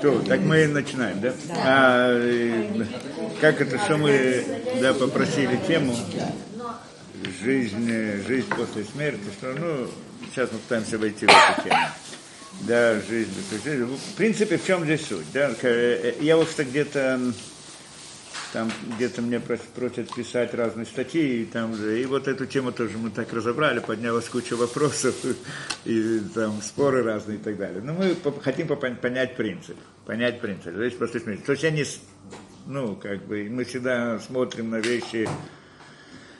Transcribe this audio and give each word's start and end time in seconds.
То, 0.00 0.20
так 0.20 0.40
мы 0.40 0.66
начинаем, 0.66 1.20
да? 1.20 1.32
А, 1.64 2.10
э, 2.12 2.84
как 3.40 3.60
это, 3.60 3.78
что 3.78 3.96
мы 3.96 4.44
да, 4.80 4.92
попросили 4.92 5.58
тему? 5.66 5.96
Жизнь, 7.42 7.90
жизнь 8.26 8.48
после 8.48 8.84
смерти, 8.84 9.22
что, 9.38 9.52
ну, 9.54 9.88
сейчас 10.30 10.50
мы 10.52 10.58
пытаемся 10.58 10.98
войти 10.98 11.26
в 11.26 11.30
эту 11.30 11.62
тему. 11.62 11.78
Да, 12.62 13.00
жизнь 13.08 13.30
после 13.50 13.58
смерти. 13.76 13.90
В 14.12 14.14
принципе, 14.16 14.58
в 14.58 14.66
чем 14.66 14.84
здесь 14.84 15.06
суть? 15.06 15.26
Да? 15.32 15.50
Э, 15.62 16.14
я 16.20 16.36
вот 16.36 16.50
что 16.50 16.64
где-то 16.64 17.32
там 18.56 18.72
где-то 18.96 19.20
мне 19.20 19.38
просят 19.38 20.14
писать 20.14 20.54
разные 20.54 20.86
статьи, 20.86 21.42
и, 21.42 21.44
там, 21.44 21.74
и 21.74 22.06
вот 22.06 22.26
эту 22.26 22.46
тему 22.46 22.72
тоже 22.72 22.96
мы 22.96 23.10
так 23.10 23.30
разобрали, 23.34 23.80
поднялась 23.80 24.30
куча 24.30 24.56
вопросов, 24.56 25.14
и 25.84 26.20
там 26.34 26.62
споры 26.62 27.02
разные 27.02 27.36
и 27.36 27.40
так 27.40 27.58
далее. 27.58 27.82
Но 27.82 27.92
мы 27.92 28.16
хотим 28.40 28.68
понять 28.68 29.36
принцип, 29.36 29.76
понять 30.06 30.40
принцип. 30.40 30.74
То 30.74 30.82
есть. 30.82 30.98
То 31.44 31.52
есть 31.52 31.64
они, 31.64 31.84
ну, 32.66 32.96
как 32.96 33.26
бы, 33.26 33.46
мы 33.50 33.64
всегда 33.64 34.18
смотрим 34.20 34.70
на 34.70 34.76
вещи 34.76 35.28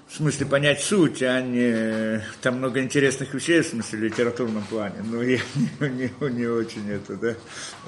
в 0.08 0.14
смысле 0.14 0.46
понять 0.46 0.80
суть, 0.82 1.22
а 1.22 1.40
не 1.40 2.22
там 2.40 2.58
много 2.58 2.80
интересных 2.80 3.34
вещей, 3.34 3.60
в 3.60 3.66
смысле 3.66 3.98
в 3.98 4.02
литературном 4.02 4.62
плане. 4.64 4.96
Ну, 5.04 5.20
я 5.20 5.38
не, 5.80 6.10
не, 6.20 6.30
не 6.32 6.46
очень 6.46 6.88
это, 6.90 7.16
да, 7.16 7.34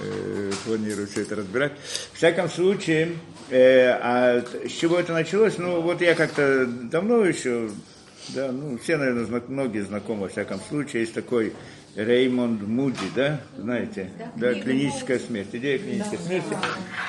э, 0.00 0.52
планирую 0.64 1.06
все 1.06 1.22
это 1.22 1.36
разбирать. 1.36 1.72
В 2.12 2.16
всяком 2.16 2.48
случае, 2.48 3.12
э, 3.50 3.90
а 3.90 4.44
с 4.66 4.72
чего 4.72 4.98
это 4.98 5.12
началось? 5.12 5.58
Ну, 5.58 5.80
вот 5.80 6.00
я 6.00 6.14
как-то 6.14 6.66
давно 6.66 7.24
еще, 7.24 7.70
да, 8.30 8.50
ну, 8.50 8.78
все, 8.78 8.96
наверное, 8.96 9.24
знак, 9.24 9.48
многие 9.48 9.80
знакомы, 9.80 10.22
во 10.22 10.28
всяком 10.28 10.60
случае, 10.68 11.02
есть 11.02 11.14
такой 11.14 11.52
Реймонд 11.98 12.62
Муди, 12.62 12.96
да, 13.16 13.40
знаете, 13.58 14.10
да, 14.36 14.54
клиническая 14.54 15.18
смерть, 15.18 15.48
идея 15.52 15.80
клинической 15.80 16.18
смерти, 16.18 16.56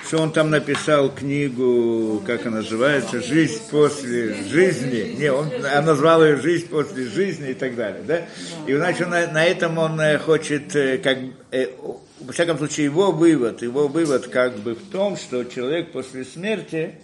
что 0.07 0.17
он 0.17 0.31
там 0.31 0.49
написал 0.49 1.13
книгу, 1.13 2.23
как 2.25 2.47
она 2.47 2.57
называется, 2.57 3.21
«Жизнь 3.21 3.61
после 3.69 4.33
жизни», 4.45 5.15
не, 5.19 5.31
он, 5.31 5.47
он 5.47 5.85
назвал 5.85 6.25
ее 6.25 6.37
«Жизнь 6.37 6.67
после 6.69 7.05
жизни» 7.05 7.51
и 7.51 7.53
так 7.53 7.75
далее, 7.75 8.01
да, 8.01 8.25
и 8.65 8.73
значит, 8.73 9.07
на, 9.07 9.27
на 9.27 9.45
этом 9.45 9.77
он 9.77 10.01
э, 10.01 10.17
хочет, 10.17 10.75
э, 10.75 10.97
как, 10.97 11.19
э, 11.51 11.67
во 12.19 12.33
всяком 12.33 12.57
случае, 12.57 12.85
его 12.85 13.11
вывод, 13.11 13.61
его 13.61 13.87
вывод 13.87 14.27
как 14.27 14.57
бы 14.57 14.73
в 14.73 14.89
том, 14.89 15.17
что 15.17 15.43
человек 15.43 15.91
после 15.91 16.25
смерти, 16.25 16.95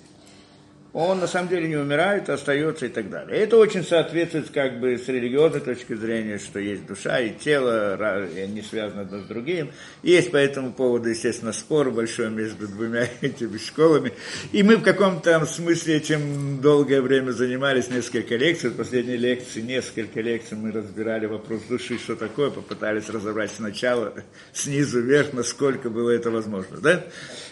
он 0.96 1.20
на 1.20 1.28
самом 1.28 1.50
деле 1.50 1.68
не 1.68 1.76
умирает, 1.76 2.30
а 2.30 2.36
остается 2.36 2.86
и 2.86 2.90
так 2.90 3.10
далее. 3.10 3.38
Это 3.38 3.58
очень 3.58 3.84
соответствует 3.84 4.50
как 4.50 4.80
бы 4.80 4.98
с 4.98 5.10
религиозной 5.10 5.60
точки 5.60 5.94
зрения, 5.94 6.38
что 6.38 6.58
есть 6.58 6.86
душа 6.86 7.20
и 7.20 7.32
тело, 7.32 8.26
и 8.34 8.40
они 8.40 8.62
связаны 8.62 9.02
одно 9.02 9.20
с 9.20 9.26
другим. 9.26 9.72
Есть 10.04 10.32
по 10.32 10.38
этому 10.38 10.72
поводу, 10.72 11.10
естественно, 11.10 11.52
спор 11.52 11.92
большой 11.92 12.30
между 12.30 12.70
двумя 12.70 13.10
этими 13.22 13.58
школами. 13.58 14.14
И 14.54 14.64
мы 14.64 14.78
в 14.78 14.84
каком-то 14.84 15.46
смысле 15.46 15.98
этим 15.98 16.62
долгое 16.62 17.02
время 17.02 17.32
занимались, 17.32 17.90
несколько 17.90 18.38
лекций. 18.38 18.70
В 18.70 18.78
последней 18.78 19.18
лекции, 19.18 19.60
несколько 19.60 20.22
лекций 20.22 20.58
мы 20.58 20.72
разбирали 20.72 21.26
вопрос 21.26 21.64
души, 21.68 21.98
что 21.98 22.16
такое, 22.16 22.52
попытались 22.52 23.10
разобрать 23.10 23.52
сначала, 23.52 24.14
снизу 24.54 25.02
вверх, 25.02 25.34
насколько 25.34 25.90
было 25.90 26.12
это 26.12 26.32
возможно. 26.32 26.78
Да? 26.78 27.04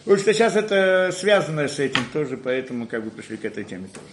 Потому 0.03 0.17
что 0.17 0.33
сейчас 0.33 0.55
это 0.55 1.11
связано 1.13 1.67
с 1.67 1.79
этим 1.79 2.01
тоже, 2.11 2.35
поэтому 2.37 2.87
как 2.87 3.05
бы 3.05 3.11
пришли 3.11 3.37
к 3.37 3.45
этой 3.45 3.63
теме 3.63 3.87
тоже. 3.87 4.05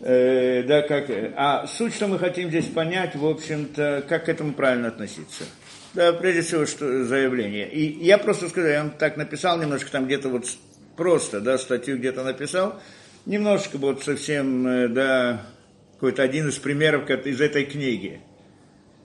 Э, 0.00 0.62
да, 0.62 0.82
как, 0.82 1.06
а 1.36 1.66
суть, 1.66 1.94
что 1.94 2.06
мы 2.06 2.18
хотим 2.18 2.48
здесь 2.48 2.66
понять, 2.66 3.14
в 3.14 3.26
общем-то, 3.26 4.04
как 4.08 4.26
к 4.26 4.28
этому 4.28 4.52
правильно 4.54 4.88
относиться. 4.88 5.44
Да, 5.94 6.12
прежде 6.12 6.42
всего, 6.42 6.66
что 6.66 7.04
заявление. 7.04 7.68
И 7.70 8.04
я 8.04 8.18
просто 8.18 8.48
скажу, 8.48 8.68
я 8.68 8.82
вам 8.82 8.90
так 8.90 9.16
написал 9.16 9.58
немножко 9.58 9.90
там 9.90 10.06
где-то 10.06 10.28
вот 10.28 10.46
просто, 10.96 11.40
да, 11.40 11.58
статью 11.58 11.98
где-то 11.98 12.22
написал, 12.24 12.80
немножко 13.26 13.78
вот 13.78 14.02
совсем, 14.02 14.66
э, 14.66 14.88
да, 14.88 15.46
какой-то 15.94 16.22
один 16.22 16.48
из 16.48 16.58
примеров 16.58 17.08
из 17.10 17.40
этой 17.40 17.64
книги. 17.64 18.20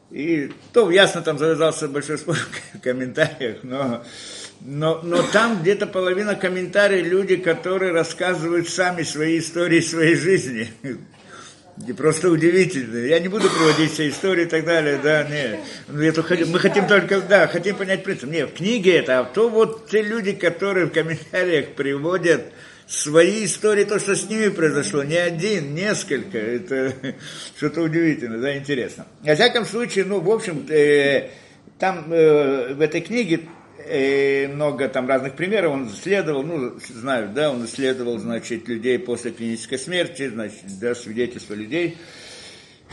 И 0.09 0.51
то 0.74 0.91
ясно 0.91 1.22
там 1.22 1.38
завязался 1.38 1.88
большой 1.88 2.18
спор 2.18 2.38
в 2.74 2.80
комментариях, 2.80 3.59
но 3.63 4.03
но, 4.64 5.02
но 5.02 5.24
там 5.24 5.62
где-то 5.62 5.88
половина 5.88 6.36
комментариев 6.36 7.08
люди, 7.08 7.36
которые 7.36 7.92
рассказывают 7.94 8.70
сами 8.70 9.04
свои 9.04 9.40
истории 9.40 9.82
своей 9.82 10.16
жизни. 10.16 10.70
И 11.88 11.94
просто 11.94 12.30
удивительно. 12.30 12.98
Я 12.98 13.20
не 13.20 13.28
буду 13.28 13.50
приводить 13.50 13.94
все 13.94 14.10
истории 14.10 14.44
и 14.44 14.48
так 14.48 14.66
далее, 14.66 15.00
да, 15.02 15.24
нет. 15.24 15.60
Мы 15.88 16.60
хотим 16.60 16.88
только, 16.88 17.22
да, 17.22 17.48
хотим 17.48 17.76
понять 17.76 18.04
принцип. 18.04 18.30
Нет, 18.30 18.52
в 18.52 18.54
книге 18.54 18.98
это, 18.98 19.20
а 19.20 19.24
то 19.24 19.50
вот 19.50 19.90
те 19.90 20.04
люди, 20.04 20.34
которые 20.34 20.88
в 20.88 20.92
комментариях 20.92 21.70
приводят 21.70 22.44
свои 22.86 23.46
истории, 23.46 23.86
то, 23.86 24.00
что 24.00 24.16
с 24.16 24.30
ними 24.30 24.50
произошло, 24.50 25.02
не 25.02 25.16
один, 25.16 25.74
несколько, 25.74 26.38
это 26.38 26.94
что-то 27.58 27.82
удивительное, 27.82 28.40
да, 28.40 28.58
интересно. 28.58 29.08
Во 29.22 29.34
всяком 29.34 29.66
случае, 29.66 30.06
ну, 30.06 30.20
в 30.20 30.30
общем, 30.30 30.68
э, 30.70 31.30
там 31.80 32.12
э, 32.12 32.74
в 32.76 32.82
этой 32.82 33.02
книге 33.02 33.42
и 33.90 34.47
много 34.47 34.88
там 34.88 35.08
разных 35.08 35.36
примеров, 35.36 35.74
он 35.74 35.88
исследовал, 35.88 36.44
ну, 36.44 36.74
знаю, 36.90 37.30
да, 37.34 37.52
он 37.52 37.66
исследовал, 37.66 38.18
значит, 38.18 38.68
людей 38.68 39.00
после 39.00 39.31
клинической 39.31 39.78
смерти, 39.78 40.30
значит, 40.30 40.80
да, 40.80 40.96
свидетельства 40.96 41.53
людей, 41.53 41.97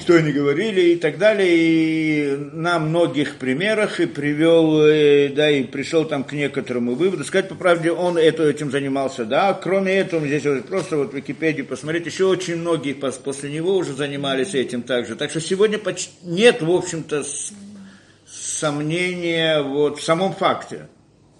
что 0.00 0.15
они 0.15 0.31
говорили 0.32 0.93
и 0.93 0.97
так 0.97 1.19
далее, 1.19 1.49
и 1.50 2.37
на 2.53 2.78
многих 2.78 3.37
примерах 3.37 3.99
и 4.00 4.06
привел, 4.06 4.87
и, 4.87 5.28
да, 5.28 5.50
и 5.50 5.65
пришел 5.65 6.04
там 6.04 6.22
к 6.25 6.32
некоторому 6.32 6.94
выводу. 6.94 7.25
Сказать 7.25 7.49
по 7.49 7.56
правде, 7.56 7.91
он 7.91 8.16
это, 8.16 8.44
этим 8.44 8.70
занимался, 8.70 9.25
да, 9.25 9.53
кроме 9.55 9.94
этого, 9.94 10.26
здесь 10.26 10.44
вот 10.44 10.66
просто 10.66 10.99
вот 10.99 11.12
в 11.12 11.16
Википедии 11.16 11.62
посмотреть, 11.62 12.06
еще 12.06 12.26
очень 12.26 12.56
многие 12.56 12.93
после 12.93 13.50
него 13.50 13.76
уже 13.76 13.93
занимались 13.93 14.55
этим 14.55 14.82
также. 14.82 15.16
Так 15.16 15.31
что 15.31 15.41
сегодня 15.41 15.78
почти 15.78 16.12
нет, 16.22 16.62
в 16.62 16.70
общем-то, 16.70 17.25
сомнения 18.58 19.62
вот 19.62 19.98
в 19.98 20.04
самом 20.04 20.32
факте. 20.32 20.88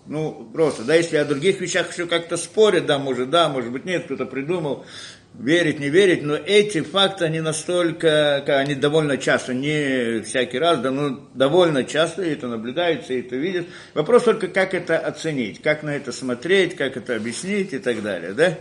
Ну, 0.07 0.49
просто, 0.55 0.85
да, 0.85 0.95
если 0.95 1.17
о 1.17 1.25
других 1.25 1.61
вещах 1.61 1.93
еще 1.93 2.07
как-то 2.07 2.39
спорят, 2.39 2.87
да, 2.87 2.99
может, 2.99 3.29
да, 3.29 3.51
может 3.51 3.71
быть, 3.71 3.85
нет, 3.85 4.05
кто-то 4.05 4.25
придумал, 4.25 4.87
верить, 5.35 5.79
не 5.81 5.91
верить, 5.91 6.23
но 6.23 6.35
эти 6.35 6.81
факты, 6.81 7.27
они 7.27 7.41
настолько, 7.41 8.37
они 8.37 8.75
довольно 8.75 9.19
часто, 9.19 9.53
не 9.53 10.23
всякий 10.23 10.59
раз, 10.59 10.79
да, 10.79 10.91
но 10.91 11.29
довольно 11.35 11.85
часто 11.85 12.23
это 12.23 12.49
наблюдается, 12.49 13.13
и 13.13 13.21
это 13.21 13.37
видят. 13.37 13.67
Вопрос 13.93 14.25
только, 14.25 14.49
как 14.49 14.73
это 14.73 14.99
оценить, 14.99 15.61
как 15.61 15.83
на 15.83 15.95
это 15.95 16.11
смотреть, 16.11 16.75
как 16.75 16.97
это 16.97 17.17
объяснить 17.17 17.75
и 17.75 17.79
так 17.79 18.03
далее, 18.03 18.33
да. 18.33 18.59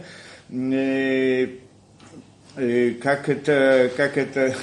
И, 0.49 1.61
и 2.57 2.99
как 3.01 3.29
это, 3.29 3.89
как 3.95 4.17
это 4.17 4.53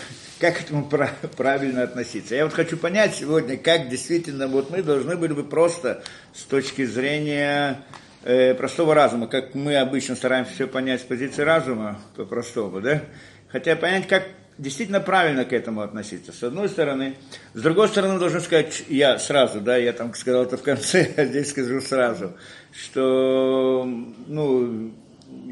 как 0.41 0.59
к 0.59 0.61
этому 0.62 0.89
правильно 1.37 1.83
относиться. 1.83 2.34
Я 2.34 2.45
вот 2.45 2.55
хочу 2.55 2.77
понять 2.77 3.15
сегодня, 3.15 3.56
как 3.56 3.89
действительно 3.89 4.49
вот 4.49 4.71
мы 4.71 4.83
должны 4.83 5.17
были 5.17 5.33
бы 5.33 5.45
просто 5.45 6.03
с 6.34 6.43
точки 6.43 6.84
зрения 6.84 7.83
э, 8.25 8.55
простого 8.55 8.94
разума, 8.94 9.27
как 9.27 9.55
мы 9.55 9.77
обычно 9.77 10.17
стараемся 10.17 10.53
все 10.53 10.67
понять 10.67 11.00
с 11.00 11.05
позиции 11.05 11.43
разума 11.43 12.00
по-простому, 12.17 12.81
да? 12.81 13.03
Хотя 13.49 13.77
понять, 13.77 14.09
как 14.09 14.25
действительно 14.59 15.00
правильно 15.00 15.44
к 15.44 15.53
этому 15.53 15.81
относиться, 15.81 16.33
с 16.33 16.43
одной 16.43 16.69
стороны. 16.69 17.17
С 17.55 17.62
другой 17.62 17.89
стороны, 17.89 18.19
должен 18.19 18.41
сказать 18.41 18.84
я 18.89 19.19
сразу, 19.19 19.61
да, 19.61 19.77
я 19.77 19.93
там 19.93 20.15
сказал 20.15 20.44
это 20.44 20.56
в 20.56 20.62
конце, 20.62 21.12
а 21.17 21.25
здесь 21.25 21.50
скажу 21.50 21.81
сразу, 21.81 22.34
что, 22.73 23.84
ну, 24.27 24.93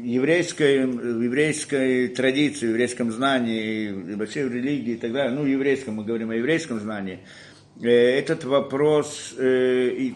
еврейской, 0.03 0.79
еврейской 1.23 2.07
традиции, 2.09 2.67
еврейском 2.67 3.11
знании, 3.11 4.15
вообще 4.15 4.45
в 4.45 4.53
религии 4.53 4.93
и 4.93 4.97
так 4.97 5.13
далее, 5.13 5.33
ну, 5.33 5.45
еврейском, 5.45 5.95
мы 5.95 6.03
говорим 6.03 6.29
о 6.29 6.35
еврейском 6.35 6.79
знании, 6.79 7.19
э, 7.81 7.89
этот 7.89 8.43
вопрос, 8.43 9.33
э, 9.37 10.11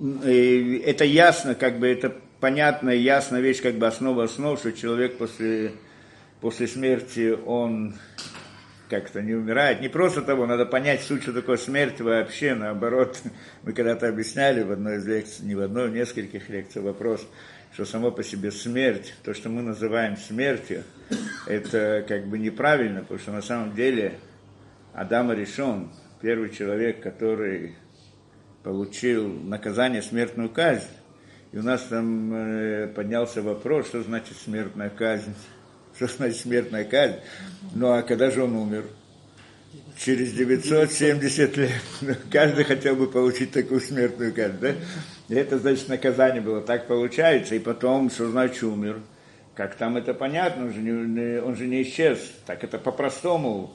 это 0.00 1.04
ясно, 1.04 1.54
как 1.54 1.78
бы 1.78 1.88
это 1.88 2.14
понятная, 2.40 2.94
ясная 2.94 3.40
вещь, 3.40 3.60
как 3.60 3.74
бы 3.74 3.86
основа 3.86 4.24
основ, 4.24 4.58
что 4.58 4.72
человек 4.72 5.18
после, 5.18 5.72
после 6.40 6.66
смерти, 6.66 7.36
он 7.46 7.94
как-то 8.88 9.20
не 9.20 9.34
умирает. 9.34 9.82
Не 9.82 9.88
просто 9.88 10.22
того, 10.22 10.46
надо 10.46 10.64
понять 10.64 11.02
суть, 11.02 11.22
что 11.22 11.32
такое 11.34 11.58
смерть 11.58 12.00
вообще, 12.00 12.54
наоборот. 12.54 13.20
Мы 13.64 13.72
когда-то 13.72 14.08
объясняли 14.08 14.62
в 14.62 14.72
одной 14.72 14.96
из 14.96 15.06
лекций, 15.06 15.44
не 15.44 15.54
в 15.54 15.60
одной, 15.60 15.88
в 15.88 15.92
нескольких 15.92 16.48
лекциях 16.48 16.84
вопрос– 16.84 17.26
что 17.78 17.84
само 17.84 18.10
по 18.10 18.24
себе 18.24 18.50
смерть, 18.50 19.14
то, 19.22 19.32
что 19.32 19.50
мы 19.50 19.62
называем 19.62 20.16
смертью, 20.16 20.82
это 21.46 22.04
как 22.08 22.26
бы 22.26 22.36
неправильно, 22.36 23.02
потому 23.02 23.20
что 23.20 23.30
на 23.30 23.40
самом 23.40 23.76
деле 23.76 24.18
Адам 24.94 25.30
решен, 25.30 25.88
первый 26.20 26.50
человек, 26.50 27.00
который 27.00 27.76
получил 28.64 29.28
наказание 29.28 30.02
смертную 30.02 30.50
казнь. 30.50 30.88
И 31.52 31.58
у 31.58 31.62
нас 31.62 31.82
там 31.82 32.34
э, 32.34 32.88
поднялся 32.88 33.42
вопрос, 33.42 33.86
что 33.86 34.02
значит 34.02 34.36
смертная 34.38 34.90
казнь, 34.90 35.36
что 35.94 36.08
значит 36.08 36.38
смертная 36.38 36.82
казнь. 36.82 37.18
Ну 37.76 37.92
а 37.92 38.02
когда 38.02 38.32
же 38.32 38.42
он 38.42 38.56
умер? 38.56 38.86
Через 39.96 40.32
970 40.32 41.56
лет. 41.56 41.70
Каждый 42.32 42.64
хотел 42.64 42.96
бы 42.96 43.06
получить 43.06 43.52
такую 43.52 43.80
смертную 43.80 44.34
казнь, 44.34 44.58
да? 44.60 44.74
Это 45.28 45.58
значит 45.58 45.88
наказание 45.88 46.40
было, 46.40 46.60
так 46.60 46.86
получается. 46.86 47.54
И 47.54 47.58
потом, 47.58 48.10
что 48.10 48.30
значит 48.30 48.62
умер? 48.62 49.00
Как 49.54 49.74
там 49.74 49.96
это 49.96 50.14
понятно, 50.14 50.66
он 50.66 50.72
же 50.72 50.80
не, 50.80 51.40
он 51.40 51.56
же 51.56 51.66
не 51.66 51.82
исчез. 51.82 52.18
Так 52.46 52.64
это 52.64 52.78
по-простому 52.78 53.74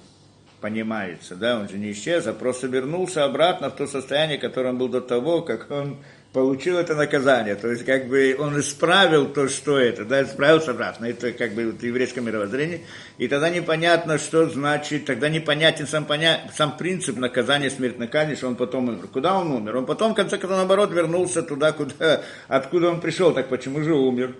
понимается, 0.62 1.36
да, 1.36 1.60
он 1.60 1.68
же 1.68 1.78
не 1.78 1.92
исчез, 1.92 2.26
а 2.26 2.32
просто 2.32 2.68
вернулся 2.68 3.26
обратно 3.26 3.70
в 3.70 3.76
то 3.76 3.86
состояние, 3.86 4.38
которое 4.38 4.70
он 4.70 4.78
был 4.78 4.88
до 4.88 5.02
того, 5.02 5.42
как 5.42 5.70
он 5.70 5.98
получил 6.34 6.78
это 6.78 6.96
наказание. 6.96 7.56
То 7.56 7.70
есть, 7.70 7.86
как 7.86 8.08
бы 8.08 8.36
он 8.38 8.60
исправил 8.60 9.28
то, 9.28 9.48
что 9.48 9.78
это, 9.78 10.04
да, 10.04 10.24
исправился 10.24 10.72
обратно. 10.72 11.06
Это 11.06 11.32
как 11.32 11.54
бы 11.54 11.68
вот 11.68 11.84
еврейское 11.84 12.22
мировоззрение. 12.22 12.82
И 13.20 13.28
тогда 13.28 13.50
непонятно, 13.50 14.18
что 14.18 14.50
значит, 14.50 15.06
тогда 15.06 15.30
непонятен 15.30 15.88
сам, 15.88 16.06
поня... 16.06 16.42
сам 16.54 16.76
принцип 16.76 17.18
наказания 17.18 17.70
смертной 17.70 18.08
казни, 18.08 18.34
что 18.34 18.48
он 18.48 18.56
потом 18.56 18.90
умер. 18.90 19.08
Куда 19.14 19.38
он 19.38 19.52
умер? 19.52 19.78
Он 19.78 19.86
потом, 19.86 20.14
в 20.14 20.16
конце 20.16 20.38
концов, 20.38 20.58
наоборот, 20.58 20.92
вернулся 20.92 21.44
туда, 21.44 21.72
куда, 21.72 22.24
откуда 22.48 22.90
он 22.90 23.00
пришел. 23.00 23.32
Так 23.32 23.50
почему 23.50 23.82
же 23.84 23.94
умер? 23.94 24.36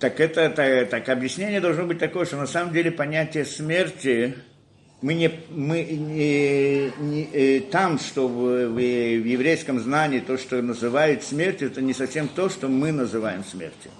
Так 0.00 0.18
это 0.18 0.50
так, 0.50 0.90
так 0.90 1.08
объяснение 1.08 1.60
должно 1.60 1.84
быть 1.84 2.00
такое, 2.00 2.26
что 2.26 2.36
на 2.36 2.48
самом 2.48 2.72
деле 2.74 2.90
понятие 2.90 3.44
смерти, 3.44 4.34
мы 5.04 5.12
не, 5.12 5.30
мы 5.50 5.82
не, 5.82 6.90
не, 6.98 7.28
э, 7.30 7.60
там, 7.60 7.98
что 7.98 8.26
в, 8.26 8.68
в, 8.68 8.74
в 8.74 8.78
еврейском 8.78 9.78
знании 9.78 10.20
то, 10.20 10.38
что 10.38 10.62
называют 10.62 11.22
смертью, 11.22 11.68
это 11.68 11.82
не 11.82 11.92
совсем 11.92 12.26
то, 12.26 12.48
что 12.48 12.68
мы 12.68 12.90
называем 12.90 13.44
смертью. 13.44 13.90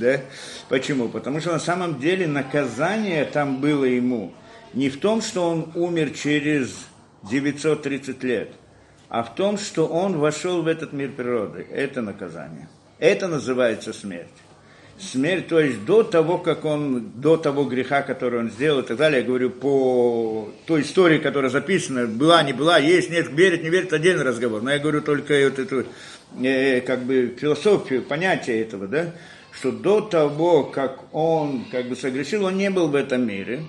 Да? 0.00 0.22
Почему? 0.68 1.08
Потому 1.08 1.38
что 1.38 1.52
на 1.52 1.60
самом 1.60 2.00
деле 2.00 2.26
наказание 2.26 3.24
там 3.24 3.60
было 3.60 3.84
ему 3.84 4.32
не 4.74 4.90
в 4.90 4.98
том, 4.98 5.22
что 5.22 5.48
он 5.48 5.70
умер 5.76 6.14
через 6.14 6.74
930 7.30 8.24
лет, 8.24 8.50
а 9.08 9.22
в 9.22 9.36
том, 9.36 9.56
что 9.56 9.86
он 9.86 10.18
вошел 10.18 10.62
в 10.62 10.66
этот 10.66 10.92
мир 10.92 11.12
природы. 11.12 11.64
Это 11.70 12.02
наказание. 12.02 12.68
Это 12.98 13.28
называется 13.28 13.92
смерть 13.92 14.26
смерть, 15.00 15.48
то 15.48 15.58
есть 15.58 15.84
до 15.84 16.02
того, 16.02 16.38
как 16.38 16.64
он, 16.64 17.10
до 17.16 17.36
того 17.36 17.64
греха, 17.64 18.02
который 18.02 18.40
он 18.40 18.50
сделал 18.50 18.80
и 18.80 18.86
так 18.86 18.96
далее, 18.96 19.20
я 19.20 19.26
говорю 19.26 19.50
по 19.50 20.50
той 20.66 20.82
истории, 20.82 21.18
которая 21.18 21.50
записана, 21.50 22.06
была, 22.06 22.42
не 22.42 22.52
была, 22.52 22.78
есть, 22.78 23.10
нет, 23.10 23.28
верит, 23.30 23.62
не 23.62 23.70
верит, 23.70 23.92
отдельный 23.92 24.24
разговор, 24.24 24.62
но 24.62 24.70
я 24.70 24.78
говорю 24.78 25.00
только 25.00 25.34
вот 25.44 25.58
эту, 25.58 25.86
э, 26.42 26.80
как 26.82 27.04
бы, 27.04 27.34
философию, 27.38 28.02
понятие 28.02 28.60
этого, 28.60 28.86
да, 28.86 29.12
что 29.52 29.72
до 29.72 30.00
того, 30.02 30.64
как 30.64 31.14
он, 31.14 31.64
как 31.70 31.88
бы, 31.88 31.96
согрешил, 31.96 32.44
он 32.44 32.56
не 32.56 32.70
был 32.70 32.88
в 32.88 32.94
этом 32.94 33.26
мире, 33.26 33.62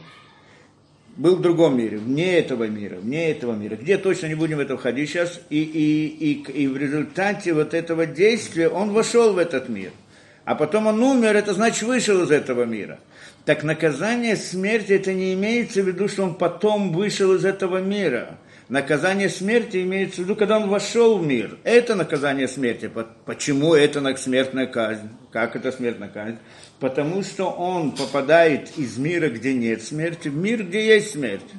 был 1.17 1.37
в 1.37 1.41
другом 1.41 1.77
мире, 1.77 1.97
вне 1.97 2.39
этого 2.39 2.65
мира, 2.65 2.95
вне 2.95 3.31
этого 3.31 3.53
мира, 3.53 3.75
где 3.75 3.97
точно 3.97 4.27
не 4.27 4.35
будем 4.35 4.57
в 4.57 4.61
это 4.61 4.77
входить 4.77 5.09
сейчас, 5.09 5.39
и, 5.49 5.61
и, 5.61 6.31
и, 6.31 6.63
и 6.63 6.67
в 6.67 6.77
результате 6.77 7.53
вот 7.53 7.73
этого 7.73 8.05
действия 8.05 8.69
он 8.69 8.91
вошел 8.91 9.33
в 9.33 9.37
этот 9.37 9.69
мир– 9.69 9.91
а 10.45 10.55
потом 10.55 10.87
он 10.87 11.01
умер, 11.01 11.35
это 11.35 11.53
значит 11.53 11.83
вышел 11.83 12.23
из 12.23 12.31
этого 12.31 12.63
мира. 12.63 12.99
Так 13.45 13.63
наказание 13.63 14.35
смерти, 14.35 14.93
это 14.93 15.13
не 15.13 15.33
имеется 15.33 15.81
в 15.81 15.87
виду, 15.87 16.07
что 16.07 16.23
он 16.23 16.35
потом 16.35 16.91
вышел 16.91 17.33
из 17.35 17.45
этого 17.45 17.77
мира. 17.77 18.37
Наказание 18.69 19.27
смерти 19.27 19.83
имеется 19.83 20.21
в 20.21 20.23
виду, 20.23 20.35
когда 20.35 20.57
он 20.57 20.69
вошел 20.69 21.17
в 21.17 21.25
мир. 21.25 21.57
Это 21.63 21.95
наказание 21.95 22.47
смерти. 22.47 22.89
Почему 23.25 23.73
это 23.73 24.15
смертная 24.15 24.65
казнь? 24.65 25.09
Как 25.31 25.55
это 25.55 25.71
смертная 25.71 26.07
казнь? 26.07 26.37
Потому 26.79 27.21
что 27.23 27.49
он 27.49 27.91
попадает 27.91 28.77
из 28.77 28.97
мира, 28.97 29.29
где 29.29 29.53
нет 29.53 29.81
смерти, 29.81 30.29
в 30.29 30.37
мир, 30.37 30.63
где 30.63 30.87
есть 30.87 31.11
смерть. 31.11 31.51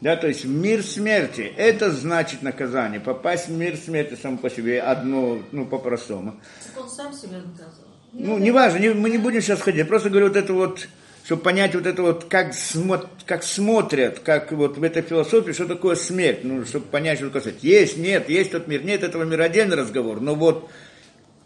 Да, 0.00 0.16
то 0.16 0.28
есть 0.28 0.44
мир 0.44 0.82
смерти. 0.82 1.52
Это 1.56 1.90
значит 1.90 2.42
наказание. 2.42 3.00
Попасть 3.00 3.48
в 3.48 3.52
мир 3.52 3.76
смерти 3.76 4.16
само 4.20 4.38
по 4.38 4.48
себе 4.48 4.80
одно, 4.80 5.42
ну, 5.50 5.66
по-простому. 5.66 6.36
Он 6.76 6.88
сам 6.88 7.12
себя 7.12 7.38
наказал. 7.38 7.84
Ну, 8.12 8.38
неважно, 8.38 8.78
не, 8.78 8.90
мы 8.90 9.10
не 9.10 9.18
будем 9.18 9.42
сейчас 9.42 9.60
ходить. 9.60 9.80
Я 9.80 9.84
просто 9.84 10.08
говорю 10.08 10.28
вот 10.28 10.36
это 10.36 10.52
вот, 10.52 10.88
чтобы 11.24 11.42
понять 11.42 11.74
вот 11.74 11.86
это 11.86 12.02
вот, 12.02 12.24
как, 12.24 12.54
смо, 12.54 13.04
как 13.26 13.42
смотрят, 13.42 14.20
как 14.20 14.52
вот 14.52 14.78
в 14.78 14.82
этой 14.82 15.02
философии, 15.02 15.52
что 15.52 15.66
такое 15.66 15.96
смерть. 15.96 16.40
Ну, 16.44 16.64
чтобы 16.64 16.86
понять, 16.86 17.18
что 17.18 17.26
такое 17.26 17.42
смерть. 17.42 17.62
Есть, 17.62 17.96
нет, 17.96 18.28
есть 18.28 18.52
тот 18.52 18.68
мир, 18.68 18.84
нет 18.84 19.02
этого 19.02 19.24
мира, 19.24 19.44
отдельный 19.44 19.76
разговор. 19.76 20.20
Но 20.20 20.36
вот 20.36 20.70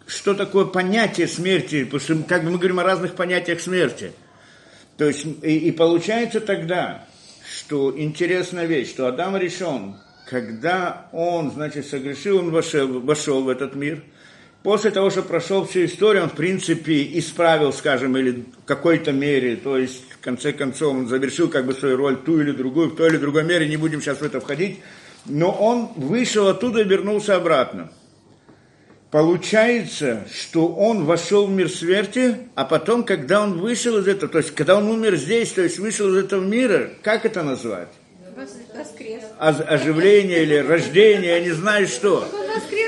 что 0.06 0.34
такое 0.34 0.66
понятие 0.66 1.26
смерти, 1.26 1.84
потому 1.84 2.00
что 2.00 2.16
как 2.28 2.44
бы 2.44 2.50
мы 2.50 2.58
говорим 2.58 2.80
о 2.80 2.84
разных 2.84 3.14
понятиях 3.14 3.60
смерти. 3.60 4.12
То 4.98 5.06
есть, 5.06 5.24
и, 5.42 5.56
и 5.56 5.72
получается 5.72 6.40
тогда, 6.40 7.06
что 7.64 7.96
интересная 7.96 8.66
вещь, 8.66 8.90
что 8.90 9.06
Адам 9.06 9.36
решен, 9.36 9.94
когда 10.28 11.06
он, 11.12 11.52
значит, 11.52 11.86
согрешил, 11.86 12.38
он 12.38 12.50
вошел, 12.50 13.00
вошел 13.00 13.44
в 13.44 13.48
этот 13.48 13.76
мир. 13.76 14.02
После 14.64 14.90
того, 14.90 15.10
что 15.10 15.22
прошел 15.22 15.64
всю 15.64 15.84
историю, 15.84 16.24
он, 16.24 16.30
в 16.30 16.34
принципе, 16.34 17.18
исправил, 17.18 17.72
скажем, 17.72 18.16
или 18.16 18.44
в 18.62 18.64
какой-то 18.64 19.12
мере, 19.12 19.54
то 19.56 19.78
есть, 19.78 20.02
в 20.10 20.18
конце 20.20 20.52
концов, 20.52 20.92
он 20.92 21.06
завершил 21.06 21.48
как 21.48 21.66
бы 21.66 21.72
свою 21.72 21.96
роль, 21.96 22.16
ту 22.16 22.40
или 22.40 22.50
другую, 22.50 22.90
в 22.90 22.96
той 22.96 23.10
или 23.10 23.16
другой 23.16 23.44
мере, 23.44 23.68
не 23.68 23.76
будем 23.76 24.00
сейчас 24.00 24.18
в 24.18 24.22
это 24.22 24.40
входить, 24.40 24.80
но 25.26 25.52
он 25.52 25.92
вышел 25.94 26.48
оттуда 26.48 26.80
и 26.80 26.84
вернулся 26.84 27.36
обратно. 27.36 27.92
Получается, 29.12 30.24
что 30.34 30.68
он 30.68 31.04
вошел 31.04 31.46
в 31.46 31.50
мир 31.50 31.68
смерти, 31.68 32.34
а 32.54 32.64
потом, 32.64 33.04
когда 33.04 33.42
он 33.42 33.60
вышел 33.60 33.98
из 33.98 34.08
этого, 34.08 34.32
то 34.32 34.38
есть, 34.38 34.54
когда 34.54 34.78
он 34.78 34.88
умер 34.88 35.16
здесь, 35.16 35.52
то 35.52 35.60
есть, 35.60 35.78
вышел 35.78 36.08
из 36.08 36.24
этого 36.24 36.42
мира, 36.42 36.88
как 37.02 37.26
это 37.26 37.42
назвать? 37.42 37.90
Воскрес. 38.74 39.22
Оживление 39.38 40.44
или 40.44 40.54
рождение, 40.54 41.32
я 41.32 41.40
не 41.40 41.50
знаю 41.50 41.88
что. 41.88 42.26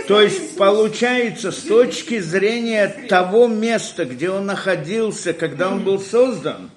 То 0.09 0.23
есть, 0.23 0.57
получается, 0.57 1.53
с 1.53 1.59
точки 1.59 2.19
зрения 2.21 2.89
того 3.07 3.47
места, 3.47 4.07
где 4.07 4.31
он 4.31 4.47
находился, 4.47 5.35
когда 5.35 5.69
он 5.69 5.85
был 5.85 6.01
создан, 6.01 6.71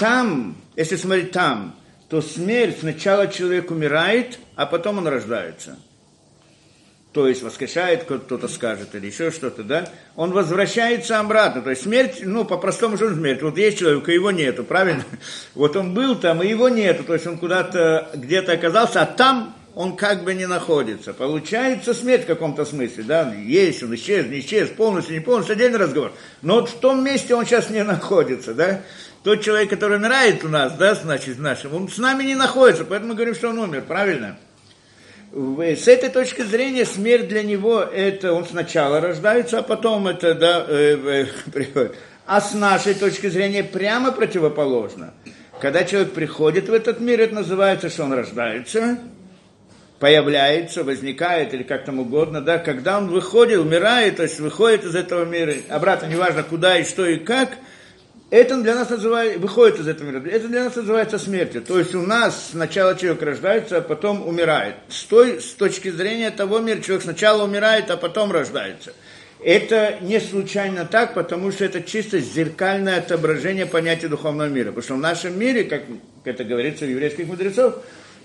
там, 0.00 0.56
если 0.74 0.96
смотреть 0.96 1.32
там, 1.32 1.78
то 2.08 2.22
смерть, 2.22 2.78
сначала 2.80 3.26
человек 3.26 3.70
умирает, 3.70 4.38
а 4.56 4.64
потом 4.64 4.96
он 4.96 5.06
рождается– 5.06 5.76
то 7.14 7.28
есть 7.28 7.44
воскрешает, 7.44 8.04
кто-то 8.04 8.48
скажет, 8.48 8.96
или 8.96 9.06
еще 9.06 9.30
что-то, 9.30 9.62
да, 9.62 9.88
он 10.16 10.32
возвращается 10.32 11.20
обратно. 11.20 11.62
То 11.62 11.70
есть 11.70 11.82
смерть, 11.82 12.18
ну, 12.22 12.44
по-простому, 12.44 12.96
что 12.96 13.14
смерть? 13.14 13.40
Вот 13.40 13.56
есть 13.56 13.78
человек, 13.78 14.08
и 14.08 14.14
его 14.14 14.32
нету, 14.32 14.64
правильно? 14.64 15.04
Вот 15.54 15.76
он 15.76 15.94
был 15.94 16.16
там, 16.16 16.42
и 16.42 16.48
его 16.48 16.68
нету, 16.68 17.04
то 17.04 17.14
есть 17.14 17.26
он 17.28 17.38
куда-то, 17.38 18.10
где-то 18.14 18.52
оказался, 18.52 19.02
а 19.02 19.06
там 19.06 19.54
он 19.76 19.94
как 19.94 20.24
бы 20.24 20.34
не 20.34 20.46
находится. 20.46 21.14
Получается 21.14 21.94
смерть 21.94 22.24
в 22.24 22.26
каком-то 22.26 22.64
смысле, 22.64 23.04
да, 23.04 23.32
есть 23.32 23.84
он, 23.84 23.94
исчез, 23.94 24.26
не 24.26 24.40
исчез, 24.40 24.68
полностью, 24.70 25.14
не 25.14 25.20
полностью, 25.20 25.52
отдельный 25.52 25.78
разговор. 25.78 26.12
Но 26.42 26.56
вот 26.56 26.68
в 26.68 26.80
том 26.80 27.04
месте 27.04 27.36
он 27.36 27.46
сейчас 27.46 27.70
не 27.70 27.84
находится, 27.84 28.54
да. 28.54 28.82
Тот 29.22 29.40
человек, 29.40 29.70
который 29.70 29.98
умирает 29.98 30.42
у 30.42 30.48
нас, 30.48 30.72
да, 30.72 30.96
значит, 30.96 31.38
нашим, 31.38 31.74
он 31.76 31.88
с 31.88 31.98
нами 31.98 32.24
не 32.24 32.34
находится, 32.34 32.84
поэтому 32.84 33.10
мы 33.10 33.14
говорим, 33.14 33.36
что 33.36 33.50
он 33.50 33.58
умер, 33.58 33.84
правильно? 33.86 34.36
С 35.34 35.88
этой 35.88 36.10
точки 36.10 36.42
зрения 36.42 36.84
смерть 36.84 37.26
для 37.26 37.42
него 37.42 37.80
это 37.80 38.32
он 38.32 38.46
сначала 38.46 39.00
рождается, 39.00 39.58
а 39.58 39.62
потом 39.62 40.06
это 40.06 40.34
да, 40.34 40.64
э, 40.68 41.26
э. 41.52 41.88
А 42.26 42.40
с 42.40 42.54
нашей 42.54 42.94
точки 42.94 43.26
зрения 43.26 43.64
прямо 43.64 44.12
противоположно. 44.12 45.12
Когда 45.60 45.84
человек 45.84 46.12
приходит 46.12 46.68
в 46.68 46.72
этот 46.72 47.00
мир, 47.00 47.20
это 47.20 47.34
называется, 47.34 47.90
что 47.90 48.04
он 48.04 48.12
рождается, 48.12 48.98
появляется, 49.98 50.84
возникает 50.84 51.52
или 51.52 51.64
как 51.64 51.84
там 51.84 51.98
угодно, 51.98 52.40
да, 52.40 52.58
когда 52.58 52.98
он 52.98 53.08
выходит, 53.08 53.58
умирает, 53.58 54.16
то 54.16 54.22
есть 54.22 54.38
выходит 54.38 54.84
из 54.84 54.94
этого 54.94 55.24
мира, 55.24 55.52
обратно, 55.68 56.06
неважно 56.06 56.44
куда 56.44 56.78
и 56.78 56.84
что 56.84 57.06
и 57.06 57.18
как– 57.18 57.50
это 58.34 58.60
для 58.60 58.74
нас 58.74 58.90
называется, 58.90 59.38
выходит 59.38 59.78
из 59.78 59.86
этого 59.86 60.10
мира, 60.10 60.28
это 60.28 60.48
для 60.48 60.64
нас 60.64 60.74
называется 60.74 61.20
смертью. 61.20 61.62
То 61.62 61.78
есть 61.78 61.94
у 61.94 62.02
нас 62.02 62.48
сначала 62.50 62.96
человек 62.96 63.22
рождается, 63.22 63.76
а 63.76 63.80
потом 63.80 64.26
умирает. 64.26 64.74
С, 64.88 65.04
той, 65.04 65.40
с 65.40 65.52
точки 65.52 65.88
зрения 65.88 66.32
того 66.32 66.58
мира 66.58 66.80
человек 66.80 67.04
сначала 67.04 67.44
умирает, 67.44 67.92
а 67.92 67.96
потом 67.96 68.32
рождается. 68.32 68.92
Это 69.40 69.98
не 70.00 70.18
случайно 70.18 70.84
так, 70.84 71.14
потому 71.14 71.52
что 71.52 71.64
это 71.64 71.80
чисто 71.80 72.18
зеркальное 72.18 72.98
отображение 72.98 73.66
понятия 73.66 74.08
духовного 74.08 74.48
мира. 74.48 74.72
Потому 74.72 74.82
что 74.82 74.94
в 74.94 74.98
нашем 74.98 75.38
мире, 75.38 75.62
как 75.62 75.82
это 76.24 76.42
говорится 76.42 76.86
у 76.86 76.88
еврейских 76.88 77.28
мудрецов, 77.28 77.84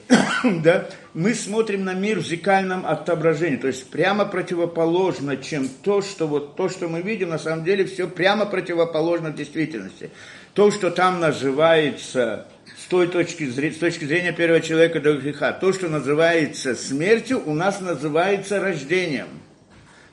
да, 0.64 0.90
мы 1.14 1.34
смотрим 1.34 1.86
на 1.86 1.94
мир 1.94 2.20
в 2.20 2.26
зеркальном 2.26 2.86
отображении, 2.86 3.58
то 3.58 3.68
есть 3.68 3.90
прямо 3.90 4.26
противоположно, 4.26 5.38
чем 5.38 5.68
то, 5.68 6.02
что 6.02 6.28
вот 6.28 6.56
то, 6.56 6.70
что 6.70 6.88
мы 6.88 7.02
видим, 7.02 7.30
на 7.30 7.38
самом 7.38 7.64
деле 7.64 7.86
все 7.86 8.08
прямо 8.08 8.46
противоположно 8.46 9.32
действительности. 9.32 10.10
То, 10.54 10.72
что 10.72 10.90
там 10.90 11.20
называется 11.20 12.48
с 12.78 12.86
той 12.86 13.08
точки 13.08 13.46
зрения, 13.46 13.76
с 13.76 13.80
точки 13.80 14.06
зрения 14.06 14.32
первого 14.32 14.62
человека 14.62 15.00
до 15.00 15.14
греха, 15.14 15.52
то, 15.54 15.72
что 15.74 15.88
называется 15.90 16.76
смертью, 16.76 17.44
у 17.46 17.54
нас 17.54 17.80
называется 17.80 18.60
рождением 18.60 19.28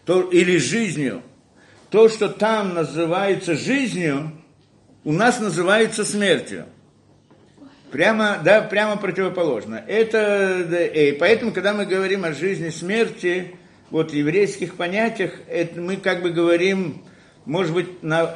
то, 0.05 0.23
или 0.23 0.59
жизнью. 0.59 1.23
То, 1.89 2.09
что 2.09 2.29
там 2.29 2.75
называется 2.75 3.55
жизнью, 3.55 4.33
у 5.05 5.13
нас 5.13 5.41
называется 5.41 6.05
смертью. 6.05 6.67
Прямо, 7.91 8.39
да, 8.45 8.63
прямо 8.63 8.97
противоположно. 8.97 9.83
Это, 9.87 10.63
и 10.93 11.13
поэтому, 11.13 11.53
когда 11.53 11.73
мы 11.73 11.87
говорим 11.87 12.25
о 12.25 12.33
жизни 12.33 12.71
смерти, 12.71 13.55
вот 13.91 14.13
еврейских 14.13 14.75
понятиях, 14.75 15.33
это 15.49 15.81
мы 15.81 15.97
как 15.97 16.23
бы 16.23 16.31
говорим, 16.31 17.05
может 17.45 17.73
быть, 17.73 18.03
на, 18.03 18.35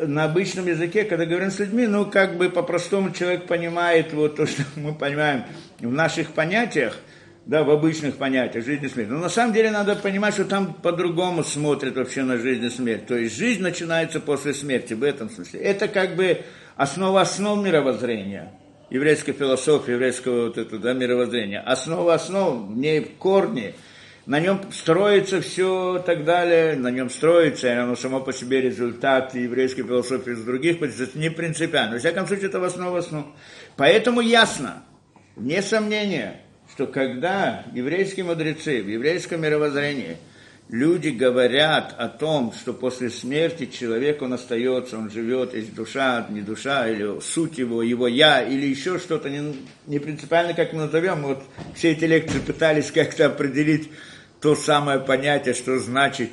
на 0.00 0.24
обычном 0.24 0.66
языке, 0.66 1.04
когда 1.04 1.26
говорим 1.26 1.50
с 1.50 1.58
людьми, 1.58 1.86
ну, 1.86 2.06
как 2.06 2.36
бы 2.36 2.48
по-простому 2.48 3.10
человек 3.10 3.46
понимает 3.46 4.12
вот 4.12 4.36
то, 4.36 4.46
что 4.46 4.62
мы 4.76 4.94
понимаем 4.94 5.44
в 5.80 5.92
наших 5.92 6.32
понятиях, 6.32 6.96
да, 7.44 7.64
в 7.64 7.70
обычных 7.70 8.16
понятиях 8.16 8.64
жизни 8.64 8.86
и 8.86 8.88
смерти. 8.88 9.10
Но 9.10 9.18
на 9.18 9.28
самом 9.28 9.52
деле 9.52 9.72
надо 9.72 9.96
понимать, 9.96 10.34
что 10.34 10.44
там 10.44 10.74
по-другому 10.74 11.42
смотрят 11.42 11.96
вообще 11.96 12.22
на 12.22 12.38
жизнь 12.38 12.64
и 12.64 12.70
смерть. 12.70 13.06
То 13.06 13.16
есть 13.16 13.36
жизнь 13.36 13.62
начинается 13.62 14.20
после 14.20 14.54
смерти, 14.54 14.94
в 14.94 15.02
этом 15.02 15.28
смысле. 15.28 15.58
Это 15.60 15.88
как 15.88 16.14
бы 16.14 16.42
основа 16.76 17.22
основ 17.22 17.58
мировоззрения, 17.64 18.52
еврейской 18.92 19.32
философии, 19.32 19.92
еврейского 19.92 20.46
вот 20.46 20.58
этого, 20.58 20.80
да, 20.80 20.92
мировоззрения. 20.92 21.60
Основа 21.60 22.14
основ, 22.14 22.68
в 22.68 22.76
ней 22.76 23.00
корни– 23.18 23.74
на 24.24 24.38
нем 24.38 24.60
строится 24.70 25.40
все 25.40 25.96
и 25.96 26.06
так 26.06 26.24
далее, 26.24 26.76
на 26.76 26.88
нем 26.88 27.10
строится, 27.10 27.66
и 27.66 27.72
оно 27.72 27.96
само 27.96 28.20
по 28.20 28.32
себе 28.32 28.60
результат 28.60 29.34
еврейской 29.34 29.82
философии 29.82 30.32
с 30.32 30.44
других 30.44 30.80
это 30.80 31.18
не 31.18 31.28
принципиально. 31.28 31.94
Во 31.94 31.98
всяком 31.98 32.26
случае, 32.28 32.46
это 32.46 32.60
в 32.60 32.64
основу 32.64 32.96
основ. 32.96 33.26
Поэтому 33.76 34.20
ясно, 34.20 34.84
вне 35.34 35.60
сомнения, 35.60 36.40
что 36.72 36.86
когда 36.86 37.64
еврейские 37.72 38.24
мудрецы 38.24 38.80
в 38.82 38.88
еврейском 38.88 39.40
мировоззрении 39.40 40.16
люди 40.72 41.10
говорят 41.10 41.94
о 41.98 42.08
том, 42.08 42.52
что 42.58 42.72
после 42.72 43.10
смерти 43.10 43.66
человек, 43.66 44.22
он 44.22 44.32
остается, 44.32 44.96
он 44.96 45.10
живет, 45.10 45.54
есть 45.54 45.74
душа, 45.74 46.26
не 46.30 46.40
душа, 46.40 46.88
или 46.88 47.20
суть 47.20 47.58
его, 47.58 47.82
его 47.82 48.08
я, 48.08 48.42
или 48.42 48.66
еще 48.66 48.98
что-то, 48.98 49.28
не, 49.28 49.54
не 49.86 49.98
принципиально, 49.98 50.54
как 50.54 50.72
мы 50.72 50.86
назовем, 50.86 51.22
вот 51.24 51.44
все 51.74 51.92
эти 51.92 52.06
лекции 52.06 52.38
пытались 52.38 52.90
как-то 52.90 53.26
определить 53.26 53.90
то 54.40 54.56
самое 54.56 54.98
понятие, 54.98 55.54
что 55.54 55.78
значит, 55.78 56.30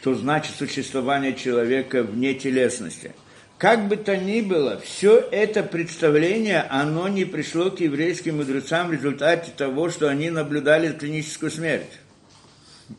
что 0.00 0.14
значит 0.14 0.54
существование 0.56 1.34
человека 1.34 2.04
вне 2.04 2.34
телесности. 2.34 3.12
Как 3.58 3.88
бы 3.88 3.96
то 3.96 4.16
ни 4.16 4.42
было, 4.42 4.78
все 4.78 5.18
это 5.18 5.64
представление, 5.64 6.60
оно 6.70 7.08
не 7.08 7.24
пришло 7.24 7.70
к 7.70 7.80
еврейским 7.80 8.36
мудрецам 8.36 8.88
в 8.88 8.92
результате 8.92 9.50
того, 9.56 9.90
что 9.90 10.08
они 10.08 10.30
наблюдали 10.30 10.92
клиническую 10.92 11.50
смерть. 11.50 11.90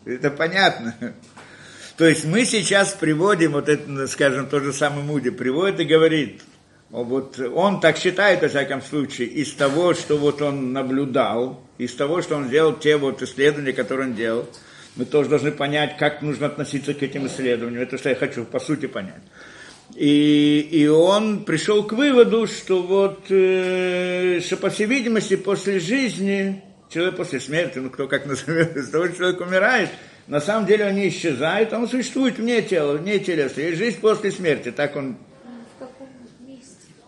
Это 0.06 0.32
понятно. 0.32 0.96
То 1.98 2.06
есть 2.06 2.25
мы 2.25 2.46
сейчас 2.46 2.92
приводим, 2.92 3.54
вот 3.54 3.70
это, 3.70 4.08
скажем, 4.08 4.48
тот 4.48 4.63
же 4.63 4.74
самый 4.74 5.04
Муди 5.04 5.30
приводит 5.30 5.80
и 5.80 5.86
говорит, 5.86 6.42
вот 6.89 7.39
он 7.39 7.80
так 7.80 7.98
считает, 7.98 8.42
во 8.42 8.50
всяком 8.50 8.82
случае, 8.82 9.27
из 9.27 9.54
того, 9.54 9.94
что 9.94 10.18
вот 10.18 10.42
он 10.42 10.74
наблюдал, 10.74 11.62
из 11.77 11.94
того, 11.94 12.22
что 12.22 12.36
он 12.36 12.48
сделал, 12.48 12.74
те 12.74 12.98
вот 12.98 13.22
исследования, 13.22 13.74
которые 13.74 14.10
он 14.10 14.15
делал, 14.15 14.50
мы 14.96 15.06
тоже 15.06 15.30
должны 15.30 15.51
понять, 15.51 15.98
как 15.98 16.22
нужно 16.22 16.48
относиться 16.48 16.94
к 16.94 17.01
этим 17.04 17.27
исследованиям. 17.27 17.82
Это 17.82 17.98
что 17.98 18.10
я 18.10 18.15
хочу, 18.15 18.46
по 18.46 18.60
сути, 18.60 18.86
понять. 18.88 19.22
И, 19.94 20.68
и 20.72 20.88
он 20.88 21.46
пришел 21.46 21.84
к 21.84 21.94
выводу, 21.94 22.48
что 22.48 22.82
вот, 22.82 23.25
э, 23.30 24.42
что 24.44 24.58
по 24.58 24.70
всей 24.70 24.88
видимости, 24.88 25.36
после 25.36 25.80
жизни, 25.80 26.63
человек 26.96 27.18
после 27.18 27.42
смерти, 27.42 27.80
ну 27.80 27.90
кто 27.90 28.08
как 28.08 28.25
назовет, 28.25 28.75
из 28.78 28.90
того, 28.90 29.08
что 29.08 29.18
человек 29.18 29.42
умирает, 29.42 29.90
на 30.28 30.40
самом 30.40 30.66
деле 30.66 30.88
он 30.88 30.96
не 30.96 31.10
исчезает, 31.10 31.74
он 31.74 31.90
существует 31.90 32.38
вне 32.38 32.62
тела, 32.62 32.94
вне 32.94 33.20
телеса. 33.20 33.62
Есть 33.62 33.78
жизнь 33.78 34.00
после 34.00 34.32
смерти, 34.32 34.72
так 34.72 34.96
он 34.96 35.18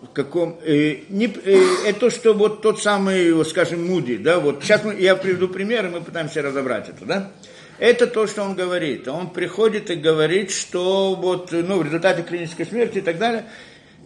в 0.01 0.13
каком 0.13 0.59
э, 0.63 1.03
не, 1.09 1.27
э, 1.27 1.63
это 1.85 2.09
что 2.09 2.33
вот 2.33 2.61
тот 2.61 2.83
самый, 2.83 3.31
вот, 3.31 3.47
скажем, 3.47 3.87
Муди, 3.87 4.17
да, 4.17 4.39
вот 4.39 4.61
сейчас 4.61 4.83
мы, 4.83 4.93
я 4.95 5.15
приведу 5.15 5.47
пример, 5.47 5.85
и 5.85 5.89
мы 5.89 6.01
пытаемся 6.01 6.41
разобрать 6.41 6.89
это, 6.89 7.05
да. 7.05 7.31
Это 7.79 8.07
то, 8.07 8.27
что 8.27 8.41
он 8.41 8.55
говорит. 8.55 9.07
Он 9.07 9.29
приходит 9.29 9.91
и 9.91 9.95
говорит, 9.95 10.49
что 10.51 11.13
вот, 11.13 11.51
ну, 11.51 11.77
в 11.77 11.85
результате 11.85 12.23
клинической 12.23 12.65
смерти 12.65 12.97
и 12.97 13.01
так 13.01 13.19
далее. 13.19 13.45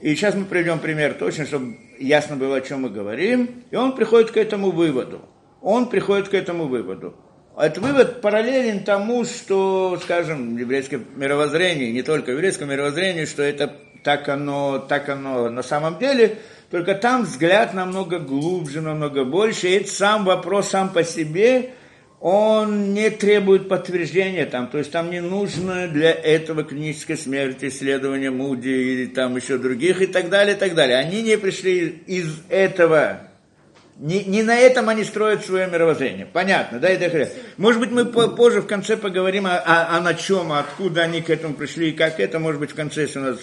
И 0.01 0.13
сейчас 0.13 0.35
мы 0.35 0.43
приведем 0.43 0.79
пример 0.79 1.13
точно, 1.13 1.45
чтобы 1.45 1.77
ясно 1.97 2.35
было, 2.35 2.57
о 2.57 2.61
чем 2.61 2.81
мы 2.81 2.89
говорим. 2.89 3.63
И 3.71 3.77
он 3.77 3.95
приходит 3.95 4.31
к 4.31 4.37
этому 4.37 4.71
выводу. 4.71 5.21
Он 5.61 5.89
приходит 5.89 6.29
к 6.29 6.33
этому 6.33 6.67
выводу. 6.67 7.15
Этот 7.57 7.79
вывод 7.79 8.21
параллелен 8.21 8.83
тому, 8.83 9.25
что, 9.25 9.99
скажем, 10.01 10.55
в 10.55 10.59
еврейском 10.59 11.05
мировоззрении, 11.15 11.91
не 11.91 12.01
только 12.01 12.29
в 12.29 12.33
еврейском 12.33 12.69
мировоззрении, 12.69 13.25
что 13.25 13.43
это 13.43 13.75
так 14.03 14.29
оно, 14.29 14.79
так 14.79 15.09
оно 15.09 15.49
на 15.49 15.61
самом 15.61 15.99
деле, 15.99 16.37
только 16.71 16.95
там 16.95 17.23
взгляд 17.23 17.73
намного 17.73 18.19
глубже, 18.19 18.81
намного 18.81 19.25
больше, 19.25 19.67
и 19.67 19.85
сам 19.85 20.23
вопрос 20.23 20.69
сам 20.69 20.89
по 20.89 21.03
себе, 21.03 21.71
он 22.21 22.93
не 22.93 23.09
требует 23.09 23.67
подтверждения 23.67 24.45
там, 24.45 24.67
то 24.67 24.77
есть 24.77 24.91
там 24.91 25.09
не 25.09 25.21
нужно 25.21 25.87
для 25.87 26.11
этого 26.11 26.63
клинической 26.63 27.17
смерти, 27.17 27.65
исследования 27.65 28.31
Муди 28.31 28.69
или 28.69 29.05
там 29.07 29.35
еще 29.35 29.57
других 29.57 30.01
и 30.01 30.07
так 30.07 30.29
далее, 30.29 30.55
и 30.55 30.59
так 30.59 30.75
далее. 30.75 30.97
Они 30.97 31.21
не 31.23 31.37
пришли 31.37 32.01
из 32.05 32.43
этого, 32.49 33.30
не, 34.01 34.23
не 34.23 34.41
на 34.41 34.57
этом 34.57 34.89
они 34.89 35.03
строят 35.03 35.45
свое 35.45 35.67
мировоззрение. 35.67 36.25
Понятно, 36.25 36.79
да, 36.79 36.89
это 36.89 37.31
Может 37.57 37.79
быть, 37.79 37.91
мы 37.91 38.05
позже 38.05 38.61
в 38.61 38.65
конце 38.65 38.97
поговорим 38.97 39.45
о, 39.45 39.57
о, 39.57 39.95
о 39.95 40.01
на 40.01 40.15
чем, 40.15 40.51
откуда 40.51 41.03
они 41.03 41.21
к 41.21 41.29
этому 41.29 41.53
пришли 41.53 41.89
и 41.89 41.93
как 41.93 42.19
это, 42.19 42.39
может 42.39 42.59
быть, 42.59 42.71
в 42.71 42.75
конце, 42.75 43.03
если 43.03 43.19
у 43.19 43.23
нас 43.23 43.37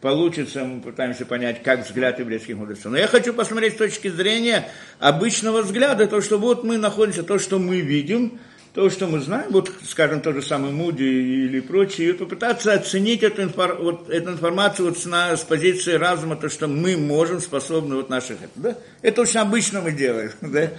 получится, 0.00 0.62
мы 0.62 0.80
пытаемся 0.80 1.26
понять, 1.26 1.60
как 1.64 1.84
взгляд 1.84 2.20
еврейских 2.20 2.56
мудрецов. 2.56 2.92
Но 2.92 2.98
я 2.98 3.08
хочу 3.08 3.34
посмотреть 3.34 3.74
с 3.74 3.78
точки 3.78 4.06
зрения 4.06 4.68
обычного 5.00 5.62
взгляда, 5.62 6.06
то, 6.06 6.20
что 6.20 6.38
вот 6.38 6.62
мы 6.62 6.78
находимся, 6.78 7.24
то, 7.24 7.40
что 7.40 7.58
мы 7.58 7.80
видим, 7.80 8.38
то, 8.76 8.90
что 8.90 9.06
мы 9.06 9.20
знаем, 9.20 9.52
вот, 9.52 9.72
скажем, 9.88 10.20
тот 10.20 10.34
же 10.34 10.42
самый 10.42 10.70
Муди 10.70 11.02
или 11.02 11.60
прочие, 11.60 12.10
и 12.10 12.12
попытаться 12.12 12.74
оценить 12.74 13.22
эту, 13.22 13.44
инфор, 13.44 13.78
вот, 13.80 14.10
эту 14.10 14.32
информацию 14.32 14.90
вот 14.90 14.98
с, 14.98 15.06
на, 15.06 15.34
с 15.34 15.44
позиции 15.44 15.94
разума, 15.94 16.36
то, 16.36 16.50
что 16.50 16.68
мы 16.68 16.98
можем, 16.98 17.40
способны 17.40 17.96
вот 17.96 18.10
наших... 18.10 18.36
Да? 18.54 18.76
Это 19.00 19.22
очень 19.22 19.40
обычно 19.40 19.80
мы 19.80 19.92
делаем, 19.92 20.30
да? 20.42 20.72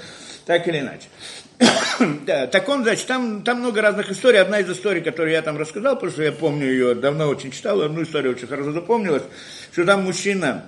так 0.46 0.68
или 0.68 0.78
иначе. 0.78 1.08
да, 2.28 2.46
так 2.46 2.70
он, 2.70 2.84
значит, 2.84 3.08
там, 3.08 3.42
там 3.42 3.62
много 3.62 3.82
разных 3.82 4.12
историй. 4.12 4.42
Одна 4.42 4.60
из 4.60 4.70
историй, 4.70 5.02
которую 5.02 5.34
я 5.34 5.42
там 5.42 5.58
рассказал, 5.58 5.96
потому 5.96 6.12
что 6.12 6.22
я 6.22 6.32
помню 6.32 6.68
ее, 6.68 6.94
давно 6.94 7.28
очень 7.28 7.50
читал, 7.50 7.82
одну 7.82 8.04
историю 8.04 8.34
очень 8.34 8.46
хорошо 8.46 8.74
запомнилась, 8.74 9.24
что 9.72 9.86
там 9.86 10.04
мужчина, 10.04 10.66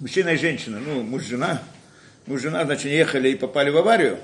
мужчина 0.00 0.30
и 0.30 0.38
женщина, 0.38 0.80
ну, 0.82 1.02
муж-жена, 1.02 1.60
муж-жена, 2.24 2.64
значит, 2.64 2.86
ехали 2.86 3.28
и 3.28 3.34
попали 3.34 3.68
в 3.68 3.76
аварию, 3.76 4.18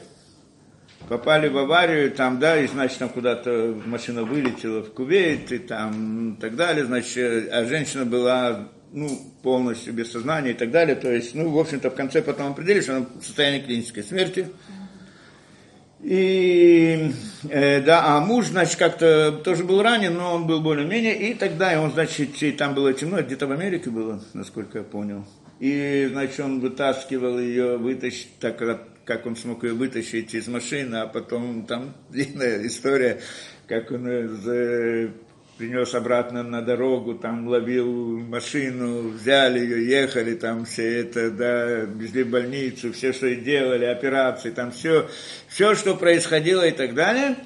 попали 1.08 1.48
в 1.48 1.58
аварию, 1.58 2.10
там, 2.10 2.38
да, 2.38 2.58
и, 2.58 2.66
значит, 2.66 2.98
там 2.98 3.08
куда-то 3.08 3.74
машина 3.84 4.22
вылетела 4.24 4.82
в 4.82 4.92
Кувейт, 4.92 5.52
и 5.52 5.58
там, 5.58 6.34
и 6.34 6.40
так 6.40 6.56
далее, 6.56 6.84
значит, 6.84 7.48
а 7.52 7.64
женщина 7.64 8.04
была, 8.04 8.68
ну, 8.92 9.08
полностью 9.42 9.92
без 9.92 10.12
сознания 10.12 10.50
и 10.50 10.54
так 10.54 10.70
далее, 10.70 10.96
то 10.96 11.12
есть, 11.12 11.34
ну, 11.34 11.50
в 11.50 11.58
общем-то, 11.58 11.90
в 11.90 11.94
конце 11.94 12.22
потом 12.22 12.52
определили, 12.52 12.80
что 12.80 12.96
она 12.96 13.06
в 13.20 13.24
состоянии 13.24 13.60
клинической 13.60 14.02
смерти, 14.02 14.48
и, 16.04 17.12
э, 17.48 17.80
да, 17.80 18.04
а 18.04 18.20
муж, 18.20 18.48
значит, 18.48 18.76
как-то 18.76 19.32
тоже 19.32 19.64
был 19.64 19.82
ранен, 19.82 20.14
но 20.14 20.34
он 20.34 20.46
был 20.46 20.60
более-менее, 20.60 21.30
и 21.30 21.34
тогда 21.34 21.72
и 21.72 21.76
он, 21.78 21.92
значит, 21.92 22.42
и 22.42 22.52
там 22.52 22.74
было 22.74 22.92
темно, 22.92 23.22
где-то 23.22 23.46
в 23.46 23.52
Америке 23.52 23.88
было, 23.88 24.22
насколько 24.34 24.78
я 24.78 24.84
понял. 24.84 25.24
И, 25.60 26.08
значит, 26.12 26.40
он 26.40 26.60
вытаскивал 26.60 27.38
ее, 27.38 27.78
вытащить, 27.78 28.38
так 28.38 28.60
он 29.26 29.36
смог 29.36 29.64
ее 29.64 29.74
вытащить 29.74 30.34
из 30.34 30.48
машины, 30.48 30.96
а 30.96 31.06
потом 31.06 31.66
там 31.66 31.94
длинная 32.10 32.66
история, 32.66 33.20
как 33.66 33.90
он 33.90 34.06
принес 35.58 35.94
обратно 35.94 36.42
на 36.42 36.62
дорогу, 36.62 37.14
там 37.14 37.46
ловил 37.46 38.18
машину, 38.18 39.10
взяли 39.10 39.60
ее, 39.60 39.88
ехали, 39.88 40.34
там 40.34 40.64
все 40.64 41.00
это, 41.00 41.30
да, 41.30 41.64
везли 41.80 42.24
в 42.24 42.30
больницу, 42.30 42.92
все, 42.92 43.12
что 43.12 43.26
и 43.26 43.36
делали, 43.36 43.84
операции, 43.84 44.50
там 44.50 44.72
все, 44.72 45.08
все, 45.48 45.74
что 45.74 45.94
происходило 45.94 46.66
и 46.66 46.72
так 46.72 46.94
далее. 46.94 47.36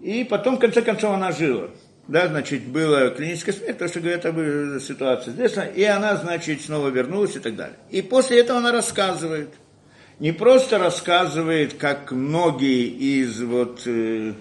И 0.00 0.24
потом, 0.24 0.56
в 0.56 0.60
конце 0.60 0.82
концов, 0.82 1.12
она 1.12 1.32
жила. 1.32 1.70
Да, 2.08 2.26
значит, 2.28 2.66
была 2.66 3.10
клиническая 3.10 3.54
смерть, 3.54 3.78
то, 3.78 3.86
что 3.86 4.00
говорят 4.00 4.26
об 4.26 4.36
ситуации 4.80 5.30
здесь, 5.30 5.52
и 5.76 5.84
она, 5.84 6.16
значит, 6.16 6.62
снова 6.62 6.88
вернулась 6.88 7.36
и 7.36 7.38
так 7.38 7.54
далее. 7.54 7.76
И 7.90 8.02
после 8.02 8.40
этого 8.40 8.58
она 8.58 8.72
рассказывает. 8.72 9.50
Не 10.20 10.32
просто 10.32 10.78
рассказывает, 10.78 11.74
как 11.74 12.12
многие 12.12 12.88
из 12.88 13.40
вот 13.40 13.82
э, 13.86 14.34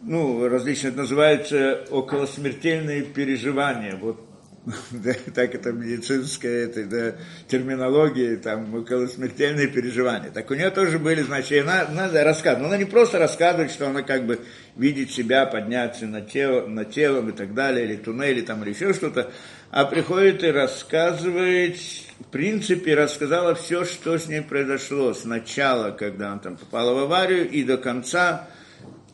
ну, 0.00 0.48
различно 0.48 0.88
это 0.88 0.98
называется 0.98 1.84
околосмертельные 1.90 3.02
переживания. 3.02 3.96
Вот 3.96 4.24
да, 4.92 5.12
так 5.34 5.56
это 5.56 5.72
медицинская 5.72 6.66
это, 6.66 6.84
да, 6.84 7.16
терминология, 7.48 8.36
там, 8.36 8.72
околосмертельные 8.76 9.66
переживания. 9.66 10.30
Так 10.30 10.52
у 10.52 10.54
нее 10.54 10.70
тоже 10.70 11.00
были, 11.00 11.22
значит, 11.22 11.66
она, 11.66 11.88
надо 11.90 12.22
рассказывать. 12.22 12.62
Но 12.62 12.68
она 12.68 12.78
не 12.78 12.84
просто 12.84 13.18
рассказывает, 13.18 13.72
что 13.72 13.88
она 13.88 14.02
как 14.02 14.24
бы 14.24 14.38
видит 14.76 15.10
себя 15.10 15.46
подняться 15.46 16.06
на, 16.06 16.20
тело, 16.20 16.64
на 16.68 16.84
телом 16.84 17.30
и 17.30 17.32
так 17.32 17.54
далее, 17.54 17.86
или 17.86 17.96
туннели 17.96 18.40
там, 18.40 18.62
или 18.62 18.70
еще 18.70 18.92
что-то, 18.92 19.32
а 19.72 19.84
приходит 19.84 20.44
и 20.44 20.48
рассказывает, 20.48 21.76
в 22.20 22.24
принципе, 22.30 22.94
рассказала 22.94 23.54
все, 23.54 23.84
что 23.84 24.18
с 24.18 24.26
ней 24.26 24.40
произошло. 24.40 25.12
С 25.12 25.24
начала, 25.24 25.90
когда 25.90 26.32
она 26.32 26.38
там 26.38 26.56
попала 26.56 26.94
в 26.94 26.98
аварию, 26.98 27.48
и 27.48 27.62
до 27.62 27.76
конца, 27.76 28.48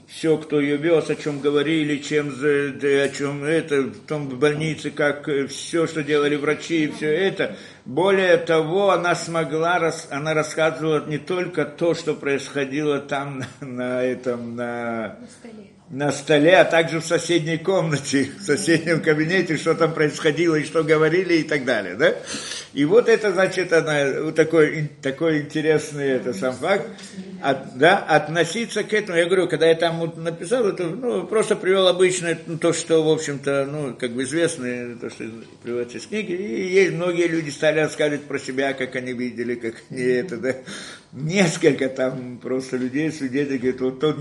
все, 0.07 0.37
кто 0.37 0.61
ее 0.61 0.77
вез, 0.77 1.11
о 1.11 1.17
чем 1.17 1.41
говорили, 1.41 1.97
чем, 1.97 2.29
о 2.29 3.09
чем 3.09 3.45
это, 3.45 3.83
в 3.83 4.07
том 4.07 4.29
больнице, 4.29 4.91
как 4.91 5.29
э, 5.29 5.47
все, 5.47 5.87
что 5.87 6.03
делали 6.03 6.37
врачи, 6.37 6.85
и 6.85 6.93
все 6.93 7.09
это. 7.09 7.57
Более 7.87 8.37
того, 8.37 8.91
она 8.91 9.15
смогла, 9.15 9.93
она 10.11 10.35
рассказывала 10.35 11.05
не 11.07 11.19
только 11.19 11.65
то, 11.65 11.95
что 11.95 12.15
происходило 12.15 13.01
там 13.01 13.43
на, 13.61 13.67
на 13.67 14.03
этом, 14.03 14.55
на, 14.55 15.17
на 15.21 15.27
столе 15.27 15.72
на 15.91 16.11
столе, 16.11 16.57
а 16.57 16.65
также 16.65 17.01
в 17.01 17.05
соседней 17.05 17.59
комнате, 17.59 18.31
в 18.39 18.43
соседнем 18.43 19.03
кабинете, 19.03 19.57
что 19.57 19.75
там 19.75 19.93
происходило 19.93 20.57
и 20.57 20.65
что 20.65 20.83
говорили 20.83 21.35
и 21.35 21.43
так 21.43 21.65
далее, 21.65 21.95
да? 21.97 22.15
И 22.73 22.87
вот 22.87 23.09
это, 23.09 23.33
значит, 23.33 23.73
она, 23.73 24.23
вот 24.23 24.35
такой, 24.35 24.91
такой 25.03 25.43
интересный 25.43 26.09
это 26.09 26.33
сам 26.33 26.55
факт, 26.55 26.89
от, 27.43 27.77
да, 27.77 27.99
относиться 27.99 28.83
к 28.83 28.95
этому. 28.95 29.19
Я 29.19 29.27
говорю, 29.27 29.49
когда 29.49 29.67
я 29.67 29.75
там 29.75 29.99
вот 29.99 30.17
написал, 30.17 30.67
это, 30.67 30.85
ну, 30.85 31.27
просто 31.27 31.55
привел 31.55 31.87
обычное, 31.87 32.39
ну, 32.47 32.57
то, 32.57 32.73
что, 32.73 33.05
в 33.05 33.11
общем-то, 33.11 33.69
ну, 33.71 33.95
как 33.95 34.13
бы 34.13 34.23
известное, 34.23 34.97
то, 34.97 35.11
что 35.11 35.25
приводится 35.63 35.99
из 35.99 36.07
книги, 36.07 36.33
и 36.33 36.73
есть 36.73 36.93
многие 36.93 37.27
люди 37.27 37.51
стали 37.51 37.81
рассказывать 37.81 38.25
про 38.25 38.39
себя, 38.39 38.73
как 38.73 38.97
они 38.97 39.13
видели, 39.13 39.57
как 39.57 39.75
они 39.91 40.03
это, 40.03 40.39
да, 40.39 40.55
несколько 41.13 41.89
там 41.89 42.39
просто 42.39 42.77
людей, 42.77 43.13
свидетелей, 43.13 43.59
говорят, 43.59 43.81
вот 43.81 44.01
тот, 44.01 44.17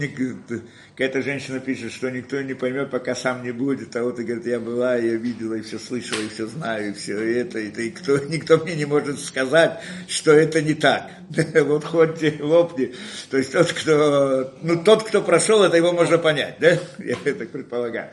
какая-то 0.92 1.22
женщина 1.22 1.60
пишет, 1.60 1.94
что 1.94 2.10
никто 2.12 2.42
не 2.42 2.54
поймет, 2.54 2.92
пока 2.92 3.16
сам 3.16 3.44
не 3.44 3.52
будет, 3.52 3.96
а 3.96 4.04
вот 4.04 4.20
и 4.20 4.24
говорит, 4.24 4.46
я 4.46 4.60
была, 4.60 4.96
я 4.96 5.16
видела, 5.16 5.54
и 5.54 5.62
все 5.62 5.80
слышала, 5.80 6.22
и 6.22 6.28
все 6.28 6.48
знаю, 6.48 6.90
и 6.90 6.94
все 6.94 7.18
это, 7.40 7.60
и, 7.60 7.70
и 7.70 7.92
кто, 7.92 8.18
никто 8.26 8.58
мне 8.58 8.76
не 8.76 8.86
может 8.86 9.20
сказать, 9.20 9.80
что 10.08 10.32
это 10.32 10.62
не 10.62 10.74
так. 10.74 11.10
вот 11.66 11.86
хоть 11.86 12.42
лопни. 12.42 12.94
То 13.30 13.38
есть 13.38 13.54
тот, 13.54 13.72
кто, 13.72 14.54
ну, 14.62 14.84
тот, 14.84 15.04
кто 15.04 15.22
прошел, 15.22 15.64
это 15.64 15.78
его 15.78 15.94
можно 15.94 16.18
понять, 16.18 16.58
да? 16.60 16.78
Я 17.00 17.16
так 17.16 17.50
предполагаю. 17.50 18.10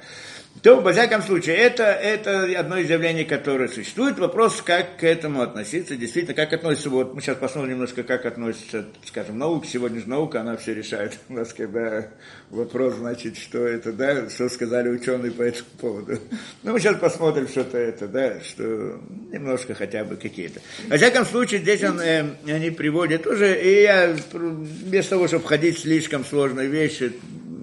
То, 0.63 0.81
во 0.81 0.93
всяком 0.93 1.23
случае, 1.23 1.57
это, 1.57 1.85
это 1.85 2.59
одно 2.59 2.79
из 2.79 2.91
явлений, 2.91 3.25
которое 3.25 3.69
существует. 3.69 4.19
Вопрос, 4.19 4.61
как 4.63 4.97
к 4.99 5.05
этому 5.05 5.43
относиться, 5.43 5.97
действительно, 5.97 6.35
как 6.35 6.53
относится, 6.53 6.91
вот 6.91 7.15
мы 7.15 7.21
сейчас 7.21 7.37
посмотрим 7.37 7.73
немножко, 7.75 8.03
как 8.03 8.27
относится, 8.27 8.87
скажем, 9.05 9.39
наука. 9.39 9.67
Сегодня 9.67 10.01
же 10.01 10.09
наука, 10.09 10.41
она 10.41 10.57
все 10.57 10.75
решает. 10.75 11.19
У 11.29 11.35
нас 11.35 11.53
когда 11.53 12.09
вопрос, 12.51 12.95
значит, 12.95 13.37
что 13.37 13.59
это, 13.59 13.93
да, 13.93 14.29
что 14.29 14.49
сказали 14.49 14.89
ученые 14.89 15.31
по 15.31 15.43
этому 15.43 15.69
поводу. 15.81 16.19
Ну, 16.63 16.73
мы 16.73 16.81
сейчас 16.81 16.97
посмотрим 16.97 17.47
что-то 17.47 17.79
это, 17.79 18.09
да, 18.09 18.41
что 18.41 19.01
немножко 19.33 19.75
хотя 19.75 20.05
бы 20.05 20.17
какие-то. 20.17 20.61
Во 20.89 20.97
всяком 20.97 21.25
случае, 21.25 21.61
здесь 21.61 21.83
он, 21.85 22.01
э, 22.01 22.25
они 22.47 22.71
приводят 22.71 23.23
тоже, 23.23 23.61
и 23.61 23.83
я 23.83 24.17
без 24.33 25.07
того, 25.07 25.29
чтобы 25.29 25.45
входить 25.45 25.77
в 25.77 25.83
слишком 25.83 26.25
сложные 26.25 26.69
вещи, 26.69 27.13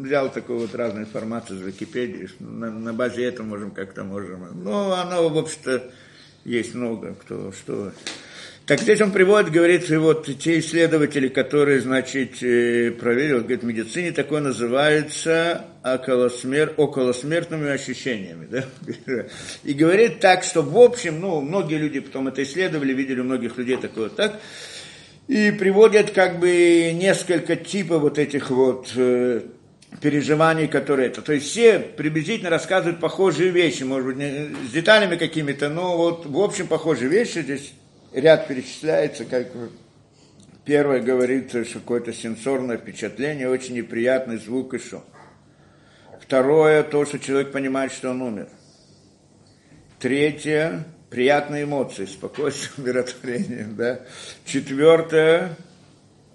взял 0.06 0.32
такую 0.32 0.60
вот 0.60 0.76
разную 0.76 1.06
информацию 1.06 1.60
из 1.60 1.66
Википедии, 1.66 2.30
на, 2.40 2.72
на 2.72 2.94
базе 2.94 3.26
этого 3.26 3.46
можем 3.46 3.72
как-то 3.72 4.04
можем. 4.04 4.64
Ну, 4.64 4.92
оно, 4.92 5.28
в 5.30 5.38
общем-то, 5.38 5.92
есть 6.46 6.74
много 6.74 7.16
кто 7.16 7.52
что. 7.52 7.92
Так 8.66 8.80
здесь 8.80 9.00
он 9.00 9.12
приводит, 9.12 9.52
говорит, 9.52 9.88
вот 9.92 10.28
те 10.40 10.58
исследователи, 10.58 11.28
которые, 11.28 11.82
значит, 11.82 12.42
э, 12.42 12.90
проверил, 12.92 13.42
говорит, 13.42 13.62
в 13.62 13.66
медицине 13.66 14.12
такое 14.12 14.42
называется 14.42 15.66
околосмер, 15.84 16.74
околосмертными 16.76 17.70
ощущениями, 17.70 18.48
да? 18.50 18.66
И 19.64 19.74
говорит 19.74 20.20
так, 20.20 20.44
что 20.44 20.64
в 20.64 20.76
общем, 20.80 21.20
ну, 21.20 21.42
многие 21.42 21.78
люди 21.78 22.00
потом 22.00 22.28
это 22.28 22.42
исследовали, 22.42 22.92
видели 22.94 23.20
у 23.20 23.24
многих 23.24 23.56
людей 23.56 23.78
такое 23.78 24.10
так, 24.10 24.40
и 25.28 25.52
приводят 25.52 26.10
как 26.12 26.40
бы 26.40 26.92
несколько 26.94 27.56
типов 27.56 28.02
вот 28.02 28.18
этих 28.18 28.50
вот 28.50 28.92
э, 28.96 29.42
переживаний, 30.02 30.68
которые 30.68 31.08
это. 31.08 31.22
То 31.22 31.34
есть 31.34 31.48
все 31.48 31.80
приблизительно 31.80 32.50
рассказывают 32.50 33.00
похожие 33.00 33.52
вещи, 33.52 33.84
может 33.84 34.08
быть, 34.08 34.18
не, 34.18 34.56
с 34.68 34.72
деталями 34.72 35.16
какими-то, 35.16 35.70
но 35.70 35.98
вот 35.98 36.26
в 36.26 36.38
общем 36.38 36.68
похожие 36.68 37.10
вещи, 37.10 37.40
здесь 37.40 37.74
ряд 38.14 38.48
перечисляется, 38.48 39.26
как 39.26 39.48
первое 40.66 41.00
говорится, 41.00 41.64
что 41.64 41.80
какое-то 41.80 42.14
сенсорное 42.14 42.78
впечатление, 42.78 43.50
очень 43.50 43.76
неприятный 43.76 44.38
звук 44.38 44.74
и 44.74 44.80
шум. 44.80 45.04
Второе, 46.22 46.84
то, 46.84 47.06
что 47.06 47.20
человек 47.20 47.52
понимает, 47.52 47.92
что 47.92 48.10
он 48.10 48.22
умер. 48.22 48.50
Третье, 50.00 50.86
приятные 51.10 51.64
эмоции, 51.64 52.06
спокойствие, 52.06 52.72
умиротворение. 52.78 53.68
Да? 53.70 54.00
Четвертое, 54.46 55.56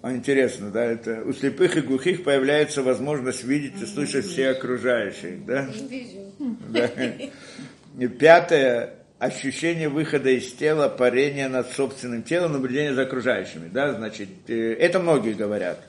а 0.01 0.13
интересно, 0.13 0.71
да, 0.71 0.83
это 0.83 1.21
у 1.23 1.31
слепых 1.31 1.77
и 1.77 1.81
глухих 1.81 2.23
появляется 2.23 2.81
возможность 2.81 3.43
видеть 3.43 3.79
и 3.81 3.85
слышать 3.85 4.25
все 4.25 4.49
окружающие, 4.49 5.37
да? 5.45 5.69
да. 6.69 6.89
И 7.99 8.07
пятое, 8.07 8.95
ощущение 9.19 9.89
выхода 9.89 10.31
из 10.31 10.51
тела, 10.53 10.89
парения 10.89 11.47
над 11.47 11.71
собственным 11.71 12.23
телом, 12.23 12.53
наблюдение 12.53 12.95
за 12.95 13.03
окружающими, 13.03 13.69
да, 13.71 13.93
значит, 13.93 14.29
э, 14.47 14.73
это 14.73 14.99
многие 14.99 15.33
говорят, 15.33 15.79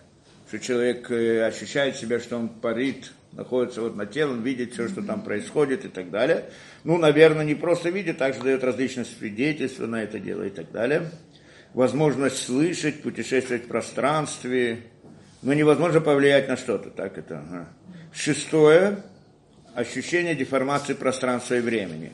что 0.48 0.58
человек 0.58 1.10
э, 1.10 1.46
ощущает 1.46 1.96
себя, 1.96 2.20
что 2.20 2.36
он 2.36 2.50
парит, 2.50 3.12
находится 3.32 3.80
вот 3.80 3.96
на 3.96 4.04
телом, 4.04 4.42
видит 4.42 4.74
все, 4.74 4.88
что 4.88 5.00
там 5.00 5.22
происходит 5.22 5.86
и 5.86 5.88
так 5.88 6.10
далее. 6.10 6.44
Ну, 6.84 6.98
наверное, 6.98 7.46
не 7.46 7.54
просто 7.54 7.88
видит, 7.88 8.18
также 8.18 8.42
дает 8.42 8.62
различные 8.62 9.06
свидетельства 9.06 9.86
на 9.86 10.02
это 10.02 10.18
дело 10.18 10.42
и 10.42 10.50
так 10.50 10.70
далее 10.70 11.08
возможность 11.74 12.44
слышать, 12.44 13.02
путешествовать 13.02 13.64
в 13.64 13.68
пространстве, 13.68 14.78
но 15.42 15.52
невозможно 15.54 16.00
повлиять 16.00 16.48
на 16.48 16.56
что-то. 16.56 16.90
Так 16.90 17.18
это. 17.18 17.38
Ага. 17.38 17.68
Шестое– 18.12 19.02
ощущение 19.74 20.34
деформации 20.34 20.94
пространства 20.94 21.54
и 21.54 21.60
времени. 21.60 22.12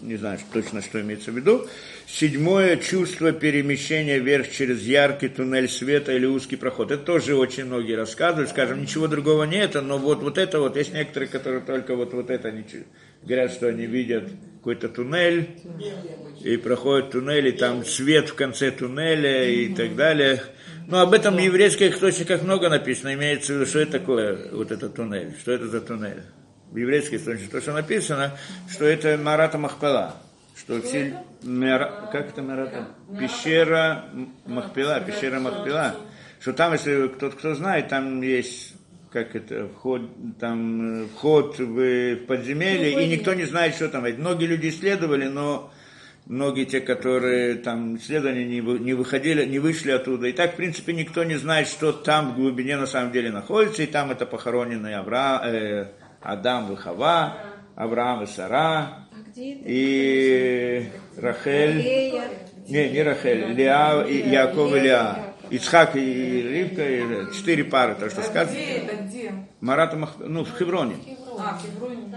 Не 0.00 0.16
знаю 0.16 0.38
точно, 0.54 0.80
что 0.80 1.00
имеется 1.02 1.30
в 1.30 1.36
виду. 1.36 1.66
Седьмое– 2.06 2.76
чувство 2.78 3.32
перемещения 3.32 4.18
вверх 4.18 4.50
через 4.50 4.80
яркий 4.82 5.28
туннель 5.28 5.68
света 5.68 6.12
или 6.12 6.24
узкий 6.24 6.56
проход. 6.56 6.92
Это 6.92 7.02
тоже 7.02 7.36
очень 7.36 7.66
многие 7.66 7.94
рассказывают. 7.94 8.48
Скажем, 8.48 8.80
ничего 8.80 9.06
другого 9.06 9.44
нет, 9.44 9.74
но 9.74 9.98
вот, 9.98 10.22
вот 10.22 10.38
это 10.38 10.60
вот, 10.60 10.76
есть 10.76 10.94
некоторые, 10.94 11.28
которые 11.28 11.60
только 11.60 11.94
вот, 11.94 12.14
вот 12.14 12.30
это 12.30 12.50
ничего 12.50 12.84
говорят, 13.22 13.52
что 13.52 13.68
они 13.68 13.86
видят 13.86 14.30
какой-то 14.58 14.88
туннель, 14.88 15.50
и 16.46 16.56
проходят 16.56 17.10
туннель, 17.10 17.48
и 17.48 17.52
там 17.52 17.84
свет 17.84 18.28
в 18.28 18.34
конце 18.34 18.70
туннеля 18.70 19.48
и 19.48 19.74
так 19.74 19.96
далее. 19.96 20.42
Но 20.86 21.00
об 21.00 21.12
этом 21.12 21.34
в 21.34 21.40
еврейских 21.40 21.94
источниках 21.94 22.42
много 22.42 22.68
написано, 22.68 23.14
имеется 23.14 23.52
в 23.52 23.56
виду, 23.56 23.66
что 23.66 23.80
это 23.80 23.92
такое, 23.98 24.52
вот 24.52 24.70
этот 24.70 24.94
туннель, 24.94 25.34
что 25.40 25.50
это 25.50 25.66
за 25.66 25.80
туннель. 25.80 26.22
В 26.70 26.76
еврейских 26.76 27.18
источниках 27.20 27.50
то, 27.50 27.60
что 27.60 27.72
написано, 27.72 28.38
что 28.70 28.84
это 28.84 29.18
Марата 29.18 29.58
Махпала, 29.58 30.16
что 30.56 30.80
все, 30.82 31.16
мера, 31.42 32.08
как 32.12 32.28
это 32.28 32.42
Марата? 32.42 32.88
Пещера 33.18 34.04
Махпила, 34.44 35.00
пещера 35.00 35.40
Махпила, 35.40 35.96
что 36.40 36.52
там, 36.52 36.74
если 36.74 37.08
кто-то 37.08 37.36
кто 37.36 37.54
знает, 37.56 37.88
там 37.88 38.22
есть 38.22 38.74
как 39.12 39.34
это, 39.34 39.68
вход, 39.68 40.02
там, 40.38 41.02
э, 41.02 41.06
вход 41.06 41.58
в 41.58 42.16
подземелье, 42.26 43.02
и 43.02 43.08
никто 43.08 43.32
не 43.34 43.46
знает, 43.46 43.74
что 43.74 43.88
там. 43.88 44.02
Многие 44.02 44.46
люди 44.46 44.68
исследовали, 44.68 45.26
но 45.26 45.72
многие 46.26 46.64
те, 46.64 46.80
которые 46.80 47.54
там 47.54 47.96
исследования 47.96 48.44
не, 48.44 48.60
не 48.60 48.94
выходили, 48.94 49.44
не 49.44 49.58
вышли 49.58 49.92
оттуда. 49.92 50.26
И 50.26 50.32
так, 50.32 50.52
в 50.52 50.56
принципе, 50.56 50.92
никто 50.92 51.24
не 51.24 51.36
знает, 51.36 51.68
что 51.68 51.92
там 51.92 52.32
в 52.32 52.36
глубине 52.36 52.76
на 52.76 52.86
самом 52.86 53.12
деле 53.12 53.30
находится, 53.30 53.82
и 53.82 53.86
там 53.86 54.10
это 54.10 54.26
похороненные 54.26 54.96
Авра, 54.96 55.40
э, 55.44 55.86
Адам 56.20 56.72
и 56.72 56.76
Хава, 56.76 57.38
Авраам 57.76 58.24
и 58.24 58.26
Сара, 58.26 58.58
а 58.58 59.06
и 59.36 60.88
Рахель, 61.16 62.20
не, 62.68 62.88
не 62.90 63.02
Рахель, 63.02 63.52
Леа, 63.52 64.02
и 64.02 64.28
Яков 64.28 64.74
и 64.74 64.80
Леа. 64.80 65.32
Ицхак 65.48 65.94
и 65.94 66.42
Ривка, 66.42 66.82
и 66.82 67.32
четыре 67.32 67.62
пары, 67.62 67.94
то, 67.94 68.10
что 68.10 68.20
сказано. 68.22 68.52
Где 68.52 68.64
это, 68.64 68.96
где? 68.96 69.32
Марата 69.60 69.96
Мах... 69.96 70.14
ну, 70.18 70.44
в 70.44 70.58
Хевроне. 70.58 70.96
А, 71.38 71.56
в 71.56 71.62
Хевроне. 71.62 72.12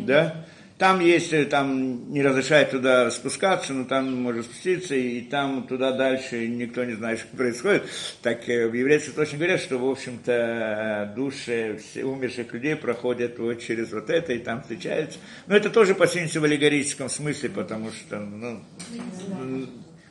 Да? 0.00 0.44
Там 0.80 1.00
есть, 1.00 1.30
э, 1.34 1.44
там 1.44 2.10
не 2.10 2.22
разрешают 2.22 2.70
туда 2.70 3.10
спускаться, 3.10 3.74
но 3.74 3.84
там 3.84 4.22
можно 4.22 4.42
спуститься, 4.42 4.94
и 4.94 5.20
там 5.20 5.66
туда 5.66 5.92
дальше 5.92 6.48
никто 6.48 6.82
не 6.84 6.94
знает, 6.94 7.18
что 7.18 7.36
происходит. 7.36 7.84
Так 8.22 8.48
э, 8.48 8.66
в 8.66 8.72
еврействе 8.72 9.12
точно 9.12 9.36
говорят, 9.36 9.60
что, 9.60 9.76
в 9.76 9.86
общем-то, 9.86 11.12
души 11.14 11.78
умерших 12.02 12.54
людей 12.54 12.76
проходят 12.76 13.38
вот 13.38 13.60
через 13.60 13.92
вот 13.92 14.08
это, 14.08 14.32
и 14.32 14.38
там 14.38 14.62
встречаются. 14.62 15.18
Но 15.46 15.54
это 15.54 15.68
тоже 15.68 15.94
по 15.94 16.06
в 16.06 16.44
аллегорическом 16.44 17.10
смысле, 17.10 17.50
потому 17.50 17.90
что, 17.90 18.18
ну, 18.18 18.62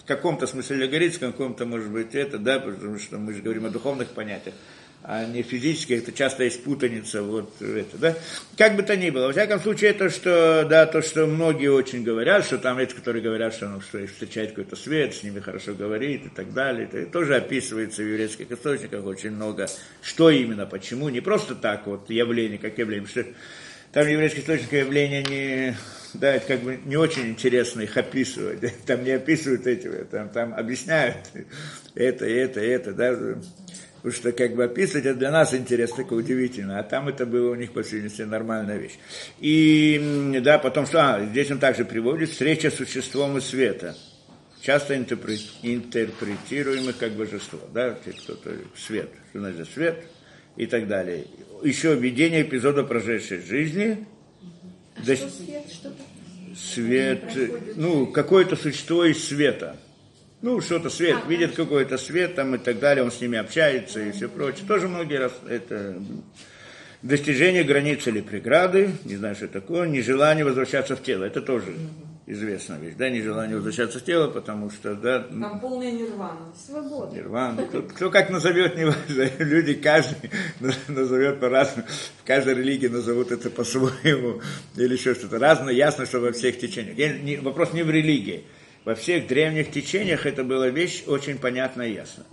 каком-то 0.10 0.48
смысле 0.48 0.78
аллегорическом, 0.78 1.30
в 1.30 1.32
каком-то, 1.34 1.68
может 1.68 1.92
быть, 1.92 2.16
это, 2.16 2.40
да, 2.40 2.60
потому 2.60 2.98
что 2.98 3.20
мы 3.20 3.34
же 3.34 3.44
говорим 3.44 3.66
о 3.66 3.70
духовных 3.70 4.10
понятиях. 4.10 4.56
А 5.02 5.26
не 5.26 5.44
физически, 5.44 5.94
это 5.94 6.12
часто 6.12 6.44
есть 6.44 6.64
путаница, 6.64 7.24
вот 7.24 7.62
это, 7.62 7.98
да. 7.98 8.16
Как 8.58 8.76
бы 8.76 8.84
то 8.84 8.98
ни 8.98 9.10
было, 9.10 9.28
во 9.28 9.32
всяком 9.32 9.60
случае, 9.60 9.92
это, 9.92 10.10
что, 10.10 10.66
да, 10.70 10.86
то, 10.86 11.02
что 11.02 11.26
многие 11.26 11.70
очень 11.70 12.04
говорят, 12.04 12.46
что 12.46 12.58
там 12.58 12.78
эти, 12.78 12.94
которые 12.94 13.24
говорят, 13.24 13.54
что, 13.54 13.70
ну, 13.70 13.82
что 13.82 14.06
встречает 14.08 14.50
какой-то 14.52 14.76
свет, 14.76 15.16
с 15.16 15.24
ними 15.24 15.40
хорошо 15.40 15.74
говорит 15.74 16.26
и 16.26 16.30
так 16.30 16.54
далее, 16.54 16.88
это 16.92 17.10
тоже 17.10 17.36
описывается 17.36 18.02
в 18.02 18.06
еврейских 18.06 18.52
источниках 18.52 19.06
очень 19.06 19.32
много, 19.32 19.68
что 20.02 20.30
именно, 20.30 20.66
почему, 20.66 21.10
не 21.10 21.22
просто 21.22 21.56
так 21.56 21.88
вот 21.88 22.10
явление, 22.10 22.58
как 22.58 22.78
явление, 22.78 23.08
что 23.08 23.26
там 23.92 24.08
еврейские 24.08 24.42
источники 24.42 24.76
явления 24.76 25.24
не, 25.24 25.78
да, 26.14 26.36
это 26.36 26.46
как 26.46 26.60
бы 26.62 26.80
не 26.86 26.98
очень 26.98 27.30
интересно 27.30 27.82
их 27.82 27.98
описывать, 27.98 28.60
там 28.86 29.04
не 29.04 29.12
описывают 29.12 29.66
эти, 29.66 29.88
там, 30.12 30.30
там 30.30 30.54
объясняют 30.54 31.18
это, 31.96 32.26
это, 32.26 32.60
это, 32.60 32.94
да, 32.94 33.18
Потому 34.02 34.14
что 34.14 34.32
как 34.32 34.56
бы 34.56 34.64
описывать 34.64 35.06
это 35.06 35.20
для 35.20 35.30
нас 35.30 35.54
интересно, 35.54 35.98
такое 35.98 36.20
удивительно, 36.20 36.80
а 36.80 36.84
там 36.84 37.10
это 37.10 37.26
было 37.26 37.52
у 37.52 37.56
них, 37.56 37.74
по 37.74 37.84
всей 37.84 37.96
видимости, 37.96 38.22
нормальная 38.22 38.78
вещь. 38.78 38.98
И 39.40 40.40
да, 40.42 40.58
потом, 40.58 40.86
а, 40.94 41.26
здесь 41.26 41.52
он 41.52 41.60
также 41.60 41.84
приводит 41.84 42.30
встреча 42.30 42.72
с 42.72 42.76
существом 42.76 43.38
и 43.38 43.42
света. 43.42 43.98
Часто 44.62 44.96
интерпретируемых 44.96 46.98
как 46.98 47.12
божество, 47.12 47.60
да, 47.74 47.92
кто-то 47.92 48.52
свет, 48.76 49.10
что 49.32 49.40
значит 49.40 49.68
свет 49.74 50.06
и 50.56 50.66
так 50.66 50.88
далее. 50.88 51.26
Еще 51.62 51.94
введение 51.96 52.44
эпизода 52.44 52.84
прожившей 52.84 53.42
жизни. 53.42 54.06
А 54.96 55.02
да, 55.06 55.16
что 55.16 55.30
свет? 55.30 55.64
Что 55.74 55.92
свет, 56.56 57.24
ну, 57.76 58.08
какое-то 58.08 58.56
существо 58.56 59.04
из 59.04 59.28
света– 59.28 59.76
ну, 60.42 60.62
что-то 60.62 60.90
свет, 60.90 61.18
а, 61.26 61.28
видит 61.28 61.56
какой-то 61.56 61.98
свет 61.98 62.36
там 62.36 62.56
и 62.56 62.58
так 62.58 62.80
далее, 62.80 63.04
он 63.04 63.12
с 63.12 63.20
ними 63.20 63.38
общается 63.38 64.00
и 64.00 64.12
все 64.12 64.30
прочее. 64.30 64.66
Тоже 64.68 64.88
многие 64.88 65.20
раз 65.20 65.34
это 65.50 66.02
достижение 67.02 67.64
границы 67.64 68.10
или 68.10 68.22
преграды, 68.22 68.92
не 69.06 69.16
знаю, 69.16 69.36
что 69.36 69.48
такое, 69.48 69.88
нежелание 69.88 70.46
возвращаться 70.46 70.96
в 70.96 71.04
тело. 71.04 71.24
Это 71.26 71.42
тоже 71.42 71.74
известная 72.26 72.78
вещь, 72.78 72.94
да, 72.96 73.10
нежелание 73.10 73.56
возвращаться 73.56 74.00
в 74.00 74.04
тело, 74.04 74.30
потому 74.30 74.70
что, 74.70 74.94
да... 74.94 75.22
Там 75.24 75.60
полная 75.60 75.92
нирвана. 75.92 76.54
Свобода. 76.56 77.16
Нирвана. 77.16 77.64
Кто, 77.64 77.82
кто 77.82 78.12
как 78.12 78.30
назовет, 78.30 78.78
не 78.78 78.86
важно. 78.86 79.30
Люди 79.44 79.74
каждый 79.74 80.30
назовет 80.88 81.40
по-разному. 81.40 81.88
В 82.22 82.28
каждой 82.28 82.54
религии 82.54 82.88
назовут 82.88 83.32
это 83.32 83.50
по-своему 83.50 84.42
или 84.76 84.94
еще 84.94 85.16
что-то 85.16 85.40
разное. 85.40 85.74
Ясно, 85.74 86.06
что 86.06 86.20
во 86.20 86.32
всех 86.32 86.60
течениях. 86.60 87.24
не, 87.24 87.38
вопрос 87.38 87.74
не 87.74 87.84
в 87.84 87.90
религии 87.90 88.46
во 88.90 88.96
всех 88.96 89.28
древних 89.28 89.70
течениях 89.70 90.26
это 90.26 90.44
была 90.44 90.70
вещь 90.70 91.04
очень 91.06 91.38
понятна 91.38 91.84
и 91.84 91.94
ясна. 91.94 92.24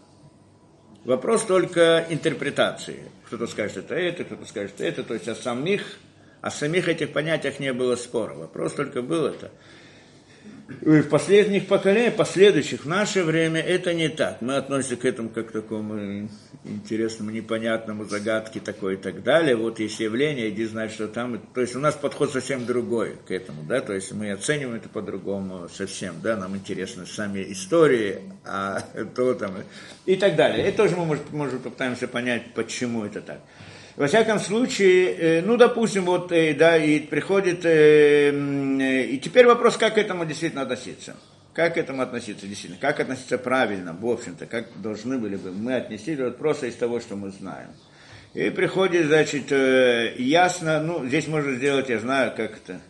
Вопрос 1.05 1.45
только 1.45 2.07
интерпретации. 2.09 3.11
Кто-то 3.27 3.47
скажет 3.47 3.77
это 3.77 3.95
это, 3.95 4.25
кто-то 4.25 4.47
скажет 4.47 4.81
это, 4.81 5.03
то 5.03 5.13
есть 5.13 5.29
о 5.29 5.35
самих, 5.35 5.99
о 6.41 6.51
самих 6.51 6.89
этих 6.89 7.13
понятиях 7.13 7.61
не 7.61 7.75
было 7.75 7.95
спора. 7.97 8.33
Вопрос 8.33 8.73
только 8.73 9.03
был 9.03 9.27
это– 9.27 9.51
в 10.69 11.03
последних 11.05 11.69
поколениях, 11.69 12.17
последующих, 12.17 12.85
в 12.85 12.89
наше 12.89 13.23
время 13.23 13.61
это 13.61 13.95
не 13.95 14.09
так. 14.09 14.43
Мы 14.43 14.57
относимся 14.57 14.97
к 14.97 15.05
этому 15.05 15.29
как 15.29 15.49
к 15.49 15.53
такому 15.53 16.29
интересному, 16.65 17.31
непонятному 17.31 18.05
загадке 18.05 18.59
такой 18.59 18.95
и 18.95 18.97
так 18.97 19.23
далее. 19.23 19.55
Вот 19.55 19.79
есть 19.79 20.01
явление, 20.01 20.51
иди 20.51 20.65
знать, 20.65 20.93
что 20.93 21.07
там. 21.07 21.39
То 21.55 21.61
есть 21.61 21.77
у 21.77 21.79
нас 21.79 21.95
подход 21.95 22.33
совсем 22.33 22.67
другой 22.67 23.17
к 23.27 23.31
этому, 23.31 23.63
да, 23.63 23.81
то 23.81 23.93
есть 23.93 24.13
мы 24.13 24.33
оцениваем 24.33 24.77
это 24.77 24.89
по-другому 24.89 25.69
совсем, 25.73 26.17
да, 26.21 26.37
нам 26.37 26.57
интересны 26.57 27.07
сами 27.07 27.53
истории, 27.53 28.19
а 28.45 28.81
то 29.15 29.35
там 29.35 29.55
и 30.05 30.17
так 30.17 30.35
далее. 30.35 30.69
И 30.69 30.73
тоже 30.73 30.97
мы, 30.97 31.05
может, 31.05 31.33
может 31.33 31.63
попытаемся 31.63 32.09
понять, 32.09 32.55
почему 32.55 33.05
это 33.05 33.21
так. 33.21 33.41
Во 33.97 34.09
всяком 34.09 34.39
случае, 34.39 35.15
э, 35.15 35.43
ну, 35.43 35.57
допустим, 35.57 36.05
вот, 36.05 36.31
э, 36.31 36.53
да, 36.53 36.77
и 36.77 37.01
приходит, 37.01 37.65
э, 37.65 38.31
и 38.31 39.19
теперь 39.19 39.47
вопрос, 39.47 39.79
как 39.79 39.95
к 39.95 39.99
этому 39.99 40.27
действительно 40.27 40.63
относиться. 40.63 41.17
Как 41.55 41.75
к 41.75 41.77
этому 41.79 42.03
относиться 42.03 42.47
действительно? 42.47 42.79
Как 42.79 43.01
относиться 43.01 43.39
правильно, 43.39 43.97
в 43.99 44.07
общем-то, 44.07 44.45
как 44.45 44.67
должны 44.83 45.17
были 45.17 45.37
бы 45.37 45.51
мы 45.51 45.77
отнести 45.77 46.15
вот 46.17 46.37
просто 46.37 46.67
из 46.67 46.75
того, 46.75 47.01
что 47.01 47.17
мы 47.17 47.31
знаем. 47.31 47.69
И 48.35 48.51
приходит, 48.51 49.07
значит, 49.07 49.51
ясно, 49.51 50.83
ну, 50.83 51.07
здесь 51.07 51.27
можно 51.27 51.55
сделать, 51.55 51.89
я 51.89 51.99
знаю, 51.99 52.35
как-то, 52.37 52.83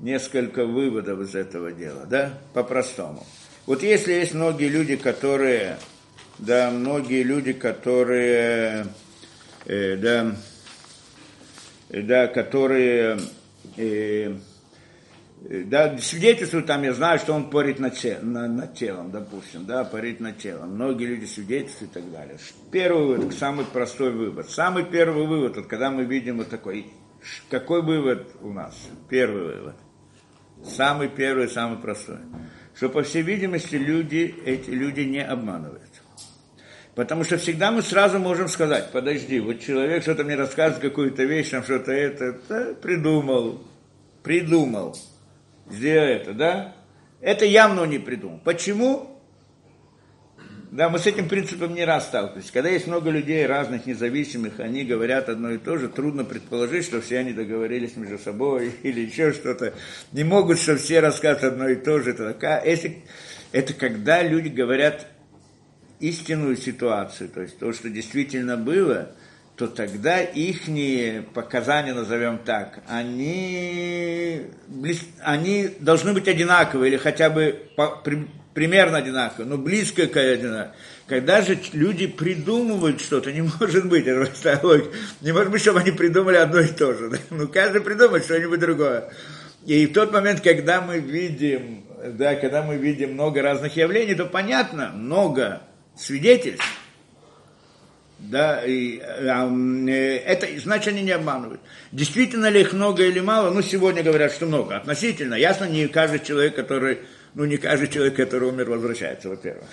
несколько 0.00 0.64
выводов 0.64 1.20
из 1.20 1.36
этого 1.36 1.70
дела, 1.70 2.06
да, 2.06 2.34
по-простому. 2.54 3.24
Вот 3.66 3.84
если 3.84 4.14
есть 4.14 4.34
многие 4.34 4.68
люди, 4.68 4.96
которые, 4.96 5.76
да, 6.38 6.72
многие 6.72 7.22
люди, 7.22 7.52
которые 7.52 8.86
э, 9.66 9.96
да, 9.96 10.36
да, 11.88 12.26
которые 12.28 13.18
э, 13.76 14.34
да, 15.42 15.96
свидетельствуют 15.98 16.66
там, 16.66 16.82
я 16.82 16.92
знаю, 16.92 17.18
что 17.18 17.32
он 17.32 17.48
парит 17.48 17.78
над, 17.78 17.94
на, 18.22 18.46
над 18.46 18.74
телом, 18.74 19.10
допустим, 19.10 19.64
да, 19.64 19.84
парит 19.84 20.20
над 20.20 20.38
телом. 20.38 20.74
Многие 20.74 21.06
люди 21.06 21.24
свидетельствуют 21.24 21.92
и 21.92 22.00
так 22.00 22.12
далее. 22.12 22.36
Первый 22.70 23.06
вывод, 23.06 23.34
самый 23.34 23.64
простой 23.64 24.10
вывод. 24.10 24.50
Самый 24.50 24.84
первый 24.84 25.26
вывод, 25.26 25.56
вот 25.56 25.66
когда 25.66 25.90
мы 25.90 26.04
видим 26.04 26.38
вот 26.38 26.50
такой, 26.50 26.92
какой 27.48 27.82
вывод 27.82 28.28
у 28.42 28.52
нас? 28.52 28.76
Первый 29.08 29.54
вывод. 29.54 29.76
Самый 30.62 31.08
первый, 31.08 31.48
самый 31.48 31.78
простой. 31.78 32.18
Что, 32.74 32.90
по 32.90 33.02
всей 33.02 33.22
видимости, 33.22 33.76
люди, 33.76 34.34
эти 34.44 34.70
люди 34.70 35.00
не 35.00 35.24
обманывают. 35.24 35.89
Потому 36.94 37.24
что 37.24 37.38
всегда 37.38 37.70
мы 37.70 37.82
сразу 37.82 38.18
можем 38.18 38.48
сказать, 38.48 38.90
подожди, 38.92 39.38
вот 39.38 39.60
человек 39.60 40.02
что-то 40.02 40.24
мне 40.24 40.34
рассказывает, 40.34 40.82
какую-то 40.82 41.22
вещь, 41.22 41.50
там 41.50 41.62
что-то 41.62 41.92
это, 41.92 42.36
да, 42.48 42.74
придумал, 42.80 43.62
придумал, 44.22 44.96
сделал 45.70 46.08
это, 46.08 46.32
да? 46.32 46.76
Это 47.20 47.44
явно 47.44 47.82
он 47.82 47.90
не 47.90 47.98
придумал. 47.98 48.40
Почему? 48.44 49.10
Да, 50.70 50.88
мы 50.88 51.00
с 51.00 51.06
этим 51.06 51.28
принципом 51.28 51.74
не 51.74 51.84
раз 51.84 52.06
сталкивались. 52.06 52.50
Когда 52.50 52.68
есть 52.68 52.86
много 52.86 53.10
людей 53.10 53.44
разных, 53.44 53.86
независимых, 53.86 54.60
они 54.60 54.84
говорят 54.84 55.28
одно 55.28 55.50
и 55.50 55.58
то 55.58 55.76
же, 55.76 55.88
трудно 55.88 56.24
предположить, 56.24 56.84
что 56.84 57.00
все 57.00 57.18
они 57.18 57.32
договорились 57.32 57.96
между 57.96 58.18
собой 58.18 58.72
или 58.82 59.00
еще 59.00 59.32
что-то. 59.32 59.74
Не 60.12 60.24
могут, 60.24 60.58
что 60.58 60.76
все 60.76 61.00
рассказывают 61.00 61.54
одно 61.54 61.68
и 61.68 61.76
то 61.76 62.00
же. 62.00 62.12
Это, 62.12 62.62
если, 62.64 63.02
это 63.52 63.74
когда 63.74 64.22
люди 64.22 64.48
говорят 64.48 65.06
истинную 66.00 66.56
ситуацию, 66.56 67.28
то 67.28 67.42
есть 67.42 67.58
то, 67.58 67.72
что 67.72 67.88
действительно 67.88 68.56
было, 68.56 69.10
то 69.56 69.66
тогда 69.66 70.20
их 70.22 70.62
показания, 71.34 71.92
назовем 71.92 72.38
так, 72.38 72.80
они, 72.88 74.46
они 75.20 75.68
должны 75.80 76.14
быть 76.14 76.28
одинаковые 76.28 76.92
или 76.92 76.96
хотя 76.96 77.28
бы 77.28 77.66
по, 77.76 77.88
при, 77.96 78.26
примерно 78.54 78.98
одинаковые, 78.98 79.46
но 79.46 79.58
близко 79.58 80.06
к 80.06 80.16
одинаковому. 80.16 80.74
Когда 81.06 81.42
же 81.42 81.58
люди 81.72 82.06
придумывают 82.06 83.00
что-то, 83.00 83.32
не 83.32 83.42
может 83.60 83.86
быть, 83.86 84.06
это 84.06 84.30
не 85.20 85.32
может 85.32 85.50
быть, 85.50 85.60
чтобы 85.60 85.80
они 85.80 85.90
придумали 85.90 86.36
одно 86.36 86.60
и 86.60 86.68
то 86.68 86.94
же. 86.94 87.10
Да? 87.10 87.18
Ну, 87.30 87.46
каждый 87.48 87.82
придумает 87.82 88.24
что-нибудь 88.24 88.60
другое. 88.60 89.12
И 89.66 89.86
в 89.86 89.92
тот 89.92 90.10
момент, 90.10 90.40
когда 90.40 90.80
мы 90.80 91.00
видим, 91.00 91.84
да, 92.16 92.34
когда 92.34 92.62
мы 92.62 92.76
видим 92.76 93.12
много 93.12 93.42
разных 93.42 93.76
явлений, 93.76 94.14
то 94.14 94.24
понятно, 94.24 94.90
много 94.94 95.60
свидетельств, 95.96 96.64
да, 98.20 98.62
и, 98.64 98.98
э, 98.98 100.16
это 100.26 100.46
значит, 100.60 100.88
они 100.88 101.02
не 101.02 101.12
обманывают. 101.12 101.60
Действительно 101.90 102.50
ли 102.50 102.60
их 102.60 102.74
много 102.74 103.02
или 103.02 103.20
мало? 103.20 103.50
Ну, 103.50 103.62
сегодня 103.62 104.02
говорят, 104.02 104.32
что 104.32 104.46
много. 104.46 104.76
Относительно. 104.76 105.34
Ясно, 105.34 105.64
не 105.64 105.88
каждый 105.88 106.20
человек, 106.20 106.54
который, 106.54 106.98
ну, 107.34 107.46
не 107.46 107.56
каждый 107.56 107.88
человек, 107.88 108.16
который 108.16 108.50
умер, 108.50 108.68
возвращается, 108.68 109.30
во-первых. 109.30 109.64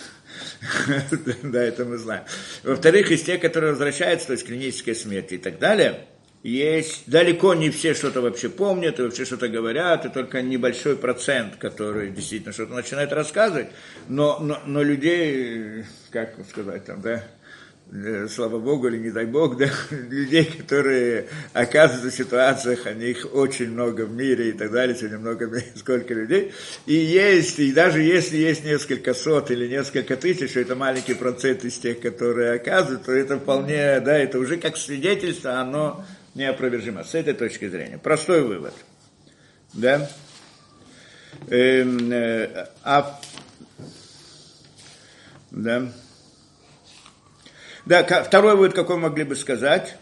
Да, 1.44 1.62
это 1.62 1.84
мы 1.84 1.98
знаем. 1.98 2.24
Во-вторых, 2.64 3.12
из 3.12 3.24
тех, 3.24 3.42
которые 3.42 3.72
возвращаются, 3.72 4.28
то 4.28 4.34
есть 4.34 4.46
клиническая 4.46 4.96
смерть 4.96 5.34
и 5.34 5.38
так 5.38 5.60
далее, 5.60 6.08
есть. 6.44 7.04
Далеко 7.08 7.54
не 7.54 7.70
все 7.70 7.94
что-то 7.94 8.22
вообще 8.22 8.50
помнят, 8.50 9.00
и 9.00 9.04
вообще 9.04 9.26
что-то 9.26 9.48
говорят, 9.48 10.06
и 10.06 10.10
только 10.10 10.42
небольшой 10.42 10.96
процент, 10.96 11.56
который 11.58 12.12
действительно 12.12 12.54
что-то 12.54 12.74
начинает 12.74 13.12
рассказывать, 13.12 13.68
но, 14.08 14.40
но, 14.40 14.60
но 14.66 14.82
людей, 14.82 15.86
как 16.12 16.36
сказать 16.50 16.86
там, 16.86 17.02
да, 17.02 17.24
э, 17.92 18.28
слава 18.30 18.60
богу 18.60 18.88
или 18.88 18.98
не 18.98 19.12
дай 19.12 19.26
бог, 19.26 19.58
да, 19.60 19.70
людей, 19.92 20.46
которые 20.46 21.28
оказываются 21.54 22.12
в 22.12 22.26
ситуациях, 22.26 22.86
они 22.86 23.08
их 23.08 23.28
очень 23.34 23.72
много 23.72 24.06
в 24.06 24.14
мире 24.14 24.50
и 24.50 24.52
так 24.54 24.72
далее, 24.72 24.96
сегодня 24.96 25.18
много, 25.18 25.52
сколько 25.76 26.14
людей, 26.14 26.54
и 26.86 26.94
есть, 26.94 27.60
и 27.60 27.74
даже 27.74 28.02
если 28.02 28.38
есть 28.38 28.64
несколько 28.64 29.14
сот 29.16 29.50
или 29.50 29.68
несколько 29.68 30.16
тысяч, 30.16 30.56
это 30.56 30.76
маленький 30.76 31.16
процент 31.16 31.66
из 31.66 31.78
тех, 31.80 32.00
которые 32.00 32.54
оказывают, 32.54 33.06
то 33.06 33.12
это 33.12 33.40
вполне, 33.40 34.00
да, 34.02 34.18
это 34.18 34.38
уже 34.38 34.58
как 34.58 34.78
свидетельство, 34.78 35.60
оно 35.60 36.06
неопровержимо. 36.38 37.04
С 37.04 37.16
этой 37.16 37.34
точки 37.34 37.68
зрения. 37.68 37.98
Простой 37.98 38.44
вывод. 38.44 38.74
Да? 39.74 40.10
Эм, 41.50 42.12
э, 42.12 42.68
а, 42.84 43.20
да? 45.52 45.92
Да, 47.86 48.04
второй 48.24 48.56
вывод, 48.56 48.74
какой 48.74 48.98
могли 48.98 49.24
бы 49.24 49.36
сказать? 49.36 49.98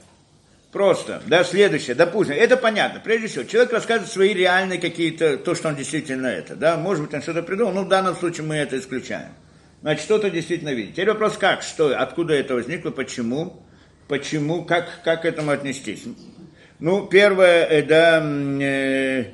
Просто, 0.72 1.22
да, 1.28 1.44
следующее, 1.44 1.96
допустим, 1.96 2.36
это 2.36 2.58
понятно. 2.58 3.00
Прежде 3.00 3.28
всего, 3.28 3.44
человек 3.46 3.72
рассказывает 3.72 4.12
свои 4.12 4.34
реальные 4.34 4.80
какие-то, 4.80 5.38
то, 5.38 5.56
что 5.56 5.70
он 5.70 5.76
действительно 5.76 6.28
это, 6.28 6.56
да, 6.56 6.76
может 6.76 7.06
быть, 7.06 7.14
он 7.14 7.22
что-то 7.22 7.44
придумал, 7.44 7.72
но 7.72 7.84
в 7.84 7.88
данном 7.88 8.16
случае 8.16 8.46
мы 8.46 8.56
это 8.56 8.78
исключаем. 8.78 9.30
Значит, 9.82 10.04
что-то 10.04 10.30
действительно 10.30 10.74
видит. 10.74 10.94
Теперь 10.94 11.10
вопрос, 11.10 11.38
как, 11.38 11.62
что, 11.62 11.98
откуда 11.98 12.34
это 12.34 12.56
возникло, 12.56 12.90
почему, 12.90 13.65
почему, 14.08 14.66
как, 14.66 15.02
как 15.04 15.24
к 15.24 15.26
этому 15.26 15.52
отнестись. 15.52 16.04
Ну, 16.80 17.08
первое, 17.08 17.66
э, 17.66 17.84
да, 17.84 18.24
э, 18.24 19.26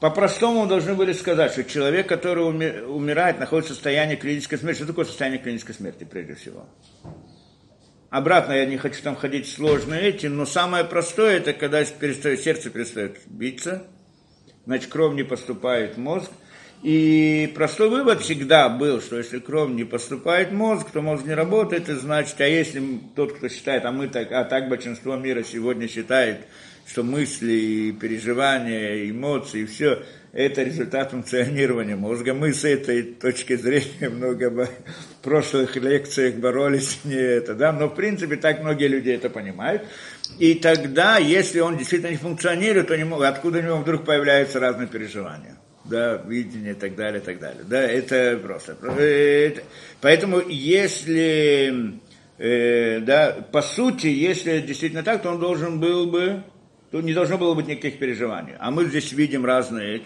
по-простому 0.00 0.66
должны 0.66 0.94
были 0.94 1.12
сказать, 1.12 1.52
что 1.52 1.64
человек, 1.64 2.08
который 2.08 2.44
умирает, 2.44 3.38
находится 3.38 3.72
в 3.72 3.76
состоянии 3.76 4.16
клинической 4.16 4.58
смерти. 4.58 4.78
Что 4.78 4.86
такое 4.86 5.04
состояние 5.04 5.40
клинической 5.40 5.74
смерти, 5.74 6.04
прежде 6.04 6.34
всего? 6.34 6.66
Обратно 8.10 8.52
я 8.52 8.64
не 8.64 8.78
хочу 8.78 9.02
там 9.02 9.16
ходить 9.16 9.48
сложные 9.48 10.02
эти, 10.02 10.26
но 10.26 10.46
самое 10.46 10.84
простое, 10.84 11.36
это 11.36 11.52
когда 11.52 11.84
перестает, 11.84 12.40
сердце 12.40 12.70
перестает 12.70 13.18
биться, 13.26 13.84
значит, 14.64 14.88
кровь 14.88 15.14
не 15.14 15.24
поступает 15.24 15.96
в 15.96 15.98
мозг. 15.98 16.30
И 16.82 17.52
простой 17.56 17.90
вывод 17.90 18.20
всегда 18.20 18.68
был, 18.68 19.00
что 19.00 19.16
если 19.16 19.40
кровь 19.40 19.70
не 19.70 19.82
поступает 19.82 20.50
в 20.50 20.54
мозг, 20.54 20.90
то 20.92 21.02
мозг 21.02 21.24
не 21.24 21.34
работает, 21.34 21.88
и 21.88 21.94
значит, 21.94 22.40
а 22.40 22.46
если 22.46 23.00
тот, 23.16 23.32
кто 23.32 23.48
считает, 23.48 23.84
а 23.84 23.90
мы 23.90 24.06
так, 24.06 24.30
а 24.30 24.44
так 24.44 24.68
большинство 24.68 25.16
мира 25.16 25.42
сегодня 25.42 25.88
считает, 25.88 26.38
что 26.86 27.02
мысли, 27.02 27.52
и 27.52 27.92
переживания, 27.92 29.10
эмоции, 29.10 29.64
все 29.64 30.04
это 30.32 30.62
результат 30.62 31.10
функционирования 31.10 31.96
мозга. 31.96 32.32
Мы 32.32 32.52
с 32.52 32.64
этой 32.64 33.02
точки 33.02 33.56
зрения 33.56 34.08
много 34.08 34.50
в 34.50 34.68
прошлых 35.22 35.74
лекциях 35.74 36.36
боролись 36.36 37.00
не 37.04 37.16
это, 37.16 37.54
да, 37.54 37.72
но 37.72 37.88
в 37.88 37.96
принципе 37.96 38.36
так 38.36 38.62
многие 38.62 38.86
люди 38.86 39.10
это 39.10 39.30
понимают. 39.30 39.82
И 40.38 40.54
тогда, 40.54 41.18
если 41.18 41.58
он 41.58 41.76
действительно 41.76 42.10
не 42.10 42.18
функционирует, 42.18 42.86
то 42.86 42.96
не 42.96 43.26
откуда 43.26 43.58
у 43.58 43.62
него 43.62 43.78
вдруг 43.78 44.04
появляются 44.04 44.60
разные 44.60 44.86
переживания 44.86 45.56
да, 45.88 46.22
видение 46.26 46.72
и 46.72 46.76
так 46.76 46.94
далее, 46.94 47.20
и 47.20 47.24
так 47.24 47.38
далее. 47.38 47.64
Да, 47.68 47.80
это 47.80 48.38
просто. 48.42 48.72
Это, 48.72 49.62
поэтому, 50.00 50.40
если, 50.48 52.00
э, 52.38 53.00
да, 53.00 53.36
по 53.52 53.62
сути, 53.62 54.06
если 54.06 54.60
действительно 54.60 55.02
так, 55.02 55.22
то 55.22 55.30
он 55.30 55.40
должен 55.40 55.80
был 55.80 56.06
бы 56.06 56.42
Тут 56.90 57.04
не 57.04 57.12
должно 57.12 57.36
было 57.36 57.54
быть 57.54 57.66
никаких 57.66 57.98
переживаний. 57.98 58.54
А 58.58 58.70
мы 58.70 58.86
здесь 58.86 59.12
видим 59.12 59.44
разные... 59.44 60.02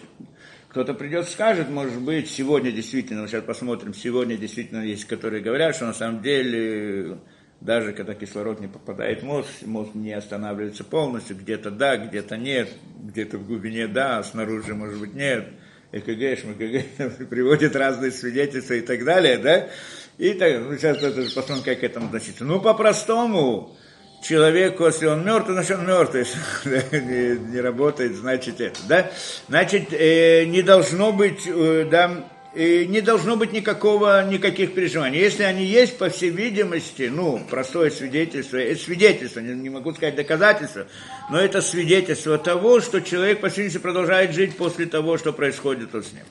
Кто-то 0.67 0.95
придет, 0.95 1.29
скажет, 1.29 1.69
может 1.69 2.01
быть, 2.01 2.31
сегодня 2.31 2.71
действительно, 2.71 3.21
мы 3.21 3.27
сейчас 3.27 3.43
посмотрим, 3.43 3.93
сегодня 3.93 4.37
действительно 4.37 4.81
есть, 4.81 5.05
которые 5.05 5.43
говорят, 5.43 5.75
что 5.75 5.85
на 5.85 5.93
самом 5.93 6.23
деле 6.23 7.19
даже 7.61 7.93
когда 7.93 8.15
кислород 8.15 8.59
не 8.59 8.67
попадает 8.67 9.21
в 9.21 9.25
мозг, 9.25 9.49
мозг 9.67 9.91
не 9.93 10.13
останавливается 10.13 10.83
полностью, 10.83 11.37
где-то 11.37 11.69
да, 11.69 11.97
где-то 11.97 12.37
нет, 12.37 12.69
где-то 13.03 13.37
в 13.37 13.45
глубине 13.45 13.87
да, 13.87 14.17
а 14.17 14.23
снаружи 14.23 14.73
может 14.73 14.99
быть 14.99 15.13
нет, 15.13 15.47
ЭКГ, 15.93 16.39
ШМКГ 16.39 17.27
приводит 17.29 17.75
разные 17.75 18.11
свидетельства 18.11 18.73
и 18.73 18.81
так 18.81 19.05
далее, 19.05 19.37
да, 19.37 19.69
и 20.17 20.33
так, 20.33 20.59
ну, 20.59 20.77
сейчас 20.77 20.97
это 20.97 21.21
посмотрим, 21.33 21.63
как 21.63 21.79
к 21.79 21.83
этому 21.83 22.07
относиться. 22.07 22.43
Ну, 22.43 22.59
по-простому, 22.59 23.75
человеку, 24.23 24.85
если 24.85 25.05
он 25.05 25.25
мертв, 25.25 25.49
значит 25.49 25.77
он 25.77 25.87
мертв, 25.87 26.15
если 26.15 26.37
не, 26.99 27.51
не 27.51 27.61
работает, 27.61 28.15
значит 28.15 28.59
это, 28.61 28.79
да? 28.87 29.11
Значит, 29.47 29.93
э, 29.93 30.45
не 30.45 30.61
должно 30.61 31.11
быть, 31.11 31.45
э, 31.45 31.87
да, 31.89 32.25
э, 32.55 32.85
не 32.85 33.01
должно 33.01 33.35
быть 33.35 33.53
никакого, 33.53 34.25
никаких 34.25 34.73
переживаний. 34.73 35.19
Если 35.19 35.43
они 35.43 35.65
есть, 35.65 35.97
по 35.97 36.09
всей 36.09 36.29
видимости, 36.29 37.09
ну, 37.13 37.41
простое 37.49 37.89
свидетельство, 37.89 38.57
это 38.57 38.79
свидетельство, 38.81 39.39
не, 39.39 39.53
не 39.53 39.69
могу 39.69 39.93
сказать 39.93 40.15
доказательство, 40.15 40.87
но 41.29 41.39
это 41.39 41.61
свидетельство 41.61 42.37
того, 42.37 42.81
что 42.81 43.01
человек, 43.01 43.41
по 43.41 43.49
всей 43.49 43.63
видимости, 43.63 43.81
продолжает 43.81 44.33
жить 44.33 44.55
после 44.57 44.85
того, 44.85 45.17
что 45.17 45.33
происходит 45.33 45.93
вот 45.93 46.05
с 46.05 46.13
ним. 46.13 46.23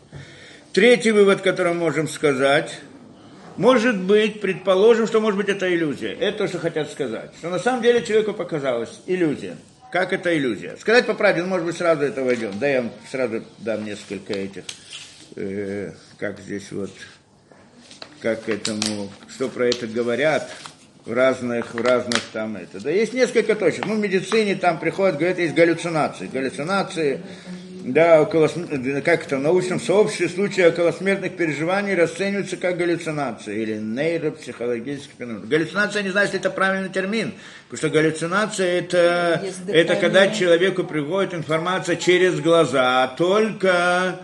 Третий 0.72 1.10
вывод, 1.10 1.42
который 1.42 1.74
мы 1.74 1.80
можем 1.80 2.08
сказать, 2.08 2.80
может 3.56 3.98
быть, 3.98 4.40
предположим, 4.40 5.06
что 5.06 5.20
может 5.20 5.36
быть 5.36 5.48
это 5.48 5.72
иллюзия. 5.72 6.12
Это 6.12 6.38
то, 6.38 6.48
что 6.48 6.58
хотят 6.58 6.90
сказать. 6.90 7.30
Что 7.38 7.50
на 7.50 7.58
самом 7.58 7.82
деле 7.82 8.04
человеку 8.04 8.32
показалось 8.32 9.00
иллюзия. 9.06 9.56
Как 9.90 10.14
это 10.14 10.34
иллюзия? 10.34 10.76
Сказать 10.78 11.04
по 11.06 11.12
правде, 11.12 11.42
ну, 11.42 11.48
может 11.48 11.66
быть, 11.66 11.76
сразу 11.76 12.02
это 12.02 12.24
войдем. 12.24 12.58
Да, 12.58 12.66
я 12.66 12.80
вам 12.80 12.92
сразу 13.10 13.42
дам 13.58 13.84
несколько 13.84 14.32
этих, 14.32 14.64
э, 15.36 15.92
как 16.18 16.40
здесь 16.40 16.70
вот, 16.72 16.90
как 18.20 18.48
этому, 18.48 19.10
что 19.28 19.48
про 19.48 19.66
это 19.66 19.86
говорят 19.86 20.50
в 21.04 21.12
разных, 21.12 21.74
в 21.74 21.80
разных 21.82 22.20
там 22.32 22.56
это. 22.56 22.80
Да, 22.80 22.90
есть 22.90 23.12
несколько 23.12 23.54
точек. 23.54 23.86
Ну, 23.86 23.96
в 23.96 23.98
медицине 23.98 24.54
там 24.54 24.78
приходят, 24.78 25.16
говорят, 25.18 25.38
есть 25.38 25.54
галлюцинации. 25.54 26.28
Галлюцинации, 26.32 27.20
да, 27.84 28.22
около, 28.22 28.48
как 29.04 29.26
это, 29.26 29.38
в 29.38 29.40
научном 29.40 29.80
сообществе 29.80 30.28
случаи 30.28 30.62
околосмертных 30.62 31.36
переживаний 31.36 31.94
расцениваются 31.94 32.56
как 32.56 32.76
галлюцинации 32.76 33.60
или 33.60 33.78
нейропсихологический 33.78 35.14
феномен. 35.18 35.48
Галлюцинация, 35.48 36.02
не 36.02 36.10
знаю, 36.10 36.26
если 36.26 36.38
это 36.38 36.50
правильный 36.50 36.90
термин, 36.90 37.34
потому 37.68 37.78
что 37.78 37.90
галлюцинация 37.90 38.78
это, 38.78 39.42
это 39.66 39.96
когда 39.96 40.28
человеку 40.28 40.84
приходит 40.84 41.34
информация 41.34 41.96
через 41.96 42.38
глаза, 42.38 43.08
только 43.18 44.20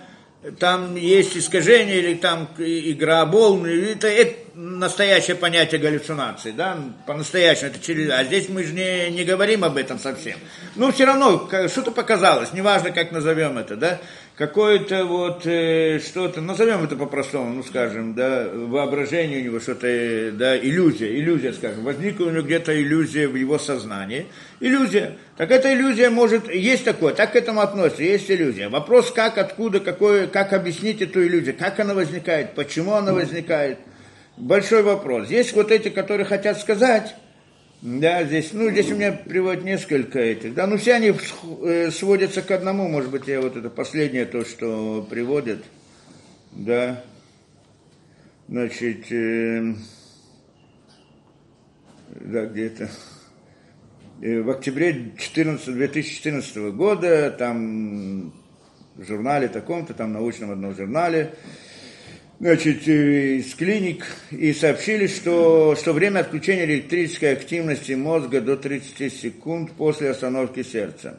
там 0.59 0.95
есть 0.95 1.37
искажение 1.37 1.99
или 1.99 2.15
там 2.15 2.49
игра 2.59 3.25
волн, 3.25 3.67
это, 3.67 4.07
это 4.07 4.37
настоящее 4.55 5.37
понятие 5.37 5.81
галлюцинации, 5.81 6.53
да, 6.53 6.79
по-настоящему, 7.07 7.71
это 7.71 7.81
через... 7.81 8.11
а 8.11 8.25
здесь 8.25 8.49
мы 8.49 8.65
же 8.65 8.73
не, 8.73 9.11
не 9.11 9.25
говорим 9.25 9.65
об 9.65 9.77
этом 9.77 9.99
совсем. 9.99 10.39
Ну, 10.77 10.93
все 10.93 11.07
равно, 11.07 11.49
что-то 11.69 11.91
показалось, 11.91 12.53
неважно, 12.53 12.91
как 12.93 13.11
назовем 13.11 13.59
это, 13.59 13.77
да, 13.77 14.01
какое-то 14.39 15.05
вот 15.05 15.45
э, 15.47 15.99
что-то, 15.99 16.41
назовем 16.41 16.85
это 16.85 16.95
по-простому, 16.95 17.53
ну, 17.55 17.65
скажем, 17.65 18.15
да, 18.15 18.49
воображение 18.55 19.41
у 19.41 19.45
него 19.45 19.61
что-то, 19.61 20.31
да, 20.33 20.57
иллюзия, 20.57 21.19
иллюзия, 21.19 21.53
скажем, 21.53 21.83
возникла 21.83 22.27
у 22.27 22.31
него 22.31 22.43
где-то 22.43 22.81
иллюзия 22.81 23.27
в 23.27 23.35
его 23.35 23.59
сознании, 23.59 24.29
иллюзия, 24.61 25.17
так 25.37 25.51
эта 25.51 25.75
иллюзия 25.75 26.09
может, 26.09 26.49
есть 26.55 26.85
такое, 26.85 27.15
так 27.15 27.33
к 27.33 27.37
этому 27.37 27.61
относится, 27.61 28.05
есть 28.05 28.31
иллюзия. 28.31 28.69
Вопрос, 28.69 29.11
как, 29.11 29.39
откуда, 29.39 29.81
какое, 29.81 30.29
как 30.29 30.53
объяснить 30.53 31.03
эту 31.03 31.27
иллюзию, 31.27 31.57
как 31.59 31.81
она 31.81 31.95
возникает, 31.95 32.55
почему 32.55 32.93
она 32.93 33.13
возникает, 33.13 33.79
большой 34.37 34.85
вопрос. 34.85 35.31
Есть 35.31 35.53
вот 35.55 35.73
эти, 35.73 35.89
которые 35.89 36.25
хотят 36.25 36.61
сказать, 36.61 37.17
да, 37.81 38.25
здесь, 38.25 38.53
ну, 38.53 38.71
здесь 38.71 38.91
у 38.91 38.97
меня 38.97 39.13
приводят 39.13 39.63
несколько 39.63 40.19
этих, 40.19 40.53
да, 40.55 40.67
ну, 40.67 40.77
все 40.79 40.95
они 40.95 41.13
э, 41.63 41.91
сводятся 41.93 42.43
к 42.43 42.51
одному, 42.51 42.89
может 42.89 43.11
быть, 43.11 43.29
я 43.29 43.41
вот 43.41 43.57
это 43.57 43.71
последнее 43.71 44.25
то, 44.25 44.45
что 44.45 45.07
приводят, 45.09 45.65
да, 46.51 47.05
значит, 48.49 49.13
э, 49.13 49.75
да, 52.09 52.47
где-то, 52.47 52.91
э, 54.23 54.41
в 54.41 54.51
октябре 54.51 55.13
14, 55.17 55.73
2014 55.73 56.57
года, 56.73 57.31
там, 57.31 58.33
в 58.97 59.05
журнале 59.05 59.47
таком-то, 59.47 59.95
там, 59.95 60.13
научном 60.13 60.51
одном 60.51 60.75
журнале, 60.75 61.37
значит, 62.41 62.87
э, 62.87 63.37
из 63.37 63.55
клиник 63.55 64.05
и 64.31 64.53
сообщили, 64.53 65.07
что, 65.07 65.77
что 65.77 65.93
время 65.93 66.21
отключения 66.21 66.65
электрической 66.65 67.33
активности 67.33 67.93
мозга 67.93 68.41
до 68.41 68.57
30 68.57 69.13
секунд 69.13 69.73
после 69.73 70.11
остановки 70.11 70.63
сердца. 70.63 71.19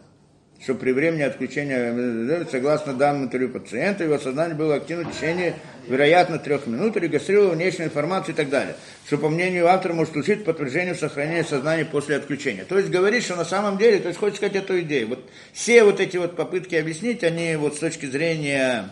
Что 0.61 0.75
при 0.75 0.91
времени 0.91 1.21
отключения, 1.21 1.93
э, 1.93 2.45
согласно 2.51 2.93
данным 2.93 3.25
интервью 3.25 3.49
пациента, 3.49 4.03
его 4.03 4.17
сознание 4.17 4.55
было 4.55 4.75
активно 4.75 5.09
в 5.09 5.15
течение, 5.15 5.55
вероятно, 5.87 6.37
трех 6.37 6.67
минут, 6.67 6.97
регистрировало 6.97 7.51
внешнюю 7.51 7.87
информацию 7.87 8.33
и 8.33 8.37
так 8.37 8.49
далее. 8.49 8.75
Что, 9.05 9.17
по 9.17 9.29
мнению 9.29 9.67
автора, 9.67 9.93
может 9.93 10.13
служить 10.13 10.43
подтверждению 10.43 10.95
сохранения 10.95 11.45
сознания 11.45 11.85
после 11.85 12.17
отключения. 12.17 12.65
То 12.65 12.77
есть 12.77 12.89
говорит, 12.89 13.23
что 13.23 13.37
на 13.37 13.45
самом 13.45 13.77
деле, 13.77 13.99
то 13.99 14.09
есть 14.09 14.19
хочет 14.19 14.37
сказать 14.37 14.57
эту 14.57 14.81
идею. 14.81 15.07
Вот 15.07 15.29
все 15.53 15.85
вот 15.85 16.01
эти 16.01 16.17
вот 16.17 16.35
попытки 16.35 16.75
объяснить, 16.75 17.23
они 17.23 17.55
вот 17.55 17.77
с 17.77 17.79
точки 17.79 18.05
зрения 18.05 18.89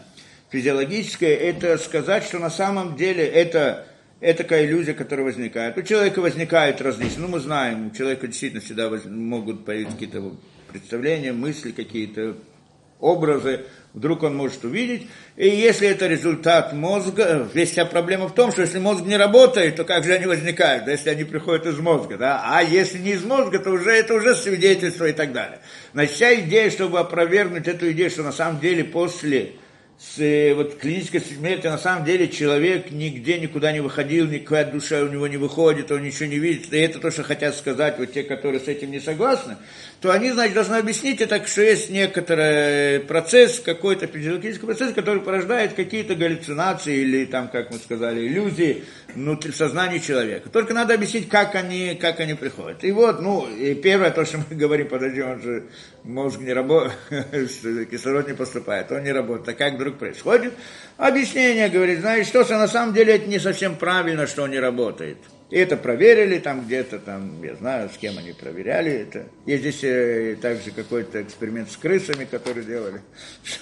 физиологическое, 0.49 1.35
это 1.35 1.77
сказать, 1.77 2.23
что 2.23 2.39
на 2.39 2.49
самом 2.49 2.95
деле 2.95 3.25
это, 3.25 3.87
это 4.19 4.43
такая 4.43 4.65
иллюзия, 4.65 4.93
которая 4.93 5.25
возникает. 5.25 5.77
У 5.77 5.81
человека 5.81 6.21
возникают 6.21 6.81
различные, 6.81 7.21
ну 7.21 7.27
мы 7.27 7.39
знаем, 7.39 7.87
у 7.87 7.95
человека 7.95 8.27
действительно 8.27 8.61
всегда 8.61 8.89
воз, 8.89 9.05
могут 9.05 9.65
появиться 9.65 9.93
какие-то 9.93 10.33
представления, 10.71 11.33
мысли, 11.33 11.71
какие-то 11.71 12.37
образы, 12.99 13.65
вдруг 13.93 14.23
он 14.23 14.35
может 14.35 14.63
увидеть. 14.63 15.07
И 15.35 15.47
если 15.47 15.87
это 15.87 16.07
результат 16.07 16.73
мозга, 16.73 17.47
весь 17.53 17.71
вся 17.71 17.85
проблема 17.85 18.27
в 18.27 18.33
том, 18.33 18.51
что 18.51 18.61
если 18.61 18.79
мозг 18.79 19.03
не 19.03 19.17
работает, 19.17 19.75
то 19.75 19.83
как 19.83 20.03
же 20.03 20.13
они 20.13 20.25
возникают, 20.25 20.85
да, 20.85 20.91
если 20.91 21.09
они 21.09 21.23
приходят 21.23 21.65
из 21.65 21.77
мозга, 21.77 22.17
да, 22.17 22.41
а 22.43 22.63
если 22.63 22.97
не 22.97 23.11
из 23.11 23.23
мозга, 23.23 23.59
то 23.59 23.71
уже 23.71 23.91
это 23.91 24.13
уже 24.15 24.35
свидетельство 24.35 25.05
и 25.05 25.13
так 25.13 25.31
далее. 25.31 25.59
Значит, 25.93 26.15
вся 26.15 26.35
идея, 26.35 26.69
чтобы 26.71 26.99
опровергнуть 26.99 27.67
эту 27.67 27.91
идею, 27.91 28.09
что 28.09 28.23
на 28.23 28.31
самом 28.31 28.59
деле 28.59 28.83
после 28.83 29.53
с 29.99 30.19
э, 30.19 30.53
вот, 30.53 30.75
клинической 30.77 31.21
смертью, 31.21 31.71
на 31.71 31.79
самом 31.79 32.05
деле 32.05 32.27
человек 32.29 32.91
нигде 32.91 33.39
никуда 33.39 33.71
не 33.71 33.79
выходил, 33.79 34.27
никакая 34.27 34.71
душа 34.71 35.01
у 35.01 35.07
него 35.07 35.27
не 35.27 35.37
выходит, 35.37 35.91
он 35.91 36.03
ничего 36.03 36.27
не 36.27 36.37
видит, 36.37 36.71
и 36.71 36.77
это 36.77 36.99
то, 36.99 37.09
что 37.09 37.23
хотят 37.23 37.55
сказать 37.55 37.97
вот 37.97 38.13
те, 38.13 38.21
которые 38.21 38.59
с 38.59 38.67
этим 38.67 38.91
не 38.91 38.99
согласны, 38.99 39.57
то 39.99 40.11
они, 40.11 40.31
значит, 40.31 40.53
должны 40.53 40.75
объяснить 40.75 41.19
это, 41.21 41.43
что 41.47 41.63
есть 41.63 41.89
некоторый 41.89 42.99
процесс, 42.99 43.59
какой-то 43.59 44.05
физиологический 44.05 44.67
процесс, 44.67 44.93
который 44.93 45.23
порождает 45.23 45.73
какие-то 45.73 46.13
галлюцинации 46.13 46.97
или, 46.97 47.25
там, 47.25 47.47
как 47.47 47.71
мы 47.71 47.79
сказали, 47.79 48.27
иллюзии 48.27 48.83
внутри 49.15 49.51
сознания 49.51 49.99
человека. 49.99 50.49
Только 50.49 50.75
надо 50.75 50.93
объяснить, 50.93 51.27
как 51.27 51.55
они, 51.55 51.97
как 51.99 52.19
они 52.19 52.35
приходят. 52.35 52.83
И 52.83 52.91
вот, 52.91 53.21
ну, 53.21 53.47
и 53.49 53.73
первое, 53.73 54.11
то, 54.11 54.23
что 54.25 54.37
мы 54.37 54.43
говорим, 54.55 54.87
подожди, 54.89 55.21
он 55.21 55.41
же 55.41 55.63
мозг 56.07 56.39
не 56.39 56.53
работает, 56.53 56.97
кислород 57.91 58.27
не 58.27 58.33
поступает, 58.33 58.91
он 58.91 59.03
не 59.03 59.11
работает. 59.11 59.49
А 59.49 59.53
как 59.53 59.75
вдруг 59.75 59.97
происходит? 59.97 60.53
Объяснение 60.97 61.69
говорит, 61.69 61.99
знаешь, 61.99 62.27
что, 62.27 62.43
на 62.47 62.67
самом 62.67 62.93
деле 62.93 63.15
это 63.15 63.27
не 63.27 63.39
совсем 63.39 63.75
правильно, 63.75 64.27
что 64.27 64.43
он 64.43 64.51
не 64.51 64.59
работает. 64.59 65.17
И 65.49 65.57
это 65.57 65.77
проверили 65.77 66.39
там 66.39 66.65
где-то, 66.65 66.99
там, 66.99 67.41
я 67.41 67.55
знаю, 67.55 67.89
с 67.89 67.97
кем 67.97 68.17
они 68.17 68.33
проверяли 68.33 68.91
это. 68.91 69.27
Есть 69.45 69.61
здесь 69.61 69.83
э, 69.83 70.35
также 70.41 70.71
какой-то 70.71 71.21
эксперимент 71.21 71.71
с 71.71 71.77
крысами, 71.77 72.25
который 72.25 72.65
делали, 72.65 73.01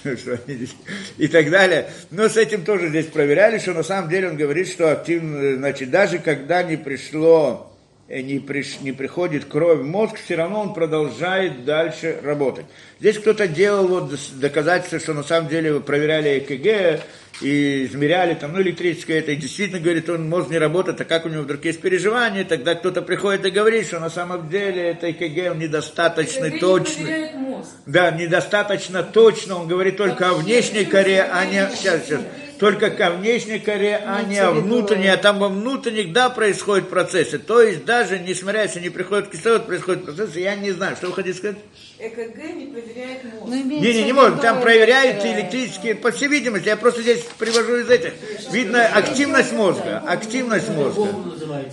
и 1.16 1.28
так 1.28 1.48
далее. 1.48 1.88
Но 2.10 2.28
с 2.28 2.36
этим 2.36 2.64
тоже 2.64 2.88
здесь 2.88 3.06
проверяли, 3.06 3.58
что 3.58 3.72
на 3.72 3.84
самом 3.84 4.10
деле 4.10 4.30
он 4.30 4.36
говорит, 4.36 4.68
что 4.68 4.90
активно, 4.90 5.54
значит, 5.56 5.90
даже 5.90 6.18
когда 6.18 6.64
не 6.64 6.76
пришло 6.76 7.66
Э, 7.66 7.75
не, 8.08 8.38
приш, 8.38 8.80
не 8.80 8.92
приходит 8.92 9.46
кровь 9.46 9.80
в 9.80 9.84
мозг, 9.84 10.16
все 10.24 10.36
равно 10.36 10.60
он 10.60 10.74
продолжает 10.74 11.64
дальше 11.64 12.18
работать. 12.22 12.66
Здесь 13.00 13.18
кто-то 13.18 13.48
делал 13.48 13.88
вот 13.88 14.14
доказательство, 14.34 15.00
что 15.00 15.12
на 15.12 15.22
самом 15.22 15.48
деле 15.48 15.80
проверяли 15.80 16.38
ЭКГ 16.38 17.02
и 17.42 17.84
измеряли 17.84 18.34
там, 18.34 18.52
ну, 18.52 18.62
электрическое 18.62 19.18
это, 19.18 19.32
и 19.32 19.36
действительно, 19.36 19.80
говорит, 19.80 20.08
он 20.08 20.28
мозг 20.28 20.48
не 20.50 20.58
работает, 20.58 21.00
а 21.00 21.04
как 21.04 21.26
у 21.26 21.28
него 21.28 21.42
вдруг 21.42 21.64
есть 21.64 21.80
переживания, 21.80 22.44
тогда 22.44 22.74
кто-то 22.74 23.02
приходит 23.02 23.44
и 23.44 23.50
говорит, 23.50 23.86
что 23.88 23.98
на 23.98 24.08
самом 24.08 24.48
деле 24.48 24.90
это 24.90 25.10
ЭКГ 25.10 25.52
он 25.52 25.58
недостаточно 25.58 26.48
ЭКГ 26.48 26.60
точный. 26.60 27.32
Не 27.32 27.62
да, 27.86 28.10
недостаточно 28.12 29.02
точно, 29.02 29.56
он 29.56 29.68
говорит 29.68 29.96
только 29.96 30.30
о 30.30 30.34
внешней 30.34 30.84
коре, 30.84 31.22
а 31.22 31.44
не... 31.44 31.68
Сейчас, 31.74 32.04
сейчас 32.04 32.20
только 32.58 32.90
ко 32.90 33.10
внешней 33.10 33.58
коре, 33.58 34.00
а 34.04 34.22
не 34.22 34.38
о 34.38 34.52
внутренней, 34.52 35.08
а 35.08 35.16
там 35.16 35.38
во 35.38 35.48
внутренних, 35.48 36.12
да, 36.12 36.30
происходят 36.30 36.88
процессы. 36.88 37.38
То 37.38 37.62
есть 37.62 37.84
даже, 37.84 38.18
несмотря 38.18 38.62
если 38.62 38.80
не 38.80 38.90
приходит 38.90 39.28
кислород, 39.28 39.66
происходят 39.66 40.04
процессы, 40.04 40.40
я 40.40 40.54
не 40.54 40.72
знаю, 40.72 40.96
что 40.96 41.08
вы 41.08 41.14
хотите 41.14 41.36
сказать? 41.36 41.58
ЭКГ 41.98 42.36
не 42.54 42.66
проверяет 42.66 43.24
мозг. 43.24 43.46
Ну, 43.46 43.54
не, 43.54 43.80
не, 43.80 44.04
не 44.04 44.12
может, 44.12 44.40
там 44.40 44.60
проверяются 44.60 45.32
электрические, 45.32 45.94
по 45.94 46.10
всей 46.10 46.28
видимости, 46.28 46.68
я 46.68 46.76
просто 46.76 47.02
здесь 47.02 47.24
привожу 47.38 47.76
из 47.76 47.90
этих. 47.90 48.12
Видно 48.50 48.86
активность 48.86 49.52
мозга, 49.52 50.02
активность 50.06 50.68
мозга, 50.68 51.08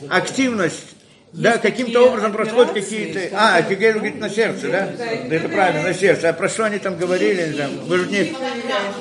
активность 0.09 0.95
да, 1.33 1.57
каким-то 1.57 2.07
образом 2.07 2.31
происходят 2.31 2.73
какие-то... 2.73 3.19
А, 3.33 3.59
ЭКГ 3.61 3.95
говорит 3.95 4.19
на 4.19 4.29
сердце, 4.29 4.69
да? 4.69 4.89
Да, 4.95 5.05
это 5.05 5.49
правильно, 5.49 5.81
на 5.81 5.93
сердце. 5.93 6.29
А 6.29 6.33
про 6.33 6.47
что 6.47 6.65
они 6.65 6.77
там 6.77 6.95
говорили? 6.95 7.53
Там, 7.53 7.71
вы 7.85 7.97
же 7.99 8.09
не, 8.09 8.35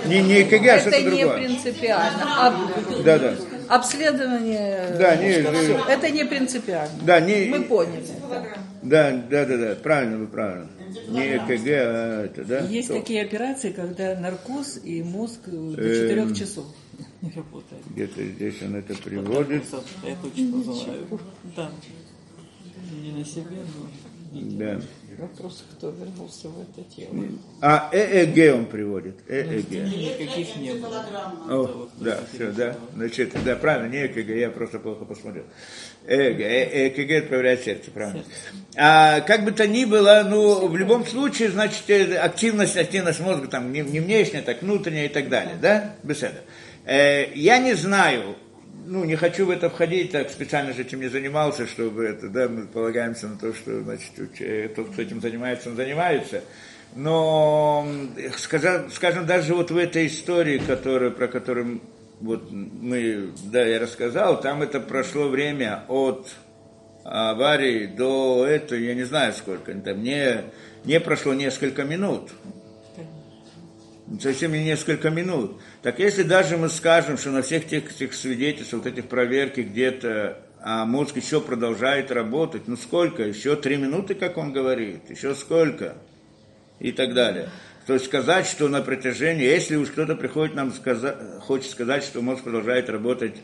не, 0.07 0.23
не 0.23 0.42
ЭКГ, 0.42 0.66
а 0.66 0.79
что-то 0.79 1.03
другое. 1.03 1.25
Это 1.25 1.40
не 1.40 1.47
принципиально. 1.47 2.47
Об... 2.47 3.05
Да, 3.05 3.18
да. 3.18 3.35
Обследование... 3.68 4.97
Да, 4.99 5.16
не... 5.16 5.31
Это 5.92 6.11
не 6.11 6.25
принципиально. 6.25 6.99
Да, 7.03 7.21
не... 7.21 7.47
Мы 7.47 7.64
поняли. 7.64 8.07
Да, 8.83 9.12
да, 9.31 9.45
да, 9.45 9.57
да, 9.57 9.75
правильно, 9.75 10.18
вы 10.18 10.27
правильно. 10.27 10.68
Не 11.09 11.37
ЭКГ, 11.37 11.66
а 11.66 12.25
это, 12.25 12.45
да? 12.45 12.61
Есть 12.61 12.88
То. 12.88 12.95
такие 12.95 13.23
операции, 13.23 13.73
когда 13.73 14.18
наркоз 14.18 14.81
и 14.83 15.03
мозг 15.03 15.40
до 15.47 15.77
4 15.77 16.21
эм, 16.21 16.35
часов 16.35 16.64
не 17.21 17.31
работает. 17.31 17.83
Где-то 17.90 18.25
здесь 18.25 18.57
он 18.62 18.77
это 18.77 18.95
приводит. 18.95 19.64
Я 20.03 20.16
точно 20.16 20.62
знаю. 20.62 21.21
Да 21.57 21.71
не 22.95 23.13
на 23.13 23.25
себе, 23.25 23.45
но... 23.51 23.89
Да. 24.33 24.81
Вопрос, 25.19 25.63
кто 25.73 25.91
вернулся 25.91 26.49
в 26.49 26.63
это 26.63 26.89
тело. 26.91 27.11
А 27.61 27.91
ЭЭГ 27.93 28.55
он 28.55 28.67
приводит. 28.67 29.17
ЭЭГ. 29.29 29.71
Никаких 29.71 30.57
не 30.57 30.73
было. 30.73 31.05
О, 31.51 31.89
да, 32.01 32.19
все, 32.33 32.51
да. 32.51 32.77
Значит, 32.95 33.37
да, 33.45 33.57
правильно, 33.57 33.93
не 33.93 34.07
ЭКГ, 34.07 34.31
я 34.31 34.51
просто 34.51 34.79
плохо 34.79 35.05
посмотрел. 35.05 35.45
ЭЭГ, 36.07 36.41
ЭКГ 36.41 37.25
отправляет 37.25 37.63
сердце, 37.63 37.91
правильно. 37.91 38.25
А 38.75 39.21
как 39.21 39.45
бы 39.45 39.53
то 39.53 39.69
ни 39.69 39.85
было, 39.85 40.27
ну, 40.27 40.67
в 40.67 40.77
любом 40.77 41.05
случае, 41.07 41.51
значит, 41.51 41.89
э, 41.89 42.17
активность, 42.17 42.77
активность 42.77 43.21
мозга, 43.21 43.49
там, 43.49 43.71
не, 43.71 43.81
не 43.81 44.01
внешняя, 44.01 44.41
так 44.41 44.63
внутренняя 44.63 45.07
и 45.07 45.11
так 45.11 45.29
далее, 45.29 45.57
да, 45.61 45.95
беседа. 46.03 46.41
Э, 46.87 47.31
я 47.35 47.59
не 47.59 47.75
знаю, 47.75 48.37
ну, 48.85 49.05
не 49.05 49.16
хочу 49.16 49.47
в 49.47 49.51
это 49.51 49.71
входить, 49.71 50.12
так 50.12 50.31
специально 50.31 50.73
же 50.73 50.83
этим 50.83 51.01
не 51.01 51.09
занимался, 51.09 51.66
чтобы 51.66 52.05
это, 52.05 52.29
да, 52.29 52.49
мы 52.49 52.66
полагаемся 52.66 53.29
на 53.29 53.38
то, 53.38 53.55
что, 53.55 53.81
значит, 53.83 54.11
тот, 54.75 54.90
кто 54.90 55.03
этим 55.03 55.21
занимается, 55.21 55.71
он 55.71 55.77
занимается. 55.77 56.42
Но, 56.95 57.87
скажем, 58.37 59.27
даже 59.27 59.55
вот 59.55 59.71
в 59.71 59.77
этой 59.77 60.07
истории, 60.07 60.59
которую, 60.59 61.12
про 61.12 61.27
которую 61.27 61.81
вот 62.21 62.51
мы, 62.51 63.33
да, 63.45 63.64
я 63.64 63.81
рассказал, 63.81 64.40
там 64.40 64.62
это 64.62 64.81
прошло 64.81 65.29
время 65.29 65.85
от 65.88 66.29
аварии 67.05 67.87
до 67.87 68.47
этого, 68.47 68.79
я 68.79 68.95
не 68.95 69.05
знаю 69.05 69.33
сколько, 69.33 69.75
там 69.75 70.03
не, 70.03 70.42
не 70.85 71.01
прошло 71.01 71.35
несколько 71.35 71.85
минут 71.85 72.31
совсем 74.20 74.53
не 74.53 74.64
несколько 74.64 75.11
минут. 75.11 75.61
Так 75.83 75.98
если 75.98 76.22
даже 76.22 76.57
мы 76.57 76.68
скажем, 76.68 77.16
что 77.18 77.31
на 77.31 77.42
всех 77.42 77.66
тех, 77.66 77.94
тех 77.94 78.12
свидетельствах, 78.14 78.85
вот 78.85 78.92
этих 78.92 79.09
проверки 79.09 79.61
где-то, 79.61 80.38
а 80.61 80.85
мозг 80.87 81.16
еще 81.16 81.40
продолжает 81.40 82.11
работать, 82.11 82.68
ну 82.68 82.77
сколько? 82.77 83.22
Еще 83.22 83.57
три 83.57 83.77
минуты, 83.77 84.14
как 84.14 84.38
он 84.38 84.53
говорит, 84.53 85.11
еще 85.11 85.35
сколько? 85.35 85.96
И 86.79 86.92
так 86.92 87.14
далее. 87.14 87.51
То 87.87 87.94
есть 87.94 88.07
сказать, 88.07 88.46
что 88.46 88.68
на 88.68 88.81
протяжении, 88.81 89.44
если 89.44 89.77
уж 89.77 89.88
кто-то 89.88 90.14
приходит 90.14 90.55
нам 90.55 90.72
сказать, 90.72 91.16
хочет 91.40 91.70
сказать, 91.70 92.05
что 92.05 92.22
мозг 92.22 92.44
продолжает 92.44 92.88
работать 92.88 93.35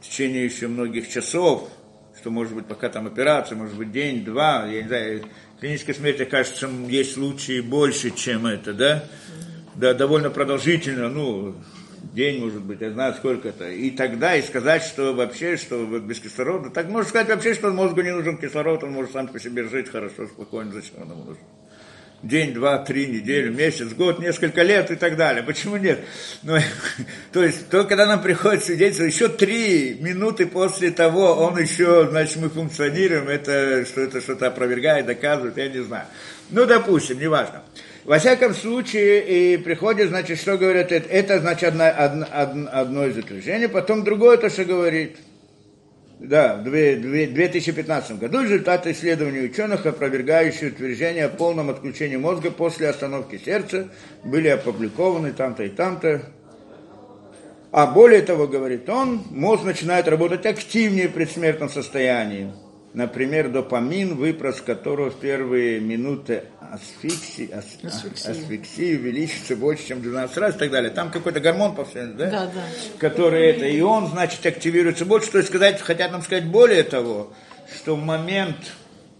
в 0.00 0.08
течение 0.08 0.44
еще 0.44 0.68
многих 0.68 1.08
часов, 1.08 1.68
что 2.16 2.30
может 2.30 2.54
быть 2.54 2.66
пока 2.66 2.88
там 2.88 3.06
операция, 3.06 3.56
может 3.56 3.76
быть 3.76 3.90
день, 3.90 4.24
два, 4.24 4.66
я 4.66 4.82
не 4.82 4.88
знаю, 4.88 5.24
клинической 5.60 5.94
смерти, 5.94 6.24
кажется, 6.24 6.68
есть 6.88 7.14
случаи 7.14 7.60
больше, 7.60 8.10
чем 8.10 8.46
это, 8.46 8.72
да? 8.72 9.04
Да, 9.78 9.94
довольно 9.94 10.30
продолжительно, 10.30 11.08
ну, 11.08 11.54
день, 12.12 12.40
может 12.40 12.62
быть, 12.62 12.80
я 12.80 12.90
знаю, 12.90 13.14
сколько 13.14 13.48
это. 13.48 13.70
И 13.70 13.90
тогда 13.90 14.34
и 14.34 14.42
сказать, 14.42 14.82
что 14.82 15.14
вообще, 15.14 15.56
что 15.56 15.86
без 16.00 16.18
кислорода, 16.18 16.70
так 16.70 16.88
можно 16.88 17.08
сказать 17.08 17.28
вообще, 17.28 17.54
что 17.54 17.70
мозгу 17.70 18.00
не 18.00 18.12
нужен 18.12 18.38
кислород, 18.38 18.82
он 18.82 18.90
может 18.90 19.12
сам 19.12 19.28
по 19.28 19.38
себе 19.38 19.68
жить 19.68 19.88
хорошо, 19.88 20.26
спокойно, 20.26 20.72
зачем 20.72 21.02
он 21.02 21.10
ему 21.10 21.24
нужен? 21.24 21.42
День, 22.24 22.52
два, 22.52 22.78
три, 22.78 23.06
неделю, 23.06 23.54
месяц, 23.54 23.92
год, 23.92 24.18
несколько 24.18 24.62
лет 24.62 24.90
и 24.90 24.96
так 24.96 25.16
далее. 25.16 25.44
Почему 25.44 25.76
нет? 25.76 26.00
Ну, 26.42 26.56
то 27.32 27.44
есть, 27.44 27.68
то, 27.68 27.84
когда 27.84 28.06
нам 28.06 28.20
приходит 28.20 28.64
свидетельство, 28.64 29.04
еще 29.04 29.28
три 29.28 29.96
минуты 30.00 30.48
после 30.48 30.90
того, 30.90 31.34
он 31.36 31.56
еще, 31.56 32.08
значит, 32.10 32.38
мы 32.38 32.48
функционируем, 32.48 33.28
это, 33.28 33.84
что 33.84 34.00
это 34.00 34.20
что-то 34.20 34.48
опровергает, 34.48 35.06
доказывает, 35.06 35.56
я 35.56 35.68
не 35.68 35.84
знаю. 35.84 36.06
Ну, 36.50 36.66
допустим, 36.66 37.20
неважно. 37.20 37.62
Во 38.08 38.18
всяком 38.18 38.54
случае, 38.54 39.20
и 39.52 39.56
приходит, 39.58 40.08
значит, 40.08 40.38
что 40.38 40.56
говорят, 40.56 40.92
это, 40.92 41.06
это 41.10 41.40
значит, 41.40 41.64
одно, 41.64 42.26
одно, 42.32 42.68
одно 42.72 43.06
из 43.06 43.18
утверждений, 43.18 43.68
потом 43.68 44.02
другое 44.02 44.38
то, 44.38 44.48
что 44.48 44.64
говорит. 44.64 45.18
Да, 46.18 46.56
в 46.56 46.64
2015 46.64 48.18
году 48.18 48.40
результаты 48.40 48.92
исследований 48.92 49.40
ученых, 49.40 49.84
опровергающие 49.84 50.70
утверждение 50.70 51.26
о 51.26 51.28
полном 51.28 51.68
отключении 51.68 52.16
мозга 52.16 52.50
после 52.50 52.88
остановки 52.88 53.38
сердца, 53.44 53.88
были 54.24 54.48
опубликованы 54.48 55.32
там-то 55.32 55.64
и 55.64 55.68
там-то. 55.68 56.22
А 57.72 57.86
более 57.88 58.22
того, 58.22 58.46
говорит 58.46 58.88
он, 58.88 59.20
мозг 59.28 59.64
начинает 59.64 60.08
работать 60.08 60.46
активнее 60.46 61.08
в 61.08 61.12
предсмертном 61.12 61.68
состоянии. 61.68 62.54
Например, 62.94 63.50
допамин, 63.50 64.16
выпрос 64.16 64.60
которого 64.60 65.10
в 65.10 65.16
первые 65.16 65.78
минуты 65.78 66.44
асфиксии, 66.72 67.50
ас, 67.52 67.66
асфиксии. 67.82 68.30
асфиксии 68.30 68.96
увеличится 68.96 69.56
больше, 69.56 69.88
чем 69.88 70.00
12 70.00 70.36
раз 70.38 70.56
и 70.56 70.58
так 70.58 70.70
далее. 70.70 70.90
Там 70.90 71.10
какой-то 71.10 71.40
гормон 71.40 71.74
повсеместно, 71.74 72.14
да? 72.14 72.30
Да, 72.30 72.46
да. 72.46 72.62
Который 72.98 73.46
это, 73.46 73.66
и 73.66 73.80
он, 73.82 74.08
значит, 74.08 74.44
активируется 74.46 75.04
больше. 75.04 75.30
То 75.30 75.38
есть 75.38 75.50
сказать, 75.50 75.80
хотят 75.80 76.12
нам 76.12 76.22
сказать 76.22 76.46
более 76.46 76.82
того, 76.82 77.32
что 77.74 77.94
в 77.94 78.02
момент 78.02 78.56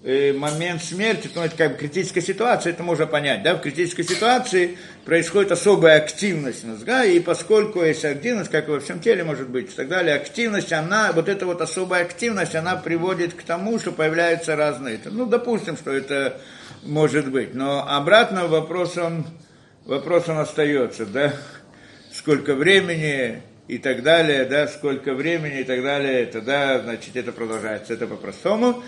момент 0.04 0.82
смерти, 0.82 1.28
ну, 1.34 1.42
это 1.42 1.56
как 1.56 1.72
бы 1.72 1.78
критическая 1.78 2.20
ситуация, 2.20 2.72
это 2.72 2.84
можно 2.84 3.06
понять, 3.06 3.42
да, 3.42 3.56
в 3.56 3.60
критической 3.60 4.04
ситуации 4.04 4.78
происходит 5.04 5.50
особая 5.50 5.98
активность 5.98 6.62
мозга, 6.64 7.04
и 7.04 7.18
поскольку 7.18 7.82
есть 7.82 8.04
активность, 8.04 8.50
как 8.50 8.68
и 8.68 8.70
во 8.70 8.80
всем 8.80 9.00
теле 9.00 9.24
может 9.24 9.48
быть, 9.48 9.72
и 9.72 9.74
так 9.74 9.88
далее, 9.88 10.14
активность, 10.14 10.72
она, 10.72 11.10
вот 11.12 11.28
эта 11.28 11.46
вот 11.46 11.60
особая 11.60 12.02
активность, 12.02 12.54
она 12.54 12.76
приводит 12.76 13.34
к 13.34 13.42
тому, 13.42 13.80
что 13.80 13.90
появляются 13.90 14.54
разные, 14.54 15.00
ну, 15.04 15.26
допустим, 15.26 15.76
что 15.76 15.92
это 15.92 16.40
может 16.84 17.28
быть, 17.30 17.54
но 17.54 17.84
обратно 17.88 18.46
вопрос 18.46 18.96
он, 18.96 19.26
вопрос 19.84 20.28
он 20.28 20.38
остается, 20.38 21.06
да, 21.06 21.32
сколько 22.12 22.54
времени 22.54 23.42
и 23.66 23.78
так 23.78 24.04
далее, 24.04 24.44
да, 24.44 24.68
сколько 24.68 25.12
времени 25.12 25.60
и 25.60 25.64
так 25.64 25.82
далее, 25.82 26.24
тогда, 26.26 26.78
значит, 26.78 27.16
это 27.16 27.32
продолжается, 27.32 27.94
это 27.94 28.06
по-простому. 28.06 28.84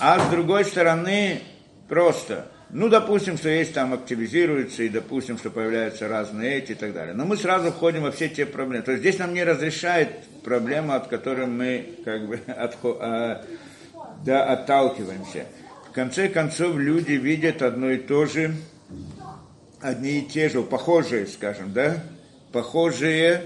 А 0.00 0.18
с 0.18 0.30
другой 0.30 0.64
стороны, 0.64 1.40
просто, 1.88 2.46
ну, 2.70 2.88
допустим, 2.88 3.36
что 3.36 3.48
есть 3.48 3.74
там 3.74 3.94
активизируется, 3.94 4.82
и 4.82 4.88
допустим, 4.88 5.38
что 5.38 5.50
появляются 5.50 6.08
разные 6.08 6.56
эти 6.56 6.72
и 6.72 6.74
так 6.74 6.92
далее. 6.92 7.14
Но 7.14 7.24
мы 7.24 7.36
сразу 7.36 7.70
входим 7.70 8.02
во 8.02 8.10
все 8.10 8.28
те 8.28 8.44
проблемы. 8.44 8.84
То 8.84 8.92
есть 8.92 9.02
здесь 9.02 9.18
нам 9.18 9.32
не 9.32 9.44
разрешает 9.44 10.10
проблема, 10.42 10.96
от 10.96 11.06
которой 11.06 11.46
мы 11.46 11.96
как 12.04 12.26
бы 12.26 12.36
отхо- 12.46 12.98
а, 13.00 13.44
да, 14.24 14.44
отталкиваемся. 14.44 15.46
В 15.88 15.92
конце 15.92 16.28
концов, 16.28 16.76
люди 16.76 17.12
видят 17.12 17.62
одно 17.62 17.90
и 17.90 17.98
то 17.98 18.26
же, 18.26 18.54
одни 19.80 20.18
и 20.18 20.26
те 20.26 20.48
же, 20.48 20.62
похожие, 20.62 21.26
скажем, 21.28 21.72
да, 21.72 22.02
похожие 22.52 23.44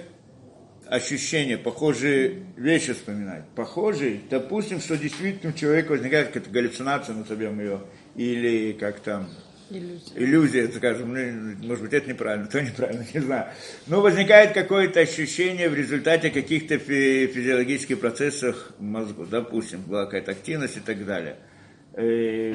ощущения, 0.90 1.58
похожие 1.58 2.42
вещи 2.56 2.92
вспоминать. 2.92 3.44
Похожие, 3.54 4.20
допустим, 4.30 4.80
что 4.80 4.96
действительно 4.96 5.52
у 5.52 5.56
человека 5.56 5.92
возникает 5.92 6.28
какая-то 6.28 6.50
галлюцинация, 6.50 7.14
назовем 7.14 7.60
ее, 7.60 7.80
или 8.16 8.72
как 8.72 9.00
там, 9.00 9.28
Иллюзия. 9.70 10.12
иллюзия, 10.16 10.68
скажем, 10.68 11.12
ну, 11.12 11.66
может 11.66 11.84
быть, 11.84 11.92
это 11.92 12.08
неправильно, 12.08 12.46
то 12.46 12.60
неправильно, 12.62 13.04
не 13.14 13.20
знаю. 13.20 13.48
Но 13.86 14.00
возникает 14.00 14.52
какое-то 14.54 15.00
ощущение 15.00 15.68
в 15.68 15.74
результате 15.74 16.30
каких-то 16.30 16.78
фи- 16.78 17.26
физиологических 17.26 18.00
процессов 18.00 18.72
в 18.78 18.82
мозгу, 18.82 19.26
допустим, 19.26 19.82
была 19.82 20.06
какая-то 20.06 20.30
активность 20.32 20.78
и 20.78 20.80
так 20.80 21.04
далее. 21.04 21.36
Э, 21.94 22.54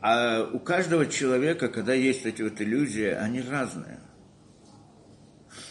А 0.00 0.48
у 0.52 0.58
каждого 0.60 1.06
человека, 1.06 1.68
когда 1.68 1.94
есть 1.94 2.24
эти 2.26 2.42
вот 2.42 2.60
иллюзии, 2.60 3.06
они 3.08 3.40
разные. 3.40 3.98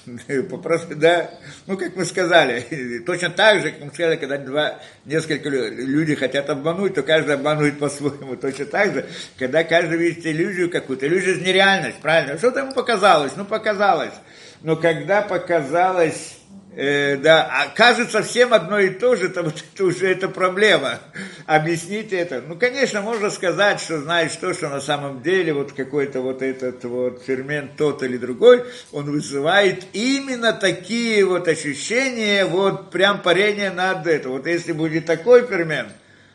Попросту, 0.49 0.95
да, 0.95 1.31
ну, 1.65 1.77
как 1.77 1.95
мы 1.95 2.05
сказали, 2.05 2.99
точно 3.05 3.29
так 3.29 3.61
же, 3.61 3.71
как 3.71 3.81
мы 3.83 3.93
сказали, 3.93 4.15
когда 4.17 4.37
два, 4.37 4.79
несколько 5.05 5.49
лю- 5.49 5.73
люди 5.75 6.15
хотят 6.15 6.49
обмануть, 6.49 6.95
то 6.95 7.03
каждый 7.03 7.35
обманывает 7.35 7.79
по-своему. 7.79 8.35
Точно 8.43 8.65
так 8.65 8.93
же, 8.93 9.05
когда 9.37 9.63
каждый 9.63 9.97
видит 9.97 10.25
иллюзию 10.25 10.69
какую-то, 10.69 11.07
иллюзия 11.07 11.35
нереальность, 11.35 11.99
правильно? 12.01 12.37
Что-то 12.37 12.61
ему 12.61 12.73
показалось, 12.73 13.33
ну, 13.35 13.45
показалось. 13.45 14.13
Но 14.61 14.75
когда 14.75 15.21
показалось, 15.21 16.37
э, 16.75 17.17
да, 17.17 17.49
а 17.51 17.67
кажется 17.75 18.21
всем 18.23 18.53
одно 18.53 18.79
и 18.79 18.89
то 18.89 19.15
же, 19.15 19.29
то 19.29 19.43
вот 19.43 19.63
это 19.73 19.83
уже 19.85 20.07
это 20.07 20.29
проблема. 20.29 20.99
Объясните 21.45 22.17
это. 22.17 22.41
Ну, 22.47 22.55
конечно, 22.55 23.01
можно 23.01 23.29
сказать, 23.29 23.79
что 23.79 23.99
знаешь 23.99 24.35
то, 24.35 24.53
что 24.53 24.69
на 24.69 24.81
самом 24.81 25.21
деле 25.21 25.53
вот 25.53 25.73
какой-то 25.73 26.21
вот 26.21 26.41
этот 26.41 26.83
вот 26.85 27.23
фермент 27.23 27.75
тот 27.77 28.03
или 28.03 28.17
другой, 28.17 28.63
он 28.91 29.11
вызывает 29.11 29.85
именно 29.93 30.53
такие 30.53 31.25
вот 31.25 31.47
ощущения, 31.47 32.45
вот 32.45 32.91
прям 32.91 33.21
парение 33.21 33.71
над 33.71 34.07
это. 34.07 34.29
Вот 34.29 34.47
если 34.47 34.71
будет 34.71 35.05
такой 35.05 35.45
фермент, 35.47 35.93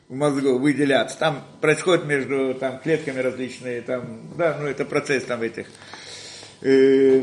в 0.08 0.14
мозгу 0.14 0.58
выделяться. 0.58 1.18
Там 1.18 1.44
происходит 1.60 2.06
между 2.06 2.54
там, 2.54 2.78
клетками 2.78 3.20
различные, 3.20 3.82
там, 3.82 4.20
да, 4.36 4.56
ну 4.58 4.66
это 4.66 4.84
процесс 4.84 5.24
там 5.24 5.42
этих 5.42 5.66
э, 6.60 7.20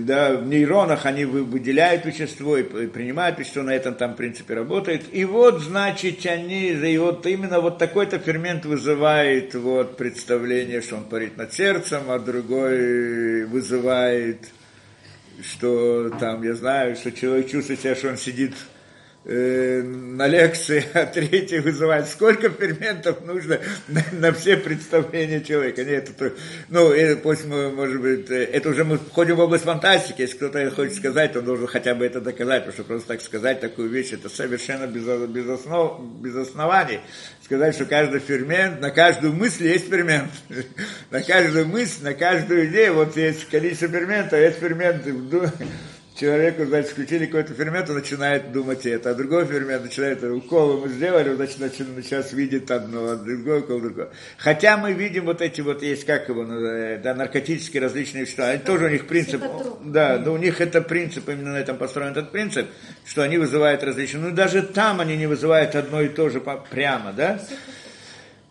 да, 0.00 0.36
в 0.36 0.46
нейронах 0.46 1.06
они 1.06 1.24
вы- 1.24 1.44
выделяют 1.44 2.04
вещество 2.04 2.56
и 2.56 2.62
принимают 2.62 3.38
вещество, 3.38 3.62
на 3.62 3.74
этом 3.74 3.94
там 3.94 4.14
в 4.14 4.16
принципе 4.16 4.54
работает. 4.54 5.02
И 5.12 5.24
вот, 5.24 5.60
значит, 5.60 6.24
они, 6.26 6.70
и 6.70 6.98
вот 6.98 7.26
именно 7.26 7.60
вот 7.60 7.78
такой-то 7.78 8.18
фермент 8.18 8.64
вызывает 8.64 9.54
вот 9.54 9.96
представление, 9.96 10.80
что 10.80 10.96
он 10.96 11.04
парит 11.04 11.36
над 11.36 11.52
сердцем, 11.52 12.02
а 12.08 12.18
другой 12.18 13.44
вызывает, 13.44 14.48
что 15.42 16.10
там, 16.20 16.42
я 16.42 16.54
знаю, 16.54 16.96
что 16.96 17.12
человек 17.12 17.50
чувствует 17.50 17.80
себя, 17.80 17.94
что 17.94 18.08
он 18.10 18.16
сидит 18.16 18.54
э, 19.24 19.82
на 19.82 20.26
лекции, 20.26 20.84
а 20.94 21.06
третий 21.06 21.58
вызывает, 21.60 22.08
сколько 22.08 22.50
ферментов 22.50 23.24
нужно 23.24 23.60
на, 23.88 24.04
на 24.12 24.32
все 24.32 24.56
представления 24.56 25.40
человека. 25.42 25.84
Нет, 25.84 26.10
это, 26.10 26.34
ну, 26.68 26.90
это, 26.90 27.20
пусть 27.20 27.44
мы, 27.44 27.70
может 27.70 28.00
быть, 28.00 28.30
э, 28.30 28.44
это 28.44 28.70
уже 28.70 28.84
мы 28.84 28.98
входим 28.98 29.36
в 29.36 29.40
область 29.40 29.64
фантастики, 29.64 30.22
если 30.22 30.36
кто-то 30.36 30.70
хочет 30.70 30.94
сказать, 30.94 31.36
он 31.36 31.44
должен 31.44 31.66
хотя 31.66 31.94
бы 31.94 32.04
это 32.04 32.20
доказать, 32.20 32.64
потому 32.64 32.74
что 32.74 32.84
просто 32.84 33.08
так 33.08 33.20
сказать 33.20 33.60
такую 33.60 33.88
вещь, 33.88 34.12
это 34.12 34.28
совершенно 34.28 34.86
без, 34.86 35.04
без, 35.28 35.48
основ, 35.48 36.00
без 36.20 36.34
оснований. 36.36 37.00
Сказать, 37.44 37.74
что 37.74 37.84
каждый 37.84 38.20
фермент, 38.20 38.80
на 38.80 38.90
каждую 38.90 39.32
мысль 39.34 39.66
есть 39.66 39.88
фермент. 39.88 40.30
На 41.10 41.22
каждую 41.22 41.66
мысль, 41.66 42.02
на 42.02 42.14
каждую 42.14 42.68
идею, 42.68 42.94
вот 42.94 43.16
есть 43.16 43.46
количество 43.48 43.88
ферментов, 43.88 44.38
есть 44.38 44.58
фермент 44.58 45.04
в 45.04 45.50
человеку, 46.14 46.64
значит, 46.66 46.90
включили 46.90 47.26
какой-то 47.26 47.54
фермент, 47.54 47.88
он 47.88 47.96
начинает 47.96 48.52
думать 48.52 48.84
это, 48.86 49.10
а 49.10 49.14
другой 49.14 49.46
фермент 49.46 49.84
начинает, 49.84 50.22
укол 50.22 50.80
мы 50.80 50.88
сделали, 50.88 51.30
он 51.30 51.36
значит, 51.36 51.58
начинает, 51.58 52.04
сейчас 52.04 52.32
видит 52.32 52.70
одно, 52.70 53.10
а 53.10 53.16
другой 53.16 53.60
укол 53.60 53.80
другой. 53.80 54.08
Хотя 54.36 54.76
мы 54.76 54.92
видим 54.92 55.24
вот 55.24 55.40
эти 55.40 55.60
вот, 55.60 55.82
есть 55.82 56.04
как 56.04 56.28
его, 56.28 56.44
ну, 56.44 56.60
э, 56.60 56.98
да, 56.98 57.14
наркотические 57.14 57.82
различные 57.82 58.24
вещества, 58.24 58.48
они 58.48 58.58
тоже 58.58 58.86
у 58.86 58.88
них 58.88 59.06
принцип, 59.06 59.42
да, 59.84 60.18
да, 60.18 60.30
у 60.30 60.36
них 60.36 60.60
это 60.60 60.82
принцип, 60.82 61.28
именно 61.28 61.52
на 61.52 61.58
этом 61.58 61.76
построен 61.76 62.12
этот 62.12 62.30
принцип, 62.30 62.66
что 63.04 63.22
они 63.22 63.38
вызывают 63.38 63.82
различные, 63.82 64.22
ну, 64.22 64.30
даже 64.32 64.62
там 64.62 65.00
они 65.00 65.16
не 65.16 65.26
вызывают 65.26 65.74
одно 65.74 66.02
и 66.02 66.08
то 66.08 66.28
же 66.28 66.42
прямо, 66.70 67.12
да, 67.12 67.40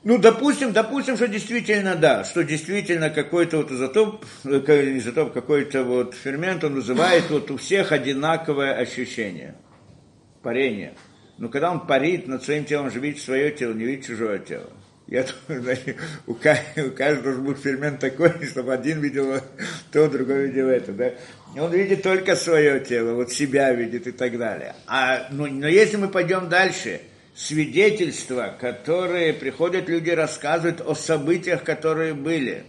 ну, 0.03 0.17
допустим, 0.17 0.73
допустим, 0.73 1.15
что 1.15 1.27
действительно 1.27 1.95
да, 1.95 2.23
что 2.23 2.43
действительно 2.43 3.11
какой-то 3.11 3.57
вот 3.57 3.71
изотоп, 3.71 4.25
э, 4.45 4.97
изотоп, 4.97 5.31
какой-то 5.31 5.83
вот 5.83 6.15
фермент, 6.15 6.63
он 6.63 6.73
вызывает 6.73 7.29
вот 7.29 7.51
у 7.51 7.57
всех 7.57 7.91
одинаковое 7.91 8.73
ощущение, 8.73 9.55
парение. 10.41 10.93
Но 11.37 11.49
когда 11.49 11.71
он 11.71 11.85
парит 11.85 12.27
над 12.27 12.43
своим 12.43 12.65
телом, 12.65 12.89
же 12.89 12.99
видит 12.99 13.21
свое 13.21 13.51
тело, 13.51 13.73
не 13.73 13.85
видит 13.85 14.05
чужое 14.07 14.39
тело. 14.39 14.71
Я 15.05 15.25
думаю, 15.47 15.63
знаете, 15.63 15.97
у, 16.25 16.31
у 16.31 16.35
каждого 16.35 17.21
должен 17.21 17.43
быть 17.43 17.57
фермент 17.59 17.99
такой, 17.99 18.33
чтобы 18.49 18.73
один 18.73 19.01
видел 19.01 19.39
то, 19.91 20.09
другой 20.09 20.47
видел 20.47 20.67
это, 20.67 20.93
да. 20.93 21.11
Он 21.55 21.71
видит 21.71 22.01
только 22.01 22.35
свое 22.35 22.79
тело, 22.79 23.13
вот 23.13 23.31
себя 23.31 23.71
видит 23.73 24.07
и 24.07 24.11
так 24.11 24.37
далее. 24.37 24.73
А, 24.87 25.27
ну, 25.29 25.45
но 25.47 25.67
если 25.67 25.97
мы 25.97 26.07
пойдем 26.07 26.49
дальше, 26.49 27.01
свидетельства, 27.35 28.55
которые 28.59 29.33
приходят 29.33 29.87
люди, 29.87 30.09
рассказывают 30.09 30.81
о 30.81 30.95
событиях, 30.95 31.63
которые 31.63 32.13
были. 32.13 32.65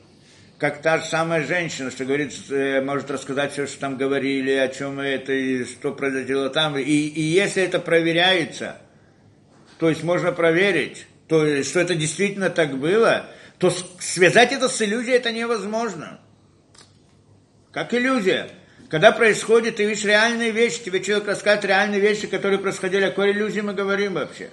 Как 0.59 0.81
та 0.81 0.99
же 0.99 1.07
самая 1.07 1.45
женщина, 1.45 1.91
что 1.91 2.05
говорит, 2.05 2.33
э, 2.51 2.81
может 2.81 3.11
рассказать 3.11 3.53
все, 3.53 3.67
что 3.67 3.81
там 3.81 3.97
говорили, 3.97 4.53
о 4.53 4.69
чем 4.69 5.01
это, 5.01 5.33
и 5.33 5.65
что 5.65 5.93
произошло 5.93 6.49
там. 6.51 6.79
И, 6.79 6.83
и 6.83 7.21
если 7.21 7.65
это 7.65 7.81
проверяется, 7.81 8.77
то 9.79 9.89
есть 9.89 10.05
можно 10.05 10.31
проверить, 10.31 11.07
то, 11.27 11.63
что 11.65 11.81
это 11.81 11.97
действительно 11.97 12.49
так 12.49 12.79
было, 12.79 13.27
то 13.59 13.73
связать 13.99 14.53
это 14.53 14.69
с 14.69 14.81
иллюзией 14.81 15.17
это 15.17 15.33
невозможно. 15.33 16.21
Как 17.73 17.93
иллюзия. 17.95 18.49
Когда 18.93 19.11
происходит, 19.11 19.77
ты 19.77 19.87
видишь 19.87 20.05
реальные 20.05 20.51
вещи, 20.51 20.85
тебе 20.85 21.03
человек 21.03 21.27
рассказывает 21.27 21.65
реальные 21.65 21.99
вещи, 21.99 22.27
которые 22.27 22.59
происходили, 22.59 23.05
о 23.05 23.09
какой 23.09 23.33
иллюзии 23.33 23.63
мы 23.63 23.73
говорим 23.73 24.13
вообще. 24.13 24.51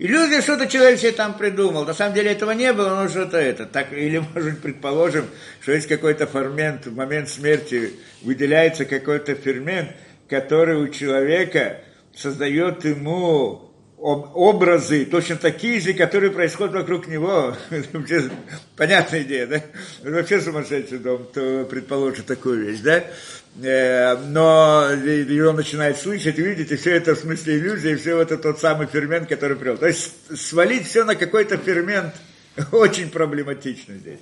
Иллюзия, 0.00 0.42
что-то 0.42 0.66
человек 0.66 0.98
себе 0.98 1.12
там 1.12 1.38
придумал. 1.38 1.84
На 1.84 1.94
самом 1.94 2.16
деле 2.16 2.32
этого 2.32 2.50
не 2.50 2.72
было, 2.72 3.00
но 3.00 3.08
что-то 3.08 3.36
это. 3.36 3.64
Так, 3.64 3.92
или, 3.92 4.18
может, 4.34 4.60
предположим, 4.60 5.26
что 5.60 5.70
есть 5.70 5.86
какой-то 5.86 6.26
фермент, 6.26 6.86
в 6.86 6.96
момент 6.96 7.28
смерти 7.28 7.92
выделяется 8.22 8.84
какой-то 8.84 9.36
фермент, 9.36 9.90
который 10.28 10.74
у 10.74 10.88
человека 10.88 11.82
создает 12.16 12.84
ему 12.84 13.67
об- 14.00 14.36
образы, 14.36 15.04
точно 15.04 15.36
такие 15.36 15.80
же, 15.80 15.92
которые 15.92 16.30
происходят 16.30 16.74
вокруг 16.74 17.08
него. 17.08 17.56
Понятная 18.76 19.22
идея, 19.22 19.46
да? 19.46 19.62
Вообще 20.02 20.40
сумасшедший 20.40 20.98
дом, 20.98 21.26
кто 21.30 21.64
предположит 21.64 22.26
такую 22.26 22.64
вещь, 22.64 22.80
да? 22.80 23.04
Э, 23.62 24.16
Но 24.28 24.88
он 24.90 25.56
начинает 25.56 25.98
слышать, 25.98 26.38
видеть, 26.38 26.70
и 26.70 26.76
все 26.76 26.94
это 26.96 27.14
в 27.14 27.18
смысле 27.18 27.58
иллюзии, 27.58 27.92
и 27.92 27.96
все 27.96 28.20
это 28.20 28.38
тот 28.38 28.60
самый 28.60 28.86
фермент, 28.86 29.28
который 29.28 29.56
привел. 29.56 29.76
То 29.76 29.88
есть 29.88 30.12
свалить 30.36 30.86
все 30.86 31.04
на 31.04 31.16
какой-то 31.16 31.56
фермент 31.56 32.14
очень 32.72 33.10
проблематично 33.10 33.94
здесь. 33.94 34.20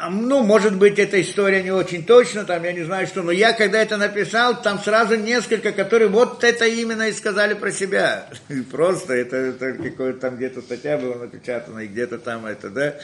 А, 0.00 0.10
Ну, 0.10 0.42
может 0.42 0.76
быть, 0.76 0.98
эта 0.98 1.20
история 1.20 1.62
не 1.62 1.70
очень 1.70 2.04
точно, 2.04 2.44
там, 2.44 2.62
я 2.64 2.72
не 2.72 2.84
знаю 2.84 3.06
что, 3.06 3.22
но 3.22 3.32
я, 3.32 3.52
когда 3.52 3.80
это 3.82 3.96
написал, 3.96 4.60
там 4.62 4.78
сразу 4.78 5.16
несколько, 5.16 5.72
которые 5.72 6.08
вот 6.08 6.44
это 6.44 6.66
именно 6.66 7.08
и 7.08 7.12
сказали 7.12 7.54
про 7.54 7.70
себя. 7.72 8.28
Просто 8.70 9.14
это, 9.14 9.36
это 9.36 9.72
какое-то 9.72 10.20
там 10.20 10.36
где-то 10.36 10.60
статья 10.62 10.98
была 10.98 11.16
напечатана, 11.16 11.80
и 11.80 11.88
где-то 11.88 12.18
там 12.18 12.46
это, 12.46 12.70
да. 12.70 12.94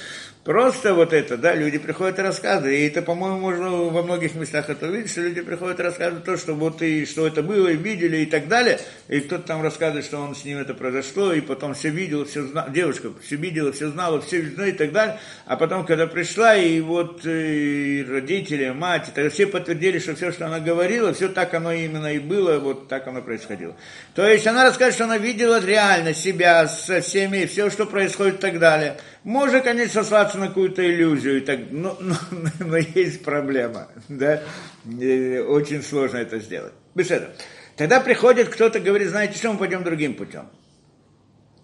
Просто 0.44 0.92
вот 0.92 1.14
это, 1.14 1.38
да, 1.38 1.54
люди 1.54 1.78
приходят 1.78 2.18
и 2.18 2.22
рассказывают. 2.22 2.78
И 2.78 2.86
это, 2.86 3.00
по-моему, 3.00 3.38
можно 3.40 3.70
во 3.70 4.02
многих 4.02 4.34
местах 4.34 4.68
это 4.68 4.88
увидеть, 4.88 5.10
что 5.10 5.22
люди 5.22 5.40
приходят 5.40 5.80
и 5.80 5.82
рассказывают 5.82 6.26
то, 6.26 6.36
что 6.36 6.54
вот 6.54 6.82
и 6.82 7.06
что 7.06 7.26
это 7.26 7.42
было, 7.42 7.68
и 7.68 7.76
видели, 7.76 8.18
и 8.18 8.26
так 8.26 8.46
далее. 8.46 8.78
И 9.08 9.20
кто-то 9.20 9.44
там 9.44 9.62
рассказывает, 9.62 10.04
что 10.04 10.18
он 10.18 10.34
с 10.34 10.44
ним 10.44 10.58
это 10.58 10.74
произошло, 10.74 11.32
и 11.32 11.40
потом 11.40 11.72
все 11.72 11.88
видела, 11.88 12.26
все 12.26 12.42
знала, 12.42 12.68
девушка 12.68 13.08
все 13.22 13.36
видела, 13.36 13.72
все 13.72 13.88
знала, 13.88 14.20
все 14.20 14.44
ну, 14.54 14.66
и 14.66 14.72
так 14.72 14.92
далее. 14.92 15.18
А 15.46 15.56
потом, 15.56 15.86
когда 15.86 16.06
пришла, 16.06 16.54
и 16.54 16.78
вот 16.80 17.24
и 17.24 18.04
родители, 18.06 18.68
мать, 18.68 19.12
так, 19.14 19.32
все 19.32 19.46
подтвердили, 19.46 19.98
что 19.98 20.14
все, 20.14 20.30
что 20.30 20.44
она 20.44 20.60
говорила, 20.60 21.14
все 21.14 21.30
так 21.30 21.54
оно 21.54 21.72
именно 21.72 22.12
и 22.12 22.18
было, 22.18 22.58
вот 22.58 22.88
так 22.88 23.08
оно 23.08 23.22
происходило. 23.22 23.74
То 24.14 24.28
есть 24.28 24.46
она 24.46 24.64
рассказывает, 24.64 24.94
что 24.94 25.04
она 25.04 25.16
видела 25.16 25.64
реально 25.64 26.12
себя 26.12 26.68
со 26.68 27.00
всеми, 27.00 27.46
все, 27.46 27.70
что 27.70 27.86
происходит 27.86 28.34
и 28.34 28.38
так 28.38 28.58
далее. 28.58 28.98
Можно, 29.24 29.62
конечно, 29.62 30.02
сослаться 30.02 30.36
на 30.36 30.48
какую-то 30.48 30.84
иллюзию, 30.84 31.42
так, 31.42 31.60
но, 31.70 31.96
но, 31.98 32.14
но 32.60 32.76
есть 32.76 33.24
проблема, 33.24 33.88
да, 34.08 34.42
и 34.84 35.38
очень 35.38 35.82
сложно 35.82 36.18
это 36.18 36.38
сделать. 36.38 36.74
Беседа. 36.94 37.34
Тогда 37.76 38.00
приходит 38.00 38.50
кто-то, 38.50 38.80
говорит, 38.80 39.08
знаете 39.08 39.38
что, 39.38 39.52
мы 39.52 39.58
пойдем 39.58 39.82
другим 39.82 40.14
путем. 40.14 40.44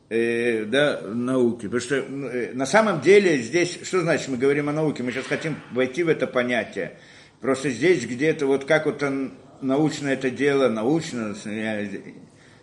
Э, 0.08 0.64
да, 0.64 1.02
науки. 1.02 1.66
Потому 1.66 1.80
что 1.80 1.96
э, 1.96 2.52
на 2.52 2.66
самом 2.66 3.00
деле 3.00 3.38
здесь, 3.38 3.78
что 3.84 4.00
значит, 4.00 4.26
мы 4.28 4.38
говорим 4.38 4.68
о 4.68 4.72
науке, 4.72 5.04
мы 5.04 5.12
сейчас 5.12 5.26
хотим 5.26 5.56
войти 5.70 6.02
в 6.02 6.08
это 6.08 6.26
понятие. 6.26 6.98
Просто 7.40 7.70
здесь 7.70 8.04
где-то 8.06 8.46
вот 8.46 8.64
как 8.64 8.86
вот 8.86 9.02
он, 9.04 9.34
научно 9.60 10.08
это 10.08 10.30
дело, 10.30 10.68
научно, 10.68 11.36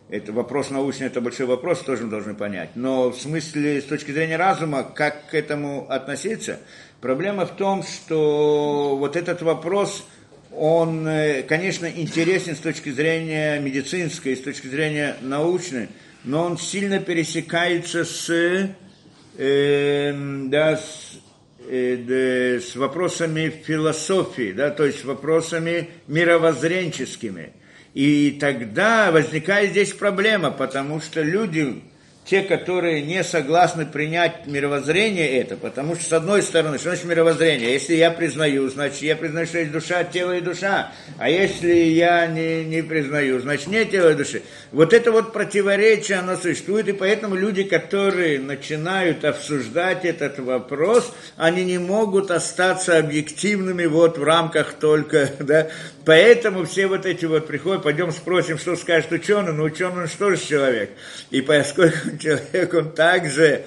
это 0.09 0.31
вопрос 0.31 0.69
научный, 0.69 1.07
это 1.07 1.19
большой 1.19 1.47
вопрос, 1.47 1.81
тоже 1.81 2.03
мы 2.03 2.09
должны 2.09 2.33
понять. 2.33 2.69
Но 2.75 3.09
в 3.09 3.17
смысле, 3.17 3.81
с 3.81 3.85
точки 3.85 4.11
зрения 4.11 4.37
разума, 4.37 4.83
как 4.83 5.29
к 5.29 5.33
этому 5.33 5.85
относиться, 5.89 6.59
проблема 7.01 7.45
в 7.45 7.55
том, 7.57 7.83
что 7.83 8.95
вот 8.97 9.17
этот 9.17 9.41
вопрос, 9.41 10.05
он, 10.51 11.05
э, 11.07 11.43
конечно, 11.43 11.87
интересен 11.87 12.55
с 12.55 12.59
точки 12.59 12.89
зрения 12.89 13.59
медицинской, 13.59 14.37
с 14.37 14.41
точки 14.41 14.67
зрения 14.67 15.17
научной, 15.21 15.89
но 16.23 16.45
он 16.45 16.57
сильно 16.57 16.99
пересекается 16.99 18.05
с, 18.05 18.29
э, 19.37 20.13
да, 20.47 20.77
с, 20.77 21.19
э, 21.69 22.61
с 22.61 22.77
вопросами 22.77 23.49
философии, 23.49 24.53
да, 24.53 24.69
то 24.69 24.85
есть 24.85 25.01
с 25.01 25.03
вопросами 25.03 25.89
мировоззренческими– 26.07 27.51
и 27.97 28.37
тогда 28.39 29.09
возникает 29.09 29.71
здесь 29.71 29.91
проблема, 29.91 30.51
потому 30.51 31.01
что 31.01 31.23
люди 31.23 31.81
те, 32.27 32.41
которые 32.41 33.01
не 33.01 33.23
согласны 33.23 33.85
принять 33.85 34.47
мировоззрение 34.47 35.39
это, 35.39 35.55
потому 35.55 35.95
что, 35.95 36.03
с 36.03 36.13
одной 36.13 36.43
стороны, 36.43 36.77
что 36.77 36.89
значит 36.89 37.05
мировоззрение? 37.05 37.71
Если 37.71 37.95
я 37.95 38.11
признаю, 38.11 38.69
значит, 38.69 39.01
я 39.01 39.15
признаю, 39.15 39.47
что 39.47 39.59
есть 39.59 39.71
душа, 39.71 40.03
тело 40.03 40.33
и 40.33 40.41
душа. 40.41 40.91
А 41.17 41.29
если 41.29 41.71
я 41.71 42.27
не, 42.27 42.65
не 42.65 42.81
признаю, 42.81 43.39
значит, 43.39 43.67
нет 43.67 43.91
тела 43.91 44.11
и 44.11 44.15
души. 44.15 44.43
Вот 44.73 44.93
это 44.93 45.11
вот 45.11 45.31
противоречие, 45.31 46.17
оно 46.17 46.35
существует, 46.35 46.89
и 46.89 46.93
поэтому 46.93 47.35
люди, 47.35 47.63
которые 47.63 48.39
начинают 48.39 49.23
обсуждать 49.23 50.03
этот 50.03 50.37
вопрос, 50.39 51.13
они 51.37 51.63
не 51.63 51.77
могут 51.77 52.29
остаться 52.29 52.97
объективными 52.97 53.85
вот 53.85 54.17
в 54.17 54.23
рамках 54.23 54.73
только, 54.73 55.29
да, 55.39 55.69
Поэтому 56.07 56.63
все 56.63 56.87
вот 56.87 57.05
эти 57.05 57.25
вот 57.25 57.47
приходят, 57.47 57.83
пойдем 57.83 58.13
спросим, 58.13 58.57
что 58.57 58.77
скажет 58.77 59.11
ученый, 59.11 59.51
но 59.51 59.63
ученый 59.63 60.03
он 60.03 60.07
что 60.07 60.31
же 60.31 60.37
человек? 60.41 60.91
И 61.31 61.41
поскольку 61.41 62.17
человек, 62.17 62.73
он 62.73 62.93
также 62.93 63.65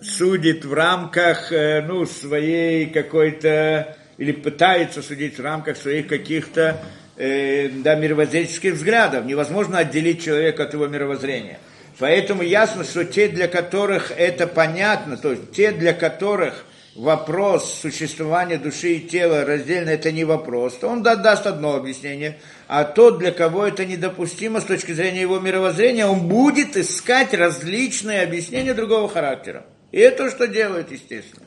судит 0.00 0.64
в 0.64 0.72
рамках, 0.72 1.50
э, 1.50 1.82
ну, 1.82 2.06
своей 2.06 2.86
какой-то, 2.86 3.96
или 4.18 4.30
пытается 4.30 5.02
судить 5.02 5.36
в 5.36 5.42
рамках 5.42 5.76
своих 5.76 6.06
каких-то, 6.06 6.80
э, 7.16 7.68
да, 7.70 7.96
мировоззренческих 7.96 8.74
взглядов. 8.74 9.24
Невозможно 9.26 9.78
отделить 9.78 10.22
человека 10.22 10.62
от 10.62 10.74
его 10.74 10.86
мировоззрения. 10.86 11.58
Поэтому 11.98 12.44
ясно, 12.44 12.84
что 12.84 13.04
те, 13.04 13.26
для 13.26 13.48
которых 13.48 14.12
это 14.16 14.46
понятно, 14.46 15.16
то 15.16 15.32
есть 15.32 15.50
те, 15.50 15.72
для 15.72 15.92
которых 15.92 16.64
вопрос 16.94 17.80
существования 17.80 18.58
души 18.58 18.94
и 18.94 19.00
тела 19.00 19.44
раздельно 19.44 19.90
это 19.90 20.12
не 20.12 20.24
вопрос, 20.24 20.74
то 20.74 20.88
он 20.88 21.02
даст 21.02 21.46
одно 21.46 21.74
объяснение, 21.74 22.38
а 22.66 22.84
тот, 22.84 23.18
для 23.18 23.32
кого 23.32 23.66
это 23.66 23.84
недопустимо 23.84 24.60
с 24.60 24.64
точки 24.64 24.92
зрения 24.92 25.22
его 25.22 25.38
мировоззрения, 25.38 26.06
он 26.06 26.28
будет 26.28 26.76
искать 26.76 27.32
различные 27.34 28.22
объяснения 28.22 28.74
другого 28.74 29.08
характера. 29.08 29.66
И 29.92 29.98
это 29.98 30.30
что 30.30 30.46
делает, 30.46 30.92
естественно. 30.92 31.46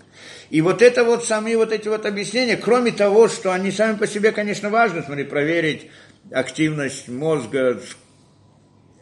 И 0.49 0.61
вот 0.61 0.81
это 0.81 1.03
вот 1.03 1.23
сами 1.23 1.55
вот 1.55 1.71
эти 1.71 1.87
вот 1.87 2.05
объяснения, 2.05 2.57
кроме 2.57 2.91
того, 2.91 3.27
что 3.27 3.51
они 3.53 3.71
сами 3.71 3.97
по 3.97 4.05
себе, 4.05 4.31
конечно, 4.31 4.69
важны, 4.69 5.01
смотри, 5.01 5.23
проверить 5.23 5.89
активность 6.31 7.07
мозга, 7.07 7.81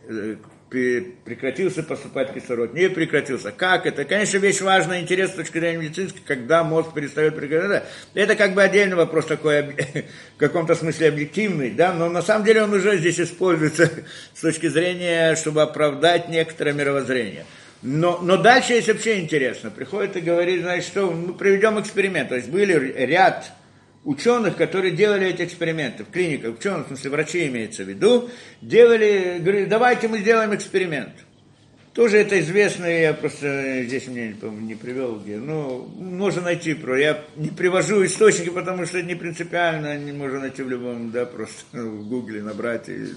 э, 0.08 0.36
прекратился 0.72 1.84
поступать 1.84 2.34
кислород, 2.34 2.74
не 2.74 2.90
прекратился. 2.90 3.52
Как 3.52 3.86
это? 3.86 4.06
Конечно, 4.06 4.38
вещь 4.38 4.62
важная, 4.62 5.02
интересная 5.02 5.34
с 5.34 5.38
точки 5.38 5.60
зрения 5.60 5.80
медицинской, 5.80 6.22
когда 6.26 6.64
мозг 6.64 6.94
перестает 6.94 7.36
прекратиться. 7.36 7.84
Это 8.14 8.36
как 8.36 8.54
бы 8.54 8.64
отдельный 8.64 8.96
вопрос 8.96 9.26
такой, 9.26 9.64
в 10.36 10.38
каком-то 10.38 10.76
смысле 10.76 11.10
объективный, 11.10 11.72
да, 11.72 11.92
но 11.92 12.10
на 12.10 12.22
самом 12.22 12.46
деле 12.46 12.64
он 12.64 12.74
уже 12.74 12.98
здесь 12.98 13.20
используется 13.20 13.92
с 14.34 14.40
точки 14.40 14.68
зрения, 14.68 15.36
чтобы 15.36 15.62
оправдать 15.62 16.30
некоторое 16.30 16.72
мировоззрение. 16.72 17.46
Но, 17.82 18.20
но 18.22 18.38
дальше 18.38 18.74
есть 18.74 18.88
вообще 18.88 19.20
интересно. 19.20 19.72
Приходит 19.72 20.16
и 20.16 20.22
говорит, 20.22 20.62
значит, 20.62 20.86
что 20.86 21.12
мы 21.12 21.34
проведем 21.34 21.80
эксперимент. 21.82 22.30
То 22.30 22.36
есть 22.36 22.48
были 22.48 22.94
ряд 23.06 23.52
ученых, 24.04 24.58
которые 24.58 24.94
делали 24.94 25.28
эти 25.28 25.44
эксперименты, 25.44 26.04
в 26.04 26.10
клиниках, 26.10 26.56
ученых, 26.56 26.86
в 26.86 26.88
смысле 26.90 27.12
врачи 27.12 27.48
имеется 27.48 27.84
в 27.84 27.90
виду, 27.90 28.30
делали, 28.62 29.38
говорили, 29.40 29.66
давайте 29.66 30.08
мы 30.08 30.20
сделаем 30.20 30.54
эксперимент. 30.56 31.14
Тоже 31.94 32.20
это 32.20 32.40
известно, 32.40 32.86
я 32.86 33.14
просто 33.14 33.84
здесь 33.84 34.08
мне 34.08 34.34
не 34.44 34.76
привел, 34.76 35.20
где, 35.20 35.38
ну, 35.38 35.90
можно 35.98 36.42
найти, 36.42 36.74
про, 36.74 36.98
я 36.98 37.22
не 37.36 37.50
привожу 37.50 38.06
источники, 38.06 38.50
потому 38.50 38.86
что 38.86 39.02
не 39.02 39.14
принципиально, 39.14 39.98
не 39.98 40.14
можно 40.14 40.40
найти 40.40 40.64
в 40.64 40.70
любом, 40.70 41.12
да, 41.12 41.26
просто 41.26 41.66
в 41.74 42.08
гугле 42.08 42.42
набрать. 42.42 42.88
И, 42.88 43.08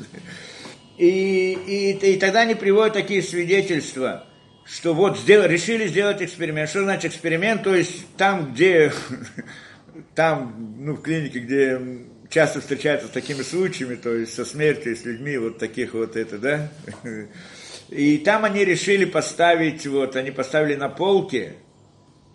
и, 0.99 1.53
и, 1.53 1.93
и 1.93 2.19
тогда 2.19 2.41
они 2.41 2.57
приводят 2.57 2.95
такие 2.95 3.23
свидетельства, 3.23 4.27
что 4.65 4.93
вот 4.93 5.19
сделали, 5.19 5.53
решили 5.53 5.87
сделать 5.87 6.21
эксперимент. 6.21 6.69
Что 6.69 6.83
значит 6.83 7.13
эксперимент? 7.13 7.63
То 7.63 7.77
есть 7.77 8.05
там, 8.17 8.55
где 8.55 8.93
там, 10.15 10.77
ну, 10.79 10.95
в 10.95 11.03
клинике, 11.03 11.41
где 11.41 11.81
часто 12.29 12.61
встречаются 12.61 13.09
с 13.09 13.11
такими 13.11 13.43
случаями, 13.43 13.95
то 13.95 14.15
есть 14.15 14.35
со 14.35 14.45
смертью, 14.45 14.97
с 14.97 15.05
людьми, 15.05 15.37
вот 15.37 15.59
таких 15.59 15.95
вот 15.95 16.17
это, 16.17 16.39
да. 16.39 16.73
И 17.91 18.19
там 18.19 18.45
они 18.45 18.65
решили 18.65 19.05
поставить, 19.05 19.87
вот, 19.87 20.17
они 20.17 20.31
поставили 20.31 20.75
на 20.75 20.89
полке 20.89 21.55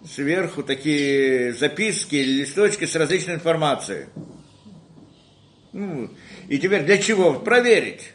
сверху 0.06 0.64
такие 0.64 1.54
записки, 1.54 2.16
листочки 2.16 2.86
с 2.86 2.96
различной 2.96 3.36
информацией. 3.36 4.06
Ну, 5.74 6.10
и 6.48 6.58
теперь 6.58 6.84
для 6.84 6.98
чего? 6.98 7.34
Проверить. 7.34 8.12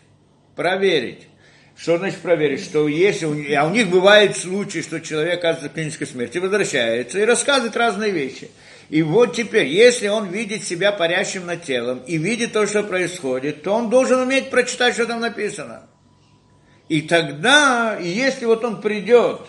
Проверить. 0.57 1.29
Что 1.77 1.99
значит 1.99 2.21
проверить? 2.21 2.65
Что 2.65 2.87
если, 2.87 3.53
а 3.55 3.67
у 3.67 3.71
них 3.71 3.89
бывает 3.89 4.37
случай, 4.37 4.81
что 4.81 5.01
человек 5.01 5.39
оказывается 5.39 5.71
в 5.71 5.73
клинической 5.75 6.07
смерти, 6.07 6.39
возвращается 6.39 7.19
и 7.19 7.25
рассказывает 7.25 7.77
разные 7.77 8.11
вещи. 8.13 8.51
И 8.91 9.03
вот 9.03 9.35
теперь, 9.35 9.67
если 9.67 10.09
он 10.09 10.29
видит 10.29 10.65
себя 10.65 10.93
парящим 10.93 11.47
над 11.47 11.65
телом 11.65 12.03
и 12.07 12.17
видит 12.17 12.53
то, 12.53 12.67
что 12.67 12.83
происходит, 12.83 13.63
то 13.63 13.73
он 13.73 13.91
должен 13.91 14.21
уметь 14.21 14.51
прочитать, 14.51 14.95
что 14.95 15.07
там 15.07 15.21
написано. 15.21 15.83
И 16.89 17.03
тогда, 17.03 17.99
если 17.99 18.45
вот 18.45 18.65
он 18.65 18.81
придет 18.81 19.41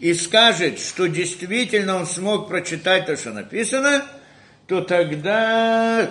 и 0.00 0.12
скажет, 0.14 0.80
что 0.80 1.06
действительно 1.06 1.96
он 1.96 2.06
смог 2.06 2.48
прочитать 2.48 3.06
то, 3.06 3.16
что 3.16 3.32
написано, 3.32 4.04
то 4.66 4.80
тогда, 4.80 6.10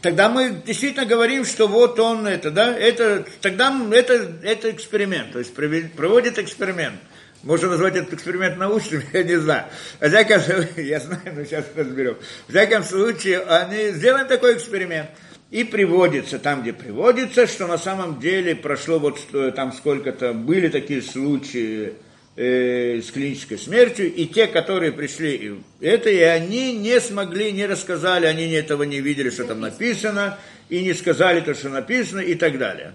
тогда 0.00 0.28
мы 0.28 0.62
действительно 0.64 1.06
говорим, 1.06 1.44
что 1.44 1.66
вот 1.66 1.98
он 1.98 2.26
это, 2.26 2.50
да, 2.50 2.76
это, 2.76 3.26
тогда 3.40 3.74
это, 3.92 4.38
это 4.42 4.70
эксперимент, 4.70 5.32
то 5.32 5.38
есть 5.38 5.54
проводит 5.54 6.38
эксперимент. 6.38 7.00
Можно 7.44 7.68
назвать 7.68 7.94
этот 7.94 8.14
эксперимент 8.14 8.56
научным, 8.56 9.02
я 9.12 9.22
не 9.22 9.36
знаю. 9.36 9.64
В 10.00 10.08
всяком 10.08 10.40
случае, 10.40 10.86
я 10.88 11.00
знаю, 11.00 11.22
но 11.34 11.44
сейчас 11.44 11.64
разберем. 11.76 12.16
В 12.46 12.50
всяком 12.50 12.82
случае, 12.82 13.40
они 13.40 13.90
сделаем 13.90 14.26
такой 14.26 14.54
эксперимент. 14.54 15.10
И 15.50 15.64
приводится 15.64 16.38
там, 16.38 16.60
где 16.60 16.74
приводится, 16.74 17.46
что 17.46 17.66
на 17.66 17.78
самом 17.78 18.20
деле 18.20 18.54
прошло 18.54 18.98
вот 18.98 19.18
там 19.54 19.72
сколько-то, 19.72 20.34
были 20.34 20.68
такие 20.68 21.00
случаи 21.00 21.94
э, 22.38 23.02
с 23.02 23.10
клинической 23.10 23.58
смертью, 23.58 24.14
и 24.14 24.26
те, 24.26 24.46
которые 24.46 24.92
пришли, 24.92 25.56
это 25.80 26.08
и 26.08 26.20
они 26.20 26.72
не 26.72 27.00
смогли, 27.00 27.50
не 27.50 27.66
рассказали, 27.66 28.26
они 28.26 28.48
этого 28.52 28.84
не 28.84 29.00
видели, 29.00 29.30
что 29.30 29.44
там 29.44 29.60
написано, 29.60 30.38
и 30.68 30.82
не 30.82 30.94
сказали 30.94 31.40
то, 31.40 31.52
что 31.54 31.68
написано, 31.68 32.20
и 32.20 32.34
так 32.34 32.58
далее. 32.58 32.94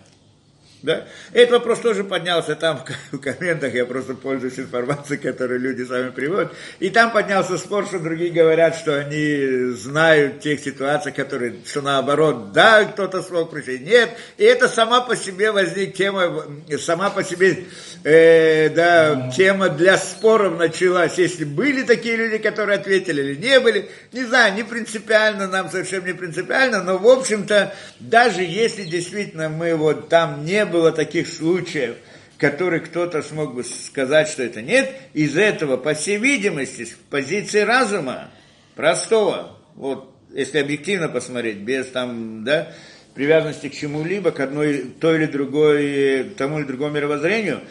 Да? 0.84 1.06
Этот 1.32 1.52
вопрос 1.52 1.80
тоже 1.80 2.04
поднялся 2.04 2.56
там 2.56 2.84
в 3.14 3.18
комментах, 3.20 3.74
я 3.74 3.86
просто 3.86 4.16
пользуюсь 4.16 4.60
информацией, 4.60 5.18
которую 5.18 5.62
люди 5.62 5.84
сами 5.84 6.10
приводят. 6.10 6.52
И 6.80 6.90
там 6.90 7.14
поднялся 7.14 7.58
спор, 7.58 7.86
что 7.86 8.00
другие 8.00 8.32
говорят, 8.32 8.76
что 8.76 9.00
они 9.00 9.72
знают 9.76 10.42
тех 10.42 10.60
ситуаций, 10.60 11.14
которые, 11.14 11.56
что 11.66 11.82
наоборот, 11.82 12.52
да, 12.52 12.84
кто-то 12.84 13.22
смог 13.22 13.52
прийти, 13.52 13.80
нет. 13.80 14.10
И 14.38 14.44
это 14.44 14.68
сама 14.68 15.00
по 15.00 15.16
себе 15.16 15.54
возник 15.54 15.96
тема, 15.96 16.44
сама 16.80 17.10
по 17.10 17.24
себе 17.24 17.64
э, 18.04 18.68
да, 18.68 19.32
тема 19.34 19.70
для 19.70 19.98
споров 19.98 20.60
началась. 20.60 21.18
Если 21.18 21.46
были 21.46 21.84
такие 21.84 22.18
люди, 22.18 22.40
которые 22.40 22.78
ответили 22.78 23.22
или 23.22 23.36
не 23.36 23.62
были, 23.62 23.90
не 24.12 24.26
знаю, 24.26 24.54
не 24.56 24.64
принципиально, 24.64 25.48
нам 25.48 25.72
совсем 25.72 26.06
не 26.06 26.12
принципиально, 26.12 26.84
но 26.84 26.98
в 26.98 27.08
общем-то, 27.08 27.74
даже 28.02 28.42
если 28.42 28.84
действительно 28.84 29.48
мы 29.48 29.76
вот 29.76 30.10
там 30.10 30.44
не 30.44 30.66
было 30.74 30.92
таких 30.92 31.30
случаев, 31.30 31.96
которые 32.38 32.82
кто-то 32.82 33.22
смог 33.22 33.56
бы 33.56 33.64
сказать, 33.64 34.28
что 34.28 34.44
это 34.44 34.62
нет, 34.62 34.92
из 35.14 35.38
этого, 35.38 35.78
по 35.78 35.94
всей 35.94 36.18
видимости, 36.18 36.84
с 36.84 36.98
позиции 37.10 37.62
разума, 37.62 38.32
простого, 38.76 39.58
вот, 39.76 40.14
если 40.34 40.58
объективно 40.58 41.08
посмотреть, 41.08 41.60
без 41.60 41.88
там, 41.88 42.44
да, 42.44 42.74
привязанности 43.14 43.70
к 43.70 43.76
чему-либо, 43.76 44.32
к 44.32 44.40
одной, 44.42 44.94
той 45.00 45.18
или 45.18 45.26
другой, 45.28 46.34
тому 46.38 46.60
или 46.60 46.66
другому 46.66 46.96
мировоззрению, 46.96 47.62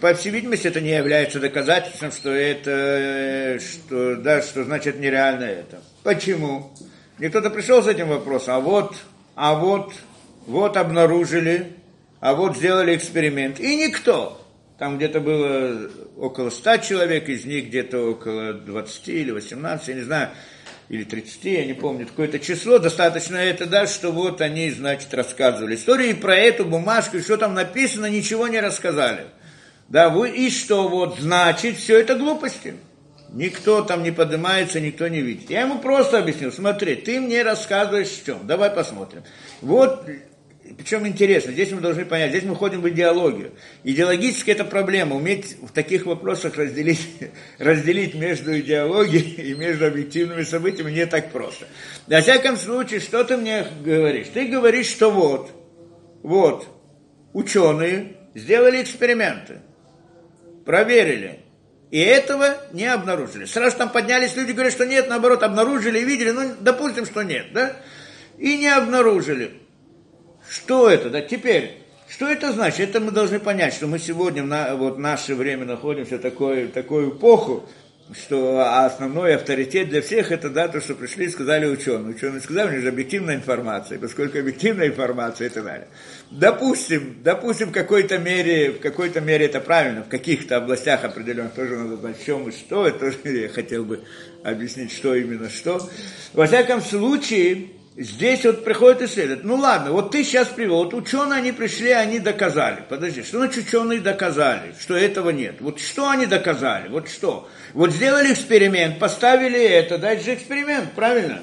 по 0.00 0.14
всей 0.14 0.30
видимости, 0.30 0.66
это 0.66 0.80
не 0.80 0.90
является 0.90 1.40
доказательством, 1.40 2.12
что 2.12 2.30
это, 2.30 3.58
что, 3.60 4.16
да, 4.16 4.42
что 4.42 4.64
значит 4.64 4.98
нереально 4.98 5.44
это. 5.44 5.82
Почему? 6.02 6.72
И 7.18 7.28
кто-то 7.28 7.50
пришел 7.50 7.82
с 7.82 7.86
этим 7.86 8.08
вопросом, 8.08 8.54
а 8.54 8.60
вот, 8.60 8.96
а 9.34 9.54
вот, 9.54 9.92
вот 10.46 10.76
обнаружили, 10.76 11.74
а 12.20 12.34
вот 12.34 12.56
сделали 12.56 12.96
эксперимент. 12.96 13.58
И 13.60 13.76
никто. 13.76 14.40
Там 14.78 14.96
где-то 14.96 15.20
было 15.20 15.90
около 16.16 16.48
100 16.50 16.78
человек, 16.78 17.28
из 17.28 17.44
них 17.44 17.66
где-то 17.66 18.12
около 18.12 18.54
20 18.54 19.08
или 19.08 19.30
18, 19.30 19.88
я 19.88 19.94
не 19.94 20.00
знаю, 20.00 20.30
или 20.88 21.04
30, 21.04 21.44
я 21.44 21.66
не 21.66 21.74
помню, 21.74 22.06
какое-то 22.06 22.38
число, 22.38 22.78
достаточно 22.78 23.36
это, 23.36 23.66
да, 23.66 23.86
что 23.86 24.10
вот 24.10 24.40
они, 24.40 24.70
значит, 24.70 25.12
рассказывали 25.12 25.74
истории 25.74 26.14
про 26.14 26.34
эту 26.34 26.64
бумажку, 26.64 27.18
и 27.18 27.22
что 27.22 27.36
там 27.36 27.52
написано, 27.52 28.06
ничего 28.06 28.48
не 28.48 28.58
рассказали. 28.58 29.26
Да, 29.88 30.08
вы, 30.08 30.30
и 30.30 30.48
что 30.50 30.88
вот, 30.88 31.18
значит, 31.18 31.76
все 31.76 32.00
это 32.00 32.14
глупости. 32.14 32.74
Никто 33.32 33.82
там 33.82 34.02
не 34.02 34.10
поднимается, 34.10 34.80
никто 34.80 35.06
не 35.08 35.20
видит. 35.20 35.50
Я 35.50 35.60
ему 35.60 35.78
просто 35.78 36.18
объяснил, 36.18 36.52
смотри, 36.52 36.96
ты 36.96 37.20
мне 37.20 37.42
рассказываешь 37.42 38.22
чем, 38.24 38.46
давай 38.46 38.70
посмотрим. 38.70 39.24
Вот 39.60 40.08
причем 40.74 41.06
интересно, 41.06 41.52
здесь 41.52 41.72
мы 41.72 41.80
должны 41.80 42.04
понять, 42.04 42.30
здесь 42.30 42.44
мы 42.44 42.54
входим 42.54 42.80
в 42.80 42.88
идеологию. 42.88 43.52
Идеологически 43.82 44.50
это 44.50 44.64
проблема, 44.64 45.16
уметь 45.16 45.56
в 45.60 45.72
таких 45.72 46.06
вопросах 46.06 46.56
разделить, 46.56 47.00
разделить 47.58 48.14
между 48.14 48.58
идеологией 48.58 49.22
и 49.50 49.54
между 49.54 49.86
объективными 49.86 50.42
событиями 50.42 50.92
не 50.92 51.06
так 51.06 51.32
просто. 51.32 51.66
На 52.06 52.20
всяком 52.20 52.56
случае, 52.56 53.00
что 53.00 53.24
ты 53.24 53.36
мне 53.36 53.66
говоришь? 53.84 54.28
Ты 54.32 54.46
говоришь, 54.46 54.86
что 54.86 55.10
вот, 55.10 55.50
вот, 56.22 56.68
ученые 57.32 58.16
сделали 58.34 58.82
эксперименты, 58.82 59.60
проверили, 60.64 61.40
и 61.90 61.98
этого 61.98 62.56
не 62.72 62.86
обнаружили. 62.86 63.44
Сразу 63.46 63.76
там 63.76 63.88
поднялись 63.90 64.36
люди, 64.36 64.52
говорят, 64.52 64.72
что 64.72 64.86
нет, 64.86 65.08
наоборот, 65.08 65.42
обнаружили 65.42 65.98
и 65.98 66.04
видели, 66.04 66.30
ну, 66.30 66.54
допустим, 66.60 67.04
что 67.04 67.22
нет, 67.22 67.52
да? 67.52 67.76
И 68.38 68.56
не 68.56 68.68
обнаружили. 68.68 69.59
Что 70.50 70.90
это? 70.90 71.10
Да, 71.10 71.20
теперь, 71.20 71.76
что 72.08 72.28
это 72.28 72.52
значит? 72.52 72.90
Это 72.90 73.00
мы 73.00 73.12
должны 73.12 73.38
понять, 73.38 73.72
что 73.72 73.86
мы 73.86 74.00
сегодня, 74.00 74.42
на, 74.42 74.74
вот 74.74 74.98
наше 74.98 75.36
время 75.36 75.64
находимся 75.64 76.16
в 76.16 76.20
такой, 76.20 76.66
такой 76.66 77.10
эпоху, 77.10 77.68
что 78.12 78.84
основной 78.84 79.36
авторитет 79.36 79.90
для 79.90 80.02
всех 80.02 80.32
это 80.32 80.50
да, 80.50 80.66
то, 80.66 80.80
что 80.80 80.96
пришли 80.96 81.26
и 81.26 81.28
сказали 81.28 81.66
ученые. 81.66 82.16
Ученые 82.16 82.40
сказали, 82.40 82.70
у 82.70 82.72
них 82.72 82.82
же 82.82 82.88
объективная 82.88 83.36
информация, 83.36 84.00
поскольку 84.00 84.40
объективная 84.40 84.88
информация 84.88 85.46
и 85.46 85.50
так 85.50 85.62
далее. 85.62 85.86
Допустим, 86.32 87.18
допустим, 87.22 87.68
в 87.68 87.72
какой-то 87.72 88.18
мере, 88.18 88.72
в 88.72 88.80
какой-то 88.80 89.20
мере 89.20 89.46
это 89.46 89.60
правильно, 89.60 90.02
в 90.02 90.08
каких-то 90.08 90.56
областях 90.56 91.04
определенных 91.04 91.52
тоже 91.52 91.76
надо 91.76 91.96
знать, 91.96 92.20
в 92.20 92.26
чем 92.26 92.48
и 92.48 92.50
что, 92.50 92.88
это 92.88 92.98
тоже 92.98 93.18
я 93.24 93.48
хотел 93.48 93.84
бы 93.84 94.00
объяснить, 94.42 94.90
что 94.90 95.14
именно 95.14 95.48
что. 95.48 95.88
Во 96.32 96.46
всяком 96.46 96.80
случае, 96.80 97.68
Здесь 97.96 98.44
вот 98.44 98.64
приходит 98.64 99.02
исследовать. 99.02 99.42
Ну 99.42 99.56
ладно, 99.56 99.90
вот 99.90 100.12
ты 100.12 100.22
сейчас 100.22 100.46
привел, 100.48 100.84
вот 100.84 100.94
ученые 100.94 101.40
они 101.40 101.50
пришли, 101.50 101.90
они 101.90 102.20
доказали. 102.20 102.84
Подожди, 102.88 103.24
что 103.24 103.38
значит 103.38 103.66
ученые 103.66 104.00
доказали, 104.00 104.74
что 104.78 104.96
этого 104.96 105.30
нет? 105.30 105.56
Вот 105.60 105.80
что 105.80 106.08
они 106.08 106.26
доказали, 106.26 106.88
вот 106.88 107.08
что? 107.08 107.48
Вот 107.74 107.90
сделали 107.90 108.32
эксперимент, 108.32 109.00
поставили 109.00 109.60
это, 109.60 109.98
да, 109.98 110.12
это 110.12 110.22
же 110.22 110.34
эксперимент, 110.34 110.92
правильно? 110.92 111.42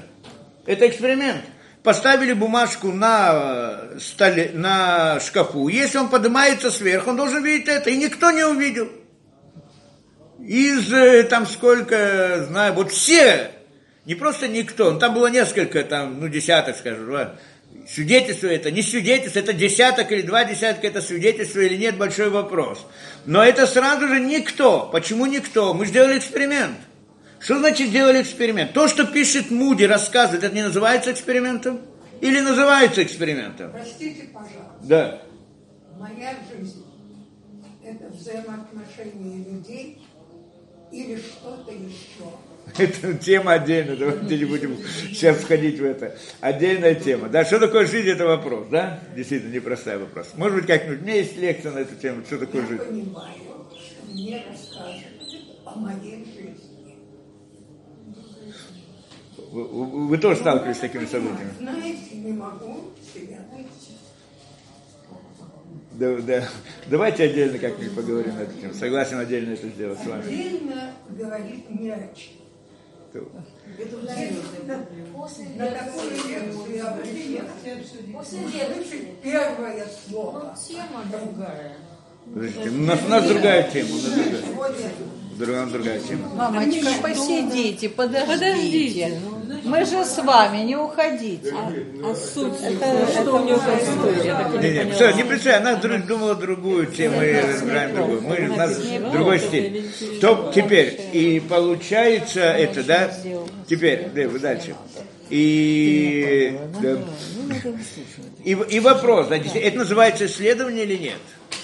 Это 0.65 0.87
эксперимент. 0.87 1.43
Поставили 1.83 2.33
бумажку 2.33 2.91
на, 2.91 3.99
столе, 3.99 4.51
на 4.53 5.19
шкафу. 5.19 5.67
Если 5.67 5.97
он 5.97 6.09
поднимается 6.09 6.71
сверху, 6.71 7.11
он 7.11 7.17
должен 7.17 7.43
видеть 7.43 7.67
это. 7.69 7.89
И 7.89 7.97
никто 7.97 8.31
не 8.31 8.43
увидел. 8.43 8.89
Из 10.39 10.91
э, 10.91 11.23
там 11.23 11.45
сколько, 11.45 12.45
знаю, 12.49 12.73
вот 12.73 12.91
все 12.91 13.51
не 14.07 14.15
просто 14.15 14.47
никто, 14.47 14.91
ну, 14.93 14.99
там 14.99 15.13
было 15.13 15.27
несколько, 15.27 15.83
там, 15.83 16.21
ну, 16.21 16.29
десяток, 16.29 16.77
скажем, 16.77 17.11
да. 17.11 17.35
Свидетельство 17.85 18.47
это, 18.47 18.71
не 18.71 18.81
свидетельство, 18.81 19.39
это 19.39 19.51
десяток 19.51 20.13
или 20.13 20.21
два 20.21 20.45
десятка, 20.45 20.87
это 20.87 21.01
свидетельство 21.01 21.59
или 21.59 21.75
нет, 21.75 21.97
большой 21.97 22.29
вопрос. 22.29 22.85
Но 23.25 23.43
это 23.43 23.67
сразу 23.67 24.07
же 24.07 24.21
никто. 24.21 24.89
Почему 24.93 25.25
никто? 25.25 25.73
Мы 25.73 25.85
сделали 25.85 26.17
эксперимент. 26.17 26.77
Что 27.39 27.59
значит 27.59 27.89
сделали 27.89 28.21
эксперимент? 28.21 28.71
То, 28.71 28.87
что 28.87 29.05
пишет 29.05 29.51
Муди, 29.51 29.83
рассказывает, 29.83 30.45
это 30.45 30.55
не 30.55 30.63
называется 30.63 31.11
экспериментом? 31.11 31.81
Или 32.21 32.39
называется 32.39 33.03
экспериментом? 33.03 33.71
Простите, 33.73 34.29
пожалуйста. 34.33 34.77
Да. 34.83 35.21
Моя 35.99 36.33
жизнь– 36.49 36.85
это 37.83 38.07
взаимоотношения 38.07 39.43
людей 39.51 40.01
или 40.93 41.17
что-то 41.17 41.73
еще. 41.73 42.31
Это 42.77 43.13
тема 43.15 43.53
отдельная, 43.53 43.95
давайте 43.95 44.37
не 44.37 44.45
будем 44.45 44.77
сейчас 45.09 45.37
входить 45.37 45.79
в 45.79 45.83
это. 45.83 46.15
Отдельная 46.41 46.95
тема. 46.95 47.29
Да, 47.29 47.45
что 47.45 47.59
такое 47.59 47.85
жизнь, 47.87 48.09
это 48.09 48.25
вопрос, 48.25 48.67
да? 48.69 48.99
Действительно, 49.15 49.53
непростой 49.53 49.97
вопрос. 49.97 50.29
Может 50.35 50.57
быть, 50.57 50.65
как-нибудь, 50.67 50.99
у 51.01 51.03
меня 51.03 51.15
есть 51.15 51.37
лекция 51.37 51.71
на 51.71 51.79
эту 51.79 51.95
тему, 51.95 52.23
что 52.25 52.37
такое 52.37 52.61
Я 52.63 52.67
жизнь. 52.67 52.83
понимаю, 52.83 53.33
что 53.73 54.11
мне 54.13 54.43
рассказывают 54.49 55.05
о 55.65 55.75
моей 55.79 56.25
жизни. 56.25 56.97
Вы, 59.51 59.63
вы- 59.63 60.07
вы 60.07 60.17
тоже 60.17 60.39
сталкивались 60.39 60.77
с 60.77 60.79
такими 60.79 61.05
событиями? 61.05 61.51
Знаете, 61.59 62.15
не 62.15 62.33
могу 62.33 62.91
себя 63.13 63.39
найти. 63.51 63.69
Да, 65.93 66.15
да. 66.17 66.47
Давайте 66.87 67.23
отдельно 67.23 67.57
как-нибудь 67.57 67.95
поговорим 67.95 68.35
на 68.35 68.41
эту 68.41 68.59
тему. 68.59 68.73
Согласен 68.73 69.17
отдельно 69.17 69.53
это 69.53 69.67
сделать 69.69 69.99
с 69.99 70.05
вами. 70.05 70.21
Отдельно 70.23 70.91
говорить 71.09 71.69
не 71.71 71.89
о 71.91 71.97
чем. 72.15 72.33
На 75.55 75.71
такую 75.71 76.11
лекцию 76.11 76.75
я 76.75 76.91
приехала. 76.91 78.23
Слышать 78.23 79.21
первое 79.21 79.87
слово. 80.07 80.55
Подождите, 82.33 82.69
у 82.69 82.81
нас, 82.81 82.99
у 83.05 83.09
нас 83.09 83.27
другая 83.27 83.71
тема. 83.71 83.89
У 83.89 83.93
нас 83.93 84.03
другая, 84.03 84.41
Сегодня 84.41 84.89
другая, 85.37 85.65
другая 85.67 85.99
тема. 85.99 86.29
Мамочка, 86.35 86.89
посидите, 87.01 87.89
подождите. 87.89 88.27
Подождите. 88.27 89.19
Мы 89.63 89.85
же 89.85 90.05
с 90.05 90.17
вами, 90.23 90.63
не 90.63 90.75
уходите. 90.75 91.53
А 92.03 92.15
суть, 92.15 92.53
что 92.55 93.35
у 93.35 93.45
него 93.45 93.57
за 93.59 93.77
история? 93.77 94.61
Не, 94.61 94.79
не 94.79 94.85
не, 94.85 94.91
все, 94.91 95.11
не 95.11 95.23
представляю, 95.23 95.61
она 95.61 95.75
друг- 95.75 96.05
думала 96.05 96.35
другую 96.35 96.87
тему, 96.87 97.17
мы 97.17 97.41
разбираем 97.41 97.95
другую. 97.95 98.21
Мы, 98.21 98.49
у 98.49 98.55
нас 98.55 98.77
другой 99.11 99.39
стиль. 99.39 99.89
То, 100.21 100.51
теперь, 100.55 100.99
и 101.13 101.39
получается 101.39 102.41
это, 102.41 102.83
да? 102.83 103.11
Теперь, 103.67 104.07
да, 104.13 104.27
вы 104.27 104.39
дальше. 104.39 104.75
И, 105.29 106.57
да. 106.81 106.97
и, 108.45 108.51
и 108.51 108.79
вопрос, 108.79 109.27
да, 109.27 109.37
действительно, 109.37 109.67
это 109.67 109.77
называется 109.79 110.25
исследование 110.25 110.85
или 110.85 110.95
нет? 110.95 111.17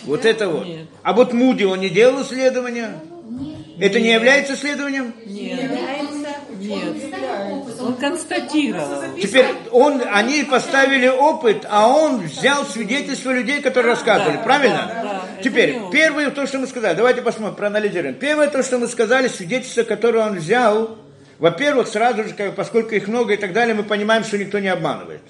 Вот 0.04 0.26
это 0.26 0.50
вот. 0.50 0.66
Нет. 0.66 0.88
А 1.02 1.14
вот 1.14 1.32
Муди, 1.32 1.64
он 1.64 1.80
не 1.80 1.90
делал 1.90 2.24
исследования? 2.24 3.00
Это 3.80 4.00
не 4.00 4.12
является 4.14 4.54
исследованием? 4.54 5.14
Нет. 5.26 5.72
Нет. 6.60 6.96
Он 7.82 7.96
констатировал. 7.96 9.04
Теперь 9.22 9.48
он, 9.72 10.02
они 10.12 10.44
поставили 10.44 11.08
опыт, 11.08 11.66
а 11.70 11.88
он 11.90 12.22
взял 12.22 12.66
свидетельства 12.66 13.32
людей, 13.32 13.62
которые 13.62 13.94
рассказывали, 13.94 14.38
Да, 14.38 14.44
правильно? 14.44 14.92
да, 15.04 15.22
Теперь, 15.44 15.78
первое 15.92 16.30
то, 16.30 16.46
что 16.46 16.60
мы 16.60 16.68
сказали, 16.68 16.96
давайте 16.96 17.22
посмотрим, 17.22 17.56
проанализируем. 17.56 18.16
Первое 18.16 18.48
то, 18.48 18.64
что 18.64 18.78
мы 18.78 18.88
сказали, 18.88 19.28
свидетельства, 19.28 19.84
которые 19.84 20.26
он 20.26 20.36
взял, 20.36 20.98
во-первых, 21.40 21.88
сразу 21.88 22.24
же, 22.24 22.34
поскольку 22.56 22.96
их 22.96 23.08
много 23.08 23.34
и 23.34 23.38
так 23.38 23.54
далее, 23.54 23.74
мы 23.76 23.84
понимаем, 23.84 24.24
что 24.24 24.38
никто 24.38 24.60
не 24.60 24.70
обманывает. 24.70 25.22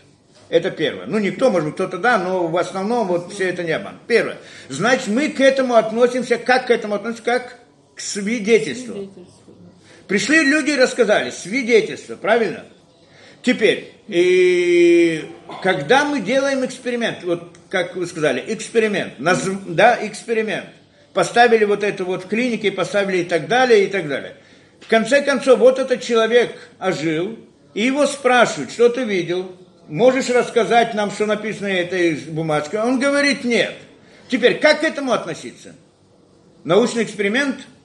Это 0.49 0.69
первое. 0.69 1.07
Ну, 1.07 1.17
никто, 1.17 1.49
может 1.49 1.65
быть, 1.69 1.75
кто-то 1.75 1.97
да, 1.97 2.19
но 2.19 2.45
в 2.45 2.55
основном 2.57 3.07
вот 3.07 3.33
все 3.33 3.49
это 3.49 3.63
не 3.63 3.71
обман. 3.71 3.97
Первое. 4.05 4.37
Значит, 4.69 5.07
мы 5.07 5.29
к 5.29 5.39
этому 5.39 5.73
относимся, 5.75 6.37
как 6.37 6.67
к 6.67 6.69
этому 6.69 6.93
относимся, 6.93 7.23
как 7.23 7.57
к 7.95 7.99
свидетельству. 7.99 9.11
Пришли 10.07 10.43
люди 10.43 10.71
и 10.71 10.75
рассказали, 10.75 11.29
свидетельство, 11.29 12.15
правильно? 12.15 12.65
Теперь, 13.41 13.91
и 14.07 15.25
когда 15.61 16.05
мы 16.05 16.21
делаем 16.21 16.65
эксперимент, 16.65 17.23
вот 17.23 17.57
как 17.69 17.95
вы 17.95 18.05
сказали, 18.05 18.43
эксперимент, 18.47 19.19
наз, 19.19 19.43
да, 19.67 19.97
эксперимент, 20.05 20.67
поставили 21.13 21.65
вот 21.65 21.83
это 21.83 22.03
вот 22.03 22.25
в 22.25 22.27
клинике, 22.27 22.71
поставили 22.71 23.19
и 23.19 23.23
так 23.23 23.47
далее, 23.47 23.85
и 23.85 23.87
так 23.87 24.07
далее. 24.07 24.35
В 24.79 24.87
конце 24.87 25.21
концов, 25.21 25.59
вот 25.59 25.79
этот 25.79 26.01
человек 26.01 26.55
ожил, 26.79 27.37
и 27.73 27.81
его 27.85 28.05
спрашивают, 28.05 28.71
что 28.71 28.89
ты 28.89 29.03
видел, 29.03 29.55
можешь 29.87 30.29
рассказать 30.29 30.93
нам, 30.93 31.11
что 31.11 31.25
написано 31.25 31.69
на 31.69 31.73
этой 31.73 32.15
бумажке? 32.15 32.79
Он 32.79 32.99
говорит, 32.99 33.43
нет. 33.43 33.73
Теперь, 34.29 34.59
как 34.59 34.81
к 34.81 34.83
этому 34.83 35.11
относиться? 35.11 35.75
Научный 36.63 37.03
эксперимент– 37.03 37.57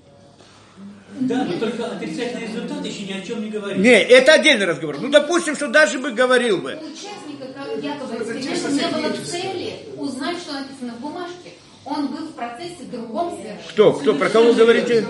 да, 1.21 1.45
но 1.45 1.59
только 1.59 1.87
отрицательный 1.87 2.47
результат 2.47 2.85
еще 2.85 3.05
ни 3.05 3.13
о 3.13 3.21
чем 3.21 3.43
не 3.43 3.51
говорит. 3.51 3.79
Не, 3.79 4.01
это 4.03 4.35
отдельный 4.35 4.67
разговор. 4.67 4.99
Ну, 5.01 5.09
допустим, 5.09 5.57
что 5.57 5.69
даже 5.69 5.99
бы 5.99 6.13
говорил 6.13 6.59
бы. 6.59 6.79
У 6.81 6.87
участника 6.87 7.47
как 7.55 7.83
якобы 7.83 8.15
эксперимента 8.15 8.71
не 8.71 9.09
было 9.09 9.25
цели 9.25 9.77
узнать, 9.97 10.39
что 10.39 10.53
написано 10.53 10.95
в 10.95 11.01
бумажке. 11.01 11.53
Он 11.85 12.09
был 12.09 12.29
в 12.29 12.33
процессе 12.35 12.85
другом 12.93 13.31
совершенно. 13.31 13.69
Кто? 13.71 13.93
Кто? 13.95 14.15
Про 14.15 14.29
кого 14.29 14.53
говорите? 14.53 15.05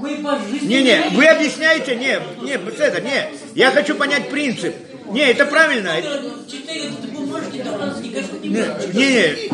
Вы 0.00 0.16
по 0.16 0.38
жизни... 0.38 0.66
Не, 0.66 0.82
не, 0.82 1.02
вы 1.12 1.26
объясняете, 1.26 1.96
не, 1.96 2.18
не, 2.42 2.52
это, 2.54 3.00
не. 3.00 3.30
Я 3.54 3.70
хочу 3.70 3.94
понять 3.94 4.28
принцип. 4.28 4.74
Не, 5.10 5.30
это 5.30 5.44
правильно. 5.46 5.94
Читали 6.50 6.88
эти 6.88 7.10
бумажки, 7.10 7.56
не 7.56 8.50
Не, 8.92 9.46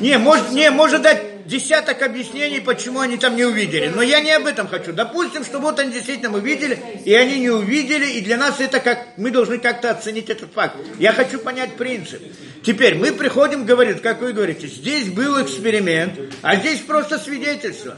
не, 0.00 0.08
не, 0.08 0.18
может, 0.18 0.52
не, 0.52 0.70
может 0.70 1.02
дать 1.02 1.35
десяток 1.46 2.02
объяснений, 2.02 2.60
почему 2.60 3.00
они 3.00 3.16
там 3.16 3.36
не 3.36 3.44
увидели. 3.44 3.88
Но 3.88 4.02
я 4.02 4.20
не 4.20 4.32
об 4.32 4.46
этом 4.46 4.68
хочу. 4.68 4.92
Допустим, 4.92 5.44
что 5.44 5.58
вот 5.58 5.78
они 5.78 5.92
действительно 5.92 6.36
увидели, 6.36 6.78
и 7.04 7.14
они 7.14 7.38
не 7.38 7.50
увидели, 7.50 8.06
и 8.06 8.20
для 8.20 8.36
нас 8.36 8.60
это 8.60 8.80
как, 8.80 9.06
мы 9.16 9.30
должны 9.30 9.58
как-то 9.58 9.90
оценить 9.90 10.28
этот 10.28 10.52
факт. 10.52 10.76
Я 10.98 11.12
хочу 11.12 11.38
понять 11.38 11.74
принцип. 11.76 12.22
Теперь 12.62 12.96
мы 12.96 13.12
приходим, 13.12 13.64
говорит, 13.64 14.00
как 14.00 14.20
вы 14.20 14.32
говорите, 14.32 14.66
здесь 14.66 15.08
был 15.08 15.42
эксперимент, 15.42 16.18
а 16.42 16.56
здесь 16.56 16.80
просто 16.80 17.18
свидетельство. 17.18 17.96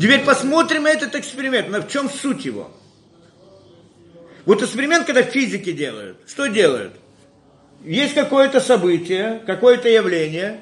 Теперь 0.00 0.20
посмотрим 0.20 0.86
этот 0.86 1.14
эксперимент, 1.14 1.68
но 1.68 1.80
в 1.80 1.88
чем 1.88 2.08
суть 2.08 2.44
его? 2.44 2.70
Вот 4.44 4.62
эксперимент, 4.62 5.06
когда 5.06 5.22
физики 5.22 5.72
делают, 5.72 6.18
что 6.26 6.46
делают? 6.46 6.92
Есть 7.84 8.14
какое-то 8.14 8.60
событие, 8.60 9.42
какое-то 9.46 9.88
явление, 9.88 10.60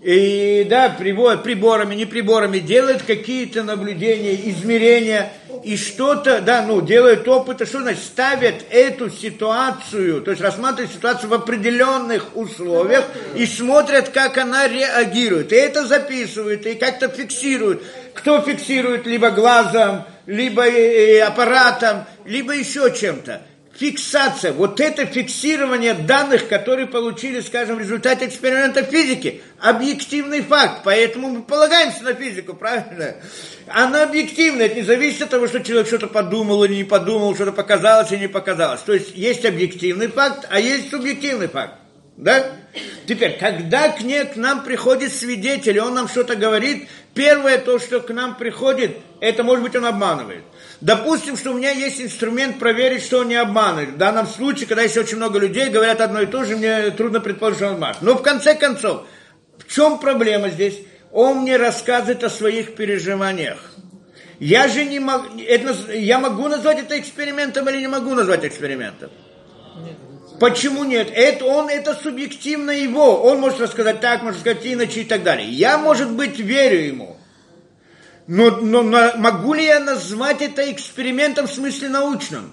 и 0.00 0.64
да, 0.68 0.90
приборами, 0.90 1.94
не 1.94 2.06
приборами 2.06 2.60
делают 2.60 3.02
какие-то 3.02 3.64
наблюдения, 3.64 4.34
измерения, 4.50 5.32
и 5.64 5.76
что-то, 5.76 6.40
да, 6.40 6.62
ну, 6.62 6.80
делают 6.80 7.26
опыты, 7.26 7.66
что 7.66 7.80
значит, 7.80 8.02
ставят 8.02 8.64
эту 8.70 9.10
ситуацию, 9.10 10.22
то 10.22 10.30
есть 10.30 10.40
рассматривают 10.42 10.92
ситуацию 10.92 11.30
в 11.30 11.34
определенных 11.34 12.36
условиях 12.36 13.04
и 13.34 13.44
смотрят, 13.44 14.10
как 14.10 14.38
она 14.38 14.68
реагирует. 14.68 15.52
И 15.52 15.56
это 15.56 15.84
записывают, 15.84 16.64
и 16.64 16.74
как-то 16.74 17.08
фиксируют. 17.08 17.82
Кто 18.14 18.40
фиксирует 18.40 19.06
либо 19.06 19.30
глазом, 19.30 20.04
либо 20.26 20.64
аппаратом, 21.26 22.04
либо 22.24 22.54
еще 22.54 22.94
чем-то. 22.94 23.42
Фиксация, 23.78 24.52
вот 24.52 24.80
это 24.80 25.06
фиксирование 25.06 25.94
данных, 25.94 26.48
которые 26.48 26.88
получили, 26.88 27.38
скажем, 27.38 27.76
в 27.76 27.80
результате 27.80 28.26
эксперимента 28.26 28.82
физики, 28.82 29.40
объективный 29.60 30.42
факт, 30.42 30.80
поэтому 30.82 31.28
мы 31.28 31.42
полагаемся 31.42 32.02
на 32.02 32.12
физику, 32.12 32.54
правильно? 32.54 33.14
Она 33.68 34.02
объективная, 34.02 34.66
это 34.66 34.74
не 34.74 34.82
зависит 34.82 35.22
от 35.22 35.30
того, 35.30 35.46
что 35.46 35.60
человек 35.60 35.86
что-то 35.86 36.08
подумал 36.08 36.64
или 36.64 36.74
не 36.74 36.82
подумал, 36.84 37.36
что-то 37.36 37.52
показалось 37.52 38.10
или 38.10 38.22
не 38.22 38.28
показалось. 38.28 38.80
То 38.80 38.94
есть 38.94 39.16
есть 39.16 39.44
объективный 39.44 40.08
факт, 40.08 40.48
а 40.50 40.58
есть 40.58 40.90
субъективный 40.90 41.46
факт. 41.46 41.74
Да? 42.16 42.46
Теперь, 43.06 43.38
когда 43.38 43.90
к, 43.90 44.00
не, 44.02 44.24
к 44.24 44.34
нам 44.34 44.64
приходит 44.64 45.12
свидетель, 45.12 45.78
он 45.78 45.94
нам 45.94 46.08
что-то 46.08 46.34
говорит, 46.34 46.88
первое 47.14 47.58
то, 47.58 47.78
что 47.78 48.00
к 48.00 48.10
нам 48.12 48.36
приходит, 48.36 48.96
это 49.20 49.44
может 49.44 49.62
быть 49.62 49.76
он 49.76 49.86
обманывает. 49.86 50.42
Допустим, 50.80 51.36
что 51.36 51.50
у 51.50 51.54
меня 51.54 51.70
есть 51.70 52.00
инструмент 52.00 52.58
проверить, 52.58 53.02
что 53.02 53.20
он 53.20 53.28
не 53.28 53.34
обманывает. 53.34 53.90
В 53.90 53.96
данном 53.96 54.28
случае, 54.28 54.68
когда 54.68 54.82
есть 54.82 54.96
очень 54.96 55.16
много 55.16 55.38
людей, 55.38 55.70
говорят 55.70 56.00
одно 56.00 56.22
и 56.22 56.26
то 56.26 56.44
же, 56.44 56.56
мне 56.56 56.90
трудно 56.90 57.20
предположить, 57.20 57.58
что 57.58 57.68
он 57.68 57.74
обманывает. 57.74 58.02
Но 58.02 58.14
в 58.14 58.22
конце 58.22 58.54
концов, 58.54 59.04
в 59.58 59.72
чем 59.72 59.98
проблема 59.98 60.50
здесь? 60.50 60.78
Он 61.10 61.38
мне 61.38 61.56
рассказывает 61.56 62.22
о 62.22 62.30
своих 62.30 62.76
переживаниях. 62.76 63.58
Я 64.38 64.68
же 64.68 64.84
не 64.84 65.00
могу, 65.00 65.26
это, 65.40 65.94
я 65.94 66.20
могу 66.20 66.46
назвать 66.46 66.78
это 66.78 66.98
экспериментом 66.98 67.68
или 67.68 67.78
не 67.78 67.88
могу 67.88 68.14
назвать 68.14 68.44
экспериментом? 68.44 69.10
Почему 70.38 70.84
нет? 70.84 71.10
Это, 71.12 71.44
он, 71.44 71.68
это 71.68 71.94
субъективно 71.94 72.70
его. 72.70 73.20
Он 73.22 73.40
может 73.40 73.60
рассказать 73.60 74.00
так, 74.00 74.22
может 74.22 74.40
сказать 74.40 74.60
иначе 74.62 75.00
и 75.00 75.04
так 75.04 75.24
далее. 75.24 75.48
Я, 75.48 75.76
может 75.78 76.12
быть, 76.12 76.38
верю 76.38 76.80
ему. 76.80 77.17
Но, 78.28 78.50
но, 78.60 78.82
но 78.82 79.12
могу 79.16 79.54
ли 79.54 79.64
я 79.64 79.80
назвать 79.80 80.42
это 80.42 80.70
экспериментом 80.70 81.46
в 81.46 81.50
смысле 81.50 81.88
научном? 81.88 82.52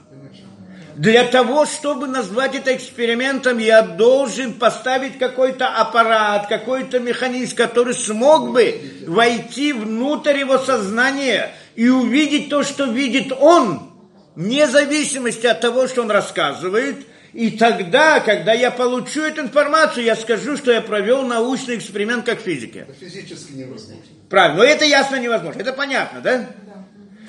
Для 0.96 1.26
того, 1.26 1.66
чтобы 1.66 2.08
назвать 2.08 2.56
это 2.56 2.74
экспериментом, 2.74 3.58
я 3.58 3.82
должен 3.82 4.54
поставить 4.54 5.20
какой-то 5.20 5.68
аппарат, 5.68 6.48
какой-то 6.48 7.02
механизм, 7.02 7.58
который 7.58 7.94
смог 7.94 8.54
бы 8.54 8.80
войти 9.06 9.74
внутрь 9.74 10.40
его 10.40 10.58
сознания 10.60 11.54
и 11.76 11.90
увидеть 11.90 12.48
то, 12.50 12.64
что 12.64 12.86
видит 12.86 13.34
он, 13.38 13.92
вне 14.36 14.70
зависимости 14.70 15.46
от 15.46 15.60
того, 15.60 15.88
что 15.90 16.04
он 16.04 16.10
рассказывает– 16.10 17.06
и 17.36 17.52
тогда, 17.52 18.22
когда 18.22 18.54
я 18.54 18.72
получу 18.72 19.22
эту 19.22 19.42
информацию, 19.42 20.06
я 20.06 20.16
скажу, 20.16 20.56
что 20.56 20.72
я 20.72 20.80
провел 20.80 21.24
научный 21.24 21.76
эксперимент 21.76 22.26
как 22.26 22.40
физики. 22.40 22.86
Это 22.88 22.94
физически 22.94 23.52
невозможно. 23.52 24.02
Правильно, 24.30 24.60
но 24.60 24.64
это 24.64 24.86
ясно 24.86 25.18
невозможно. 25.18 25.60
Это 25.60 25.74
понятно, 25.74 26.22
да? 26.22 26.38
да. 26.38 26.86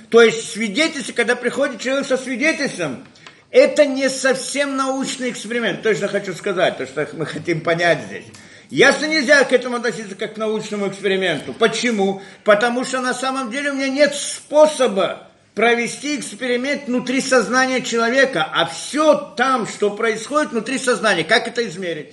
То 0.09 0.22
есть 0.22 0.52
свидетельство, 0.52 1.12
когда 1.12 1.34
приходит 1.34 1.80
человек 1.80 2.07
со 2.07 2.16
свидетельством, 2.16 3.04
это 3.50 3.84
не 3.84 4.09
совсем 4.09 4.76
научный 4.76 5.30
эксперимент. 5.30 5.82
Точно 5.82 6.07
хочу 6.07 6.34
сказать, 6.34 6.78
то, 6.78 6.86
что 6.86 7.09
мы 7.14 7.26
хотим 7.26 7.61
понять 7.61 7.98
здесь. 8.07 8.26
Ясно 8.70 9.07
нельзя 9.07 9.42
к 9.42 9.52
этому 9.52 9.74
относиться 9.74 10.14
как 10.14 10.34
к 10.34 10.36
научному 10.36 10.86
эксперименту. 10.86 11.52
Почему? 11.52 12.22
Потому 12.44 12.84
что 12.84 13.00
на 13.00 13.12
самом 13.12 13.50
деле 13.50 13.72
у 13.72 13.74
меня 13.74 13.88
нет 13.88 14.14
способа 14.14 15.26
провести 15.57 16.18
эксперимент 16.18 16.86
внутри 16.86 17.22
сознания 17.22 17.80
человека, 17.80 18.46
а 18.52 18.66
все 18.66 19.32
там, 19.38 19.66
что 19.66 19.90
происходит 19.90 20.52
внутри 20.52 20.76
сознания, 20.76 21.24
как 21.24 21.48
это 21.48 21.66
измерить? 21.66 22.09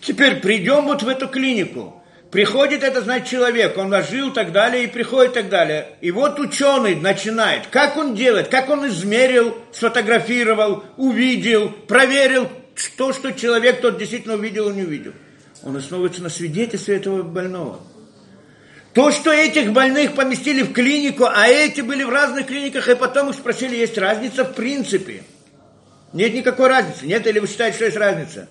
Теперь 0.00 0.40
придем 0.40 0.86
вот 0.86 1.02
в 1.02 1.08
эту 1.08 1.28
клинику. 1.28 2.02
Приходит 2.30 2.82
это, 2.82 3.02
значит, 3.02 3.28
человек, 3.28 3.76
он 3.76 3.92
ожил 3.92 4.30
и 4.30 4.34
так 4.34 4.50
далее, 4.50 4.84
и 4.84 4.86
приходит 4.86 5.32
и 5.32 5.34
так 5.34 5.50
далее. 5.50 5.88
И 6.00 6.10
вот 6.10 6.40
ученый 6.40 6.96
начинает. 6.96 7.66
Как 7.66 7.98
он 7.98 8.14
делает? 8.14 8.48
Как 8.48 8.70
он 8.70 8.88
измерил, 8.88 9.56
сфотографировал, 9.70 10.84
увидел, 10.96 11.68
проверил 11.68 12.48
то, 12.96 13.12
что 13.12 13.32
человек 13.32 13.82
тот 13.82 13.98
действительно 13.98 14.34
увидел 14.34 14.70
и 14.70 14.74
не 14.74 14.82
увидел. 14.84 15.12
Он 15.62 15.76
основывается 15.76 16.22
на 16.22 16.30
свидетельстве 16.30 16.96
этого 16.96 17.22
больного. 17.22 17.80
То, 18.94 19.10
что 19.10 19.32
этих 19.32 19.72
больных 19.72 20.14
поместили 20.14 20.62
в 20.62 20.72
клинику, 20.72 21.24
а 21.24 21.48
эти 21.48 21.80
были 21.80 22.04
в 22.04 22.10
разных 22.10 22.46
клиниках, 22.46 22.88
и 22.88 22.94
потом 22.94 23.30
их 23.30 23.34
спросили, 23.34 23.74
есть 23.74 23.98
разница 23.98 24.44
в 24.44 24.54
принципе. 24.54 25.24
Нет 26.12 26.32
никакой 26.32 26.68
разницы. 26.68 27.04
Нет, 27.04 27.26
или 27.26 27.40
вы 27.40 27.48
считаете, 27.48 27.76
что 27.76 27.84
есть 27.86 27.96
разница? 27.96 28.48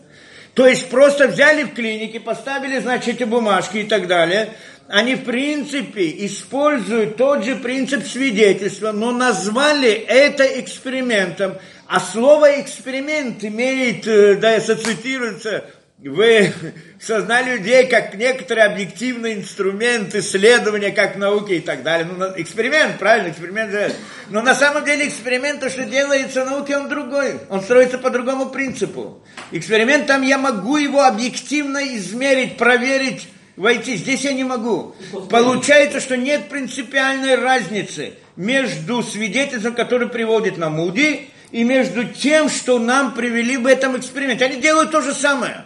То 0.53 0.67
есть 0.67 0.89
просто 0.89 1.29
взяли 1.29 1.63
в 1.63 1.73
клинике, 1.73 2.19
поставили, 2.19 2.79
значит, 2.79 3.15
эти 3.15 3.23
бумажки 3.23 3.77
и 3.77 3.83
так 3.85 4.07
далее. 4.07 4.53
Они, 4.89 5.15
в 5.15 5.23
принципе, 5.23 6.13
используют 6.25 7.15
тот 7.15 7.45
же 7.45 7.55
принцип 7.55 8.05
свидетельства, 8.05 8.91
но 8.91 9.13
назвали 9.13 9.91
это 9.91 10.43
экспериментом. 10.59 11.57
А 11.87 12.01
слово 12.01 12.59
эксперимент 12.59 13.43
имеет, 13.45 14.05
э, 14.05 14.35
да, 14.35 14.55
ассоциируется 14.55 15.63
вы 16.09 16.51
сознали 16.99 17.57
людей 17.57 17.87
как 17.87 18.15
некоторый 18.15 18.63
объективный 18.63 19.35
инструмент 19.35 20.13
исследования, 20.15 20.91
как 20.91 21.15
в 21.15 21.19
науке 21.19 21.57
и 21.57 21.59
так 21.59 21.83
далее. 21.83 22.05
Ну, 22.05 22.25
эксперимент, 22.35 22.99
правильно, 22.99 23.29
эксперимент. 23.29 23.95
Но 24.29 24.41
на 24.41 24.53
самом 24.53 24.83
деле 24.83 25.07
эксперимент, 25.07 25.61
то, 25.61 25.69
что 25.69 25.85
делается 25.85 26.43
в 26.43 26.49
науке, 26.49 26.77
он 26.77 26.89
другой. 26.89 27.39
Он 27.49 27.61
строится 27.61 27.97
по 27.97 28.09
другому 28.09 28.49
принципу. 28.49 29.23
Эксперимент, 29.51 30.07
там 30.07 30.21
я 30.23 30.37
могу 30.37 30.77
его 30.77 31.03
объективно 31.03 31.95
измерить, 31.95 32.57
проверить, 32.57 33.27
войти. 33.55 33.95
Здесь 33.95 34.25
я 34.25 34.33
не 34.33 34.43
могу. 34.43 34.95
Получается, 35.29 35.99
что 35.99 36.17
нет 36.17 36.49
принципиальной 36.49 37.35
разницы 37.35 38.13
между 38.35 39.03
свидетельством, 39.03 39.75
который 39.75 40.09
приводит 40.09 40.57
на 40.57 40.69
Муди, 40.69 41.29
и 41.53 41.63
между 41.63 42.03
тем, 42.03 42.49
что 42.49 42.79
нам 42.79 43.13
привели 43.13 43.57
в 43.57 43.67
этом 43.67 43.95
эксперименте. 43.95 44.43
Они 44.45 44.59
делают 44.59 44.91
то 44.91 45.01
же 45.01 45.13
самое, 45.13 45.65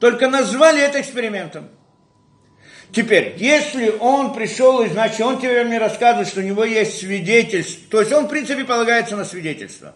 только 0.00 0.28
назвали 0.28 0.82
это 0.82 1.00
экспериментом. 1.00 1.68
Теперь, 2.92 3.34
если 3.36 3.90
он 4.00 4.32
пришел, 4.32 4.82
и 4.82 4.88
значит, 4.88 5.20
он 5.20 5.40
тебе 5.40 5.62
мне 5.64 5.78
рассказывает, 5.78 6.28
что 6.28 6.40
у 6.40 6.44
него 6.44 6.64
есть 6.64 7.00
свидетельство, 7.00 7.90
то 7.90 8.00
есть 8.00 8.12
он, 8.12 8.26
в 8.26 8.28
принципе, 8.28 8.64
полагается 8.64 9.16
на 9.16 9.24
свидетельство. 9.24 9.94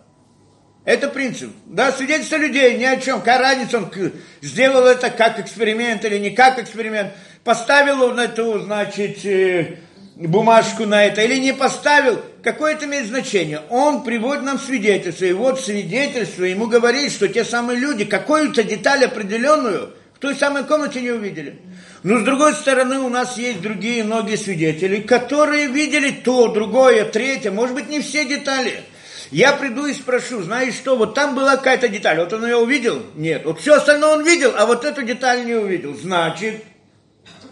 Это 0.85 1.09
принцип. 1.09 1.51
Да, 1.67 1.93
свидетельство 1.93 2.37
людей 2.37 2.77
ни 2.77 2.85
о 2.85 2.97
чем. 2.97 3.21
Какая 3.21 3.39
разница, 3.39 3.79
он 3.79 3.91
сделал 4.41 4.85
это 4.85 5.11
как 5.11 5.39
эксперимент 5.39 6.05
или 6.05 6.19
не 6.19 6.31
как 6.31 6.59
эксперимент. 6.59 7.13
Поставил 7.45 8.03
он 8.03 8.19
эту, 8.19 8.59
значит, 8.59 9.25
э, 9.25 9.79
бумажку 10.17 10.87
на 10.87 11.05
это 11.05 11.23
или 11.23 11.39
не 11.39 11.53
поставил, 11.53 12.21
какое 12.43 12.75
это 12.75 12.85
имеет 12.85 13.07
значение. 13.07 13.63
Он 13.71 14.05
приводит 14.05 14.43
нам 14.43 14.59
свидетельство, 14.59 15.25
и 15.25 15.33
вот 15.33 15.61
свидетельство 15.61 16.45
ему 16.45 16.67
говорит, 16.67 17.13
что 17.13 17.29
те 17.29 17.45
самые 17.45 17.79
люди 17.79 18.05
какую-то 18.05 18.63
деталь 18.63 19.05
определенную 19.05 19.91
в 20.15 20.19
той 20.19 20.35
самой 20.35 20.65
комнате 20.65 21.01
не 21.01 21.11
увидели. 21.11 21.59
Но 22.03 22.19
с 22.19 22.23
другой 22.23 22.55
стороны, 22.55 22.99
у 22.99 23.09
нас 23.09 23.39
есть 23.39 23.61
другие 23.61 24.05
многие 24.05 24.37
свидетели, 24.37 25.01
которые 25.01 25.69
видели 25.69 26.11
то, 26.11 26.49
другое, 26.49 27.05
третье, 27.05 27.51
может 27.51 27.75
быть, 27.75 27.89
не 27.89 28.01
все 28.01 28.25
детали. 28.25 28.83
Я 29.31 29.53
приду 29.53 29.87
и 29.87 29.95
спрошу, 29.95 30.43
знаешь 30.43 30.75
что, 30.75 30.95
вот 30.95 31.15
там 31.15 31.35
была 31.35 31.57
какая-то 31.57 31.89
деталь, 31.89 32.19
вот 32.19 32.33
он 32.35 32.45
ее 32.45 32.57
увидел? 32.57 33.03
Нет. 33.15 33.47
Вот 33.47 33.61
все 33.61 33.77
остальное 33.77 34.17
он 34.17 34.25
видел, 34.25 34.53
а 34.57 34.67
вот 34.67 34.85
эту 34.85 35.03
деталь 35.03 35.47
не 35.47 35.55
увидел. 35.55 35.95
Значит, 35.97 36.63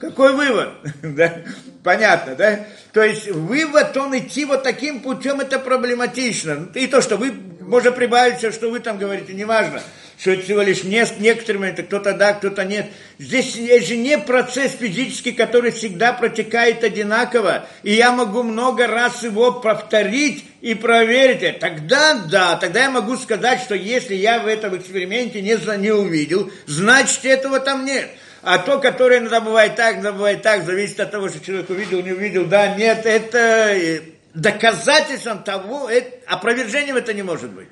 какой 0.00 0.32
вывод? 0.32 0.70
да? 1.02 1.42
Понятно, 1.84 2.34
да? 2.34 2.66
То 2.92 3.02
есть 3.02 3.30
вывод, 3.30 3.96
он 3.96 4.18
идти 4.18 4.44
вот 4.44 4.62
таким 4.62 5.00
путем, 5.00 5.40
это 5.40 5.58
проблематично. 5.58 6.68
И 6.74 6.86
то, 6.86 7.00
что 7.00 7.16
вы, 7.16 7.32
можно 7.60 7.92
прибавить 7.92 8.38
все, 8.38 8.50
что 8.50 8.70
вы 8.70 8.80
там 8.80 8.98
говорите, 8.98 9.32
неважно 9.32 9.80
что 10.20 10.32
это 10.32 10.42
всего 10.42 10.60
лишь 10.60 10.84
не, 10.84 11.02
некоторые 11.18 11.60
моменты, 11.60 11.82
кто-то 11.82 12.12
да, 12.12 12.34
кто-то 12.34 12.64
нет. 12.64 12.86
Здесь 13.18 13.56
есть 13.56 13.88
же 13.88 13.96
не 13.96 14.18
процесс 14.18 14.72
физический, 14.72 15.32
который 15.32 15.70
всегда 15.70 16.12
протекает 16.12 16.84
одинаково, 16.84 17.66
и 17.82 17.94
я 17.94 18.12
могу 18.12 18.42
много 18.42 18.86
раз 18.86 19.22
его 19.22 19.50
повторить 19.50 20.44
и 20.60 20.74
проверить 20.74 21.42
это. 21.42 21.60
Тогда 21.60 22.14
да, 22.30 22.56
тогда 22.56 22.82
я 22.82 22.90
могу 22.90 23.16
сказать, 23.16 23.62
что 23.62 23.74
если 23.74 24.14
я 24.14 24.40
в 24.40 24.46
этом 24.46 24.76
эксперименте 24.76 25.40
не, 25.40 25.56
не 25.78 25.90
увидел, 25.90 26.50
значит 26.66 27.24
этого 27.24 27.58
там 27.58 27.86
нет. 27.86 28.10
А 28.42 28.58
то, 28.58 28.78
которое 28.78 29.18
иногда 29.18 29.40
бывает 29.40 29.76
так, 29.76 29.94
иногда 29.94 30.12
бывает 30.12 30.42
так, 30.42 30.64
зависит 30.64 31.00
от 31.00 31.10
того, 31.10 31.28
что 31.28 31.44
человек 31.44 31.68
увидел, 31.68 32.02
не 32.02 32.12
увидел, 32.12 32.46
да, 32.46 32.74
нет, 32.74 33.04
это 33.04 33.38
э, 33.38 34.00
доказательством 34.34 35.42
того, 35.42 35.90
это, 35.90 36.10
опровержением 36.26 36.96
это 36.96 37.12
не 37.12 37.22
может 37.22 37.50
быть. 37.50 37.68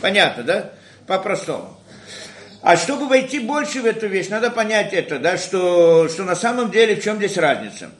Понятно, 0.00 0.42
да? 0.42 0.72
по-простому. 1.06 1.78
А 2.62 2.76
чтобы 2.76 3.08
войти 3.08 3.40
больше 3.40 3.82
в 3.82 3.86
эту 3.86 4.06
вещь, 4.06 4.28
надо 4.28 4.50
понять 4.50 4.92
это, 4.92 5.18
да, 5.18 5.36
что, 5.36 6.08
что 6.08 6.24
на 6.24 6.34
самом 6.34 6.70
деле 6.70 6.96
в 6.96 7.02
чем 7.02 7.18
здесь 7.18 7.36
разница. 7.36 7.90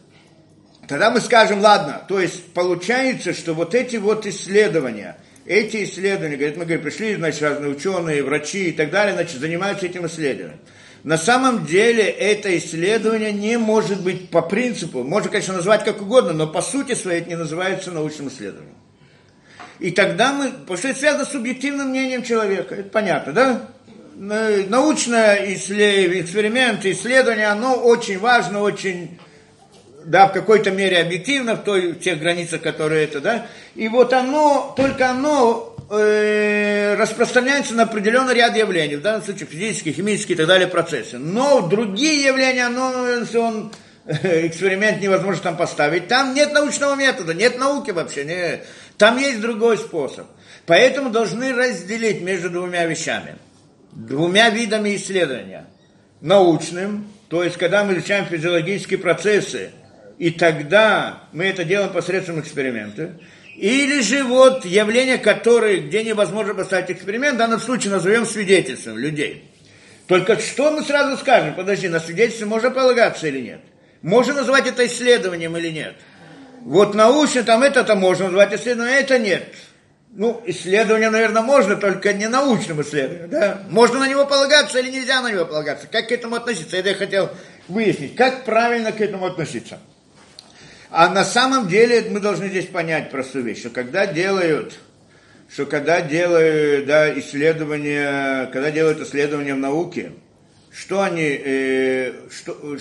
Тогда 0.89 1.11
мы 1.11 1.21
скажем, 1.21 1.61
ладно, 1.61 2.03
то 2.09 2.19
есть 2.19 2.53
получается, 2.53 3.35
что 3.35 3.53
вот 3.53 3.75
эти 3.75 3.97
вот 3.97 4.27
исследования, 4.27 5.17
эти 5.45 5.85
исследования, 5.85 6.37
говорит, 6.37 6.57
мы 6.57 6.65
говорим, 6.65 6.83
пришли, 6.83 7.15
значит, 7.15 7.43
разные 7.43 7.71
ученые, 7.71 8.23
врачи 8.23 8.71
и 8.71 8.73
так 8.73 8.91
далее, 8.91 9.15
значит, 9.15 9.39
занимаются 9.39 9.87
этим 9.87 10.07
исследованием. 10.07 10.61
На 11.05 11.19
самом 11.19 11.67
деле 11.67 12.03
это 12.03 12.57
исследование 12.57 13.31
не 13.31 13.59
может 13.59 14.01
быть 14.01 14.31
по 14.31 14.41
принципу, 14.41 15.03
можно, 15.05 15.29
конечно, 15.31 15.53
назвать 15.53 15.85
как 15.85 16.01
угодно, 16.01 16.33
но 16.33 16.47
по 16.47 16.63
сути 16.63 16.95
своей 16.95 17.21
это 17.21 17.29
не 17.29 17.37
называется 17.37 17.91
научным 17.91 18.29
исследованием. 18.29 18.75
И 19.81 19.91
тогда 19.91 20.33
мы, 20.33 20.51
потому 20.51 20.79
что 20.79 20.89
это 20.89 20.99
связано 20.99 21.27
с 21.27 21.33
субъективным 21.33 21.91
мнением 21.91 22.23
человека, 22.23 22.77
это 22.77 22.89
понятно, 22.89 23.33
да? 23.35 23.69
Научное 24.17 25.53
эксперимент, 25.53 26.87
исследование, 26.87 27.49
оно 27.49 27.75
очень 27.75 28.19
важно, 28.19 28.61
очень, 28.61 29.19
да, 30.07 30.29
в 30.29 30.33
какой-то 30.33 30.71
мере 30.71 31.03
объективно, 31.03 31.57
в, 31.57 31.65
той, 31.65 31.93
в 31.93 32.01
тех 32.01 32.19
границах, 32.19 32.63
которые 32.63 33.05
это, 33.05 33.21
да? 33.21 33.47
И 33.75 33.89
вот 33.89 34.15
оно, 34.15 34.73
только 34.75 35.11
оно 35.11 35.74
э, 35.91 36.95
распространяется 36.97 37.75
на 37.75 37.85
определенный 37.85 38.35
ряд 38.35 38.57
явлений, 38.57 38.97
в 38.97 39.03
данном 39.03 39.23
случае 39.23 39.47
физические, 39.47 39.95
химические 39.95 40.35
и 40.35 40.39
так 40.39 40.47
далее 40.47 40.69
процессы. 40.69 41.19
Но 41.19 41.61
другие 41.61 42.25
явления, 42.25 42.67
оно, 42.67 43.09
если 43.09 43.39
он 43.39 43.73
эксперимент 44.07 45.01
невозможно 45.01 45.43
там 45.43 45.57
поставить. 45.57 46.09
Там 46.09 46.35
нет 46.35 46.53
научного 46.53 46.95
метода, 46.95 47.35
нет 47.35 47.59
науки 47.59 47.91
вообще. 47.91 48.25
Не. 48.25 48.63
Там 48.99 49.19
есть 49.19 49.41
другой 49.41 49.79
способ. 49.79 50.27
Поэтому 50.67 51.11
должны 51.11 51.53
разделить 51.55 52.23
между 52.23 52.51
двумя 52.51 52.87
вещами. 52.87 53.37
Двумя 53.93 54.51
видами 54.51 54.97
исследования. 54.97 55.67
Научным, 56.21 57.07
то 57.29 57.45
есть 57.45 57.57
когда 57.57 57.85
мы 57.85 57.95
изучаем 57.95 58.25
физиологические 58.25 58.99
процессы, 58.99 59.73
и 60.19 60.31
тогда 60.31 61.25
мы 61.33 61.45
это 61.45 61.65
делаем 61.65 61.93
посредством 61.93 62.41
эксперимента. 62.41 63.19
Или 63.57 64.01
же 64.01 64.25
вот 64.25 64.65
явления, 64.65 65.19
которые, 65.19 65.81
где 65.81 66.03
невозможно 66.03 66.55
поставить 66.55 66.91
эксперимент, 66.91 67.37
в 67.37 67.39
данном 67.39 67.61
случае 67.61 67.93
назовем 67.93 68.27
свидетельством 68.27 68.99
людей. 68.99 69.51
Только 70.07 70.39
что 70.39 70.71
мы 70.71 70.83
сразу 70.83 71.17
скажем, 71.17 71.55
подожди, 71.55 71.89
на 71.89 72.01
свидетельство 72.01 72.47
можно 72.47 72.71
полагаться 72.71 73.27
или 73.29 73.41
нет? 73.41 73.61
Можно 74.03 74.35
назвать 74.35 74.67
это 74.67 74.85
исследованием 74.87 75.57
или 75.57 75.71
нет? 75.71 75.95
Вот 76.63 76.95
научно 76.95 77.43
там 77.43 77.63
это-то 77.63 77.95
можно 77.95 78.27
назвать 78.27 78.55
исследованием, 78.55 78.97
а 78.97 79.01
это 79.01 79.19
нет. 79.19 79.55
Ну, 80.11 80.43
исследование, 80.47 81.11
наверное, 81.11 81.43
можно, 81.43 81.77
только 81.77 82.13
не 82.13 82.29
научным 82.29 82.83
исследованием. 82.83 83.31
Да? 83.31 83.63
Можно 83.69 84.01
на 84.01 84.09
него 84.09 84.27
полагаться 84.27 84.79
или 84.79 84.91
нельзя 84.91 85.23
на 85.23 85.31
него 85.31 85.45
полагаться. 85.45 85.87
Как 85.91 86.09
к 86.09 86.13
этому 86.13 86.37
относиться? 86.37 86.77
Это 86.77 86.91
я 86.91 86.95
хотел 86.95 87.31
выяснить. 87.69 88.15
Как 88.15 88.45
правильно 88.45 88.93
к 88.93 89.01
этому 89.01 89.27
относиться? 89.27 89.79
А 90.97 91.09
на 91.09 91.25
самом 91.25 91.67
деле 91.67 92.07
мы 92.09 92.21
должны 92.21 92.49
здесь 92.49 92.67
понять 92.67 93.11
простую 93.11 93.43
вещь, 93.43 93.59
что 93.59 93.71
когда 93.71 94.07
делают, 94.07 94.79
что 95.53 95.67
когда 95.67 96.01
делают 96.01 96.87
да, 96.87 97.19
исследования, 97.19 98.47
когда 98.53 98.71
делают 98.71 99.01
исследования 99.01 99.55
в 99.55 99.59
науке, 99.59 100.13
что 100.73 101.03
они, 101.03 101.41
э, 101.45 102.13
что, 102.31 102.79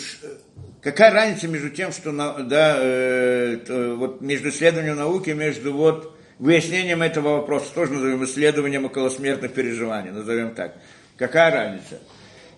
Какая 0.83 1.11
разница 1.11 1.47
между 1.47 1.71
тем, 1.71 1.91
что 1.91 2.11
да, 2.11 2.75
э, 2.77 3.95
вот 3.97 4.21
между 4.21 4.49
исследованием 4.49 4.95
науки, 4.95 5.31
между 5.31 5.73
вот 5.73 6.15
выяснением 6.37 7.01
этого 7.01 7.37
вопроса, 7.37 7.73
тоже 7.73 7.93
назовем 7.93 8.23
исследованием 8.25 8.85
околосмертных 8.85 9.53
переживаний, 9.53 10.11
назовем 10.11 10.53
так. 10.53 10.75
Какая 11.17 11.49
разница? 11.49 11.99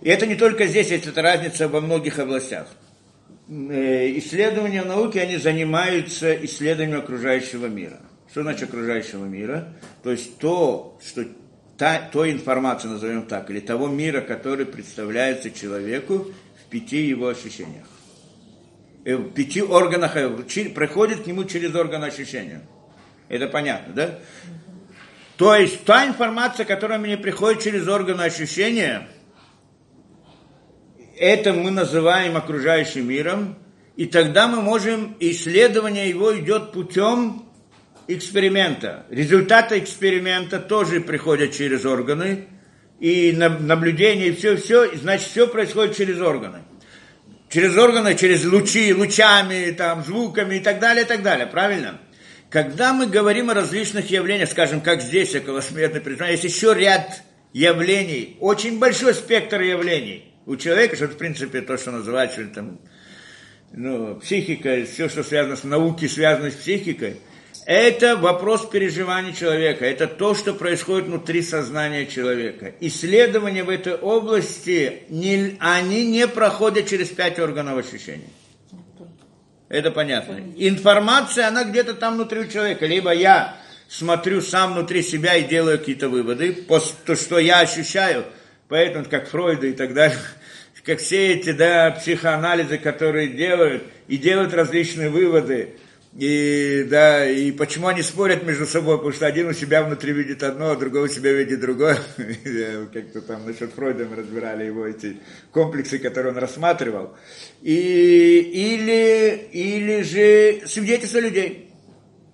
И 0.01 0.09
это 0.09 0.25
не 0.25 0.35
только 0.35 0.65
здесь, 0.65 0.91
это 0.91 1.21
разница 1.21 1.69
во 1.69 1.79
многих 1.79 2.19
областях. 2.19 2.67
Э, 3.47 4.17
исследования 4.17 4.83
науки, 4.83 5.19
они 5.19 5.37
занимаются 5.37 6.33
исследованием 6.45 6.99
окружающего 6.99 7.67
мира. 7.67 7.99
Что 8.31 8.41
значит 8.41 8.69
окружающего 8.69 9.25
мира? 9.25 9.73
То 10.01 10.11
есть 10.11 10.39
то, 10.39 10.97
что 11.05 11.25
та, 11.77 11.99
той 11.99 12.31
информации, 12.31 12.87
назовем 12.87 13.23
так, 13.23 13.51
или 13.51 13.59
того 13.59 13.87
мира, 13.87 14.21
который 14.21 14.65
представляется 14.65 15.51
человеку 15.51 16.31
в 16.59 16.69
пяти 16.69 17.05
его 17.05 17.27
ощущениях. 17.27 17.85
Э, 19.03 19.15
в 19.15 19.31
пяти 19.31 19.61
органах, 19.61 20.17
э, 20.17 20.27
проходит 20.73 21.23
к 21.23 21.27
нему 21.27 21.43
через 21.43 21.75
орган 21.75 22.03
ощущения. 22.03 22.61
Это 23.29 23.47
понятно, 23.47 23.93
да? 23.93 24.19
То 25.37 25.53
есть 25.53 25.83
та 25.83 26.07
информация, 26.07 26.65
которая 26.65 26.97
мне 26.97 27.15
приходит 27.15 27.61
через 27.61 27.87
органы 27.87 28.23
ощущения, 28.23 29.07
это 31.17 31.53
мы 31.53 31.71
называем 31.71 32.37
окружающим 32.37 33.07
миром, 33.07 33.57
и 33.95 34.05
тогда 34.05 34.47
мы 34.47 34.61
можем, 34.61 35.15
исследование 35.19 36.09
его 36.09 36.37
идет 36.37 36.71
путем 36.71 37.45
эксперимента. 38.07 39.05
Результаты 39.09 39.79
эксперимента 39.79 40.59
тоже 40.59 41.01
приходят 41.01 41.53
через 41.53 41.85
органы, 41.85 42.47
и 42.99 43.33
наблюдение, 43.33 44.29
и 44.29 44.35
все-все, 44.35 44.95
значит, 44.95 45.27
все 45.27 45.47
происходит 45.47 45.97
через 45.97 46.21
органы 46.21 46.59
через 47.55 47.77
органы, 47.77 48.15
через 48.15 48.43
лучи, 48.43 48.93
лучами, 48.93 49.71
там, 49.71 50.03
звуками 50.03 50.55
и 50.55 50.59
так 50.59 50.79
далее, 50.79 51.05
и 51.05 51.07
так 51.07 51.23
далее, 51.23 51.47
правильно? 51.47 52.01
Когда 52.49 52.91
мы 52.91 53.07
говорим 53.07 53.49
о 53.49 53.53
различных 53.53 54.09
явлениях, 54.09 54.49
скажем, 54.49 54.81
как 54.81 55.01
здесь, 55.01 55.33
околосмертное 55.35 56.01
признание, 56.01 56.33
есть 56.35 56.43
еще 56.43 56.73
ряд 56.73 57.21
явлений, 57.53 58.35
очень 58.41 58.77
большой 58.77 59.13
спектр 59.13 59.61
явлений 59.61 60.34
у 60.45 60.55
человека, 60.55 60.95
что 60.95 61.07
в 61.07 61.17
принципе 61.17 61.61
то, 61.61 61.77
что 61.77 61.91
называется 61.91 62.45
там, 62.47 62.79
ну, 63.71 64.15
психика, 64.15 64.85
все, 64.85 65.09
что 65.09 65.23
связано 65.23 65.55
с 65.55 65.63
наукой, 65.63 66.09
связано 66.09 66.51
с 66.51 66.55
психикой– 66.55 67.17
это 67.65 68.15
вопрос 68.15 68.69
переживания 68.69 69.33
человека, 69.33 69.85
это 69.85 70.05
то, 70.05 70.35
что 70.35 70.53
происходит 70.53 71.07
внутри 71.07 71.41
сознания 71.41 72.05
человека. 72.05 72.73
Исследования 72.79 73.63
в 73.63 73.69
этой 73.69 73.95
области, 73.95 75.03
не, 75.09 75.57
они 75.59 76.05
не 76.05 76.27
проходят 76.27 76.87
через 76.87 77.09
пять 77.09 77.39
органов 77.39 77.79
ощущений. 77.79 78.29
Это 79.67 79.89
понятно. 79.89 80.39
Информация, 80.57 81.47
она 81.47 81.63
где-то 81.63 81.95
там 81.95 82.15
внутри 82.15 82.41
у 82.41 82.47
человека. 82.47 82.85
Либо 82.85 83.11
я 83.11 83.57
смотрю 83.87 84.41
сам 84.41 84.73
внутри 84.73 85.01
себя 85.01 85.35
и 85.35 85.47
делаю 85.47 85.79
какие-то 85.79 86.07
выводы, 86.07 86.53
то, 86.53 87.15
что 87.15 87.39
я 87.39 87.61
ощущаю, 87.61 88.25
поэтому, 88.67 89.05
как 89.05 89.27
Фройда 89.27 89.67
и 89.67 89.73
так 89.73 89.93
далее, 89.93 90.17
как 90.83 90.99
все 90.99 91.33
эти 91.33 91.51
да, 91.51 91.91
психоанализы, 91.91 92.77
которые 92.77 93.29
делают, 93.29 93.83
и 94.07 94.17
делают 94.17 94.53
различные 94.53 95.09
выводы, 95.09 95.75
и, 96.15 96.87
да, 96.89 97.29
и 97.29 97.51
почему 97.51 97.87
они 97.87 98.01
спорят 98.01 98.43
между 98.43 98.65
собой, 98.65 98.95
потому 98.95 99.13
что 99.13 99.27
один 99.27 99.49
у 99.49 99.53
себя 99.53 99.83
внутри 99.83 100.13
видит 100.13 100.43
одно, 100.43 100.71
а 100.71 100.77
другой 100.77 101.03
у 101.03 101.07
себя 101.09 101.33
видит 101.33 101.59
другое. 101.59 101.97
Как-то 102.93 103.21
там 103.21 103.45
насчет 103.45 103.73
Фройда 103.73 104.05
мы 104.05 104.15
разбирали 104.15 104.63
его 104.63 104.87
эти 104.87 105.17
комплексы, 105.51 105.99
которые 105.99 106.31
он 106.31 106.37
рассматривал. 106.37 107.17
И, 107.61 107.73
или, 107.73 109.49
или 109.51 110.03
же 110.03 110.65
свидетельство 110.67 111.19
людей. 111.19 111.69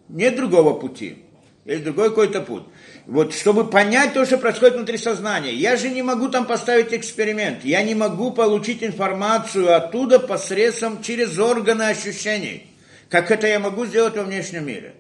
Нет 0.10 0.36
другого 0.36 0.80
пути. 0.80 1.26
Есть 1.66 1.84
другой 1.84 2.10
какой-то 2.10 2.42
путь. 2.42 2.66
Вот, 3.06 3.34
чтобы 3.34 3.70
понять 3.70 4.14
то, 4.14 4.26
что 4.26 4.38
происходит 4.38 4.76
внутри 4.76 4.98
сознания. 4.98 5.54
Я 5.54 5.76
же 5.76 5.90
не 5.90 6.02
могу 6.02 6.30
там 6.30 6.46
поставить 6.46 6.94
эксперимент. 6.94 7.64
Я 7.64 7.84
не 7.84 7.96
могу 7.96 8.32
получить 8.32 8.84
информацию 8.84 9.76
оттуда 9.76 10.20
посредством, 10.20 11.02
через 11.02 11.38
органы 11.40 11.84
ощущений 11.84 12.72
как 13.12 13.30
это 13.30 13.46
я 13.46 13.60
могу 13.60 13.86
сделать 13.86 14.16
во 14.16 14.24
внешнем 14.24 14.66
мире. 14.66 14.94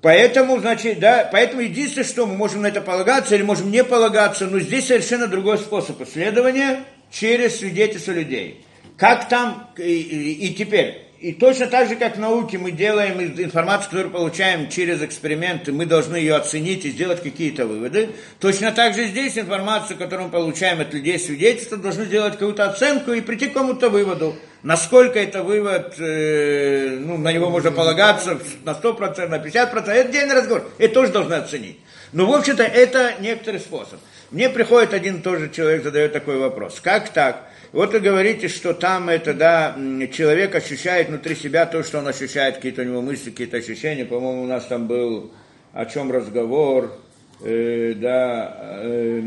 Поэтому, 0.00 0.58
значит, 0.58 0.98
да, 0.98 1.28
поэтому 1.30 1.60
единственное, 1.60 2.08
что 2.08 2.26
мы 2.26 2.34
можем 2.34 2.62
на 2.62 2.68
это 2.68 2.80
полагаться 2.80 3.36
или 3.36 3.42
можем 3.42 3.70
не 3.70 3.84
полагаться, 3.84 4.46
но 4.46 4.58
здесь 4.58 4.86
совершенно 4.86 5.28
другой 5.28 5.58
способ 5.58 6.00
исследования 6.00 6.84
через 7.10 7.58
свидетельство 7.58 8.12
людей. 8.12 8.64
Как 8.96 9.28
там, 9.28 9.70
и, 9.76 9.82
и, 9.82 10.46
и 10.46 10.54
теперь, 10.54 11.06
и 11.22 11.32
точно 11.32 11.68
так 11.68 11.88
же, 11.88 11.94
как 11.94 12.16
в 12.16 12.18
науке 12.18 12.58
мы 12.58 12.72
делаем 12.72 13.20
информацию, 13.20 13.90
которую 13.90 14.10
получаем 14.10 14.68
через 14.68 15.00
эксперименты, 15.02 15.70
мы 15.70 15.86
должны 15.86 16.16
ее 16.16 16.34
оценить 16.34 16.84
и 16.84 16.90
сделать 16.90 17.22
какие-то 17.22 17.64
выводы. 17.64 18.10
Точно 18.40 18.72
так 18.72 18.94
же 18.94 19.06
здесь 19.06 19.38
информацию, 19.38 19.96
которую 19.96 20.26
мы 20.26 20.32
получаем 20.32 20.80
от 20.80 20.92
людей 20.92 21.20
свидетельства, 21.20 21.78
должны 21.78 22.06
сделать 22.06 22.32
какую-то 22.32 22.64
оценку 22.68 23.12
и 23.12 23.20
прийти 23.20 23.46
к 23.46 23.52
какому-то 23.52 23.88
выводу. 23.88 24.34
Насколько 24.64 25.20
это 25.20 25.44
вывод, 25.44 25.94
э, 26.00 26.98
ну, 26.98 27.16
на 27.18 27.32
него 27.32 27.50
можно 27.50 27.70
полагаться 27.70 28.40
на 28.64 28.74
100%, 28.74 29.28
на 29.28 29.38
50%, 29.38 29.92
это 29.92 30.08
отдельный 30.08 30.34
разговор. 30.34 30.68
Это 30.78 30.92
тоже 30.92 31.12
должны 31.12 31.34
оценить. 31.34 31.78
Но, 32.10 32.26
в 32.26 32.34
общем-то, 32.34 32.64
это 32.64 33.14
некоторый 33.20 33.60
способ. 33.60 34.00
Мне 34.32 34.48
приходит 34.48 34.92
один 34.92 35.22
тоже 35.22 35.50
человек, 35.50 35.84
задает 35.84 36.12
такой 36.12 36.38
вопрос. 36.38 36.80
Как 36.82 37.10
так? 37.10 37.51
Вот 37.72 37.94
вы 37.94 38.00
говорите, 38.00 38.48
что 38.48 38.74
там 38.74 39.08
это, 39.08 39.32
да, 39.32 39.74
человек 40.12 40.54
ощущает 40.54 41.08
внутри 41.08 41.34
себя 41.34 41.64
то, 41.64 41.82
что 41.82 42.00
он 42.00 42.06
ощущает, 42.06 42.56
какие-то 42.56 42.82
у 42.82 42.84
него 42.84 43.00
мысли, 43.00 43.30
какие-то 43.30 43.56
ощущения. 43.56 44.04
По-моему, 44.04 44.42
у 44.42 44.46
нас 44.46 44.66
там 44.66 44.86
был 44.86 45.32
о 45.72 45.86
чем 45.86 46.12
разговор, 46.12 46.94
э, 47.42 47.94
да, 47.96 48.56
э, 48.82 49.22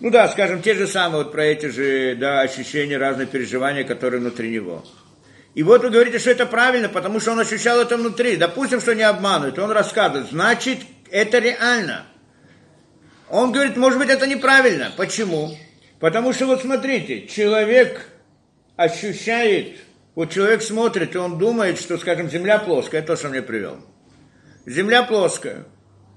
ну 0.00 0.10
да, 0.10 0.28
скажем, 0.28 0.62
те 0.62 0.74
же 0.74 0.86
самые 0.86 1.24
вот 1.24 1.32
про 1.32 1.44
эти 1.44 1.66
же, 1.66 2.16
да, 2.18 2.40
ощущения, 2.40 2.96
разные 2.96 3.26
переживания, 3.26 3.84
которые 3.84 4.22
внутри 4.22 4.50
него. 4.50 4.82
И 5.54 5.62
вот 5.62 5.82
вы 5.82 5.90
говорите, 5.90 6.18
что 6.18 6.30
это 6.30 6.46
правильно, 6.46 6.88
потому 6.88 7.20
что 7.20 7.32
он 7.32 7.40
ощущал 7.40 7.80
это 7.80 7.98
внутри. 7.98 8.36
Допустим, 8.36 8.80
что 8.80 8.94
не 8.94 9.02
обманывает, 9.02 9.58
он 9.58 9.72
рассказывает. 9.72 10.30
Значит, 10.30 10.78
это 11.10 11.38
реально. 11.38 12.06
Он 13.28 13.52
говорит, 13.52 13.76
может 13.76 13.98
быть, 13.98 14.08
это 14.08 14.26
неправильно. 14.26 14.90
Почему? 14.96 15.54
Потому 16.00 16.32
что 16.32 16.46
вот 16.46 16.62
смотрите, 16.62 17.26
человек 17.26 18.06
ощущает, 18.76 19.76
вот 20.14 20.30
человек 20.30 20.62
смотрит, 20.62 21.14
и 21.14 21.18
он 21.18 21.38
думает, 21.38 21.78
что, 21.78 21.98
скажем, 21.98 22.30
земля 22.30 22.58
плоская, 22.58 23.02
это 23.02 23.08
то, 23.08 23.16
что 23.16 23.28
мне 23.28 23.42
привел. 23.42 23.76
Земля 24.64 25.02
плоская. 25.02 25.66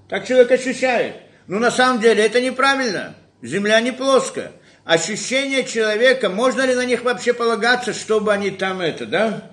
Так 0.09 0.25
человек 0.25 0.51
ощущает. 0.51 1.15
Но 1.47 1.59
на 1.59 1.69
самом 1.69 2.01
деле 2.01 2.25
это 2.25 2.39
неправильно. 2.39 3.15
Земля 3.41 3.81
не 3.81 3.91
плоская. 3.91 4.53
Ощущения 4.85 5.63
человека, 5.65 6.29
можно 6.29 6.65
ли 6.65 6.75
на 6.75 6.85
них 6.85 7.03
вообще 7.03 7.33
полагаться, 7.33 7.93
чтобы 7.93 8.31
они 8.31 8.51
там 8.51 8.79
это, 8.79 9.05
да? 9.05 9.51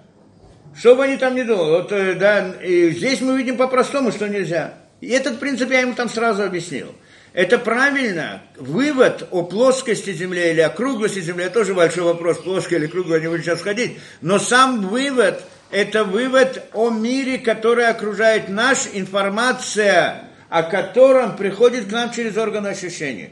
Чтобы 0.77 1.05
они 1.05 1.17
там 1.17 1.35
не 1.35 1.43
думали. 1.43 1.71
Вот, 1.71 1.93
э, 1.93 2.15
да, 2.15 2.55
и 2.63 2.91
здесь 2.91 3.21
мы 3.21 3.37
видим 3.37 3.57
по-простому, 3.57 4.13
что 4.13 4.29
нельзя. 4.29 4.75
И 5.01 5.09
этот 5.09 5.41
принцип 5.41 5.71
я 5.71 5.81
ему 5.81 5.95
там 5.95 6.09
сразу 6.09 6.45
объяснил. 6.45 6.95
Это 7.33 7.59
правильно. 7.59 8.43
Вывод 8.57 9.29
о 9.31 9.43
плоскости 9.43 10.13
Земли 10.13 10.51
или 10.51 10.61
округлости 10.61 11.21
Земли, 11.21 11.45
это 11.45 11.55
тоже 11.55 11.75
большой 11.75 12.05
вопрос, 12.05 12.39
плоская 12.39 12.79
или 12.79 12.87
круглая, 12.87 13.21
не 13.21 13.29
буду 13.29 13.43
сейчас 13.43 13.63
ходить. 13.63 13.99
Но 14.21 14.39
сам 14.39 14.89
вывод, 14.89 15.43
это 15.71 16.05
вывод 16.05 16.65
о 16.73 16.91
мире, 16.91 17.39
который 17.39 17.87
окружает 17.87 18.49
наш, 18.49 18.89
информация, 18.93 20.25
о 20.49 20.65
котором 20.65 21.37
приходит 21.37 21.87
к 21.87 21.93
нам 21.93 22.13
через 22.13 22.37
органы 22.37 22.69
ощущения. 22.69 23.31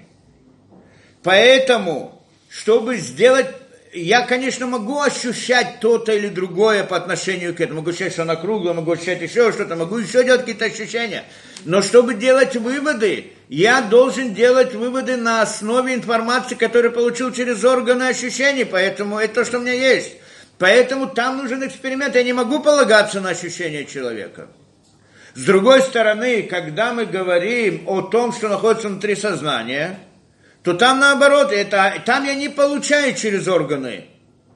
Поэтому, 1.25 2.25
чтобы 2.49 2.97
сделать 2.99 3.49
я, 3.93 4.27
конечно, 4.27 4.67
могу 4.67 5.01
ощущать 5.01 5.81
то-то 5.81 6.13
или 6.13 6.29
другое 6.29 6.85
по 6.85 6.97
отношению 6.97 7.55
к 7.55 7.61
этому. 7.61 7.81
Могу 7.81 7.91
ощущать, 7.91 8.13
что 8.13 8.23
она 8.23 8.37
круглая, 8.37 8.75
могу 8.75 8.93
ощущать 8.93 9.23
еще 9.23 9.51
что-то, 9.51 9.77
могу 9.77 9.97
еще 9.97 10.23
делать 10.25 10.43
какие-то 10.43 10.67
ощущения. 10.67 11.25
Но 11.65 11.81
чтобы 11.81 12.15
делать 12.15 12.55
выводы, 12.55 13.33
я 13.49 13.81
должен 13.81 14.35
делать 14.35 14.75
выводы 14.75 15.17
на 15.17 15.43
основе 15.43 15.95
информации, 15.95 16.55
которую 16.55 16.93
получил 16.93 17.33
через 17.33 17.65
органы 17.65 18.05
ощущений. 18.05 18.65
Поэтому 18.65 19.19
это 19.19 19.35
то, 19.35 19.45
что 19.45 19.59
у 19.59 19.63
меня 19.63 19.73
есть. 19.73 20.17
Поэтому 20.59 21.07
там 21.07 21.39
нужен 21.39 21.67
эксперимент. 21.67 22.15
Я 22.15 22.23
не 22.23 22.33
могу 22.33 22.61
полагаться 22.61 23.21
на 23.21 23.31
ощущения 23.31 23.85
человека. 23.85 24.49
С 25.35 25.45
другой 25.45 25.83
стороны, 25.83 26.43
когда 26.43 26.93
мы 26.93 27.07
говорим 27.07 27.85
о 27.87 28.03
том, 28.03 28.33
что 28.33 28.49
находится 28.49 28.89
внутри 28.89 29.15
сознания– 29.17 30.01
то 30.63 30.75
там 30.75 31.01
наоборот, 31.01 31.53
это, 31.53 31.95
там 32.05 32.25
я 32.25 32.35
не 32.35 32.49
получаю 32.49 33.15
через 33.15 33.49
органы. 33.49 34.07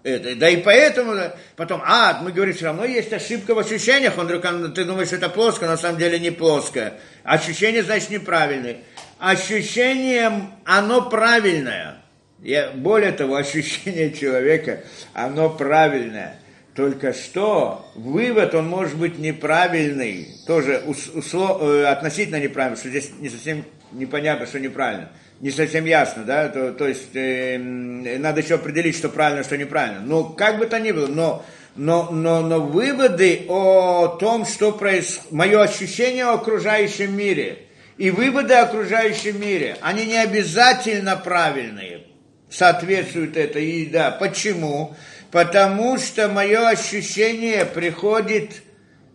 Это, 0.03 0.35
да 0.35 0.49
и 0.49 0.57
поэтому, 0.57 1.15
потом, 1.55 1.81
а, 1.85 2.21
мы 2.23 2.33
говорим, 2.33 2.55
все 2.55 2.67
равно 2.67 2.85
есть 2.85 3.13
ошибка 3.13 3.55
в 3.55 3.59
ощущениях, 3.61 4.19
он 4.19 4.27
вдруг, 4.27 4.43
ты 4.75 4.85
думаешь, 4.85 5.13
это 5.13 5.29
плоско, 5.29 5.67
на 5.67 5.77
самом 5.77 5.99
деле 5.99 6.19
не 6.19 6.31
плоское. 6.31 6.95
Ощущение, 7.23 7.85
значит, 7.85 8.11
неправильное. 8.11 8.79
Ощущение, 9.21 10.51
оно 10.65 11.09
правильное. 11.09 12.03
Я, 12.41 12.73
более 12.73 13.13
того, 13.13 13.37
ощущение 13.37 14.13
человека, 14.13 14.81
оно 15.15 15.49
правильное. 15.49 16.37
Только 16.75 17.13
что 17.13 17.89
вывод, 17.95 18.55
он 18.55 18.67
может 18.67 18.97
быть 18.97 19.19
неправильный, 19.19 20.27
тоже 20.47 20.83
услов, 20.87 21.63
э, 21.63 21.85
относительно 21.85 22.41
неправильный, 22.41 22.79
что 22.79 22.89
здесь 22.89 23.11
не 23.21 23.29
совсем 23.29 23.65
непонятно, 23.93 24.47
что 24.47 24.61
неправильно 24.61 25.11
не 25.43 25.51
совсем 25.51 25.85
ясно, 25.87 26.23
да, 26.23 26.49
то, 26.49 26.73
то 26.73 26.87
есть 26.87 27.15
э, 27.17 27.59
надо 27.59 28.41
еще 28.41 28.55
определить, 28.55 28.97
что 28.97 29.09
правильно, 29.09 29.43
что 29.43 29.59
неправильно. 29.59 30.01
Но 30.01 30.23
как 30.23 30.59
бы 30.59 30.67
то 30.67 30.79
ни 30.79 30.93
было, 30.93 31.09
но, 31.09 31.45
но, 31.75 32.11
но, 32.13 32.43
но 32.43 32.61
выводы 32.61 33.47
о 33.49 34.07
том, 34.21 34.47
что 34.47 34.71
происходит, 34.71 35.33
мое 35.33 35.61
ощущение 35.61 36.27
о 36.27 36.35
окружающем 36.35 37.17
мире 37.17 37.59
и 37.99 38.13
выводы 38.13 38.55
о 38.55 38.63
окружающем 38.63 39.41
мире, 39.41 39.77
они 39.81 40.07
не 40.07 40.17
обязательно 40.17 41.17
правильные, 41.17 42.05
соответствуют 42.49 43.37
это. 43.37 43.59
И 43.59 43.87
да, 43.87 44.13
почему? 44.13 44.95
Потому 45.33 45.99
что 45.99 46.29
мое 46.29 46.69
ощущение 46.69 47.65
приходит, 47.65 48.63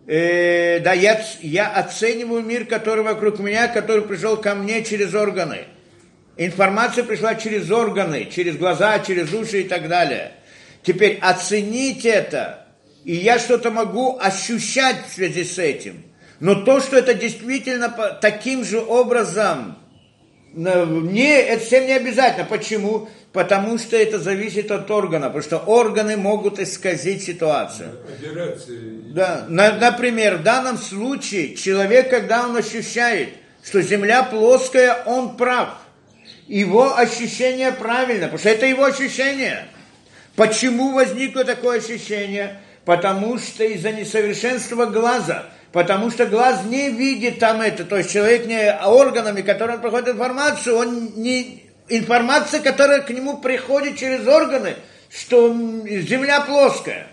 э, 0.08 0.80
да, 0.80 0.92
я, 0.92 1.22
я 1.40 1.68
оцениваю 1.68 2.42
мир, 2.42 2.64
который 2.64 3.04
вокруг 3.04 3.38
меня, 3.38 3.68
который 3.68 4.02
пришел 4.02 4.36
ко 4.36 4.56
мне 4.56 4.82
через 4.82 5.14
органы– 5.14 5.66
Информация 6.40 7.02
пришла 7.02 7.34
через 7.34 7.68
органы, 7.68 8.28
через 8.32 8.56
глаза, 8.56 9.00
через 9.00 9.32
уши 9.34 9.62
и 9.62 9.64
так 9.64 9.88
далее. 9.88 10.34
Теперь 10.84 11.18
оценить 11.20 12.06
это, 12.06 12.64
и 13.04 13.12
я 13.16 13.40
что-то 13.40 13.72
могу 13.72 14.16
ощущать 14.20 15.04
в 15.08 15.12
связи 15.12 15.42
с 15.42 15.58
этим. 15.58 16.04
Но 16.38 16.64
то, 16.64 16.80
что 16.80 16.96
это 16.96 17.14
действительно 17.14 17.88
таким 18.20 18.64
же 18.64 18.80
образом, 18.80 19.76
не, 20.54 21.30
это 21.30 21.64
всем 21.64 21.86
не 21.86 21.92
обязательно. 21.92 22.44
Почему? 22.44 23.08
Потому 23.32 23.78
что 23.78 23.96
это 23.96 24.18
зависит 24.18 24.70
от 24.70 24.90
органа, 24.90 25.26
потому 25.26 25.42
что 25.42 25.58
органы 25.58 26.16
могут 26.16 26.58
исказить 26.58 27.22
ситуацию. 27.22 27.90
Да. 29.14 29.44
Например, 29.48 30.38
в 30.38 30.42
данном 30.42 30.78
случае 30.78 31.54
человек, 31.54 32.10
когда 32.10 32.46
он 32.46 32.56
ощущает, 32.56 33.30
что 33.62 33.82
земля 33.82 34.22
плоская, 34.22 35.02
он 35.04 35.36
прав– 35.36 35.70
его 36.48 36.96
ощущение 36.96 37.72
правильно, 37.72 38.22
потому 38.22 38.38
что 38.38 38.48
это 38.48 38.66
его 38.66 38.84
ощущение. 38.84 39.66
Почему 40.34 40.92
возникло 40.94 41.44
такое 41.44 41.78
ощущение? 41.78 42.60
Потому 42.84 43.38
что 43.38 43.64
из-за 43.64 43.92
несовершенства 43.92 44.86
глаза, 44.86 45.46
потому 45.78 46.10
что 46.10 46.26
глаз 46.26 46.64
не 46.64 46.90
видит 46.90 47.38
там 47.38 47.60
это, 47.60 47.84
то 47.84 47.98
есть 47.98 48.10
человек 48.10 48.46
не 48.46 48.76
органами, 48.84 49.42
которым 49.42 49.80
проходит 49.80 50.08
информацию, 50.08 50.74
он 50.74 51.12
не 51.14 51.70
информация, 51.88 52.60
которая 52.60 53.02
к 53.02 53.10
нему 53.10 53.36
приходит 53.36 53.96
через 53.96 54.26
органы, 54.26 54.74
что 55.08 55.54
земля 55.86 56.40
плоская. 56.40 57.06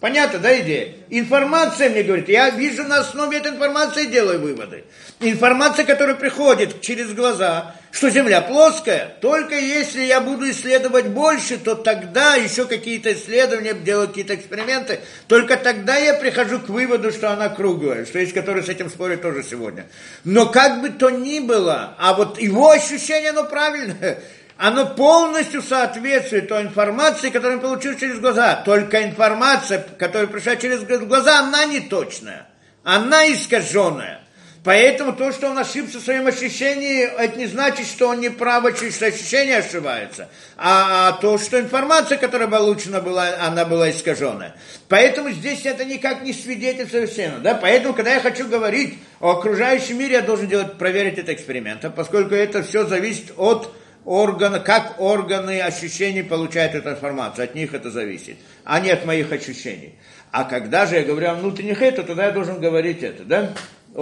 Понятно, 0.00 0.38
да, 0.38 0.58
идея? 0.60 0.94
Информация 1.10 1.90
мне 1.90 2.02
говорит, 2.02 2.30
я 2.30 2.48
вижу 2.48 2.84
на 2.84 3.00
основе 3.00 3.36
этой 3.36 3.52
информации 3.52 4.06
делаю 4.06 4.40
выводы. 4.40 4.84
Информация, 5.20 5.84
которая 5.84 6.16
приходит 6.16 6.80
через 6.80 7.12
глаза, 7.12 7.74
что 7.92 8.08
Земля 8.08 8.40
плоская, 8.40 9.16
только 9.20 9.56
если 9.56 10.02
я 10.02 10.20
буду 10.20 10.48
исследовать 10.50 11.08
больше, 11.08 11.58
то 11.58 11.74
тогда 11.74 12.36
еще 12.36 12.66
какие-то 12.66 13.12
исследования, 13.12 13.74
делать 13.74 14.10
какие-то 14.10 14.36
эксперименты, 14.36 15.00
только 15.26 15.56
тогда 15.56 15.96
я 15.96 16.14
прихожу 16.14 16.60
к 16.60 16.68
выводу, 16.68 17.10
что 17.10 17.32
она 17.32 17.48
круглая, 17.48 18.06
что 18.06 18.18
есть 18.18 18.32
которые 18.32 18.62
с 18.62 18.68
этим 18.68 18.90
спорят 18.90 19.22
тоже 19.22 19.42
сегодня. 19.42 19.86
Но 20.24 20.46
как 20.46 20.80
бы 20.80 20.90
то 20.90 21.10
ни 21.10 21.40
было, 21.40 21.96
а 21.98 22.14
вот 22.14 22.40
его 22.40 22.70
ощущение, 22.70 23.30
оно 23.30 23.44
правильное, 23.44 24.20
оно 24.56 24.86
полностью 24.94 25.62
соответствует 25.62 26.48
той 26.48 26.62
информации, 26.62 27.30
которую 27.30 27.56
он 27.56 27.62
получил 27.62 27.98
через 27.98 28.20
глаза. 28.20 28.56
Только 28.56 29.02
информация, 29.04 29.84
которая 29.98 30.28
пришла 30.28 30.56
через 30.56 30.84
глаза, 30.84 31.40
она 31.40 31.64
не 31.64 31.80
точная. 31.80 32.46
Она 32.84 33.26
искаженная. 33.32 34.19
Поэтому 34.62 35.14
то, 35.14 35.32
что 35.32 35.48
он 35.48 35.58
ошибся 35.58 35.98
в 35.98 36.02
своем 36.02 36.26
ощущении, 36.26 37.04
это 37.04 37.38
не 37.38 37.46
значит, 37.46 37.86
что 37.86 38.08
он 38.08 38.20
не 38.20 38.28
прав, 38.28 38.64
что 38.76 39.06
ощущение 39.06 39.56
ошибается. 39.58 40.28
А, 40.58 41.08
а 41.08 41.12
то, 41.12 41.38
что 41.38 41.58
информация, 41.58 42.18
которая 42.18 42.46
получена 42.46 43.00
была, 43.00 43.36
она 43.40 43.64
была 43.64 43.90
искаженная. 43.90 44.54
Поэтому 44.88 45.30
здесь 45.30 45.64
это 45.64 45.86
никак 45.86 46.22
не 46.22 46.34
свидетельствует 46.34 47.10
совершенно. 47.10 47.38
Да? 47.38 47.54
Поэтому, 47.54 47.94
когда 47.94 48.12
я 48.12 48.20
хочу 48.20 48.46
говорить 48.48 48.98
о 49.18 49.30
окружающем 49.30 49.98
мире, 49.98 50.16
я 50.16 50.22
должен 50.22 50.46
делать, 50.46 50.76
проверить 50.76 51.16
это 51.16 51.32
экспериментом, 51.32 51.92
поскольку 51.92 52.34
это 52.34 52.62
все 52.62 52.84
зависит 52.84 53.32
от 53.38 53.74
органы, 54.04 54.60
как 54.60 55.00
органы 55.00 55.60
ощущений 55.60 56.22
получают 56.22 56.74
эту 56.74 56.90
информацию, 56.90 57.44
от 57.44 57.54
них 57.54 57.72
это 57.72 57.90
зависит, 57.90 58.36
а 58.64 58.80
не 58.80 58.90
от 58.90 59.06
моих 59.06 59.32
ощущений. 59.32 59.94
А 60.32 60.44
когда 60.44 60.86
же 60.86 60.96
я 60.96 61.02
говорю 61.02 61.30
о 61.30 61.34
внутренних 61.34 61.80
это, 61.80 62.02
тогда 62.02 62.26
я 62.26 62.32
должен 62.32 62.60
говорить 62.60 63.02
это, 63.02 63.24
да? 63.24 63.52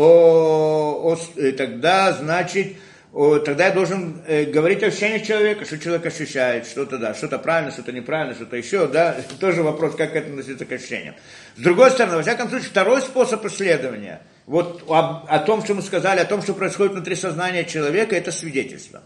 О, 0.00 1.12
о, 1.12 1.18
э, 1.34 1.50
тогда, 1.50 2.12
значит, 2.12 2.76
о, 3.12 3.40
тогда 3.40 3.66
я 3.66 3.72
должен 3.72 4.22
э, 4.28 4.44
говорить 4.44 4.80
о 4.84 4.86
ощущениях 4.86 5.26
человека, 5.26 5.64
что 5.64 5.76
человек 5.76 6.06
ощущает, 6.06 6.68
что-то 6.68 6.98
да, 6.98 7.14
что-то 7.14 7.40
правильно, 7.40 7.72
что-то 7.72 7.90
неправильно, 7.90 8.32
что-то 8.36 8.56
еще, 8.56 8.86
да, 8.86 9.16
тоже 9.40 9.64
вопрос, 9.64 9.96
как 9.96 10.14
это 10.14 10.28
относится 10.28 10.64
к 10.66 10.70
ощущениям. 10.70 11.16
С 11.56 11.62
другой 11.62 11.90
стороны, 11.90 12.18
во 12.18 12.22
всяком 12.22 12.48
случае, 12.48 12.68
второй 12.68 13.00
способ 13.00 13.44
исследования, 13.46 14.22
вот 14.46 14.84
о, 14.86 15.24
о 15.28 15.40
том, 15.40 15.64
что 15.64 15.74
мы 15.74 15.82
сказали, 15.82 16.20
о 16.20 16.26
том, 16.26 16.42
что 16.42 16.54
происходит 16.54 16.92
внутри 16.92 17.16
сознания 17.16 17.64
человека, 17.64 18.14
это 18.14 18.30
свидетельство. 18.30 19.02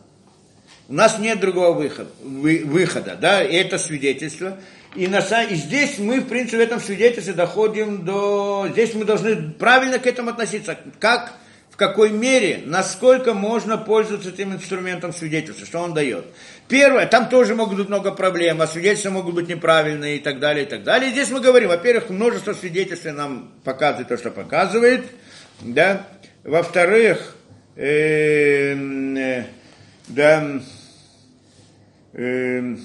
У 0.90 0.92
нас 0.92 1.18
нет 1.18 1.40
другого 1.40 1.72
выхода, 1.72 2.10
вы, 2.22 2.64
выхода 2.66 3.16
да, 3.18 3.42
и 3.42 3.56
это 3.56 3.78
свидетельство. 3.78 4.58
И, 4.94 5.06
на, 5.06 5.20
и 5.44 5.54
здесь 5.54 5.98
мы, 5.98 6.20
в 6.20 6.28
принципе, 6.28 6.58
в 6.58 6.60
этом 6.60 6.80
свидетельстве 6.80 7.32
доходим 7.32 8.04
до... 8.04 8.68
Здесь 8.72 8.94
мы 8.94 9.04
должны 9.04 9.50
правильно 9.52 9.98
к 9.98 10.06
этому 10.06 10.30
относиться. 10.30 10.76
Как, 10.98 11.32
в 11.70 11.76
какой 11.76 12.10
мере, 12.10 12.62
насколько 12.66 13.32
можно 13.32 13.78
пользоваться 13.78 14.28
этим 14.28 14.52
инструментом 14.52 15.14
свидетельства, 15.14 15.64
что 15.64 15.78
он 15.78 15.94
дает. 15.94 16.26
Первое, 16.68 17.06
там 17.06 17.30
тоже 17.30 17.54
могут 17.54 17.78
быть 17.78 17.88
много 17.88 18.12
проблем, 18.12 18.60
а 18.60 18.66
свидетельства 18.66 19.08
могут 19.08 19.34
быть 19.34 19.48
неправильные 19.48 20.16
и 20.16 20.20
так 20.20 20.40
далее, 20.40 20.66
и 20.66 20.68
так 20.68 20.84
далее. 20.84 21.08
И 21.08 21.12
здесь 21.12 21.30
мы 21.30 21.40
говорим, 21.40 21.70
во-первых, 21.70 22.10
множество 22.10 22.52
свидетельств 22.52 23.06
нам 23.06 23.50
показывает 23.64 24.08
то, 24.08 24.18
что 24.18 24.30
показывает, 24.30 25.06
да. 25.60 26.06
Во-вторых, 26.44 27.34
э, 27.76 28.74
э, 28.74 29.44
да, 30.08 30.60
э, 32.12 32.76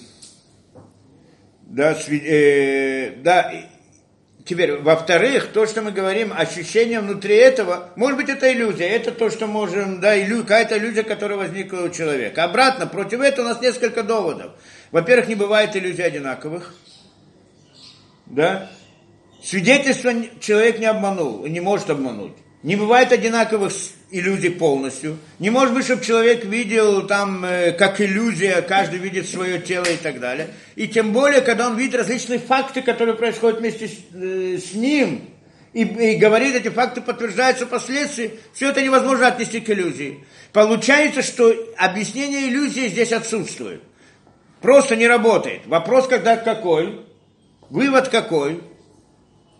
да, 1.70 1.98
э, 2.10 3.12
да, 3.18 3.52
теперь, 4.46 4.78
во-вторых, 4.78 5.52
то, 5.52 5.68
что 5.68 5.82
мы 5.82 5.92
говорим, 5.92 6.32
ощущение 6.34 7.02
внутри 7.02 7.36
этого, 7.36 7.90
может 7.98 8.18
быть, 8.18 8.30
это 8.30 8.52
иллюзия, 8.52 8.88
это 8.88 9.12
то, 9.12 9.30
что 9.30 9.48
можем, 9.48 10.00
да, 10.00 10.18
иллю, 10.18 10.44
какая-то 10.44 10.78
иллюзия, 10.78 11.04
которая 11.04 11.38
возникла 11.38 11.82
у 11.82 11.90
человека. 11.90 12.46
Обратно, 12.46 12.88
против 12.88 13.20
этого 13.20 13.46
у 13.46 13.50
нас 13.50 13.62
несколько 13.62 14.04
доводов. 14.04 14.54
Во-первых, 14.92 15.28
не 15.28 15.36
бывает 15.36 15.76
иллюзий 15.76 16.04
одинаковых, 16.04 16.74
да, 18.26 18.72
свидетельство 19.44 20.14
человек 20.40 20.80
не 20.80 20.86
обманул, 20.86 21.46
не 21.46 21.60
может 21.60 21.90
обмануть. 21.90 22.34
Не 22.64 22.76
бывает 22.76 23.12
одинаковых 23.12 23.72
иллюзий 24.10 24.50
полностью. 24.50 25.18
Не 25.40 25.50
может 25.50 25.74
быть, 25.74 25.86
чтобы 25.86 26.04
человек 26.04 26.46
видел 26.46 27.06
там, 27.06 27.46
э, 27.46 27.72
как 27.72 28.02
иллюзия, 28.02 28.62
каждый 28.62 29.00
видит 29.00 29.30
свое 29.30 29.60
тело 29.60 29.86
и 29.86 29.98
так 29.98 30.20
далее. 30.20 30.50
И 30.76 30.88
тем 30.88 31.14
более, 31.14 31.42
когда 31.42 31.68
он 31.68 31.78
видит 31.78 31.96
различные 31.96 32.40
факты, 32.40 32.82
которые 32.82 33.16
происходят 33.16 33.60
вместе 33.60 33.88
с, 33.88 33.92
э, 34.14 34.58
с 34.58 34.74
ним, 34.74 35.30
и, 35.74 35.84
и 35.84 36.16
говорит, 36.16 36.56
эти 36.56 36.70
факты 36.70 37.02
подтверждаются 37.02 37.68
впоследствии, 37.68 38.40
все 38.54 38.70
это 38.70 38.82
невозможно 38.82 39.28
отнести 39.28 39.60
к 39.60 39.70
иллюзии. 39.70 40.26
Получается, 40.52 41.22
что 41.22 41.54
объяснение 41.78 42.48
иллюзии 42.48 42.88
здесь 42.88 43.12
отсутствует. 43.12 43.84
Просто 44.62 44.96
не 44.96 45.08
работает. 45.08 45.68
Вопрос 45.68 46.08
когда 46.08 46.36
какой? 46.36 47.06
Вывод 47.70 48.08
какой? 48.08 48.62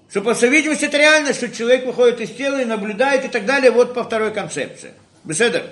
Что, 0.10 0.22
по 0.22 0.34
всей 0.34 0.50
видимости, 0.50 0.86
это 0.86 0.98
реально, 0.98 1.34
что 1.34 1.50
человек 1.50 1.86
выходит 1.86 2.22
из 2.22 2.32
тела 2.32 2.62
и 2.62 2.66
наблюдает 2.66 3.26
и 3.26 3.28
так 3.28 3.46
далее, 3.46 3.72
вот 3.72 3.94
по 3.94 4.04
второй 4.04 4.32
концепции. 4.32 4.92
Беседа. 5.24 5.64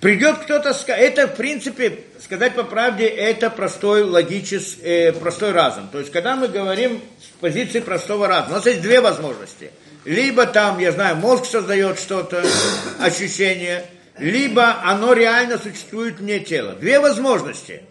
Придет 0.00 0.38
кто-то, 0.38 0.76
это, 0.88 1.28
в 1.28 1.36
принципе, 1.36 2.00
сказать 2.22 2.54
по 2.54 2.64
правде, 2.64 3.06
это 3.06 3.48
простой 3.48 4.02
логический, 4.02 4.82
э, 4.82 5.12
простой 5.12 5.52
разум. 5.52 5.88
То 5.90 6.00
есть, 6.00 6.10
когда 6.10 6.34
мы 6.34 6.48
говорим 6.48 7.00
с 7.20 7.40
позиции 7.40 7.80
простого 7.80 8.26
разума, 8.26 8.54
у 8.54 8.56
нас 8.56 8.66
есть 8.66 8.82
две 8.82 9.00
возможности. 9.00 9.70
Либо 10.04 10.44
там, 10.46 10.78
я 10.78 10.92
знаю, 10.92 11.16
мозг 11.16 11.46
создает 11.46 11.98
что-то, 11.98 12.44
ощущение, 13.00 13.86
либо 14.18 14.82
оно 14.82 15.12
реально 15.12 15.56
существует 15.56 16.18
вне 16.18 16.40
тела. 16.40 16.72
Две 16.72 16.98
возможности. 17.00 17.82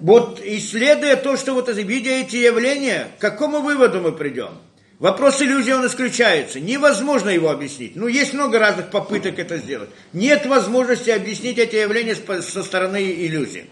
Вот 0.00 0.40
исследуя 0.42 1.16
то, 1.16 1.36
что 1.36 1.54
вот 1.54 1.68
видя 1.68 2.12
эти 2.12 2.36
явления, 2.36 3.08
к 3.18 3.20
какому 3.20 3.60
выводу 3.60 4.00
мы 4.00 4.12
придем? 4.12 4.58
Вопрос 4.98 5.40
иллюзии, 5.40 5.70
он 5.70 5.86
исключается. 5.86 6.58
Невозможно 6.58 7.30
его 7.30 7.50
объяснить. 7.50 7.94
Ну, 7.94 8.08
есть 8.08 8.34
много 8.34 8.58
разных 8.58 8.90
попыток 8.90 9.38
это 9.38 9.58
сделать. 9.58 9.90
Нет 10.12 10.44
возможности 10.46 11.10
объяснить 11.10 11.58
эти 11.58 11.76
явления 11.76 12.16
со 12.16 12.64
стороны 12.64 13.12
иллюзии. 13.12 13.70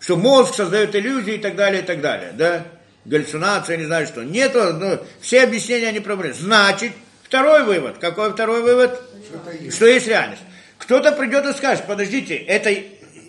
Что 0.00 0.16
мозг 0.16 0.54
создает 0.54 0.96
иллюзии 0.96 1.34
и 1.34 1.38
так 1.38 1.54
далее, 1.54 1.82
и 1.82 1.84
так 1.84 2.00
далее. 2.00 2.32
Да? 2.32 2.66
Галлюцинация, 3.04 3.76
не 3.76 3.84
знаю 3.84 4.06
что. 4.06 4.24
Нет, 4.24 4.52
ну, 4.54 4.98
все 5.20 5.44
объяснения 5.44 5.92
не 5.92 6.00
проблемы. 6.00 6.34
Значит, 6.34 6.92
второй 7.22 7.62
вывод. 7.62 7.98
Какой 7.98 8.32
второй 8.32 8.62
вывод? 8.62 9.00
Что 9.26 9.50
есть, 9.52 9.76
что 9.76 9.86
есть 9.86 10.08
реальность. 10.08 10.42
Кто-то 10.78 11.12
придет 11.12 11.46
и 11.46 11.52
скажет, 11.52 11.86
подождите, 11.86 12.36
это, 12.36 12.74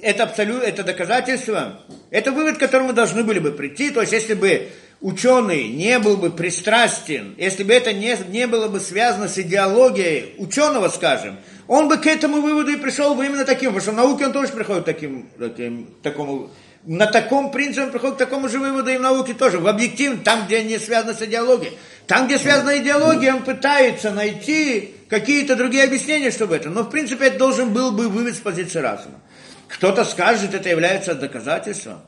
это 0.01 0.23
абсолютно, 0.23 0.65
это 0.65 0.83
доказательство, 0.83 1.81
это 2.09 2.31
вывод, 2.31 2.57
к 2.57 2.59
которому 2.59 2.93
должны 2.93 3.23
были 3.23 3.39
бы 3.39 3.51
прийти. 3.51 3.91
То 3.91 4.01
есть, 4.01 4.13
если 4.13 4.33
бы 4.33 4.69
ученый 5.01 5.69
не 5.69 5.99
был 5.99 6.17
бы 6.17 6.29
пристрастен, 6.29 7.35
если 7.37 7.63
бы 7.63 7.73
это 7.73 7.93
не, 7.93 8.17
не 8.29 8.47
было 8.47 8.67
бы 8.67 8.79
связано 8.79 9.27
с 9.27 9.37
идеологией 9.37 10.35
ученого, 10.37 10.89
скажем, 10.89 11.37
он 11.67 11.87
бы 11.87 11.97
к 11.97 12.07
этому 12.07 12.41
выводу 12.41 12.71
и 12.71 12.75
пришел 12.75 13.15
бы 13.15 13.25
именно 13.25 13.45
таким, 13.45 13.73
потому 13.73 13.81
что 13.81 13.91
в 13.91 13.95
науке 13.95 14.25
он 14.25 14.33
тоже 14.33 14.49
приходит 14.49 14.85
таким, 14.85 15.29
таким 15.37 15.95
такому, 16.01 16.49
на 16.83 17.05
таком 17.05 17.51
принципе 17.51 17.83
он 17.83 17.91
приходит 17.91 18.15
к 18.15 18.19
такому 18.19 18.49
же 18.49 18.59
выводу 18.59 18.89
и 18.89 18.97
в 18.97 19.01
науке 19.01 19.33
тоже, 19.33 19.59
в 19.59 19.67
объективном, 19.67 20.23
там, 20.23 20.45
где 20.45 20.63
не 20.63 20.79
связано 20.79 21.13
с 21.13 21.21
идеологией. 21.21 21.77
Там, 22.07 22.25
где 22.25 22.39
связана 22.39 22.79
идеология, 22.79 23.35
он 23.35 23.43
пытается 23.43 24.11
найти 24.11 24.95
какие-то 25.09 25.55
другие 25.55 25.83
объяснения, 25.83 26.31
чтобы 26.31 26.55
это. 26.55 26.69
Но, 26.69 26.83
в 26.83 26.89
принципе, 26.89 27.27
это 27.27 27.37
должен 27.37 27.71
был 27.71 27.91
бы 27.91 28.09
вывод 28.09 28.33
с 28.33 28.39
позиции 28.39 28.79
разума. 28.79 29.19
Кто-то 29.67 30.03
скажет, 30.03 30.55
это 30.55 30.69
является 30.69 31.13
доказательством. 31.13 32.01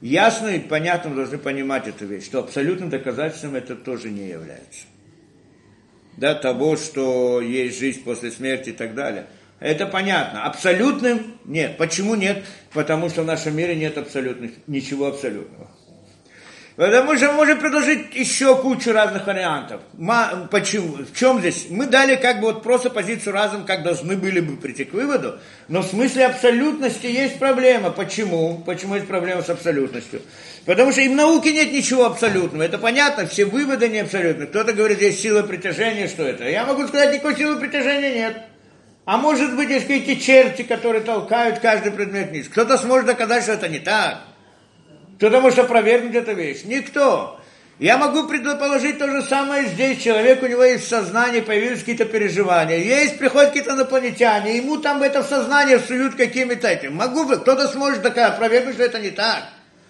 Ясно 0.00 0.48
и 0.48 0.60
понятно 0.60 1.14
должны 1.14 1.36
понимать 1.36 1.86
эту 1.86 2.06
вещь, 2.06 2.24
что 2.24 2.38
абсолютным 2.38 2.88
доказательством 2.88 3.54
это 3.54 3.76
тоже 3.76 4.10
не 4.10 4.28
является. 4.28 4.86
Да, 6.16 6.34
того, 6.34 6.76
что 6.76 7.40
есть 7.40 7.78
жизнь 7.78 8.02
после 8.02 8.30
смерти 8.30 8.70
и 8.70 8.72
так 8.72 8.94
далее. 8.94 9.26
Это 9.58 9.86
понятно. 9.86 10.44
Абсолютным 10.44 11.38
нет. 11.44 11.76
Почему 11.76 12.14
нет? 12.14 12.44
Потому 12.72 13.10
что 13.10 13.22
в 13.22 13.26
нашем 13.26 13.54
мире 13.54 13.76
нет 13.76 13.98
абсолютных, 13.98 14.52
ничего 14.66 15.06
абсолютного. 15.06 15.70
Потому 16.80 17.14
что 17.14 17.32
можем 17.32 17.58
предложить 17.58 18.14
еще 18.14 18.56
кучу 18.56 18.90
разных 18.90 19.26
вариантов. 19.26 19.82
Почему? 20.50 20.96
В 21.04 21.14
чем 21.14 21.40
здесь? 21.40 21.66
Мы 21.68 21.84
дали 21.84 22.16
как 22.16 22.40
бы 22.40 22.46
вот 22.46 22.62
просто 22.62 22.88
позицию 22.88 23.34
разом, 23.34 23.66
как 23.66 23.82
должны 23.82 24.16
были 24.16 24.40
бы 24.40 24.56
прийти 24.56 24.84
к 24.86 24.94
выводу, 24.94 25.38
но 25.68 25.82
в 25.82 25.84
смысле 25.84 26.24
абсолютности 26.24 27.04
есть 27.04 27.38
проблема. 27.38 27.90
Почему? 27.90 28.62
Почему 28.64 28.94
есть 28.94 29.06
проблема 29.06 29.42
с 29.42 29.50
абсолютностью? 29.50 30.22
Потому 30.64 30.92
что 30.92 31.02
и 31.02 31.08
в 31.10 31.14
науке 31.14 31.52
нет 31.52 31.70
ничего 31.70 32.06
абсолютного. 32.06 32.62
Это 32.62 32.78
понятно, 32.78 33.26
все 33.26 33.44
выводы 33.44 33.90
не 33.90 33.98
абсолютны. 33.98 34.46
Кто-то 34.46 34.72
говорит, 34.72 34.96
здесь 34.96 35.20
сила 35.20 35.42
притяжения, 35.42 36.08
что 36.08 36.22
это? 36.22 36.48
Я 36.48 36.64
могу 36.64 36.88
сказать, 36.88 37.12
никакой 37.12 37.36
силы 37.36 37.60
притяжения 37.60 38.14
нет. 38.14 38.38
А 39.04 39.18
может 39.18 39.54
быть, 39.54 39.68
есть 39.68 39.86
какие-то 39.86 40.18
черти, 40.18 40.62
которые 40.62 41.02
толкают 41.02 41.58
каждый 41.58 41.92
предмет 41.92 42.30
вниз. 42.30 42.48
Кто-то 42.48 42.78
сможет 42.78 43.04
доказать, 43.04 43.42
что 43.42 43.52
это 43.52 43.68
не 43.68 43.80
так. 43.80 44.22
Кто-то 45.20 45.42
может 45.42 45.58
опровергнуть 45.58 46.14
эту 46.14 46.32
вещь? 46.32 46.62
Никто. 46.64 47.38
Я 47.78 47.98
могу 47.98 48.26
предположить 48.26 48.98
то 48.98 49.06
же 49.06 49.20
самое 49.20 49.68
здесь. 49.68 50.02
Человек, 50.02 50.42
у 50.42 50.46
него 50.46 50.64
есть 50.64 50.88
сознание, 50.88 51.42
появились 51.42 51.80
какие-то 51.80 52.06
переживания. 52.06 52.78
Есть, 52.78 53.18
приходят 53.18 53.50
какие-то 53.50 53.74
инопланетяне, 53.74 54.56
ему 54.56 54.78
там 54.78 55.02
это 55.02 55.22
в 55.22 55.26
сознание 55.26 55.78
суют 55.78 56.14
какими-то 56.14 56.68
этим. 56.68 56.94
Могу, 56.94 57.26
кто-то 57.26 57.68
сможет 57.68 58.02
такая 58.02 58.28
опровергнуть, 58.28 58.76
что 58.76 58.84
это 58.84 58.98
не 58.98 59.10
так. 59.10 59.44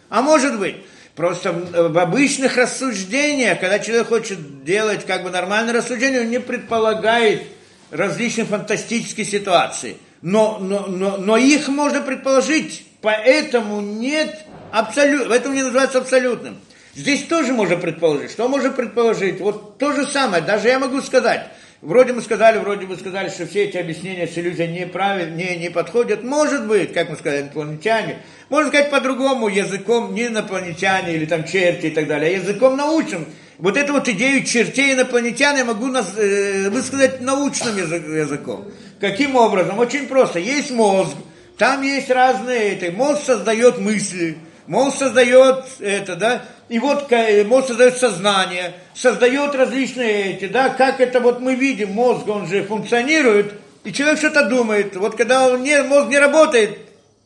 А 0.09 0.21
может 0.21 0.59
быть. 0.59 0.79
Просто 1.15 1.53
в 1.53 1.97
обычных 1.97 2.57
рассуждениях, 2.57 3.61
когда 3.61 3.79
человек 3.79 4.09
хочет 4.09 4.65
делать 4.65 5.07
как 5.07 5.23
бы 5.23 5.31
нормальное 5.31 5.75
рассуждение, 5.75 6.23
он 6.23 6.31
не 6.31 6.41
предполагает 6.41 7.45
различных 7.93 8.49
фантастических 8.49 9.29
ситуаций. 9.29 9.97
Но, 10.23 10.59
но, 10.59 10.87
но, 10.89 11.19
но 11.19 11.37
их 11.37 11.69
можно 11.69 12.01
предположить, 12.01 12.85
поэтому 13.01 13.81
нет 13.81 14.45
абсолют, 14.73 15.31
этом 15.31 15.55
не 15.55 15.63
называется 15.63 15.99
абсолютным. 15.99 16.59
Здесь 16.95 17.25
тоже 17.25 17.53
можно 17.53 17.77
предположить. 17.77 18.33
Что 18.33 18.49
можно 18.49 18.71
предположить? 18.71 19.41
Вот 19.41 19.79
то 19.79 19.93
же 19.93 20.07
самое, 20.07 20.43
даже 20.43 20.69
я 20.69 20.79
могу 20.79 21.01
сказать. 21.01 21.47
Вроде 21.83 22.13
мы 22.13 22.21
сказали, 22.21 22.59
вроде 22.59 22.87
мы 22.87 22.97
сказали, 22.97 23.31
что 23.31 23.47
все 23.47 23.65
эти 23.65 23.79
объяснения 23.79 24.27
с 24.27 24.37
иллюзией 24.37 24.69
неправильно, 24.69 25.35
не, 25.35 25.57
не 25.57 25.71
подходят. 25.71 26.23
Может 26.23 26.67
быть, 26.67 26.93
как 26.93 27.09
мы 27.09 27.17
сказали, 27.17 27.43
инопланетяне. 27.43 28.19
Можно 28.51 28.69
сказать 28.69 28.91
по-другому, 28.91 29.49
языком 29.49 30.15
не 30.15 30.27
инопланетяне 30.27 31.15
или 31.15 31.25
там 31.25 31.45
черти 31.45 31.87
и 31.87 31.91
так 31.91 32.07
далее, 32.07 32.37
а 32.37 32.39
языком 32.39 32.77
научным. 32.77 33.25
Вот 33.57 33.79
эту 33.79 33.95
вот 33.95 34.09
идею 34.09 34.45
чертей 34.45 34.93
инопланетян 34.93 35.57
я 35.57 35.65
могу 35.65 35.87
нас, 35.87 36.13
э, 36.19 36.69
высказать 36.69 37.23
научным 37.23 37.77
язык, 37.77 38.07
языком. 38.07 38.67
Каким 39.01 39.37
образом? 39.37 39.79
Очень 39.79 40.07
просто. 40.07 40.39
Есть 40.39 40.71
мозг, 40.71 41.15
там 41.57 41.83
есть 41.83 42.11
разные, 42.11 42.75
это, 42.75 42.93
мозг 42.93 43.23
создает 43.25 43.79
мысли, 43.79 44.37
мозг 44.71 44.99
создает 44.99 45.65
это, 45.81 46.15
да, 46.15 46.43
и 46.69 46.79
вот 46.79 47.11
мозг 47.47 47.69
создает 47.69 47.99
сознание, 47.99 48.73
создает 48.95 49.55
различные 49.57 50.35
эти, 50.35 50.47
да, 50.47 50.69
как 50.69 51.01
это 51.01 51.19
вот 51.19 51.41
мы 51.41 51.57
видим, 51.57 51.91
мозг, 51.91 52.29
он 52.29 52.47
же 52.47 52.63
функционирует, 52.63 53.55
и 53.83 53.93
человек 53.93 54.19
что-то 54.19 54.49
думает. 54.49 54.95
Вот 54.95 55.17
когда 55.17 55.49
он 55.49 55.65
не, 55.65 55.83
мозг 55.83 56.09
не 56.09 56.19
работает, 56.19 56.79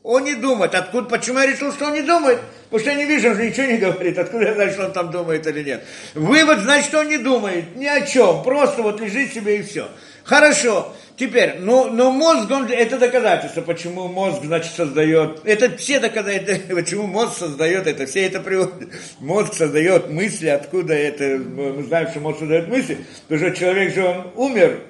он 0.02 0.24
не 0.24 0.34
думает. 0.34 0.74
Откуда, 0.74 1.08
почему 1.08 1.38
я 1.38 1.46
решил, 1.46 1.72
что 1.72 1.86
он 1.86 1.92
не 1.92 2.02
думает? 2.02 2.38
Потому 2.70 2.80
что 2.80 2.90
я 2.90 2.96
не 2.96 3.04
вижу, 3.04 3.30
он 3.30 3.36
же 3.36 3.46
ничего 3.46 3.66
не 3.66 3.76
говорит. 3.76 4.18
Откуда 4.18 4.46
я 4.46 4.54
знаю, 4.54 4.72
что 4.72 4.86
он 4.86 4.92
там 4.92 5.10
думает 5.10 5.46
или 5.46 5.62
нет? 5.62 5.84
Вывод, 6.14 6.60
значит, 6.60 6.94
он 6.94 7.08
не 7.08 7.18
думает 7.18 7.76
ни 7.76 7.86
о 7.86 8.06
чем. 8.06 8.42
Просто 8.42 8.82
вот 8.82 9.00
лежит 9.00 9.32
себе 9.32 9.58
и 9.58 9.62
все. 9.62 9.88
Хорошо. 10.24 10.94
Теперь, 11.16 11.58
ну, 11.60 11.90
но 11.90 12.10
мозг, 12.10 12.50
он, 12.50 12.66
это 12.66 12.98
доказательство, 12.98 13.60
почему 13.60 14.08
мозг, 14.08 14.42
значит, 14.42 14.72
создает, 14.72 15.42
это 15.44 15.76
все 15.76 16.00
доказательства, 16.00 16.74
почему 16.74 17.06
мозг 17.06 17.38
создает 17.38 17.86
это, 17.86 18.06
все 18.06 18.26
это 18.26 18.40
приводит. 18.40 18.88
Мозг 19.20 19.54
создает 19.54 20.10
мысли, 20.10 20.48
откуда 20.48 20.92
это, 20.92 21.38
мы 21.38 21.84
знаем, 21.84 22.08
что 22.08 22.18
мозг 22.18 22.40
создает 22.40 22.66
мысли, 22.66 22.98
потому 23.28 23.48
что 23.48 23.56
человек 23.56 23.94
же, 23.94 24.04
он 24.04 24.32
умер, 24.34 24.80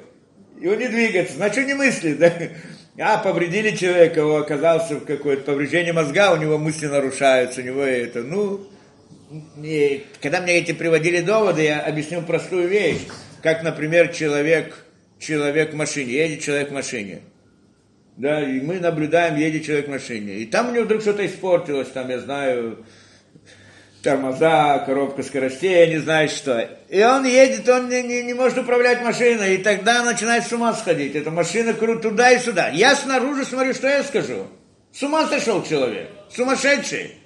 и 0.59 0.67
он 0.67 0.79
не 0.79 0.89
двигается, 0.89 1.35
значит, 1.35 1.67
не 1.67 1.75
мыслит, 1.75 2.19
да? 2.19 2.33
А, 2.97 3.19
повредили 3.19 3.77
человека, 3.77 4.25
он 4.25 4.41
оказался 4.41 4.95
в 4.95 5.05
какое-то 5.05 5.43
повреждение 5.43 5.93
мозга, 5.93 6.33
у 6.33 6.37
него 6.37 6.57
мысли 6.57 6.87
нарушаются, 6.87 7.61
у 7.61 7.65
него 7.65 7.83
это, 7.83 8.23
ну, 8.23 8.67
и, 9.63 10.07
когда 10.23 10.41
мне 10.41 10.57
эти 10.57 10.73
приводили 10.73 11.21
доводы, 11.21 11.65
я 11.65 11.81
объяснил 11.81 12.23
простую 12.23 12.69
вещь, 12.69 13.01
как, 13.43 13.63
например, 13.63 14.09
человек 14.09 14.84
человек 15.19 15.73
в 15.73 15.77
машине, 15.77 16.13
едет 16.13 16.43
человек 16.43 16.71
в 16.71 16.75
машине. 16.75 17.23
Да, 18.17 18.43
и 18.43 18.61
мы 18.61 18.79
наблюдаем, 18.79 19.37
едет 19.37 19.65
человек 19.65 19.89
в 19.89 19.91
машине. 19.91 20.35
И 20.35 20.47
там 20.47 20.69
у 20.69 20.73
него 20.73 20.85
вдруг 20.85 21.03
что-то 21.03 21.27
испортилось, 21.27 21.89
там, 21.89 22.09
я 22.09 22.21
знаю, 22.21 22.85
тормоза, 24.05 24.79
коробка 24.87 25.23
скоростей, 25.25 25.73
я 25.73 25.87
не 25.89 25.99
знаю 25.99 26.29
что. 26.29 26.69
И 26.89 27.03
он 27.03 27.25
едет, 27.25 27.69
он 27.69 27.89
не, 27.89 28.03
не, 28.03 28.23
не 28.23 28.35
может 28.35 28.59
управлять 28.59 29.03
машиной, 29.03 29.57
и 29.57 29.59
тогда 29.59 30.05
начинает 30.05 30.47
с 30.47 30.53
ума 30.53 30.73
сходить. 30.75 31.17
Эта 31.17 31.31
машина 31.31 31.73
крут 31.73 32.03
туда 32.03 32.31
и 32.31 32.39
сюда. 32.39 32.69
Я 32.69 32.95
снаружи 32.95 33.45
смотрю, 33.45 33.75
что 33.75 33.89
я 33.89 34.05
скажу. 34.05 34.47
С 34.93 35.03
ума 35.03 35.27
сошел 35.27 35.65
человек, 35.65 36.09
сумасшедший. 36.31 37.17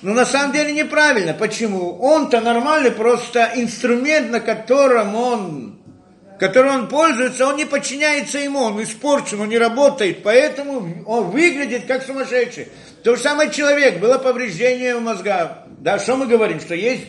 Но 0.00 0.14
на 0.14 0.24
самом 0.24 0.52
деле 0.52 0.72
неправильно. 0.72 1.34
Почему? 1.34 1.98
Он-то 1.98 2.40
нормальный, 2.40 2.92
просто 2.92 3.52
инструмент, 3.56 4.30
на 4.30 4.40
котором 4.40 5.14
он 5.14 5.77
которым 6.38 6.74
он 6.74 6.88
пользуется, 6.88 7.46
он 7.46 7.56
не 7.56 7.64
подчиняется 7.64 8.38
ему, 8.38 8.60
он 8.60 8.82
испорчен, 8.82 9.40
он 9.40 9.48
не 9.48 9.58
работает, 9.58 10.22
поэтому 10.22 11.04
он 11.06 11.30
выглядит 11.30 11.86
как 11.86 12.04
сумасшедший. 12.04 12.68
То 13.02 13.16
же 13.16 13.22
самое 13.22 13.50
человек, 13.50 13.98
было 13.98 14.18
повреждение 14.18 14.96
в 14.96 15.02
мозга. 15.02 15.64
Да, 15.78 15.98
что 15.98 16.16
мы 16.16 16.26
говорим, 16.26 16.60
что 16.60 16.74
есть 16.74 17.04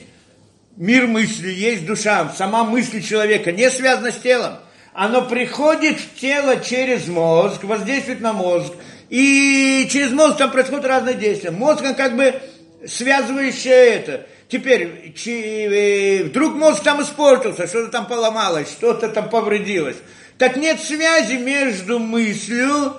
мир 0.78 1.08
мысли, 1.08 1.50
есть 1.50 1.86
душа, 1.86 2.32
сама 2.38 2.64
мысль 2.64 3.02
человека 3.02 3.52
не 3.52 3.70
связана 3.70 4.12
с 4.12 4.18
телом. 4.18 4.58
Оно 4.94 5.22
приходит 5.22 6.00
в 6.00 6.20
тело 6.20 6.58
через 6.58 7.08
мозг, 7.08 7.64
воздействует 7.64 8.22
на 8.22 8.34
мозг, 8.34 8.74
и 9.10 9.88
через 9.92 10.12
мозг 10.12 10.38
там 10.38 10.52
происходят 10.52 10.86
разные 10.86 11.16
действия. 11.16 11.52
Мозг, 11.52 11.84
он 11.84 11.96
как 11.96 12.16
бы 12.16 12.42
связывающее 12.88 13.74
это. 13.74 14.28
Теперь, 14.50 15.14
чи, 15.16 16.24
вдруг 16.26 16.56
мозг 16.56 16.84
там 16.84 17.04
испортился, 17.04 17.68
что-то 17.68 17.92
там 17.92 18.08
поломалось, 18.08 18.72
что-то 18.72 19.10
там 19.10 19.30
повредилось. 19.30 19.98
Так 20.40 20.58
нет 20.58 20.82
связи 20.82 21.34
между 21.34 22.00
мыслью 22.00 22.96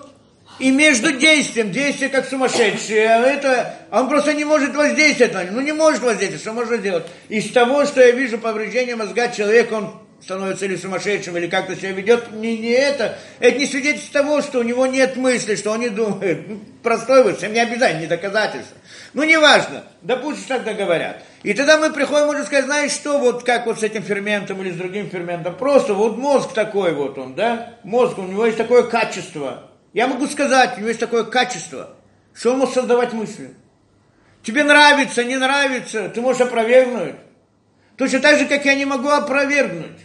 и 0.61 0.71
между 0.71 1.11
действием. 1.11 1.73
Действие 1.73 2.09
как 2.09 2.29
сумасшедшее, 2.29 3.01
это, 3.01 3.75
он 3.91 4.09
просто 4.09 4.33
не 4.33 4.45
может 4.45 4.77
воздействовать 4.77 5.35
на 5.35 5.43
него. 5.43 5.57
Ну 5.57 5.61
не 5.63 5.73
может 5.73 6.03
воздействовать, 6.03 6.43
что 6.43 6.53
можно 6.53 6.79
делать? 6.79 7.07
Из 7.29 7.51
того, 7.51 7.85
что 7.85 8.01
я 8.01 8.13
вижу 8.13 8.39
повреждение 8.39 8.95
мозга 8.95 9.29
человека, 9.37 9.73
он 9.73 9.95
становится 10.23 10.67
или 10.67 10.77
сумасшедшим, 10.77 11.37
или 11.37 11.47
как-то 11.47 11.75
себя 11.75 11.93
ведет, 11.93 12.33
не, 12.33 12.59
не 12.59 12.71
это. 12.71 13.19
Это 13.39 13.59
не 13.59 13.67
свидетельство 13.67 14.21
того, 14.21 14.43
что 14.43 14.61
у 14.61 14.63
него 14.63 14.87
нет 14.87 15.17
мысли, 15.17 15.57
что 15.57 15.71
он 15.71 15.81
не 15.81 15.89
думает. 15.89 16.49
Ну, 16.49 16.61
простой 16.83 17.23
вот, 17.23 17.41
не 17.43 17.59
обязательно, 17.59 18.01
не 18.01 18.07
доказательство. 18.07 18.77
Ну, 19.15 19.25
неважно, 19.25 19.85
допустим, 20.03 20.63
так 20.63 20.77
говорят. 20.77 21.23
И 21.43 21.55
тогда 21.55 21.79
мы 21.79 21.93
приходим, 21.93 22.27
можно 22.27 22.45
сказать, 22.45 22.67
знаешь 22.67 22.93
что, 22.93 23.19
вот 23.19 23.45
как 23.45 23.67
вот 23.67 23.81
с 23.81 23.83
этим 23.83 24.03
ферментом 24.03 24.61
или 24.63 24.71
с 24.71 24.77
другим 24.77 25.09
ферментом, 25.09 25.57
просто 25.57 25.95
вот 25.95 26.19
мозг 26.19 26.53
такой 26.53 26.93
вот 26.93 27.19
он, 27.19 27.35
да, 27.35 27.77
мозг, 27.83 28.19
у 28.19 28.23
него 28.23 28.45
есть 28.45 28.59
такое 28.59 28.83
качество. 28.83 29.71
Я 29.93 30.07
могу 30.07 30.27
сказать, 30.27 30.75
у 30.77 30.81
него 30.81 30.89
есть 30.89 31.01
такое 31.01 31.25
качество, 31.25 31.97
что 32.35 32.53
он 32.53 32.59
может 32.59 32.75
создавать 32.75 33.13
мысли. 33.13 33.55
Тебе 34.43 34.65
нравится, 34.65 35.25
не 35.25 35.37
нравится, 35.37 36.09
ты 36.09 36.21
можешь 36.21 36.43
опровергнуть. 36.43 37.17
Точно 37.97 38.21
так 38.21 38.39
же, 38.39 38.47
как 38.47 38.65
я 38.65 38.75
не 38.75 38.85
могу 38.85 39.09
опровергнуть 39.09 39.99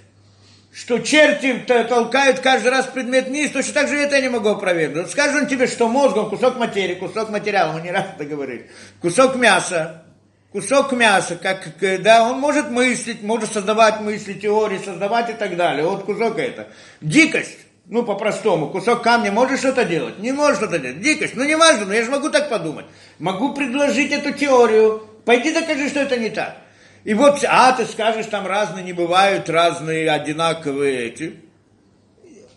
что 0.75 0.99
черти 0.99 1.63
толкают 1.87 2.41
каждый 2.41 2.67
раз 2.67 2.87
предмет 2.87 3.29
вниз, 3.29 3.51
точно 3.51 3.73
так 3.73 3.87
же 3.87 3.95
это 3.95 4.17
я 4.17 4.21
не 4.23 4.29
могу 4.29 4.49
опровергнуть. 4.49 5.09
Скажет 5.09 5.43
он 5.43 5.47
тебе, 5.47 5.67
что 5.67 5.87
мозг, 5.87 6.17
он 6.17 6.29
кусок 6.29 6.57
материи, 6.57 6.95
кусок 6.95 7.29
материала, 7.29 7.71
мы 7.71 7.79
не 7.79 7.91
раз 7.91 8.07
это 8.13 8.25
говорили, 8.25 8.69
кусок 9.01 9.37
мяса, 9.37 10.03
кусок 10.51 10.91
мяса, 10.91 11.37
как, 11.37 11.69
да, 12.01 12.29
он 12.29 12.39
может 12.39 12.71
мыслить, 12.71 13.23
может 13.23 13.53
создавать 13.53 14.01
мысли, 14.01 14.33
теории, 14.33 14.77
создавать 14.77 15.29
и 15.29 15.33
так 15.33 15.55
далее. 15.55 15.85
Вот 15.85 16.03
кусок 16.03 16.37
это. 16.39 16.67
Дикость. 16.99 17.57
Ну, 17.87 18.03
по-простому, 18.03 18.67
кусок 18.67 19.01
камня 19.01 19.31
может 19.31 19.59
что-то 19.59 19.85
делать? 19.85 20.19
Не 20.19 20.33
может 20.33 20.57
что-то 20.57 20.79
делать. 20.79 20.99
Дикость. 20.99 21.35
Ну, 21.35 21.45
не 21.45 21.55
важно, 21.55 21.85
но 21.85 21.93
я 21.93 22.03
же 22.03 22.11
могу 22.11 22.29
так 22.29 22.49
подумать. 22.49 22.85
Могу 23.19 23.53
предложить 23.53 24.11
эту 24.11 24.33
теорию. 24.33 25.07
Пойди 25.23 25.53
докажи, 25.53 25.87
что 25.87 25.99
это 25.99 26.17
не 26.17 26.31
так. 26.31 26.64
И 27.05 27.13
вот, 27.13 27.45
а 27.47 27.71
ты 27.73 27.85
скажешь, 27.85 28.25
там 28.25 28.47
разные, 28.47 28.83
не 28.83 28.91
бывают 28.91 29.47
разные 29.47 30.09
одинаковые 30.09 31.05
эти. 31.05 31.39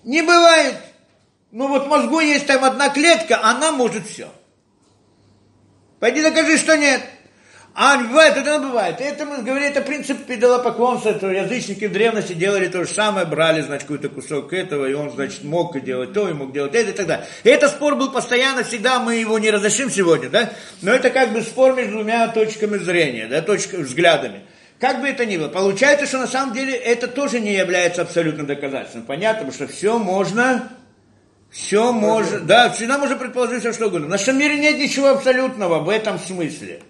Не 0.05 0.23
бывает. 0.23 0.75
Ну 1.51 1.69
вот 1.69 1.87
мозгу 1.87 2.21
есть 2.21 2.47
там 2.47 2.65
одна 2.65 2.89
клетка, 2.89 3.45
она 3.45 3.73
может 3.73 4.07
все. 4.07 4.33
Пойди 6.01 6.23
докажи, 6.23 6.57
что 6.57 6.79
нет. 6.79 7.03
А 7.81 7.97
бывает, 7.97 8.37
это 8.37 8.59
бывает. 8.59 8.97
Это 8.99 9.25
мы 9.25 9.41
говорим, 9.41 9.69
это 9.69 9.81
принцип 9.81 10.27
педалопоклонства, 10.27 11.11
это 11.11 11.29
язычники 11.29 11.85
в 11.85 11.93
древности 11.93 12.33
делали 12.33 12.67
то 12.67 12.83
же 12.83 12.93
самое, 12.93 13.25
брали, 13.25 13.61
значит, 13.61 13.83
какой-то 13.87 14.09
кусок 14.09 14.53
этого, 14.53 14.87
и 14.87 14.95
он, 14.95 15.13
значит, 15.13 15.45
мог 15.45 15.81
делать 15.85 16.13
то, 16.13 16.29
и 16.29 16.33
мог 16.33 16.53
делать 16.53 16.75
это 16.75 16.91
и 16.91 16.93
так 16.93 17.07
далее. 17.07 17.27
И 17.45 17.49
этот 17.49 17.71
спор 17.71 17.95
был 17.95 18.11
постоянно, 18.11 18.65
всегда 18.65 18.99
мы 18.99 19.15
его 19.15 19.39
не 19.39 19.53
разрешим 19.53 19.93
сегодня, 19.93 20.29
да? 20.29 20.51
Но 20.83 20.91
это 20.91 21.11
как 21.11 21.33
бы 21.33 21.41
спор 21.41 21.77
между 21.77 21.93
двумя 21.93 22.27
точками 22.27 22.79
зрения, 22.79 23.29
да, 23.29 23.43
точками, 23.43 23.85
взглядами. 23.85 24.41
Как 24.81 25.01
бы 25.01 25.07
это 25.07 25.25
ни 25.25 25.37
было, 25.37 25.47
получается, 25.47 26.07
что 26.07 26.19
на 26.19 26.27
самом 26.27 26.55
деле 26.55 26.75
это 26.75 27.07
тоже 27.07 27.39
не 27.39 27.55
является 27.55 28.03
абсолютным 28.03 28.47
доказательством. 28.49 29.05
Понятно, 29.05 29.53
что 29.53 29.69
все 29.69 30.01
можно, 30.01 30.69
все 31.49 31.93
можно, 31.93 32.41
да, 32.41 32.71
всегда 32.71 32.99
можно 32.99 33.15
предположить 33.15 33.61
все 33.61 33.73
что 33.73 33.87
угодно. 33.87 34.09
В 34.09 34.11
нашем 34.11 34.37
мире 34.37 34.59
нет 34.59 34.79
ничего 34.79 35.11
абсолютного 35.11 35.79
в 35.79 35.89
этом 35.89 36.19
смысле. 36.19 36.81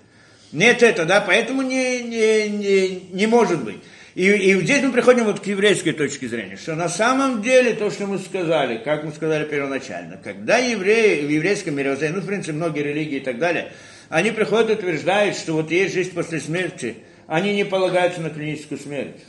Нет 0.52 0.82
это, 0.82 1.04
да, 1.04 1.20
поэтому 1.20 1.62
не, 1.62 2.02
не, 2.02 2.48
не, 2.48 3.00
не 3.12 3.26
может 3.26 3.62
быть. 3.64 3.78
И, 4.14 4.26
и 4.26 4.60
здесь 4.62 4.82
мы 4.82 4.90
приходим 4.90 5.24
вот 5.24 5.40
к 5.40 5.46
еврейской 5.46 5.92
точке 5.92 6.26
зрения, 6.26 6.56
что 6.56 6.74
на 6.74 6.88
самом 6.88 7.40
деле 7.40 7.74
то, 7.74 7.90
что 7.90 8.06
мы 8.06 8.18
сказали, 8.18 8.78
как 8.78 9.04
мы 9.04 9.12
сказали 9.12 9.44
первоначально, 9.44 10.18
когда 10.22 10.58
евреи 10.58 11.24
в 11.24 11.28
еврейском 11.28 11.76
мировоззрении, 11.76 12.16
ну, 12.16 12.22
в 12.22 12.26
принципе, 12.26 12.52
многие 12.54 12.82
религии 12.82 13.18
и 13.18 13.20
так 13.20 13.38
далее, 13.38 13.72
они 14.08 14.30
приходят 14.30 14.70
и 14.70 14.72
утверждают, 14.72 15.36
что 15.36 15.52
вот 15.52 15.70
есть 15.70 15.94
жизнь 15.94 16.12
после 16.14 16.40
смерти, 16.40 16.96
они 17.26 17.54
не 17.54 17.64
полагаются 17.64 18.20
на 18.20 18.30
клиническую 18.30 18.80
смерть. 18.80 19.20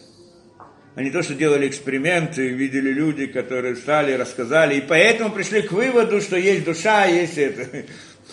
Они 0.95 1.11
то, 1.11 1.21
что 1.21 1.35
делали 1.35 1.67
эксперименты, 1.67 2.47
видели 2.47 2.91
люди, 2.91 3.27
которые 3.27 3.75
встали, 3.75 4.13
рассказали, 4.13 4.77
и 4.77 4.81
поэтому 4.81 5.31
пришли 5.31 5.61
к 5.61 5.71
выводу, 5.71 6.19
что 6.19 6.35
есть 6.35 6.65
душа, 6.65 7.05
есть 7.05 7.37
это. 7.37 7.85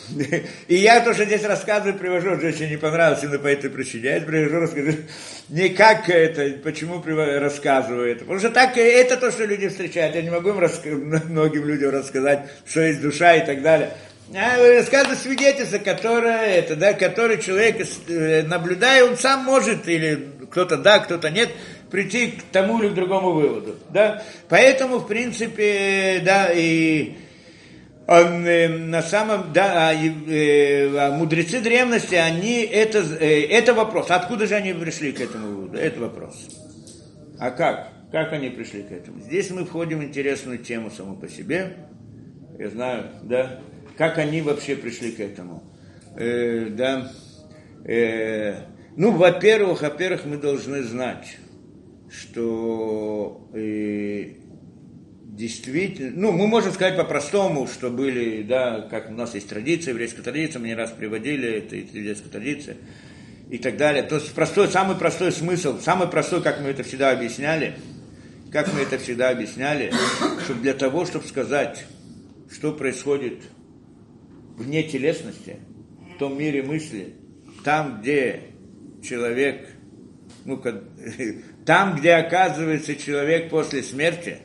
И 0.68 0.76
я 0.76 1.00
то, 1.00 1.14
что 1.14 1.24
здесь 1.24 1.44
рассказываю, 1.44 1.98
привожу, 1.98 2.30
очень 2.30 2.68
не 2.68 2.76
понравилось 2.76 3.22
именно 3.22 3.38
по 3.38 3.48
этой 3.48 3.70
причине. 3.70 4.04
Я 4.04 4.16
это 4.16 4.26
привожу, 4.26 4.60
рассказываю, 4.60 4.96
не 5.48 5.68
как 5.70 6.08
это, 6.08 6.58
почему 6.62 7.02
рассказываю 7.04 8.10
это. 8.10 8.20
Потому 8.20 8.38
что 8.38 8.50
так, 8.50 8.76
это 8.76 9.16
то, 9.16 9.30
что 9.30 9.44
люди 9.44 9.68
встречают. 9.68 10.14
Я 10.14 10.22
не 10.22 10.30
могу 10.30 10.50
им 10.50 10.60
многим 11.28 11.66
людям 11.66 11.90
рассказать, 11.90 12.48
что 12.66 12.80
есть 12.80 13.00
душа 13.00 13.34
и 13.34 13.44
так 13.44 13.62
далее. 13.62 13.90
А 14.34 14.58
рассказываю 14.58 15.16
свидетельство, 15.16 15.78
которое, 15.78 16.46
это, 16.46 16.74
да, 16.74 16.94
который 16.94 17.40
человек, 17.40 17.86
э, 18.08 18.42
наблюдая, 18.42 19.04
он 19.04 19.16
сам 19.16 19.44
может, 19.44 19.86
или 19.86 20.28
кто-то 20.50 20.76
да, 20.78 20.98
кто-то 20.98 21.30
нет, 21.30 21.50
прийти 21.92 22.32
к 22.32 22.42
тому 22.50 22.82
или 22.82 22.88
к 22.88 22.94
другому 22.94 23.32
выводу. 23.32 23.76
Да? 23.90 24.22
Поэтому, 24.48 24.98
в 24.98 25.06
принципе, 25.06 26.20
да, 26.24 26.50
и 26.52 27.14
на 28.06 29.02
самом 29.02 29.52
да, 29.52 29.92
э, 29.92 30.96
а 30.96 31.10
мудрецы 31.16 31.60
древности, 31.60 32.14
они 32.14 32.60
это, 32.60 32.98
э, 32.98 33.46
это 33.46 33.74
вопрос. 33.74 34.10
Откуда 34.10 34.46
же 34.46 34.54
они 34.54 34.72
пришли 34.72 35.12
к 35.12 35.20
этому 35.20 35.48
выводу? 35.48 35.76
Это 35.78 36.00
вопрос. 36.00 36.48
А 37.38 37.50
как? 37.50 37.88
Как 38.12 38.32
они 38.32 38.50
пришли 38.50 38.82
к 38.84 38.92
этому? 38.92 39.20
Здесь 39.20 39.50
мы 39.50 39.64
входим 39.64 39.98
в 39.98 40.04
интересную 40.04 40.58
тему 40.58 40.90
саму 40.90 41.16
по 41.16 41.28
себе. 41.28 41.76
Я 42.58 42.70
знаю, 42.70 43.10
да, 43.24 43.60
как 43.98 44.18
они 44.18 44.40
вообще 44.40 44.76
пришли 44.76 45.10
к 45.10 45.20
этому. 45.20 45.64
Э, 46.16 46.68
да, 46.70 47.10
э, 47.84 48.54
ну, 48.96 49.12
во-первых, 49.12 49.82
во-первых, 49.82 50.24
мы 50.24 50.36
должны 50.36 50.82
знать, 50.84 51.36
что 52.08 53.48
э, 53.52 54.45
действительно, 55.36 56.12
ну, 56.14 56.32
мы 56.32 56.46
можем 56.46 56.72
сказать 56.72 56.96
по-простому, 56.96 57.66
что 57.66 57.90
были, 57.90 58.42
да, 58.42 58.80
как 58.90 59.10
у 59.10 59.12
нас 59.12 59.34
есть 59.34 59.48
традиция, 59.48 59.92
еврейская 59.92 60.22
традиция, 60.22 60.60
мы 60.60 60.68
не 60.68 60.74
раз 60.74 60.90
приводили, 60.90 61.58
это 61.58 61.76
еврейская 61.76 62.30
традиция, 62.30 62.76
и 63.50 63.58
так 63.58 63.76
далее. 63.76 64.02
То 64.02 64.16
есть 64.16 64.32
простой, 64.32 64.68
самый 64.68 64.96
простой 64.96 65.32
смысл, 65.32 65.78
самый 65.80 66.08
простой, 66.08 66.42
как 66.42 66.60
мы 66.60 66.70
это 66.70 66.82
всегда 66.82 67.10
объясняли, 67.10 67.74
как 68.50 68.72
мы 68.72 68.80
это 68.80 68.98
всегда 68.98 69.28
объясняли, 69.28 69.92
что 70.44 70.54
для 70.54 70.72
того, 70.72 71.04
чтобы 71.04 71.26
сказать, 71.26 71.84
что 72.50 72.72
происходит 72.72 73.42
вне 74.56 74.84
телесности, 74.84 75.58
в 76.14 76.18
том 76.18 76.38
мире 76.38 76.62
мысли, 76.62 77.14
там, 77.62 78.00
где 78.00 78.44
человек, 79.04 79.68
ну, 80.46 80.62
там, 81.66 81.96
где 81.96 82.12
оказывается 82.12 82.96
человек 82.96 83.50
после 83.50 83.82
смерти, 83.82 84.38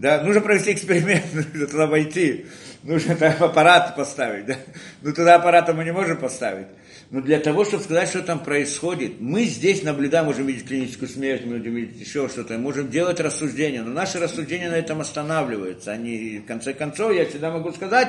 да, 0.00 0.22
нужно 0.22 0.40
провести 0.40 0.72
эксперимент, 0.72 1.26
нужно 1.34 1.66
туда 1.66 1.86
войти, 1.86 2.46
нужно 2.82 3.14
там 3.16 3.34
аппарат 3.38 3.94
поставить, 3.94 4.46
да, 4.46 4.56
ну 5.02 5.12
туда 5.12 5.34
аппарата 5.34 5.74
мы 5.74 5.84
не 5.84 5.92
можем 5.92 6.16
поставить. 6.16 6.68
Но 7.10 7.20
для 7.20 7.38
того, 7.38 7.64
чтобы 7.64 7.82
сказать, 7.82 8.08
что 8.08 8.22
там 8.22 8.42
происходит, 8.42 9.20
мы 9.20 9.44
здесь 9.44 9.82
наблюдаем, 9.82 10.24
можем 10.24 10.46
видеть 10.46 10.66
клиническую 10.66 11.08
смерть, 11.08 11.44
можем 11.44 11.74
видеть 11.74 12.00
еще 12.00 12.28
что-то, 12.28 12.56
можем 12.56 12.88
делать 12.88 13.20
рассуждения, 13.20 13.82
но 13.82 13.90
наши 13.90 14.18
рассуждения 14.18 14.70
на 14.70 14.76
этом 14.76 15.00
останавливаются. 15.00 15.90
Они, 15.90 16.38
в 16.38 16.46
конце 16.46 16.72
концов, 16.72 17.12
я 17.12 17.26
всегда 17.26 17.50
могу 17.50 17.72
сказать, 17.72 18.08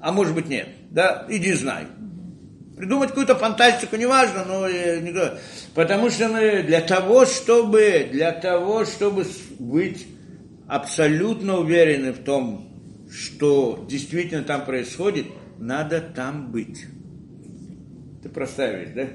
а 0.00 0.10
может 0.10 0.34
быть 0.34 0.48
нет, 0.48 0.68
да, 0.90 1.26
иди 1.28 1.52
знай. 1.52 1.84
Придумать 2.76 3.10
какую-то 3.10 3.36
фантастику, 3.36 3.96
неважно, 3.96 4.44
но 4.44 4.66
э, 4.66 4.98
не 5.00 5.12
то. 5.12 5.38
Потому 5.74 6.10
что 6.10 6.28
мы 6.28 6.62
для 6.62 6.80
того, 6.80 7.24
чтобы, 7.24 8.08
для 8.10 8.32
того, 8.32 8.84
чтобы 8.84 9.26
быть 9.58 10.06
абсолютно 10.68 11.58
уверены 11.58 12.12
в 12.12 12.18
том, 12.18 12.68
что 13.10 13.84
действительно 13.88 14.42
там 14.42 14.64
происходит, 14.64 15.26
надо 15.58 16.00
там 16.00 16.50
быть. 16.50 16.86
Ты 18.22 18.28
простая 18.28 18.80
вещь, 18.80 18.90
да? 18.94 19.06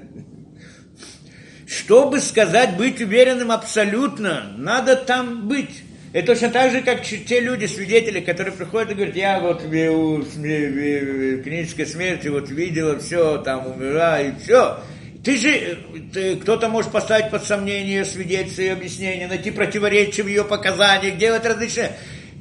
Чтобы 1.66 2.20
сказать, 2.20 2.76
быть 2.76 3.00
уверенным 3.00 3.50
абсолютно, 3.50 4.54
надо 4.56 4.96
там 4.96 5.48
быть. 5.48 5.82
Это 6.12 6.34
точно 6.34 6.50
так 6.50 6.72
же, 6.72 6.82
как 6.82 7.02
те 7.02 7.40
люди, 7.40 7.64
свидетели, 7.64 8.20
которые 8.20 8.54
приходят 8.54 8.90
и 8.90 8.94
говорят, 8.94 9.16
я 9.16 9.40
вот 9.40 9.62
в 9.62 9.70
клинической 9.70 11.86
смерти 11.86 12.28
вот 12.28 12.50
видела 12.50 12.98
все, 12.98 13.38
там 13.38 13.66
умерла 13.66 14.20
и 14.20 14.36
все. 14.38 14.80
Ты 15.24 15.36
же, 15.36 16.38
кто-то 16.42 16.68
может 16.68 16.90
поставить 16.90 17.30
под 17.30 17.44
сомнение 17.44 18.04
свидетельства 18.04 18.62
и 18.62 18.68
объяснения, 18.68 19.28
найти 19.28 19.50
противоречия 19.52 20.24
в 20.24 20.26
ее 20.26 20.44
показаниях, 20.44 21.16
делать 21.16 21.44
различные. 21.44 21.92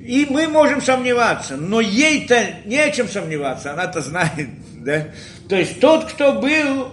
И 0.04 0.26
мы 0.28 0.48
можем 0.48 0.82
сомневаться, 0.82 1.58
но 1.58 1.80
ей-то 1.80 2.56
не 2.66 2.80
о 2.80 2.90
чем 2.90 3.08
сомневаться, 3.08 3.74
она-то 3.74 4.02
знает, 4.02 4.50
да. 4.78 5.10
То 5.48 5.56
есть 5.56 5.80
тот, 5.80 6.06
кто 6.06 6.34
был 6.34 6.88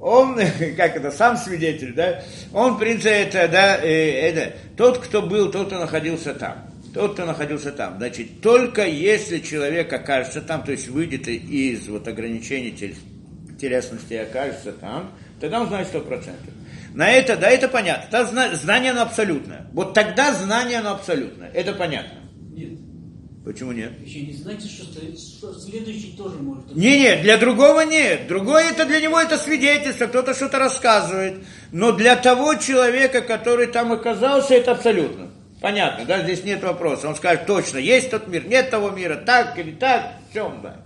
он, 0.00 0.36
как 0.76 0.96
это, 0.96 1.10
сам 1.10 1.36
свидетель, 1.36 1.92
да, 1.92 2.22
он, 2.52 2.74
в 2.74 2.78
принципе, 2.78 3.10
это, 3.10 3.46
да, 3.48 3.76
э, 3.76 4.30
это, 4.30 4.56
тот, 4.76 4.98
кто 4.98 5.22
был, 5.22 5.50
тот, 5.50 5.66
кто 5.66 5.78
находился 5.78 6.34
там. 6.34 6.66
Тот, 6.94 7.12
кто 7.12 7.24
находился 7.24 7.70
там. 7.70 7.98
Значит, 7.98 8.40
только 8.40 8.84
если 8.84 9.38
человек 9.38 9.92
окажется 9.92 10.40
там, 10.40 10.64
то 10.64 10.72
есть 10.72 10.88
выйдет 10.88 11.28
из 11.28 11.86
вот 11.86 12.08
ограничений 12.08 12.72
телесности 13.60 14.14
окажется 14.14 14.72
там, 14.72 15.12
тогда 15.40 15.60
он 15.60 15.68
знает 15.68 15.88
сто 15.88 16.00
процентов. 16.00 16.54
На 16.94 17.10
это, 17.10 17.36
да, 17.36 17.48
это 17.50 17.68
понятно. 17.68 18.08
Тогда 18.10 18.54
знание, 18.56 18.90
оно 18.90 19.02
абсолютное. 19.02 19.66
Вот 19.72 19.94
тогда 19.94 20.32
знание, 20.32 20.78
оно 20.78 20.92
абсолютное. 20.92 21.50
Это 21.52 21.72
понятно. 21.72 22.20
Почему 23.44 23.72
нет? 23.72 23.92
Еще 24.04 24.20
не 24.20 24.34
знаете, 24.34 24.68
что, 24.68 25.54
следующий 25.58 26.14
тоже 26.16 26.36
может... 26.36 26.76
Не, 26.76 26.98
нет, 26.98 27.22
для 27.22 27.38
другого 27.38 27.80
нет. 27.80 28.28
Другое 28.28 28.70
это 28.70 28.84
для 28.84 29.00
него 29.00 29.18
это 29.18 29.38
свидетельство, 29.38 30.06
кто-то 30.06 30.34
что-то 30.34 30.58
рассказывает. 30.58 31.38
Но 31.72 31.92
для 31.92 32.16
того 32.16 32.56
человека, 32.56 33.22
который 33.22 33.68
там 33.68 33.92
оказался, 33.92 34.54
это 34.54 34.72
абсолютно. 34.72 35.30
Понятно, 35.60 36.04
да, 36.04 36.22
здесь 36.22 36.44
нет 36.44 36.62
вопроса. 36.62 37.08
Он 37.08 37.16
скажет 37.16 37.46
точно, 37.46 37.78
есть 37.78 38.10
тот 38.10 38.28
мир, 38.28 38.46
нет 38.46 38.70
того 38.70 38.90
мира, 38.90 39.16
так 39.16 39.58
или 39.58 39.72
так, 39.72 40.12
все 40.30 40.42
он 40.42 40.60
да. 40.62 40.76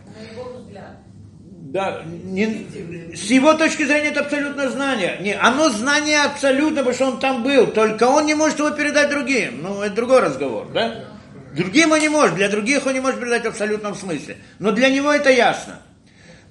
Да, 1.74 2.04
не, 2.06 2.68
с 3.16 3.24
его 3.30 3.52
точки 3.54 3.82
зрения 3.82 4.10
это 4.10 4.20
абсолютно 4.20 4.70
знание. 4.70 5.18
Не, 5.20 5.32
оно 5.34 5.70
знание 5.70 6.22
абсолютно, 6.22 6.84
потому 6.84 6.94
что 6.94 7.06
он 7.06 7.18
там 7.18 7.42
был, 7.42 7.66
только 7.66 8.04
он 8.04 8.26
не 8.26 8.36
может 8.36 8.60
его 8.60 8.70
передать 8.70 9.10
другим. 9.10 9.60
Ну, 9.60 9.82
это 9.82 9.92
другой 9.92 10.20
разговор, 10.20 10.70
да? 10.72 11.06
Другим 11.52 11.90
он 11.90 11.98
не 11.98 12.08
может, 12.08 12.36
для 12.36 12.48
других 12.48 12.86
он 12.86 12.92
не 12.92 13.00
может 13.00 13.18
передать 13.18 13.42
в 13.42 13.48
абсолютном 13.48 13.96
смысле. 13.96 14.36
Но 14.60 14.70
для 14.70 14.88
него 14.88 15.12
это 15.12 15.30
ясно. 15.30 15.82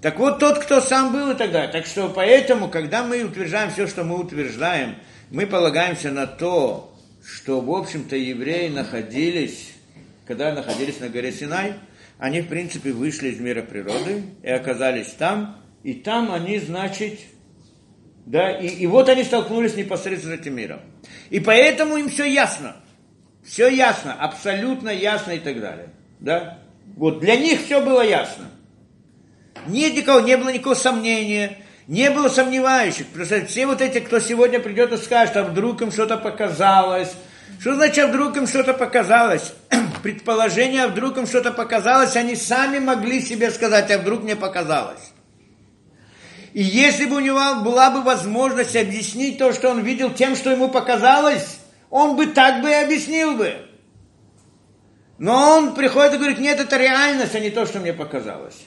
Так 0.02 0.20
вот, 0.20 0.40
тот, 0.40 0.60
кто 0.60 0.82
сам 0.82 1.14
был 1.14 1.32
и 1.32 1.36
так 1.36 1.54
далее. 1.54 1.72
Так 1.72 1.86
что 1.86 2.10
поэтому, 2.10 2.68
когда 2.68 3.02
мы 3.02 3.24
утверждаем 3.24 3.72
все, 3.72 3.88
что 3.88 4.04
мы 4.04 4.20
утверждаем, 4.20 4.98
мы 5.32 5.46
полагаемся 5.46 6.12
на 6.12 6.28
то, 6.28 6.94
что, 7.26 7.62
в 7.62 7.72
общем-то, 7.72 8.18
евреи 8.18 8.68
находились, 8.68 9.72
когда 10.28 10.52
находились 10.52 11.00
на 11.00 11.08
горе 11.08 11.32
Синай, 11.32 11.76
они, 12.18 12.42
в 12.42 12.48
принципе, 12.48 12.92
вышли 12.92 13.30
из 13.30 13.40
мира 13.40 13.62
природы 13.62 14.24
и 14.42 14.50
оказались 14.50 15.12
там, 15.12 15.58
и 15.84 15.94
там 15.94 16.32
они, 16.32 16.60
значит, 16.60 17.20
да, 18.26 18.52
и, 18.52 18.68
и 18.68 18.88
вот 18.88 19.10
они 19.10 19.24
столкнулись 19.24 19.76
непосредственно 19.76 20.38
с 20.38 20.40
этим 20.40 20.56
миром. 20.56 20.80
И 21.30 21.40
поэтому 21.40 21.98
им 21.98 22.10
все 22.10 22.26
ясно. 22.26 22.78
Все 23.44 23.68
ясно, 23.68 24.14
абсолютно 24.14 24.90
ясно 24.90 25.32
и 25.32 25.40
так 25.40 25.60
далее. 25.60 25.90
Да? 26.20 26.60
Вот 26.96 27.20
для 27.20 27.36
них 27.36 27.62
все 27.62 27.82
было 27.82 28.02
ясно. 28.02 28.50
Нет 29.68 29.96
никого, 29.96 30.22
не 30.22 30.38
было 30.38 30.50
никакого 30.50 30.76
сомнения, 30.76 31.58
не 31.88 32.10
было 32.10 32.30
сомневающих. 32.30 33.08
Потому 33.08 33.46
все 33.46 33.66
вот 33.66 33.82
эти, 33.82 34.00
кто 34.00 34.20
сегодня 34.20 34.60
придет 34.60 34.94
и 34.94 34.98
скажет, 34.98 35.36
а 35.36 35.44
вдруг 35.44 35.82
им 35.82 35.92
что-то 35.92 36.18
показалось. 36.18 37.14
Что 37.60 37.76
значит, 37.76 38.06
а 38.06 38.08
вдруг 38.08 38.38
им 38.38 38.48
что-то 38.48 38.74
показалось? 38.74 39.54
Предположение, 40.04 40.84
а 40.84 40.88
вдруг 40.90 41.18
им 41.18 41.26
что-то 41.26 41.54
показалось, 41.54 42.18
они 42.18 42.36
сами 42.36 42.78
могли 42.80 43.22
себе 43.22 43.50
сказать, 43.50 43.90
а 43.90 43.98
вдруг 43.98 44.22
мне 44.22 44.36
показалось. 44.36 45.14
И 46.52 46.62
если 46.62 47.06
бы 47.06 47.16
у 47.16 47.20
него 47.20 47.40
была 47.64 47.90
бы 47.90 48.02
возможность 48.02 48.76
объяснить 48.76 49.38
то, 49.38 49.54
что 49.54 49.70
он 49.70 49.82
видел 49.82 50.14
тем, 50.14 50.36
что 50.36 50.52
ему 50.52 50.68
показалось, 50.68 51.58
он 51.90 52.18
бы 52.18 52.28
так 52.28 52.62
бы 52.62 52.70
и 52.70 52.74
объяснил 52.74 53.36
бы. 53.38 53.66
Но 55.18 55.58
он 55.58 55.74
приходит 55.74 56.16
и 56.16 56.18
говорит, 56.18 56.40
нет, 56.40 56.60
это 56.60 56.76
реальность, 56.76 57.34
а 57.34 57.40
не 57.40 57.50
то, 57.50 57.66
что 57.66 57.80
мне 57.80 57.94
показалось. 57.94 58.62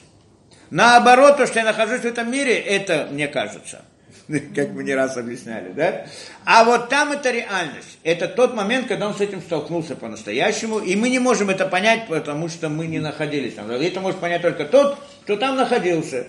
Наоборот, 0.71 1.37
то, 1.37 1.45
что 1.45 1.59
я 1.59 1.65
нахожусь 1.65 2.01
в 2.01 2.05
этом 2.05 2.31
мире, 2.31 2.57
это 2.57 3.09
мне 3.11 3.27
кажется. 3.27 3.85
Как 4.55 4.71
мы 4.71 4.83
не 4.83 4.93
раз 4.93 5.17
объясняли, 5.17 5.71
да? 5.71 6.05
А 6.45 6.63
вот 6.63 6.89
там 6.89 7.11
это 7.11 7.31
реальность. 7.31 7.99
Это 8.03 8.27
тот 8.27 8.53
момент, 8.53 8.87
когда 8.87 9.07
он 9.07 9.15
с 9.15 9.21
этим 9.21 9.41
столкнулся 9.41 9.95
по-настоящему. 9.95 10.79
И 10.79 10.95
мы 10.95 11.09
не 11.09 11.19
можем 11.19 11.49
это 11.49 11.65
понять, 11.65 12.07
потому 12.07 12.49
что 12.49 12.69
мы 12.69 12.87
не 12.87 12.99
находились 12.99 13.53
там. 13.53 13.69
Это 13.69 13.99
может 14.01 14.19
понять 14.19 14.41
только 14.41 14.65
тот, 14.65 14.97
кто 15.23 15.37
там 15.37 15.55
находился. 15.55 16.27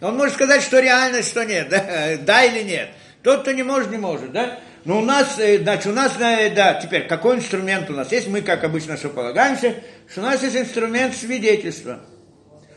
Он 0.00 0.16
может 0.16 0.34
сказать, 0.34 0.62
что 0.62 0.80
реальность, 0.80 1.28
что 1.28 1.44
нет, 1.44 1.68
да, 1.68 2.16
да 2.22 2.44
или 2.44 2.62
нет. 2.62 2.88
Тот, 3.22 3.42
кто 3.42 3.52
не 3.52 3.62
может, 3.62 3.90
не 3.90 3.98
может, 3.98 4.32
да. 4.32 4.60
Но 4.84 4.98
у 4.98 5.02
нас, 5.02 5.38
э, 5.38 5.58
значит, 5.58 5.86
у 5.86 5.92
нас, 5.92 6.12
э, 6.18 6.54
да, 6.54 6.74
теперь, 6.74 7.06
какой 7.06 7.36
инструмент 7.36 7.90
у 7.90 7.92
нас 7.92 8.10
есть? 8.12 8.28
Мы, 8.28 8.40
как 8.40 8.64
обычно, 8.64 8.96
что 8.96 9.10
полагаемся, 9.10 9.74
что 10.10 10.22
у 10.22 10.24
нас 10.24 10.42
есть 10.42 10.56
инструмент 10.56 11.14
свидетельства. 11.14 12.00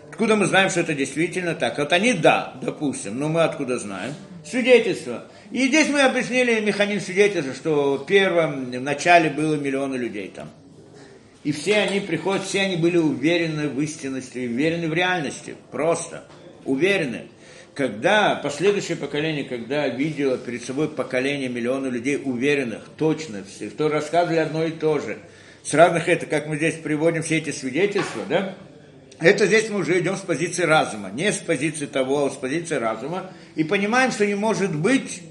Откуда 0.10 0.36
мы 0.36 0.46
знаем, 0.46 0.70
что 0.70 0.82
это 0.82 0.94
действительно 0.94 1.56
так? 1.56 1.78
Вот 1.78 1.94
они, 1.94 2.12
да, 2.12 2.56
допустим, 2.62 3.18
но 3.18 3.30
мы 3.30 3.44
откуда 3.44 3.80
знаем? 3.80 4.14
Свидетельство. 4.46 5.26
И 5.52 5.68
здесь 5.68 5.90
мы 5.90 6.02
объяснили 6.02 6.60
механизм 6.60 7.06
свидетельства, 7.06 7.54
что 7.54 7.98
в 7.98 8.06
первом, 8.06 8.72
в 8.72 8.82
начале 8.82 9.30
было 9.30 9.56
миллионы 9.56 9.96
людей 9.96 10.32
там. 10.36 10.50
И 11.44 11.52
все 11.52 11.78
они 11.78 12.00
приходят, 12.00 12.44
все 12.44 12.62
они 12.62 12.78
были 12.78 12.98
уверены 12.98 13.68
в 13.68 13.80
истинности, 13.82 14.40
уверены 14.40 14.88
в 14.88 14.94
реальности, 14.94 15.56
просто 15.72 16.24
уверены. 16.66 17.28
Когда 17.74 18.36
последующее 18.36 18.98
поколение, 18.98 19.44
когда 19.46 19.88
видело 19.88 20.38
перед 20.38 20.64
собой 20.64 20.90
поколение 20.90 21.50
миллиона 21.50 21.88
людей 21.88 22.22
уверенных, 22.24 22.84
точно 22.98 23.44
все, 23.44 23.70
кто 23.70 23.90
рассказывали 23.90 24.38
одно 24.38 24.64
и 24.64 24.72
то 24.72 25.00
же, 25.00 25.18
с 25.64 25.74
разных 25.74 26.08
это, 26.08 26.26
как 26.26 26.48
мы 26.48 26.58
здесь 26.58 26.76
приводим 26.76 27.24
все 27.24 27.38
эти 27.38 27.52
свидетельства, 27.52 28.24
да, 28.30 28.56
это 29.24 29.48
здесь 29.48 29.70
мы 29.70 29.80
уже 29.80 30.00
идем 30.00 30.18
с 30.18 30.22
позиции 30.22 30.64
разума, 30.64 31.10
не 31.10 31.32
с 31.32 31.38
позиции 31.38 31.86
того, 31.86 32.26
а 32.26 32.30
с 32.30 32.36
позиции 32.36 32.76
разума, 32.76 33.32
и 33.56 33.64
понимаем, 33.64 34.12
что 34.12 34.26
не 34.26 34.36
может 34.36 34.76
быть 34.76 35.24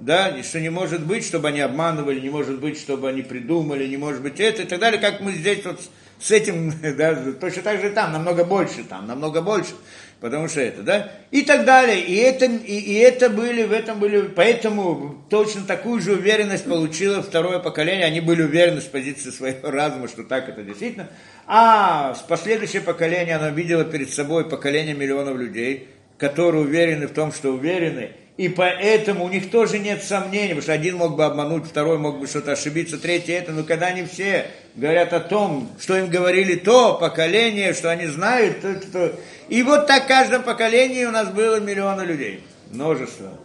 да, 0.00 0.42
что 0.42 0.60
не 0.60 0.70
может 0.70 1.06
быть, 1.06 1.26
чтобы 1.26 1.48
они 1.48 1.60
обманывали, 1.60 2.20
не 2.20 2.30
может 2.30 2.58
быть, 2.58 2.78
чтобы 2.78 3.08
они 3.08 3.22
придумали, 3.22 3.86
не 3.86 3.98
может 3.98 4.22
быть 4.22 4.40
это 4.40 4.62
и 4.62 4.66
так 4.66 4.80
далее, 4.80 5.00
как 5.00 5.20
мы 5.20 5.32
здесь 5.32 5.64
вот 5.64 5.80
с 6.18 6.30
этим, 6.30 6.72
да, 6.96 7.14
точно 7.38 7.62
так 7.62 7.80
же 7.80 7.90
там, 7.90 8.12
намного 8.12 8.44
больше 8.44 8.84
там, 8.84 9.06
намного 9.06 9.42
больше, 9.42 9.72
потому 10.20 10.48
что 10.48 10.60
это, 10.60 10.82
да, 10.82 11.12
и 11.30 11.42
так 11.42 11.64
далее, 11.64 12.00
и 12.00 12.14
это, 12.16 12.44
и, 12.44 12.78
и 12.78 12.94
это 12.94 13.30
были, 13.30 13.64
в 13.64 13.72
этом 13.72 13.98
были, 13.98 14.22
поэтому 14.22 15.24
точно 15.30 15.62
такую 15.62 16.00
же 16.00 16.12
уверенность 16.12 16.64
получило 16.64 17.22
второе 17.22 17.58
поколение, 17.58 18.04
они 18.04 18.20
были 18.20 18.42
уверены 18.42 18.80
с 18.80 18.84
позиции 18.84 19.30
своего 19.30 19.70
разума, 19.70 20.08
что 20.08 20.22
так 20.24 20.48
это 20.48 20.62
действительно, 20.62 21.08
а 21.46 22.14
последующее 22.28 22.82
поколение, 22.82 23.36
оно 23.36 23.48
видело 23.48 23.84
перед 23.84 24.10
собой 24.10 24.48
поколение 24.48 24.94
миллионов 24.94 25.36
людей, 25.36 25.88
которые 26.18 26.64
уверены 26.64 27.06
в 27.06 27.12
том, 27.12 27.32
что 27.32 27.50
уверены, 27.50 28.10
и 28.40 28.48
поэтому 28.48 29.26
у 29.26 29.28
них 29.28 29.50
тоже 29.50 29.78
нет 29.78 30.02
сомнений, 30.02 30.48
потому 30.48 30.62
что 30.62 30.72
один 30.72 30.96
мог 30.96 31.14
бы 31.14 31.26
обмануть, 31.26 31.66
второй 31.66 31.98
мог 31.98 32.20
бы 32.20 32.26
что-то 32.26 32.52
ошибиться, 32.52 32.96
третий 32.96 33.32
это, 33.32 33.52
но 33.52 33.64
когда 33.64 33.88
они 33.88 34.04
все 34.04 34.46
говорят 34.76 35.12
о 35.12 35.20
том, 35.20 35.70
что 35.78 35.98
им 35.98 36.08
говорили 36.08 36.54
то 36.54 36.94
поколение, 36.94 37.74
что 37.74 37.90
они 37.90 38.06
знают, 38.06 38.62
то, 38.62 38.74
то, 38.76 39.20
и 39.50 39.62
вот 39.62 39.86
так 39.86 40.04
в 40.04 40.06
каждом 40.06 40.42
поколении 40.42 41.04
у 41.04 41.10
нас 41.10 41.28
было 41.28 41.60
миллионы 41.60 42.02
людей, 42.02 42.42
множество, 42.70 43.38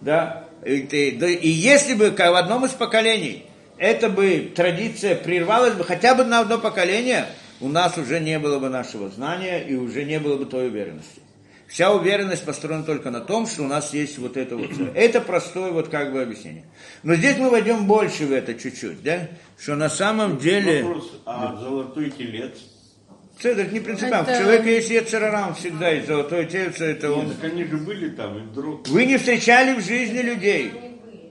да, 0.00 0.44
и, 0.64 0.76
и, 0.76 1.10
и 1.10 1.48
если 1.48 1.94
бы 1.94 2.10
в 2.10 2.20
одном 2.36 2.66
из 2.66 2.72
поколений 2.72 3.44
эта 3.78 4.08
бы 4.08 4.52
традиция 4.54 5.14
прервалась 5.14 5.74
бы 5.74 5.84
хотя 5.84 6.14
бы 6.14 6.24
на 6.24 6.40
одно 6.40 6.58
поколение, 6.58 7.26
у 7.60 7.68
нас 7.68 7.96
уже 7.96 8.20
не 8.20 8.38
было 8.38 8.58
бы 8.58 8.68
нашего 8.68 9.08
знания 9.08 9.60
и 9.60 9.74
уже 9.74 10.04
не 10.04 10.20
было 10.20 10.36
бы 10.36 10.46
той 10.46 10.68
уверенности. 10.68 11.22
Вся 11.68 11.92
уверенность 11.92 12.44
построена 12.44 12.82
только 12.82 13.10
на 13.10 13.20
том, 13.20 13.46
что 13.46 13.62
у 13.62 13.66
нас 13.66 13.92
есть 13.92 14.18
вот 14.18 14.36
это 14.36 14.56
вот. 14.56 14.70
Это 14.94 15.20
простое 15.20 15.70
вот 15.70 15.88
как 15.88 16.12
бы 16.12 16.22
объяснение. 16.22 16.64
Но 17.02 17.14
здесь 17.14 17.36
мы 17.36 17.50
войдем 17.50 17.86
больше 17.86 18.26
в 18.26 18.32
это 18.32 18.54
чуть-чуть, 18.54 19.02
да? 19.02 19.28
Что 19.60 19.76
на 19.76 19.90
самом 19.90 20.38
деле... 20.38 20.82
Вопрос, 20.82 21.20
а 21.26 21.56
золотой 21.56 22.10
телец? 22.10 22.54
Это 23.42 23.64
не 23.64 23.80
принципиально. 23.80 24.28
Это... 24.28 24.40
У 24.40 24.42
человека 24.42 24.68
есть 24.68 24.90
Ецарарам 24.90 25.54
всегда, 25.54 25.92
и 25.92 26.04
золотой 26.04 26.46
телец, 26.46 26.80
это 26.80 27.12
он... 27.12 27.26
Нет, 27.26 27.40
так 27.40 27.52
они 27.52 27.64
же 27.64 27.76
были 27.76 28.08
там, 28.10 28.38
и 28.38 28.40
вдруг... 28.40 28.88
Вы 28.88 29.06
не 29.06 29.16
встречали 29.16 29.78
в 29.78 29.84
жизни 29.84 30.18
людей. 30.18 30.72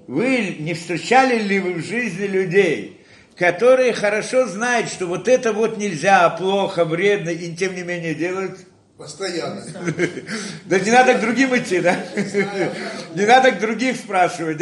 Вы 0.08 0.56
не 0.60 0.74
встречали 0.74 1.38
ли 1.40 1.60
вы 1.60 1.74
в 1.74 1.86
жизни 1.86 2.28
людей, 2.28 3.06
которые 3.36 3.92
хорошо 3.92 4.48
знают, 4.48 4.88
что 4.90 5.06
вот 5.06 5.28
это 5.28 5.52
вот 5.52 5.78
нельзя, 5.78 6.30
плохо, 6.30 6.86
вредно, 6.86 7.30
и 7.30 7.54
тем 7.56 7.76
не 7.76 7.84
менее 7.84 8.16
делают? 8.16 8.58
Постоянно. 8.98 9.64
Да 10.66 10.80
не 10.80 10.92
надо 10.92 11.16
к 11.16 11.20
другим 11.20 11.56
идти, 11.56 11.82
да? 11.82 11.98
Не 13.14 13.26
надо 13.26 13.52
к 13.52 13.60
другим 13.60 13.94
спрашивать. 13.96 14.62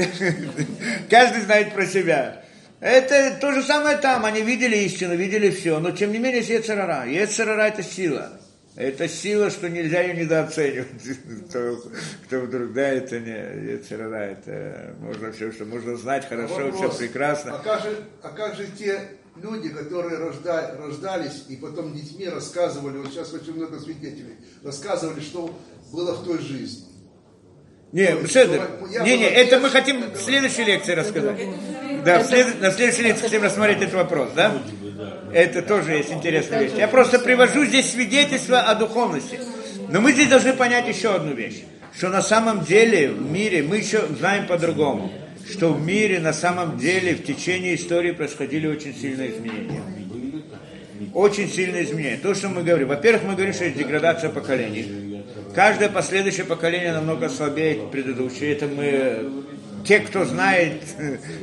Каждый 1.09 1.41
знает 1.43 1.73
про 1.73 1.85
себя. 1.85 2.41
Это 2.85 3.35
то 3.41 3.51
же 3.51 3.63
самое 3.63 3.97
там. 3.97 4.25
Они 4.25 4.41
видели 4.43 4.77
истину, 4.77 5.15
видели 5.15 5.49
все. 5.49 5.79
Но 5.79 5.89
тем 5.89 6.11
не 6.11 6.19
менее 6.19 6.37
есть 6.37 6.51
Ецарара. 6.51 7.07
Ецарара 7.07 7.63
это 7.63 7.81
сила. 7.81 8.39
Это 8.75 9.07
сила, 9.07 9.49
что 9.49 9.69
нельзя 9.69 10.01
ее 10.01 10.13
недооценивать. 10.13 10.89
Кто, 11.49 11.77
кто 12.25 12.39
вдруг, 12.41 12.73
да, 12.73 12.89
это 12.89 13.19
не 13.19 13.71
Ецарара, 13.71 14.17
это 14.17 14.95
можно 14.99 15.31
все, 15.31 15.51
что 15.51 15.65
можно 15.65 15.95
знать 15.95 16.27
хорошо, 16.27 16.65
Вопрос. 16.65 16.95
все 16.95 17.07
прекрасно. 17.07 17.55
А 17.55 17.59
как 17.63 17.81
же, 17.81 18.03
а 18.21 18.29
как 18.29 18.55
же 18.55 18.67
те 18.77 18.99
люди, 19.41 19.69
которые 19.69 20.17
рожда, 20.17 20.75
рождались 20.77 21.45
и 21.47 21.55
потом 21.55 21.93
детьми 21.93 22.27
рассказывали, 22.27 22.97
вот 22.97 23.07
сейчас 23.11 23.33
очень 23.33 23.55
много 23.55 23.79
свидетелей, 23.79 24.35
рассказывали, 24.63 25.21
что 25.21 25.57
было 25.93 26.13
в 26.13 26.25
той 26.25 26.39
жизни. 26.39 26.85
Не, 27.93 28.01
есть, 28.01 28.33
Седер, 28.33 28.61
не, 29.05 29.17
не, 29.17 29.23
это 29.23 29.57
мы 29.57 29.69
хотим 29.69 30.11
в 30.11 30.17
следующей 30.17 30.65
лекции 30.65 30.93
рассказать. 30.93 31.39
Да, 32.05 32.19
в 32.19 32.25
след- 32.27 32.61
на 32.61 32.71
следующей 32.71 33.03
лекции 33.03 33.23
хотим 33.23 33.43
рассмотреть 33.43 33.81
этот 33.81 33.95
вопрос, 33.95 34.29
да? 34.35 34.53
Это 35.33 35.61
тоже 35.61 35.93
есть 35.93 36.11
интересная 36.11 36.63
вещь. 36.63 36.73
Я 36.77 36.87
просто 36.87 37.19
привожу 37.19 37.65
здесь 37.65 37.91
свидетельство 37.91 38.61
о 38.61 38.75
духовности. 38.75 39.39
Но 39.89 40.01
мы 40.01 40.11
здесь 40.13 40.29
должны 40.29 40.53
понять 40.53 40.87
еще 40.87 41.13
одну 41.13 41.33
вещь, 41.33 41.63
что 41.97 42.09
на 42.09 42.21
самом 42.21 42.63
деле 42.63 43.09
в 43.09 43.29
мире, 43.29 43.63
мы 43.63 43.77
еще 43.77 44.05
знаем 44.19 44.47
по-другому, 44.47 45.11
что 45.49 45.73
в 45.73 45.85
мире 45.85 46.19
на 46.19 46.33
самом 46.33 46.77
деле 46.77 47.15
в 47.15 47.23
течение 47.23 47.75
истории 47.75 48.11
происходили 48.11 48.67
очень 48.67 48.95
сильные 48.95 49.31
изменения. 49.31 49.81
Очень 51.13 51.49
сильные 51.49 51.83
изменения. 51.83 52.17
То, 52.17 52.33
что 52.33 52.49
мы 52.49 52.63
говорим. 52.63 52.87
Во-первых, 52.87 53.23
мы 53.23 53.33
говорим, 53.33 53.53
что 53.53 53.65
есть 53.65 53.77
деградация 53.77 54.29
поколений. 54.29 55.23
Каждое 55.53 55.89
последующее 55.89 56.45
поколение 56.45 56.93
намного 56.93 57.29
слабее 57.29 57.75
предыдущее. 57.91 58.53
Это 58.53 58.67
мы, 58.67 59.29
те, 59.85 59.99
кто 59.99 60.25
знает 60.25 60.81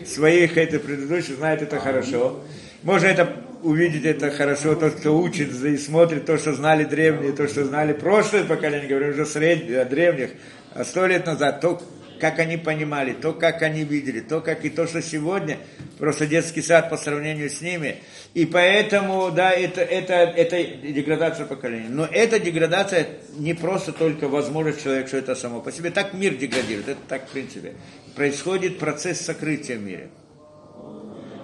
своих, 0.07 0.57
это 0.57 0.79
предыдущих, 0.79 1.37
знает 1.37 1.63
это 1.63 1.79
хорошо. 1.79 2.41
Можно 2.83 3.07
это 3.07 3.37
увидеть 3.63 4.05
это 4.05 4.31
хорошо, 4.31 4.75
тот, 4.75 4.95
кто 4.95 5.17
учит 5.17 5.53
и 5.63 5.77
смотрит 5.77 6.27
то, 6.27 6.37
что 6.37 6.53
знали 6.53 6.85
древние, 6.85 7.33
то, 7.33 7.47
что 7.47 7.65
знали 7.65 7.93
прошлое 7.93 8.45
поколение, 8.45 8.89
говорю 8.89 9.11
уже 9.11 9.25
средних, 9.25 9.79
о 9.79 9.85
древних, 9.85 10.31
а 10.75 10.85
сто 10.85 11.07
лет 11.07 11.27
назад, 11.27 11.61
то, 11.61 11.81
как 12.23 12.39
они 12.39 12.57
понимали, 12.57 13.13
то, 13.13 13.33
как 13.33 13.63
они 13.63 13.85
видели, 13.85 14.21
то, 14.21 14.41
как 14.41 14.65
и 14.65 14.71
то, 14.71 14.87
что 14.87 15.03
сегодня, 15.03 15.59
просто 15.99 16.27
детский 16.27 16.63
сад 16.63 16.89
по 16.89 16.97
сравнению 16.97 17.51
с 17.51 17.61
ними. 17.61 17.97
И 18.35 18.47
поэтому, 18.47 19.31
да, 19.31 19.51
это, 19.51 19.81
это, 19.81 20.15
это 20.15 20.63
деградация 20.63 21.47
поколения. 21.47 21.89
Но 21.89 22.07
эта 22.07 22.39
деградация 22.39 23.09
не 23.37 23.55
просто 23.55 23.93
только 23.93 24.29
возможность 24.29 24.83
человека, 24.83 25.09
что 25.09 25.17
это 25.19 25.35
само 25.35 25.61
по 25.61 25.73
себе. 25.73 25.91
Так 25.91 26.15
мир 26.15 26.37
деградирует, 26.37 26.89
это 26.89 27.01
так 27.09 27.29
в 27.29 27.33
принципе. 27.33 27.75
Происходит 28.15 28.79
процесс 28.79 29.21
сокрытия 29.21 29.79
в 29.79 29.83
мире. 29.83 30.11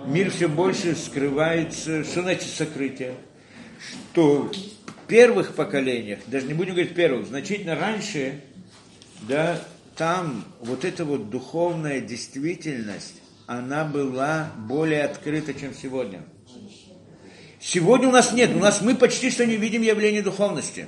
Мир 0.07 0.31
все 0.31 0.49
больше 0.49 0.95
скрывается. 0.95 2.05
Что 2.05 2.23
значит 2.23 2.51
сокрытие? 2.51 3.15
Что 4.13 4.51
в 4.51 5.07
первых 5.07 5.55
поколениях, 5.55 6.19
даже 6.27 6.47
не 6.47 6.55
будем 6.55 6.75
говорить 6.75 6.95
первых, 6.95 7.27
значительно 7.27 7.75
раньше, 7.75 8.43
да, 9.23 9.61
там 9.97 10.45
вот 10.61 10.85
эта 10.85 11.05
вот 11.05 11.31
духовная 11.31 12.01
действительность, 12.01 13.15
она 13.47 13.85
была 13.85 14.53
более 14.57 15.05
открыта, 15.05 15.55
чем 15.55 15.75
сегодня. 15.75 16.23
Сегодня 17.61 18.09
у 18.09 18.13
нас 18.13 18.33
нет, 18.33 18.55
у 18.55 18.59
нас 18.59 18.83
мы 18.83 18.95
почти 18.95 19.31
что 19.31 19.47
не 19.47 19.57
видим 19.57 19.83
явления 19.83 20.23
духовности, 20.23 20.87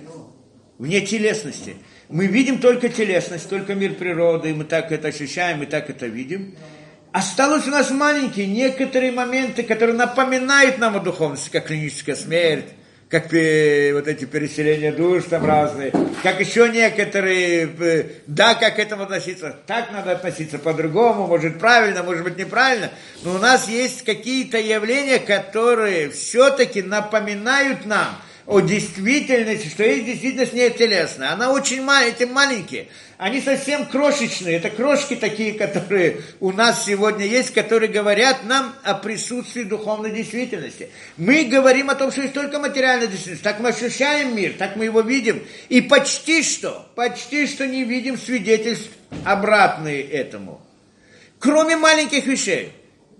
вне 0.78 1.01
телесности. 1.01 1.77
Мы 2.11 2.27
видим 2.27 2.59
только 2.59 2.89
телесность, 2.89 3.49
только 3.49 3.77
мир 3.77 3.95
природы, 3.95 4.51
и 4.51 4.53
мы 4.53 4.65
так 4.65 4.91
это 4.91 5.09
ощущаем, 5.09 5.59
мы 5.59 5.66
так 5.66 5.89
это 5.91 6.07
видим. 6.07 6.57
Осталось 7.12 7.69
у 7.69 7.70
нас 7.70 7.93
маленькие 7.93 8.49
некоторые 8.49 9.12
моменты, 9.12 9.62
которые 9.62 9.97
напоминают 9.97 10.78
нам 10.78 10.97
о 10.97 11.01
духовности, 11.01 11.51
как 11.51 11.66
клиническая 11.66 12.16
смерть, 12.16 12.66
как 13.09 13.27
вот 13.27 14.09
эти 14.09 14.24
переселения 14.24 14.91
душ 14.91 15.24
там 15.31 15.47
разные, 15.47 15.93
как 16.24 16.41
еще 16.41 16.69
некоторые, 16.69 17.69
э, 17.78 18.05
да, 18.27 18.55
как 18.55 18.74
к 18.74 18.78
этому 18.81 19.05
относиться, 19.05 19.57
так 19.69 19.93
надо 19.93 20.11
относиться 20.11 20.59
по-другому, 20.59 21.28
может 21.28 21.61
правильно, 21.61 22.03
может 22.03 22.24
быть 22.24 22.37
неправильно, 22.37 22.91
но 23.23 23.37
у 23.37 23.39
нас 23.39 23.69
есть 23.69 24.05
какие-то 24.05 24.59
явления, 24.59 25.20
которые 25.20 26.11
все-таки 26.11 26.82
напоминают 26.82 27.87
нам 27.87 28.20
о 28.51 28.59
действительности, 28.59 29.69
что 29.69 29.85
есть 29.85 30.07
действительность 30.07 30.53
не 30.55 30.69
телесная. 30.71 31.31
Она 31.31 31.53
очень 31.53 31.85
маленькая, 31.85 32.27
маленькие. 32.27 32.89
Они 33.17 33.41
совсем 33.41 33.87
крошечные. 33.87 34.57
Это 34.57 34.71
крошки 34.71 35.15
такие, 35.15 35.53
которые 35.53 36.23
у 36.41 36.51
нас 36.51 36.85
сегодня 36.85 37.27
есть, 37.27 37.55
которые 37.55 37.89
говорят 37.89 38.43
нам 38.43 38.75
о 38.83 38.95
присутствии 38.95 39.63
духовной 39.63 40.11
действительности. 40.11 40.91
Мы 41.17 41.45
говорим 41.45 41.91
о 41.91 41.95
том, 41.95 42.11
что 42.11 42.23
есть 42.23 42.35
только 42.35 42.59
материальная 42.59 43.07
действительность. 43.07 43.45
Так 43.45 43.61
мы 43.61 43.69
ощущаем 43.69 44.35
мир, 44.35 44.55
так 44.59 44.75
мы 44.75 44.87
его 44.87 45.01
видим. 45.01 45.45
И 45.69 45.81
почти 45.81 46.43
что, 46.43 46.91
почти 46.97 47.47
что 47.47 47.69
не 47.69 47.85
видим 47.85 48.19
свидетельств 48.19 48.91
обратные 49.25 50.03
этому. 50.03 50.61
Кроме 51.39 51.77
маленьких 51.77 52.27
вещей. 52.27 52.73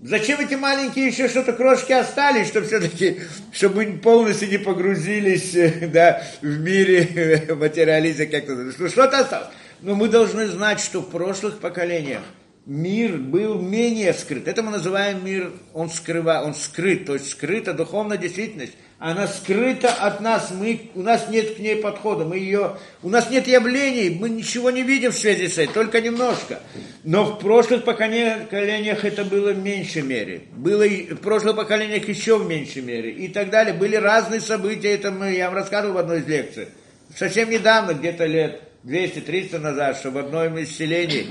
Зачем 0.03 0.39
эти 0.39 0.55
маленькие 0.55 1.07
еще 1.07 1.27
что-то 1.27 1.53
крошки 1.53 1.91
остались, 1.91 2.47
чтобы 2.47 2.65
все-таки, 2.65 3.19
чтобы 3.51 3.85
мы 3.85 3.99
полностью 3.99 4.49
не 4.49 4.57
погрузились 4.57 5.55
да, 5.91 6.23
в 6.41 6.59
мире 6.59 7.47
материализма 7.55 8.25
как-то. 8.25 8.89
Что-то 8.89 9.19
осталось. 9.19 9.49
Но 9.81 9.93
мы 9.93 10.09
должны 10.09 10.47
знать, 10.47 10.79
что 10.79 11.01
в 11.01 11.11
прошлых 11.11 11.59
поколениях 11.59 12.21
мир 12.65 13.17
был 13.17 13.61
менее 13.61 14.13
скрыт. 14.13 14.47
Это 14.47 14.63
мы 14.63 14.71
называем 14.71 15.23
мир, 15.23 15.51
он, 15.73 15.91
скрыва, 15.91 16.41
он 16.43 16.55
скрыт, 16.55 17.05
то 17.05 17.13
есть 17.13 17.29
скрыта 17.29 17.73
духовная 17.73 18.17
действительность. 18.17 18.73
Она 19.03 19.25
скрыта 19.25 19.91
от 19.91 20.21
нас, 20.21 20.51
мы, 20.51 20.91
у 20.93 21.01
нас 21.01 21.27
нет 21.27 21.55
к 21.55 21.59
ней 21.59 21.77
подхода, 21.77 22.23
мы 22.23 22.37
ее, 22.37 22.77
у 23.01 23.09
нас 23.09 23.31
нет 23.31 23.47
явлений, 23.47 24.11
мы 24.11 24.29
ничего 24.29 24.69
не 24.69 24.83
видим 24.83 25.09
в 25.09 25.17
связи 25.17 25.47
с 25.47 25.57
этим, 25.57 25.73
только 25.73 26.01
немножко. 26.01 26.59
Но 27.03 27.23
в 27.23 27.39
прошлых 27.39 27.83
поколениях 27.83 29.03
это 29.03 29.25
было 29.25 29.53
в 29.53 29.57
меньшей 29.57 30.03
мере. 30.03 30.43
Было 30.51 30.85
в 30.85 31.15
прошлых 31.15 31.55
поколениях 31.55 32.07
еще 32.07 32.37
в 32.37 32.47
меньшей 32.47 32.83
мере. 32.83 33.09
И 33.09 33.27
так 33.29 33.49
далее. 33.49 33.73
Были 33.73 33.95
разные 33.95 34.39
события, 34.39 34.93
это 34.93 35.09
мы, 35.09 35.31
я 35.33 35.47
вам 35.47 35.55
рассказывал 35.55 35.95
в 35.95 35.97
одной 35.97 36.19
из 36.19 36.27
лекций. 36.27 36.67
Совсем 37.15 37.49
недавно, 37.49 37.93
где-то 37.93 38.27
лет 38.27 38.61
200-300 38.83 39.57
назад, 39.57 39.97
что 39.97 40.11
в 40.11 40.17
одном 40.19 40.59
из 40.59 40.77
селений, 40.77 41.25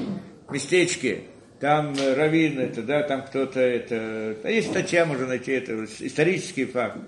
местечке, 0.51 1.21
там 1.61 1.95
раввин, 2.17 2.59
это, 2.59 2.83
да, 2.83 3.05
там 3.05 3.23
кто-то, 3.23 3.61
это, 3.61 4.37
есть 4.49 4.71
статья, 4.71 5.07
можно 5.07 5.29
найти, 5.29 5.53
это 5.53 5.85
исторический 6.01 6.65
факт, 6.65 6.99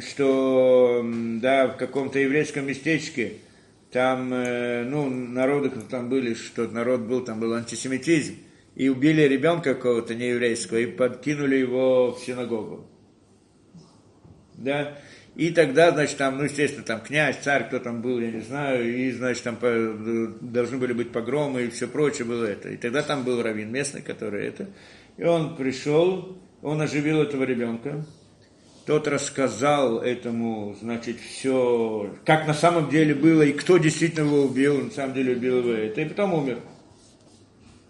что, 0.00 1.04
да, 1.40 1.68
в 1.68 1.76
каком-то 1.76 2.18
еврейском 2.18 2.66
местечке, 2.66 3.34
там, 3.90 4.28
ну, 4.30 5.08
народы 5.08 5.70
там 5.88 6.08
были, 6.08 6.34
что 6.34 6.68
народ 6.68 7.00
был, 7.00 7.24
там 7.24 7.40
был 7.40 7.54
антисемитизм, 7.54 8.34
и 8.74 8.88
убили 8.88 9.22
ребенка 9.22 9.74
какого-то 9.74 10.14
нееврейского 10.14 10.78
и 10.78 10.86
подкинули 10.86 11.56
его 11.56 12.12
в 12.12 12.20
синагогу. 12.20 12.86
Да, 14.54 14.98
и 15.34 15.50
тогда, 15.50 15.92
значит, 15.92 16.18
там, 16.18 16.36
ну, 16.36 16.44
естественно, 16.44 16.84
там 16.84 17.00
князь, 17.00 17.36
царь, 17.42 17.68
кто 17.68 17.78
там 17.78 18.02
был, 18.02 18.18
я 18.18 18.30
не 18.30 18.40
знаю, 18.40 18.92
и, 18.92 19.12
значит, 19.12 19.44
там 19.44 19.56
по, 19.56 19.68
должны 20.40 20.78
были 20.78 20.92
быть 20.92 21.12
погромы 21.12 21.62
и 21.62 21.70
все 21.70 21.86
прочее 21.86 22.26
было 22.26 22.44
это. 22.44 22.70
И 22.70 22.76
тогда 22.76 23.02
там 23.02 23.22
был 23.22 23.40
раввин 23.40 23.70
местный, 23.70 24.02
который 24.02 24.46
это. 24.46 24.68
И 25.16 25.22
он 25.22 25.56
пришел, 25.56 26.36
он 26.60 26.82
оживил 26.82 27.22
этого 27.22 27.44
ребенка. 27.44 28.04
Тот 28.88 29.06
рассказал 29.06 29.98
этому, 29.98 30.74
значит, 30.80 31.20
все, 31.20 32.10
как 32.24 32.46
на 32.46 32.54
самом 32.54 32.88
деле 32.88 33.14
было, 33.14 33.42
и 33.42 33.52
кто 33.52 33.76
действительно 33.76 34.24
его 34.24 34.44
убил, 34.44 34.84
на 34.84 34.90
самом 34.90 35.12
деле 35.12 35.34
убил 35.34 35.58
его 35.58 35.72
это. 35.72 36.00
И 36.00 36.06
потом 36.06 36.32
умер 36.32 36.60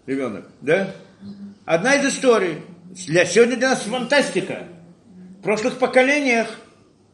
ребенок, 0.05 0.49
да? 0.59 0.93
Одна 1.63 1.95
из 1.95 2.13
историй. 2.13 2.57
Для, 3.07 3.23
сегодня 3.25 3.55
для 3.55 3.69
нас 3.69 3.83
фантастика. 3.83 4.67
В 5.39 5.43
прошлых 5.43 5.77
поколениях 5.77 6.59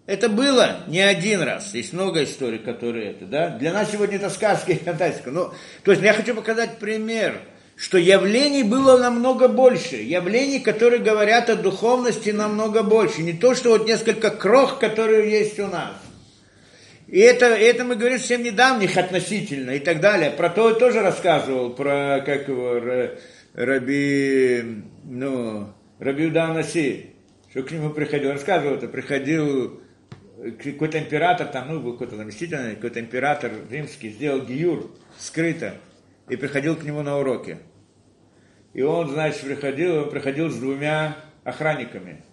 это 0.07 0.29
было 0.29 0.77
не 0.87 1.01
один 1.01 1.43
раз. 1.43 1.75
Есть 1.75 1.93
много 1.93 2.23
историй, 2.23 2.57
которые 2.57 3.11
это, 3.11 3.27
да. 3.27 3.49
Для 3.49 3.71
нас 3.71 3.91
сегодня 3.91 4.15
это 4.15 4.31
сказки 4.31 4.71
и 4.71 4.83
фантастика. 4.83 5.29
Ну, 5.29 5.51
то 5.83 5.91
есть 5.91 6.01
я 6.01 6.13
хочу 6.13 6.33
показать 6.33 6.79
пример, 6.79 7.39
что 7.75 7.97
явлений 7.97 8.63
было 8.63 8.97
намного 8.97 9.47
больше. 9.47 9.97
Явлений, 9.97 10.59
которые 10.59 11.01
говорят 11.01 11.49
о 11.49 11.55
духовности, 11.55 12.29
намного 12.29 12.83
больше. 12.83 13.21
Не 13.21 13.33
то, 13.33 13.53
что 13.53 13.69
вот 13.69 13.87
несколько 13.87 14.29
крох, 14.29 14.79
которые 14.79 15.29
есть 15.29 15.59
у 15.59 15.67
нас. 15.67 15.93
И 17.07 17.19
это, 17.19 17.45
это 17.45 17.83
мы 17.83 17.95
говорим 17.95 18.17
совсем 18.17 18.43
недавних 18.43 18.97
относительно 18.97 19.71
и 19.71 19.79
так 19.79 19.99
далее. 19.99 20.31
Про 20.31 20.49
то 20.49 20.69
я 20.69 20.75
тоже 20.75 21.01
рассказывал, 21.01 21.71
про 21.71 22.23
как 22.25 22.47
его, 22.47 23.11
Раби, 23.53 24.83
ну, 25.03 25.67
Раби 25.99 26.25
Уданаси, 26.25 27.11
что 27.51 27.61
к 27.63 27.71
нему 27.71 27.91
приходил, 27.91 28.31
рассказывал 28.31 28.75
это, 28.75 28.87
приходил 28.87 29.81
какой-то 30.63 30.97
император, 30.97 31.47
там, 31.47 31.67
ну, 31.69 31.91
какой-то 31.91 32.15
заместитель, 32.15 32.75
какой-то 32.75 32.99
император 32.99 33.51
римский 33.69 34.09
сделал 34.09 34.41
гиюр 34.41 34.91
скрыто 35.19 35.75
и 36.29 36.35
приходил 36.35 36.75
к 36.75 36.83
нему 36.83 37.01
на 37.01 37.17
уроки. 37.17 37.57
И 38.73 38.81
он, 38.81 39.09
значит, 39.09 39.41
приходил, 39.41 40.03
он 40.03 40.09
приходил 40.09 40.49
с 40.49 40.55
двумя 40.55 41.17
охранниками, 41.43 42.23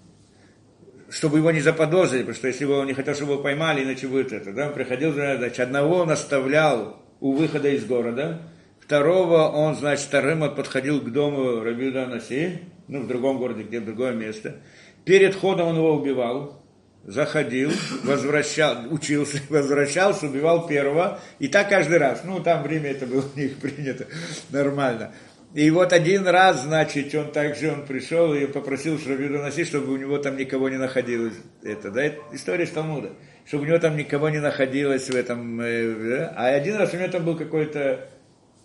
чтобы 1.08 1.38
его 1.38 1.50
не 1.50 1.60
заподозрили, 1.60 2.22
потому 2.22 2.36
что 2.36 2.48
если 2.48 2.64
бы 2.64 2.78
он 2.78 2.86
не 2.86 2.94
хотел, 2.94 3.14
чтобы 3.14 3.34
его 3.34 3.42
поймали, 3.42 3.84
иначе 3.84 4.08
будет 4.08 4.32
это. 4.32 4.52
Да? 4.52 4.68
Он 4.68 4.74
приходил, 4.74 5.12
значит, 5.12 5.60
одного 5.60 5.98
он 5.98 6.10
оставлял 6.10 7.02
у 7.20 7.32
выхода 7.32 7.68
из 7.68 7.84
города, 7.84 8.42
второго 8.80 9.48
он, 9.48 9.76
значит, 9.76 10.06
вторым 10.06 10.54
подходил 10.54 11.00
к 11.00 11.12
дому 11.12 11.60
Рабиуда 11.60 12.06
Наси, 12.06 12.60
ну, 12.88 13.02
в 13.02 13.06
другом 13.06 13.38
городе, 13.38 13.62
где 13.62 13.80
в 13.80 13.84
другое 13.84 14.12
место. 14.12 14.56
Перед 15.04 15.34
ходом 15.34 15.68
он 15.68 15.76
его 15.76 15.94
убивал, 15.94 16.61
заходил, 17.04 17.70
возвращал, 18.04 18.86
учился, 18.90 19.40
возвращался, 19.48 20.26
убивал 20.26 20.66
первого, 20.66 21.20
и 21.38 21.48
так 21.48 21.68
каждый 21.68 21.98
раз. 21.98 22.22
Ну, 22.24 22.40
там 22.40 22.62
время 22.62 22.90
это 22.90 23.06
было 23.06 23.24
у 23.36 23.38
них 23.38 23.56
принято 23.58 24.06
нормально. 24.50 25.12
И 25.54 25.70
вот 25.70 25.92
один 25.92 26.26
раз, 26.26 26.62
значит, 26.62 27.14
он 27.14 27.30
также 27.30 27.70
он 27.70 27.84
пришел 27.84 28.32
и 28.32 28.46
попросил 28.46 28.98
Шравиду 28.98 29.38
носить, 29.38 29.68
чтобы 29.68 29.92
у 29.92 29.96
него 29.98 30.16
там 30.16 30.36
никого 30.38 30.70
не 30.70 30.78
находилось. 30.78 31.34
Это, 31.62 31.90
да, 31.90 32.04
это 32.04 32.22
история 32.32 32.64
из 32.64 32.70
Талмуда. 32.70 33.10
Чтобы 33.44 33.64
у 33.64 33.66
него 33.66 33.78
там 33.78 33.96
никого 33.96 34.30
не 34.30 34.38
находилось 34.38 35.10
в 35.10 35.14
этом. 35.14 35.60
Э, 35.60 36.32
а 36.36 36.46
один 36.46 36.76
раз 36.76 36.94
у 36.94 36.96
него 36.96 37.08
там 37.08 37.24
был 37.26 37.36
какой-то 37.36 38.08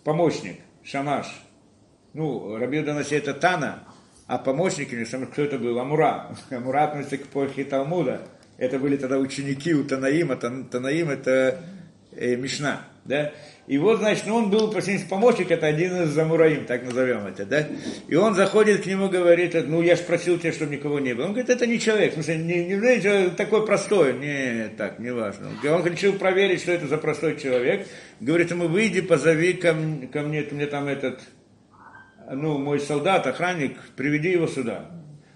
помощник, 0.02 0.60
шамаш. 0.82 1.26
Ну, 2.14 2.56
Рабиу 2.56 2.82
Данаси 2.84 3.16
это 3.16 3.34
Тана, 3.34 3.84
а 4.28 4.36
помощниками, 4.36 5.04
кто 5.04 5.42
это 5.42 5.58
был? 5.58 5.78
Амура. 5.80 6.36
Амура 6.50 6.84
относится 6.84 7.16
к 7.16 7.22
эпохе 7.22 7.64
Талмуда. 7.64 8.20
Это 8.58 8.78
были 8.78 8.96
тогда 8.96 9.18
ученики 9.18 9.74
у 9.74 9.84
Танаима. 9.84 10.36
Танаим 10.36 11.10
это 11.10 11.58
э, 12.12 12.36
Мишна. 12.36 12.82
Да? 13.06 13.32
И 13.66 13.78
вот, 13.78 14.00
значит, 14.00 14.24
ну, 14.26 14.36
он 14.36 14.50
был 14.50 14.70
помощник, 15.08 15.50
это 15.50 15.66
один 15.66 16.02
из 16.02 16.16
Амураим, 16.16 16.64
так 16.66 16.84
назовем 16.84 17.26
это, 17.26 17.44
да? 17.44 17.68
И 18.06 18.14
он 18.14 18.34
заходит 18.34 18.82
к 18.82 18.86
нему, 18.86 19.08
говорит, 19.10 19.54
ну, 19.66 19.82
я 19.82 19.94
же 19.94 20.02
просил 20.02 20.38
тебя, 20.38 20.52
чтобы 20.52 20.74
никого 20.74 21.00
не 21.00 21.14
было. 21.14 21.26
Он 21.26 21.32
говорит, 21.32 21.50
это 21.50 21.66
не 21.66 21.78
человек, 21.78 22.12
в 22.12 22.14
смысле, 22.14 22.36
не, 22.36 22.64
не 22.64 22.76
знаете, 22.76 23.30
такой 23.30 23.66
простой, 23.66 24.14
не, 24.14 24.68
так, 24.76 24.98
не 24.98 25.10
важно. 25.10 25.48
Он 25.64 25.84
решил 25.86 26.14
проверить, 26.14 26.62
что 26.62 26.72
это 26.72 26.86
за 26.86 26.96
простой 26.96 27.38
человек. 27.38 27.86
Говорит 28.20 28.50
ему, 28.50 28.68
выйди, 28.68 29.02
позови 29.02 29.52
ко, 29.52 29.76
ко 30.12 30.22
мне, 30.22 30.46
мне 30.50 30.66
там 30.66 30.86
этот, 30.86 31.20
ну, 32.30 32.58
мой 32.58 32.80
солдат, 32.80 33.26
охранник, 33.26 33.78
приведи 33.96 34.30
его 34.30 34.46
сюда. 34.46 34.86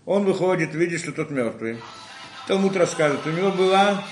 Он 0.05 0.25
выходит, 0.25 0.75
видит, 0.75 1.01
что 1.01 1.13
тот 1.13 1.31
мертвый. 1.31 1.79
Талмуд 2.49 2.77
рассказывает, 2.77 3.27
у 3.27 3.31
него 3.31 3.51
была, 3.51 4.05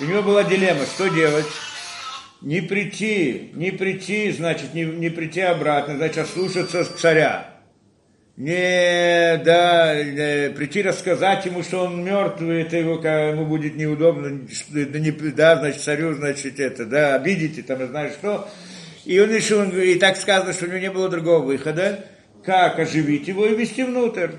у 0.00 0.04
него 0.04 0.22
была 0.22 0.44
дилемма, 0.44 0.84
что 0.86 1.08
делать. 1.08 1.46
Не 2.42 2.60
прийти, 2.60 3.50
не 3.54 3.70
прийти, 3.70 4.30
значит, 4.30 4.74
не, 4.74 4.84
не 4.84 5.10
прийти 5.10 5.40
обратно, 5.40 5.96
значит, 5.96 6.18
ослушаться 6.18 6.84
царя. 6.96 7.50
Не, 8.36 9.38
да, 9.44 10.04
не, 10.04 10.50
прийти 10.50 10.82
рассказать 10.82 11.46
ему, 11.46 11.62
что 11.62 11.84
он 11.84 12.04
мертвый, 12.04 12.62
это 12.62 12.76
его, 12.76 13.00
ему 13.02 13.46
будет 13.46 13.76
неудобно, 13.76 14.46
да, 14.68 14.98
не, 14.98 15.10
да, 15.10 15.56
значит, 15.56 15.80
царю, 15.80 16.12
значит, 16.12 16.60
это, 16.60 16.84
да, 16.84 17.14
обидите, 17.14 17.62
там, 17.62 17.86
знаешь 17.88 18.12
что. 18.12 18.46
И 19.06 19.20
он 19.20 19.30
решил, 19.30 19.62
и 19.62 19.94
так 19.94 20.16
сказано, 20.16 20.52
что 20.52 20.64
у 20.64 20.68
него 20.68 20.78
не 20.78 20.90
было 20.90 21.08
другого 21.08 21.38
выхода, 21.38 22.04
как 22.44 22.80
оживить 22.80 23.28
его 23.28 23.46
и 23.46 23.54
ввести 23.54 23.84
внутрь. 23.84 24.30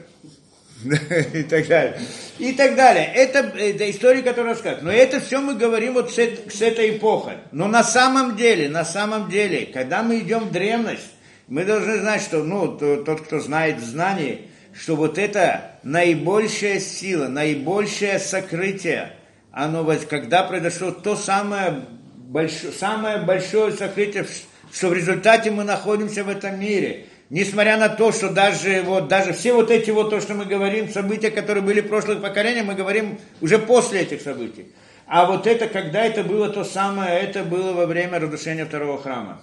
и 1.34 1.44
так 1.44 1.68
далее. 1.68 1.98
И 2.38 2.52
так 2.52 2.76
далее. 2.76 3.10
Это, 3.16 3.40
это 3.58 3.90
история, 3.90 4.22
которая 4.22 4.54
рассказывает. 4.54 4.84
Но 4.84 4.92
это 4.92 5.22
все 5.22 5.40
мы 5.40 5.56
говорим 5.56 5.94
вот 5.94 6.12
с, 6.12 6.16
с 6.16 6.62
этой 6.62 6.98
эпохой. 6.98 7.36
Но 7.54 7.68
на 7.68 7.82
самом 7.82 8.36
деле, 8.36 8.68
на 8.68 8.84
самом 8.84 9.30
деле, 9.30 9.68
когда 9.68 10.04
мы 10.04 10.20
идем 10.20 10.50
в 10.50 10.52
древность, 10.52 11.14
мы 11.48 11.64
должны 11.64 12.00
знать, 12.00 12.22
что 12.22 12.44
ну, 12.44 12.78
тот, 12.78 13.22
кто 13.22 13.40
знает 13.40 13.80
знание, 13.80 14.42
что 14.78 14.98
вот 14.98 15.18
это 15.18 15.72
наибольшая 15.84 16.82
сила, 16.82 17.30
наибольшее 17.30 18.20
сокрытие, 18.20 19.14
оно, 19.54 19.90
когда 20.10 20.44
произошло 20.44 20.92
то 20.92 21.16
самое 21.16 21.86
большое, 22.28 22.74
самое 22.74 23.18
большое 23.20 23.72
сокрытие 23.72 24.26
что 24.72 24.90
в 24.90 24.94
результате 24.94 25.52
мы 25.52 25.64
находимся 25.64 26.24
в 26.24 26.30
этом 26.30 26.60
мире. 26.60 27.06
Несмотря 27.30 27.78
на 27.78 27.90
то, 27.90 28.12
что 28.12 28.30
даже, 28.30 28.84
вот, 28.84 29.10
даже 29.10 29.34
все 29.34 29.54
вот 29.54 29.70
эти 29.70 29.92
вот, 29.92 30.10
то, 30.10 30.22
что 30.22 30.34
мы 30.34 30.46
говорим, 30.46 30.90
события, 30.90 31.30
которые 31.30 31.64
были 31.64 31.82
в 31.82 31.88
прошлых 31.88 32.22
поколениях, 32.22 32.66
мы 32.66 32.74
говорим 32.74 33.20
уже 33.42 33.60
после 33.60 34.02
этих 34.02 34.22
событий. 34.22 34.68
А 35.08 35.26
вот 35.26 35.46
это, 35.46 35.68
когда 35.68 36.06
это 36.06 36.24
было 36.24 36.50
то 36.50 36.64
самое, 36.64 37.20
это 37.20 37.44
было 37.44 37.74
во 37.74 37.86
время 37.86 38.20
разрушения 38.20 38.66
второго 38.66 39.02
храма. 39.02 39.42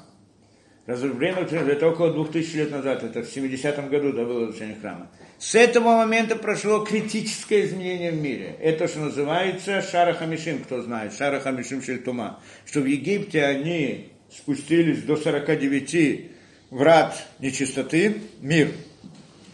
Время, 0.86 1.42
это 1.42 1.88
около 1.88 2.12
2000 2.12 2.56
лет 2.56 2.70
назад, 2.70 3.02
это 3.02 3.22
в 3.22 3.34
70-м 3.34 3.88
году 3.88 4.12
да, 4.12 4.24
было 4.24 4.42
разрушение 4.42 4.76
храма. 4.78 5.10
С 5.38 5.54
этого 5.54 5.96
момента 5.96 6.36
прошло 6.36 6.84
критическое 6.84 7.64
изменение 7.64 8.12
в 8.12 8.20
мире. 8.20 8.56
Это, 8.60 8.86
что 8.86 9.00
называется 9.00 9.80
Шара 9.80 10.12
Хамишим, 10.12 10.58
кто 10.58 10.82
знает, 10.82 11.14
Шара 11.14 11.40
Хамишим 11.40 11.82
Шельтума. 11.82 12.40
Что 12.66 12.80
в 12.80 12.86
Египте 12.86 13.44
они 13.44 14.13
спустились 14.36 15.02
до 15.02 15.16
49 15.16 16.30
врат 16.70 17.16
нечистоты, 17.38 18.22
мир. 18.40 18.72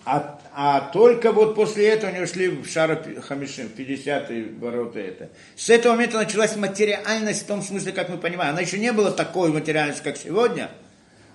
А, 0.04 0.40
а 0.52 0.90
только 0.92 1.32
вот 1.32 1.54
после 1.54 1.88
этого 1.88 2.12
они 2.12 2.22
ушли 2.22 2.48
в 2.48 2.66
Шара 2.66 3.02
Хамишим, 3.20 3.68
50-е 3.76 4.54
ворота 4.58 4.98
это. 4.98 5.30
С 5.56 5.70
этого 5.70 5.92
момента 5.92 6.18
началась 6.18 6.56
материальность 6.56 7.42
в 7.42 7.46
том 7.46 7.62
смысле, 7.62 7.92
как 7.92 8.08
мы 8.08 8.18
понимаем. 8.18 8.52
Она 8.52 8.60
еще 8.60 8.78
не 8.78 8.92
была 8.92 9.10
такой 9.10 9.52
материальности, 9.52 10.02
как 10.02 10.16
сегодня– 10.16 10.70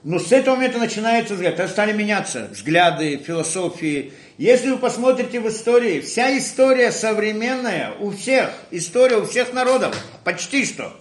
но 0.06 0.20
с 0.20 0.32
этого 0.32 0.54
момента 0.54 0.78
начинается 0.78 1.34
взгляд. 1.34 1.56
Это 1.56 1.68
стали 1.68 1.92
меняться 1.92 2.50
взгляды, 2.52 3.18
философии. 3.18 4.14
Если 4.38 4.70
вы 4.70 4.78
посмотрите 4.78 5.40
в 5.40 5.50
истории, 5.50 6.00
вся 6.00 6.38
история 6.38 6.92
современная 6.92 7.94
у 8.00 8.12
всех, 8.12 8.52
история 8.70 9.18
у 9.18 9.26
всех 9.26 9.52
народов, 9.52 9.98
почти 10.24 10.64
что. 10.64 10.96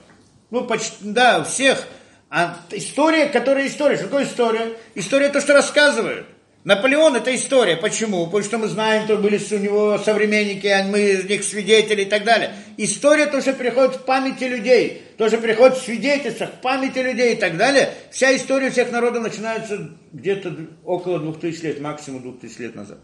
Ну, 0.51 0.65
почти, 0.65 0.97
да, 1.03 1.41
у 1.41 1.45
всех. 1.45 1.87
А 2.36 2.56
история, 2.73 3.27
которая 3.27 3.69
история. 3.69 3.94
Что 3.94 4.06
такое 4.06 4.24
история? 4.24 4.73
История 4.97 5.28
то, 5.28 5.40
что 5.40 5.52
рассказывают. 5.52 6.27
Наполеон 6.65 7.15
это 7.15 7.32
история. 7.32 7.77
Почему? 7.77 8.24
Потому 8.24 8.43
что 8.43 8.59
мы 8.59 8.66
знаем, 8.66 9.05
что 9.05 9.19
были 9.19 9.39
у 9.39 9.59
него 9.59 9.98
современники, 9.98 10.66
а 10.66 10.82
мы 10.82 10.98
из 11.12 11.27
них 11.27 11.44
свидетели 11.44 12.02
и 12.02 12.06
так 12.06 12.24
далее. 12.24 12.52
История 12.77 13.27
тоже 13.27 13.52
приходит 13.52 13.94
в 13.94 14.05
памяти 14.05 14.44
людей, 14.44 15.02
тоже 15.16 15.39
приходит 15.39 15.77
в 15.78 15.85
свидетельствах, 15.85 16.51
в 16.55 16.61
памяти 16.61 16.98
людей 16.98 17.35
и 17.35 17.36
так 17.36 17.56
далее. 17.56 17.90
Вся 18.11 18.35
история 18.35 18.70
всех 18.70 18.90
народов 18.90 19.23
начинается 19.23 19.90
где-то 20.12 20.56
около 20.85 21.20
2000 21.20 21.62
лет, 21.62 21.81
максимум 21.81 22.23
2000 22.23 22.61
лет 22.61 22.74
назад. 22.74 22.98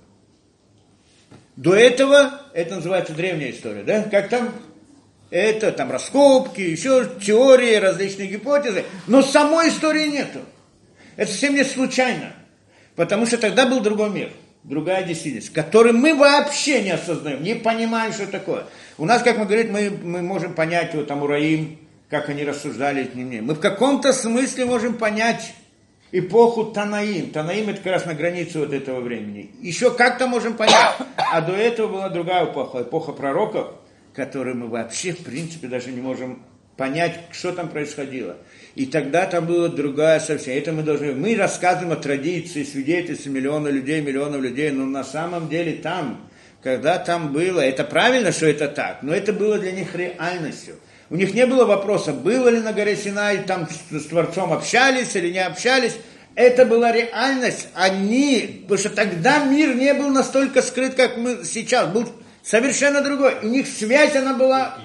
До 1.55 1.77
этого 1.77 2.33
это 2.53 2.75
называется 2.75 3.13
древняя 3.13 3.53
история, 3.53 3.85
да? 3.85 4.03
Как 4.11 4.29
там 4.29 4.53
это 5.31 5.73
там 5.73 5.91
раскопки, 5.91 6.61
еще 6.61 7.09
теории, 7.25 7.77
различные 7.77 8.29
гипотезы, 8.29 8.85
но 9.07 9.23
самой 9.23 9.69
истории 9.69 10.09
нету. 10.09 10.41
Это 11.17 11.31
совсем 11.31 11.55
не 11.55 11.65
случайно. 11.65 12.33
Потому 12.97 13.27
что 13.27 13.39
тогда 13.39 13.67
был 13.67 13.81
другой 13.81 14.11
мир, 14.11 14.31
другая 14.65 15.05
действительность, 15.05 15.53
который 15.53 15.93
мы 15.93 16.15
вообще 16.15 16.83
не 16.83 16.91
осознаем, 16.91 17.43
не 17.43 17.55
понимаем, 17.55 18.13
что 18.13 18.27
такое. 18.27 18.65
У 18.99 19.05
нас, 19.05 19.23
как 19.23 19.39
мы 19.39 19.47
говорим, 19.47 19.73
мы, 19.73 19.91
мы 19.91 20.23
можем 20.23 20.55
понять 20.55 20.95
вот 20.95 21.07
там 21.07 21.23
Ураим, 21.23 21.79
как 22.09 22.29
они 22.29 22.45
рассуждали 22.45 23.09
с 23.11 23.15
ним. 23.15 23.47
Мы 23.47 23.55
в 23.55 23.61
каком-то 23.61 24.13
смысле 24.13 24.65
можем 24.65 24.95
понять 24.95 25.55
эпоху 26.13 26.65
Танаим. 26.65 27.31
Танаим 27.31 27.69
это 27.69 27.79
как 27.79 27.93
раз 27.93 28.05
на 28.05 28.15
границе 28.15 28.59
вот 28.59 28.73
этого 28.73 29.01
времени. 29.01 29.51
Еще 29.61 29.91
как-то 29.93 30.27
можем 30.27 30.55
понять. 30.55 30.97
А 31.17 31.41
до 31.41 31.53
этого 31.53 31.89
была 31.89 32.09
другая 32.09 32.45
эпоха, 32.47 32.83
эпоха 32.83 33.13
пророков, 33.13 33.69
которую 34.15 34.57
мы 34.57 34.69
вообще, 34.69 35.13
в 35.13 35.25
принципе, 35.25 35.69
даже 35.69 35.91
не 35.91 36.01
можем 36.01 36.43
понять, 36.77 37.21
что 37.33 37.53
там 37.53 37.69
происходило. 37.69 38.39
И 38.75 38.87
тогда 38.87 39.27
там 39.27 39.47
была 39.47 39.69
другая 39.69 40.19
совсем. 40.19 40.57
Это 40.57 40.73
мы 40.73 40.83
должны... 40.83 41.13
Мы 41.13 41.37
рассказываем 41.37 41.93
о 41.93 41.97
традиции, 41.97 42.63
свидетельстве 42.65 43.31
миллиона 43.31 43.69
людей, 43.69 44.01
миллионов 44.01 44.41
людей, 44.41 44.71
но 44.71 44.87
на 44.87 45.05
самом 45.05 45.49
деле 45.49 45.75
там, 45.75 46.29
когда 46.63 46.99
там 46.99 47.33
было, 47.33 47.61
это 47.61 47.85
правильно, 47.85 48.33
что 48.33 48.47
это 48.47 48.69
так, 48.69 49.03
но 49.03 49.13
это 49.13 49.33
было 49.33 49.59
для 49.59 49.73
них 49.73 49.95
реальностью. 49.95 50.77
У 51.11 51.17
них 51.17 51.35
не 51.35 51.45
было 51.45 51.65
вопроса, 51.65 52.13
было 52.13 52.49
ли 52.49 52.61
на 52.61 52.73
горе 52.73 52.97
Синай, 52.97 53.39
там 53.45 53.69
с 53.91 54.05
Творцом 54.05 54.53
общались 54.53 55.15
или 55.17 55.31
не 55.31 55.45
общались. 55.45 55.97
Это 56.37 56.65
была 56.65 56.93
реальность. 56.93 57.69
Они, 57.75 58.61
потому 58.63 58.79
что 58.79 58.91
тогда 58.91 59.45
мир 59.45 59.75
не 59.75 59.93
был 59.93 60.09
настолько 60.09 60.63
скрыт, 60.63 60.95
как 60.95 61.17
мы 61.17 61.45
сейчас. 61.45 61.89
Был 61.89 62.09
совершенно 62.51 63.01
другой. 63.01 63.37
У 63.43 63.47
них 63.47 63.69
связь, 63.69 64.17
она 64.17 64.35
была 64.35 64.79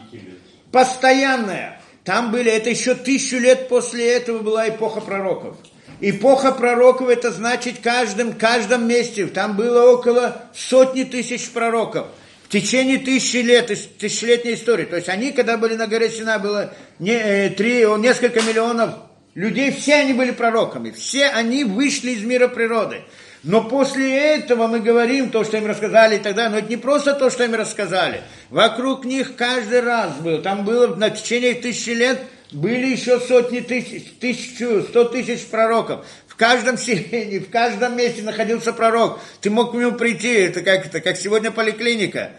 постоянная. 0.72 1.82
Там 2.04 2.32
были, 2.32 2.52
это 2.52 2.70
еще 2.70 2.94
тысячу 2.94 3.38
лет 3.38 3.68
после 3.68 4.14
этого 4.14 4.40
была 4.40 4.70
эпоха 4.70 5.02
пророков. 5.02 5.58
Эпоха 6.00 6.52
пророков, 6.52 7.10
это 7.10 7.32
значит, 7.32 7.80
каждом, 7.82 8.34
каждом 8.34 8.88
месте, 8.88 9.26
там 9.28 9.56
было 9.56 9.92
около 9.92 10.44
сотни 10.54 11.04
тысяч 11.04 11.50
пророков. 11.50 12.08
В 12.44 12.50
течение 12.50 13.00
тысячи 13.00 13.38
лет, 13.38 13.68
тысячелетней 13.98 14.54
истории. 14.54 14.86
То 14.86 14.98
есть 14.98 15.10
они, 15.10 15.32
когда 15.32 15.58
были 15.58 15.76
на 15.76 15.88
горе 15.88 16.12
Сина, 16.12 16.38
было 16.38 16.74
не, 17.00 17.14
э, 17.14 17.50
три, 17.50 17.86
несколько 17.98 18.42
миллионов 18.42 18.92
людей, 19.34 19.72
все 19.72 19.96
они 19.96 20.14
были 20.14 20.30
пророками. 20.30 20.92
Все 20.92 21.26
они 21.26 21.64
вышли 21.64 22.12
из 22.12 22.24
мира 22.24 22.48
природы. 22.48 23.02
Но 23.46 23.64
после 23.64 24.36
этого 24.38 24.66
мы 24.66 24.80
говорим 24.80 25.30
то, 25.30 25.44
что 25.44 25.58
им 25.58 25.68
рассказали 25.68 26.16
и 26.16 26.20
так. 26.20 26.36
Но 26.36 26.58
это 26.58 26.68
не 26.68 26.78
просто 26.78 27.14
то, 27.14 27.30
что 27.30 27.44
им 27.44 27.54
рассказали. 27.54 28.24
Вокруг 28.50 29.06
них 29.06 29.36
каждый 29.36 29.82
раз 29.82 30.16
был. 30.16 30.42
Там 30.42 30.66
было 30.66 30.96
на 30.96 31.12
течение 31.12 31.54
тысячи 31.54 31.92
лет 31.92 32.20
были 32.52 32.88
еще 32.88 33.20
сотни 33.20 33.60
тысяч, 33.60 34.14
тысячу, 34.20 34.84
сто 34.84 35.04
тысяч 35.04 35.46
пророков. 35.46 36.06
В 36.28 36.36
каждом 36.36 36.78
селении, 36.78 37.40
в 37.40 37.50
каждом 37.50 37.96
месте 37.98 38.24
находился 38.24 38.74
пророк. 38.74 39.20
Ты 39.42 39.50
мог 39.50 39.72
к 39.72 39.76
нему 39.76 39.94
прийти, 39.94 40.34
это 40.34 40.62
как, 40.62 40.88
это 40.88 41.00
как 41.00 41.18
сегодня 41.18 41.52
поликлиника. 41.52 42.32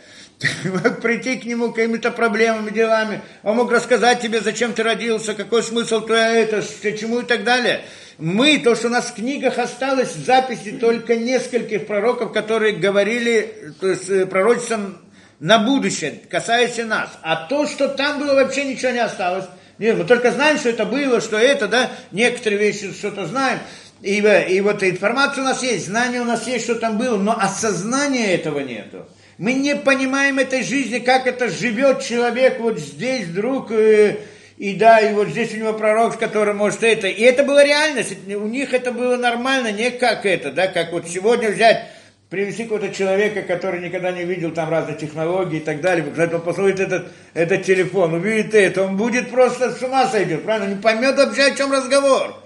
Мог 0.64 1.00
прийти 1.02 1.36
к 1.36 1.44
нему 1.44 1.72
какими-то 1.72 2.10
проблемами, 2.10 2.70
делами. 2.70 3.22
Он 3.42 3.56
мог 3.56 3.72
рассказать 3.72 4.20
тебе, 4.20 4.40
зачем 4.40 4.74
ты 4.74 4.82
родился, 4.82 5.34
какой 5.34 5.62
смысл 5.62 6.02
твоя 6.02 6.32
это, 6.32 6.62
чему 6.96 7.20
и 7.20 7.24
так 7.24 7.44
далее. 7.44 7.82
Мы, 8.18 8.58
то, 8.58 8.74
что 8.74 8.88
у 8.88 8.90
нас 8.90 9.06
в 9.06 9.14
книгах 9.14 9.58
осталось, 9.58 10.12
записи 10.14 10.72
только 10.72 11.16
нескольких 11.16 11.86
пророков, 11.86 12.32
которые 12.32 12.74
говорили, 12.74 13.74
то 13.80 13.88
есть 13.88 14.08
э, 14.10 14.26
пророчеством 14.26 14.98
на 15.40 15.58
будущее, 15.58 16.20
касаясь 16.30 16.76
нас. 16.78 17.10
А 17.22 17.46
то, 17.46 17.66
что 17.66 17.88
там 17.88 18.20
было, 18.20 18.34
вообще 18.34 18.64
ничего 18.64 18.90
не 18.90 19.00
осталось. 19.00 19.44
Нет, 19.78 19.98
мы 19.98 20.04
только 20.04 20.32
знаем, 20.32 20.58
что 20.58 20.70
это 20.70 20.84
было, 20.86 21.20
что 21.20 21.38
это, 21.38 21.68
да, 21.68 21.90
некоторые 22.10 22.58
вещи 22.58 22.92
что-то 22.92 23.26
знаем. 23.26 23.58
И, 24.02 24.20
э, 24.20 24.50
и 24.50 24.60
вот 24.60 24.82
информация 24.82 25.42
у 25.42 25.46
нас 25.46 25.62
есть, 25.62 25.86
знание 25.86 26.20
у 26.20 26.24
нас 26.24 26.46
есть, 26.46 26.64
что 26.64 26.74
там 26.74 26.98
было, 26.98 27.16
но 27.16 27.38
осознания 27.38 28.34
этого 28.34 28.60
нету. 28.60 29.06
Мы 29.38 29.52
не 29.52 29.76
понимаем 29.76 30.38
этой 30.38 30.62
жизни, 30.62 30.98
как 30.98 31.26
это 31.26 31.50
живет 31.50 32.02
человек 32.02 32.58
вот 32.58 32.78
здесь 32.78 33.26
вдруг, 33.26 33.70
э, 33.70 34.16
и 34.56 34.74
да, 34.74 34.98
и 35.00 35.12
вот 35.12 35.28
здесь 35.28 35.52
у 35.52 35.58
него 35.58 35.74
пророк, 35.74 36.18
который 36.18 36.54
может 36.54 36.82
это. 36.82 37.06
И 37.06 37.20
это 37.20 37.42
была 37.42 37.62
реальность, 37.62 38.16
у 38.26 38.46
них 38.46 38.72
это 38.72 38.92
было 38.92 39.16
нормально, 39.16 39.72
не 39.72 39.90
как 39.90 40.24
это, 40.24 40.52
да, 40.52 40.68
как 40.68 40.92
вот 40.92 41.06
сегодня 41.06 41.50
взять, 41.50 41.84
привести 42.30 42.62
какого-то 42.62 42.94
человека, 42.94 43.42
который 43.42 43.82
никогда 43.82 44.10
не 44.10 44.24
видел 44.24 44.52
там 44.52 44.70
разные 44.70 44.96
технологии 44.96 45.58
и 45.58 45.64
так 45.64 45.82
далее, 45.82 46.06
сказать, 46.10 46.32
он 46.32 46.40
посмотрит 46.40 46.80
этот, 46.80 47.12
этот 47.34 47.62
телефон, 47.62 48.14
увидит 48.14 48.54
это, 48.54 48.84
он 48.84 48.96
будет 48.96 49.30
просто 49.30 49.70
с 49.70 49.82
ума 49.82 50.06
сойдет, 50.06 50.44
правильно, 50.44 50.74
не 50.74 50.80
поймет 50.80 51.14
вообще, 51.18 51.42
о 51.42 51.54
чем 51.54 51.70
разговор. 51.70 52.42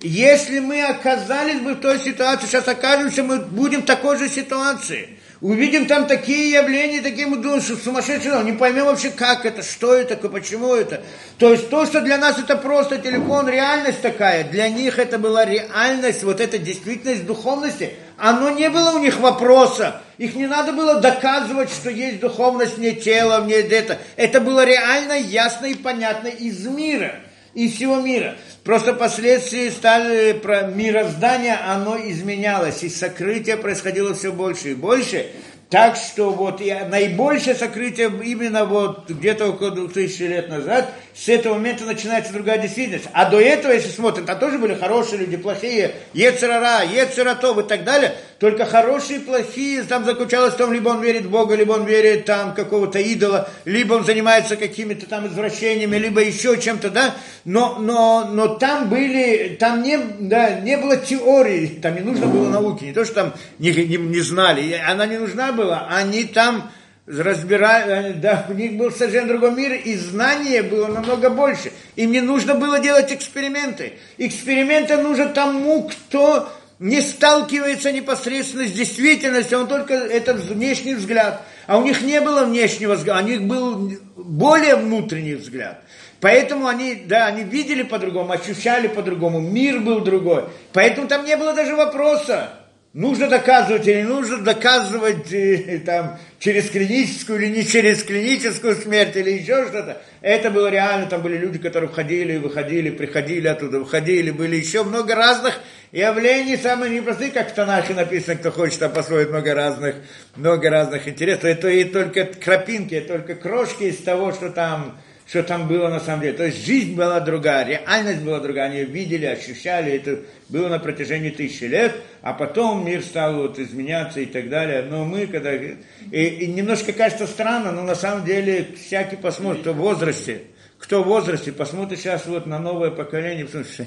Если 0.00 0.58
мы 0.58 0.82
оказались 0.82 1.60
бы 1.60 1.72
в 1.72 1.80
той 1.80 1.98
ситуации, 1.98 2.46
сейчас 2.46 2.68
окажемся, 2.68 3.22
мы 3.22 3.38
будем 3.38 3.80
в 3.80 3.86
такой 3.86 4.18
же 4.18 4.28
ситуации– 4.28 5.08
увидим 5.44 5.86
там 5.86 6.06
такие 6.06 6.52
явления, 6.52 7.02
такие 7.02 7.26
мы 7.26 7.36
думаем, 7.36 7.60
что 7.60 7.76
сумасшедшие, 7.76 8.42
не 8.44 8.52
поймем 8.52 8.86
вообще, 8.86 9.10
как 9.10 9.44
это, 9.44 9.62
что 9.62 9.92
это, 9.92 10.16
почему 10.16 10.74
это. 10.74 11.02
То 11.38 11.52
есть 11.52 11.68
то, 11.68 11.84
что 11.84 12.00
для 12.00 12.16
нас 12.16 12.38
это 12.38 12.56
просто 12.56 12.96
телефон, 12.96 13.46
реальность 13.46 14.00
такая, 14.00 14.44
для 14.44 14.70
них 14.70 14.98
это 14.98 15.18
была 15.18 15.44
реальность, 15.44 16.24
вот 16.24 16.40
эта 16.40 16.56
действительность 16.56 17.26
духовности, 17.26 17.92
оно 18.16 18.48
не 18.48 18.70
было 18.70 18.92
у 18.92 18.98
них 19.00 19.20
вопроса, 19.20 20.00
их 20.16 20.34
не 20.34 20.46
надо 20.46 20.72
было 20.72 20.94
доказывать, 20.94 21.68
что 21.68 21.90
есть 21.90 22.20
духовность, 22.20 22.78
не 22.78 22.92
тело, 22.92 23.44
не 23.44 23.52
это. 23.52 23.98
Это 24.16 24.40
было 24.40 24.64
реально 24.64 25.12
ясно 25.12 25.66
и 25.66 25.74
понятно 25.74 26.28
из 26.28 26.64
мира, 26.64 27.16
из 27.54 27.74
всего 27.74 28.00
мира. 28.00 28.36
Просто 28.62 28.94
последствия 28.94 29.70
стали 29.70 30.32
про 30.32 30.62
мироздание, 30.62 31.54
оно 31.54 31.96
изменялось, 31.96 32.82
и 32.82 32.88
сокрытие 32.88 33.56
происходило 33.56 34.14
все 34.14 34.32
больше 34.32 34.72
и 34.72 34.74
больше. 34.74 35.26
Так 35.74 35.96
что 35.96 36.30
вот 36.30 36.60
и 36.60 36.72
наибольшее 36.72 37.56
сокрытие 37.56 38.08
именно 38.22 38.64
вот 38.64 39.10
где-то 39.10 39.48
около 39.48 39.72
2000 39.72 40.22
лет 40.22 40.48
назад, 40.48 40.92
с 41.14 41.28
этого 41.28 41.54
момента 41.54 41.84
начинается 41.84 42.32
другая 42.32 42.58
действительность. 42.58 43.06
А 43.12 43.28
до 43.28 43.40
этого, 43.40 43.72
если 43.72 43.88
смотрим, 43.88 44.24
там 44.24 44.38
тоже 44.38 44.58
были 44.58 44.74
хорошие 44.74 45.18
люди, 45.18 45.36
плохие, 45.36 45.96
Ецерара, 46.12 46.84
Ецератов 46.84 47.58
и 47.58 47.62
так 47.64 47.82
далее. 47.82 48.14
Только 48.38 48.66
хорошие 48.66 49.20
и 49.20 49.22
плохие, 49.22 49.82
там 49.84 50.04
заключалось 50.04 50.54
в 50.54 50.56
том, 50.58 50.72
либо 50.72 50.90
он 50.90 51.00
верит 51.00 51.24
в 51.24 51.30
Бога, 51.30 51.54
либо 51.54 51.72
он 51.72 51.86
верит 51.86 52.26
там 52.26 52.52
какого-то 52.52 52.98
идола, 52.98 53.48
либо 53.64 53.94
он 53.94 54.04
занимается 54.04 54.56
какими-то 54.56 55.06
там 55.06 55.26
извращениями, 55.28 55.96
либо 55.96 56.20
еще 56.20 56.60
чем-то, 56.60 56.90
да. 56.90 57.14
Но, 57.44 57.78
но, 57.78 58.28
но 58.30 58.48
там 58.48 58.90
были, 58.90 59.56
там 59.58 59.82
не, 59.82 59.98
да, 60.18 60.60
не 60.60 60.76
было 60.76 60.96
теории, 60.96 61.78
там 61.80 61.94
не 61.94 62.00
нужно 62.00 62.26
было 62.26 62.48
науки, 62.48 62.84
не 62.84 62.92
то, 62.92 63.04
что 63.04 63.14
там 63.14 63.32
не, 63.58 63.70
не, 63.70 63.96
не 63.96 64.20
знали, 64.20 64.78
она 64.86 65.06
не 65.06 65.16
нужна 65.16 65.52
была, 65.52 65.63
они 65.72 66.24
там 66.24 66.70
разбирали, 67.06 68.12
да, 68.12 68.46
у 68.48 68.54
них 68.54 68.76
был 68.76 68.90
совершенно 68.90 69.28
другой 69.28 69.54
мир, 69.54 69.72
и 69.74 69.94
знания 69.94 70.62
было 70.62 70.86
намного 70.86 71.30
больше. 71.30 71.72
Им 71.96 72.12
не 72.12 72.20
нужно 72.20 72.54
было 72.54 72.78
делать 72.78 73.12
эксперименты. 73.12 73.94
Эксперименты 74.16 74.96
нужны 74.96 75.28
тому, 75.28 75.88
кто 75.88 76.48
не 76.78 77.00
сталкивается 77.00 77.92
непосредственно 77.92 78.66
с 78.66 78.72
действительностью, 78.72 79.60
он 79.60 79.68
только 79.68 79.94
этот 79.94 80.38
внешний 80.38 80.94
взгляд. 80.94 81.42
А 81.66 81.78
у 81.78 81.84
них 81.84 82.02
не 82.02 82.20
было 82.20 82.44
внешнего 82.44 82.94
взгляда, 82.94 83.22
у 83.22 83.26
них 83.26 83.42
был 83.42 83.92
более 84.16 84.76
внутренний 84.76 85.34
взгляд. 85.34 85.82
Поэтому 86.20 86.68
они, 86.68 86.94
да, 86.94 87.26
они 87.26 87.42
видели 87.42 87.82
по-другому, 87.82 88.32
ощущали 88.32 88.88
по-другому, 88.88 89.40
мир 89.40 89.80
был 89.80 90.00
другой. 90.00 90.44
Поэтому 90.72 91.06
там 91.06 91.24
не 91.26 91.36
было 91.36 91.52
даже 91.52 91.76
вопроса, 91.76 92.50
нужно 92.94 93.28
доказывать 93.28 93.86
или 93.88 94.02
нужно 94.02 94.38
доказывать 94.38 95.30
э, 95.32 95.80
там, 95.84 96.18
через 96.38 96.70
клиническую 96.70 97.40
или 97.40 97.48
не 97.48 97.66
через 97.66 98.04
клиническую 98.04 98.76
смерть 98.76 99.16
или 99.16 99.30
еще 99.30 99.66
что-то. 99.66 100.00
Это 100.22 100.50
было 100.50 100.68
реально, 100.68 101.06
там 101.06 101.20
были 101.20 101.36
люди, 101.36 101.58
которые 101.58 101.90
входили, 101.90 102.38
выходили, 102.38 102.90
приходили 102.90 103.48
оттуда, 103.48 103.80
выходили, 103.80 104.30
были 104.30 104.56
еще 104.56 104.84
много 104.84 105.16
разных 105.16 105.60
явлений, 105.90 106.56
самые 106.56 106.94
непростые, 106.94 107.32
как 107.32 107.50
в 107.50 107.54
Танахе 107.54 107.94
написано, 107.94 108.36
кто 108.36 108.52
хочет, 108.52 108.78
там 108.78 108.92
построить 108.92 109.28
много 109.28 109.54
разных, 109.54 109.96
много 110.36 110.70
разных 110.70 111.08
интересов. 111.08 111.44
Это 111.44 111.68
и 111.68 111.84
только 111.84 112.26
крапинки, 112.26 113.00
только 113.00 113.34
крошки 113.34 113.84
из 113.84 113.98
того, 113.98 114.32
что 114.32 114.50
там 114.50 115.00
что 115.26 115.42
там 115.42 115.68
было 115.68 115.88
на 115.88 116.00
самом 116.00 116.22
деле. 116.22 116.36
То 116.36 116.44
есть 116.44 116.66
жизнь 116.66 116.94
была 116.94 117.20
другая, 117.20 117.66
реальность 117.66 118.22
была 118.22 118.40
другая, 118.40 118.70
они 118.70 118.84
видели, 118.84 119.26
ощущали, 119.26 119.92
это 119.92 120.20
было 120.48 120.68
на 120.68 120.78
протяжении 120.78 121.30
тысячи 121.30 121.64
лет, 121.64 121.94
а 122.20 122.34
потом 122.34 122.84
мир 122.84 123.02
стал 123.02 123.34
вот 123.34 123.58
изменяться 123.58 124.20
и 124.20 124.26
так 124.26 124.50
далее. 124.50 124.82
Но 124.82 125.04
мы, 125.04 125.26
когда... 125.26 125.54
И, 125.54 125.76
и 126.10 126.46
немножко 126.48 126.92
кажется 126.92 127.26
странно, 127.26 127.72
но 127.72 127.82
на 127.82 127.94
самом 127.94 128.24
деле 128.24 128.68
всякий 128.78 129.16
посмотрит, 129.16 129.62
кто 129.62 129.72
в 129.72 129.76
возрасте, 129.76 130.42
кто 130.78 131.02
в 131.02 131.06
возрасте, 131.06 131.52
посмотрит 131.52 132.00
сейчас 132.00 132.26
вот 132.26 132.46
на 132.46 132.58
новое 132.58 132.90
поколение, 132.90 133.46
потому 133.46 133.64
что 133.64 133.86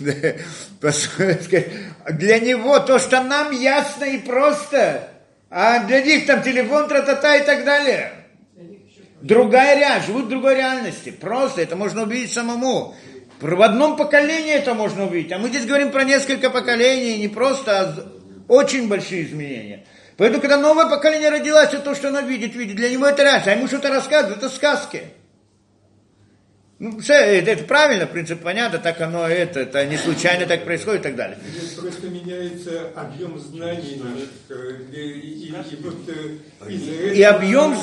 для 2.10 2.38
него 2.38 2.78
то, 2.80 2.98
что 2.98 3.22
нам 3.22 3.52
ясно 3.52 4.04
и 4.04 4.18
просто, 4.18 5.10
а 5.50 5.84
для 5.84 6.00
них 6.00 6.24
там 6.24 6.42
телефон, 6.42 6.88
тра-та-та 6.88 7.36
и 7.36 7.44
так 7.44 7.66
далее– 7.66 8.12
Другая 9.22 9.78
реальность, 9.78 10.06
живут 10.06 10.26
в 10.26 10.28
другой 10.28 10.56
реальности. 10.56 11.10
Просто 11.10 11.62
это 11.62 11.76
можно 11.76 12.02
увидеть 12.02 12.32
самому. 12.32 12.94
В 13.40 13.62
одном 13.62 13.96
поколении 13.96 14.52
это 14.52 14.74
можно 14.74 15.06
увидеть. 15.06 15.32
А 15.32 15.38
мы 15.38 15.48
здесь 15.48 15.66
говорим 15.66 15.90
про 15.90 16.04
несколько 16.04 16.50
поколений, 16.50 17.18
не 17.18 17.28
просто, 17.28 17.80
а 17.80 18.08
очень 18.48 18.88
большие 18.88 19.24
изменения. 19.24 19.84
Поэтому, 20.16 20.40
когда 20.40 20.56
новое 20.56 20.86
поколение 20.86 21.30
родилось, 21.30 21.68
это 21.68 21.80
то, 21.80 21.94
что 21.94 22.08
оно 22.08 22.20
видит, 22.20 22.54
видит. 22.54 22.76
Для 22.76 22.88
него 22.90 23.06
это 23.06 23.22
реальность. 23.22 23.48
А 23.48 23.52
ему 23.52 23.66
что-то 23.66 23.90
рассказывают, 23.90 24.38
это 24.38 24.48
сказки. 24.48 25.02
Ну, 26.78 27.00
все, 27.00 27.14
это, 27.14 27.52
это 27.52 27.64
правильно, 27.64 28.06
принцип 28.06 28.42
понятно, 28.42 28.78
так 28.78 29.00
оно 29.00 29.26
это, 29.26 29.60
это 29.60 29.86
не 29.86 29.96
случайно 29.96 30.44
так 30.44 30.64
происходит 30.64 31.00
и 31.00 31.04
так 31.04 31.16
далее. 31.16 31.38
Здесь 31.56 31.70
просто 31.70 32.08
меняется 32.08 32.90
объем 32.94 33.38
знаний 33.38 34.02
и, 34.92 34.94
и, 34.94 35.00
и, 35.00 35.48
и, 35.48 35.52
вот, 35.82 36.08
э, 36.08 36.36
этого, 36.60 37.14
и 37.14 37.22
объем 37.22 37.74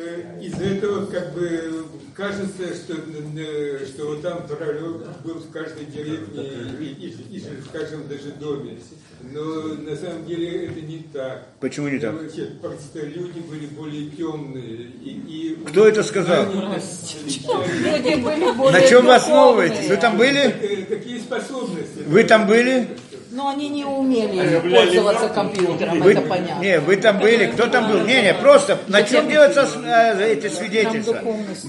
э, 0.00 0.40
из 0.42 0.54
этого 0.60 1.06
как 1.06 1.34
бы 1.34 1.84
кажется, 2.16 2.74
что, 2.74 2.94
э, 2.94 3.86
что 3.86 4.06
вот 4.08 4.22
там 4.22 4.46
пророк 4.46 5.22
был 5.22 5.34
в 5.34 5.50
каждой 5.50 5.86
деревне 5.86 6.50
и, 6.78 7.06
и, 7.06 7.36
и, 7.36 7.40
в 7.40 7.70
каждом 7.70 8.08
даже 8.08 8.32
доме. 8.32 8.78
Но 9.22 9.74
на 9.74 9.96
самом 9.96 10.26
деле 10.26 10.66
это 10.66 10.80
не 10.80 11.04
так. 11.12 11.46
Почему 11.60 11.88
не 11.88 11.98
так? 11.98 12.14
Просто 12.60 13.06
люди 13.06 13.40
были 13.40 13.66
более 13.66 14.10
темные. 14.10 14.90
И, 15.02 15.22
и 15.28 15.64
Кто 15.66 15.86
это 15.86 16.02
сказал? 16.02 16.46
Люди 16.46 18.20
были 18.20 18.52
более 18.52 18.72
На 18.72 18.86
чем 18.86 19.06
вы 19.06 19.14
основываетесь? 19.14 19.88
Вы 19.88 19.96
там 19.96 20.16
были? 20.16 20.40
Э, 20.40 20.84
Какие 20.86 21.18
способности? 21.20 22.00
Вы 22.06 22.24
там 22.24 22.46
были? 22.46 22.88
Но 23.32 23.48
они 23.48 23.68
не 23.68 23.84
умели 23.84 24.58
пользоваться 24.58 25.28
компьютером, 25.28 26.00
Вы, 26.00 26.12
это 26.12 26.22
понятно. 26.22 26.60
не, 26.60 26.80
вы 26.80 26.96
там 26.96 27.20
были, 27.20 27.46
кто 27.46 27.68
там 27.68 27.88
был? 27.88 28.00
Не, 28.00 28.22
не, 28.22 28.34
просто 28.34 28.78
на 28.88 29.04
чем 29.04 29.28
делаются 29.28 29.68
э, 29.84 30.32
эти 30.32 30.48
свидетельства? 30.48 31.20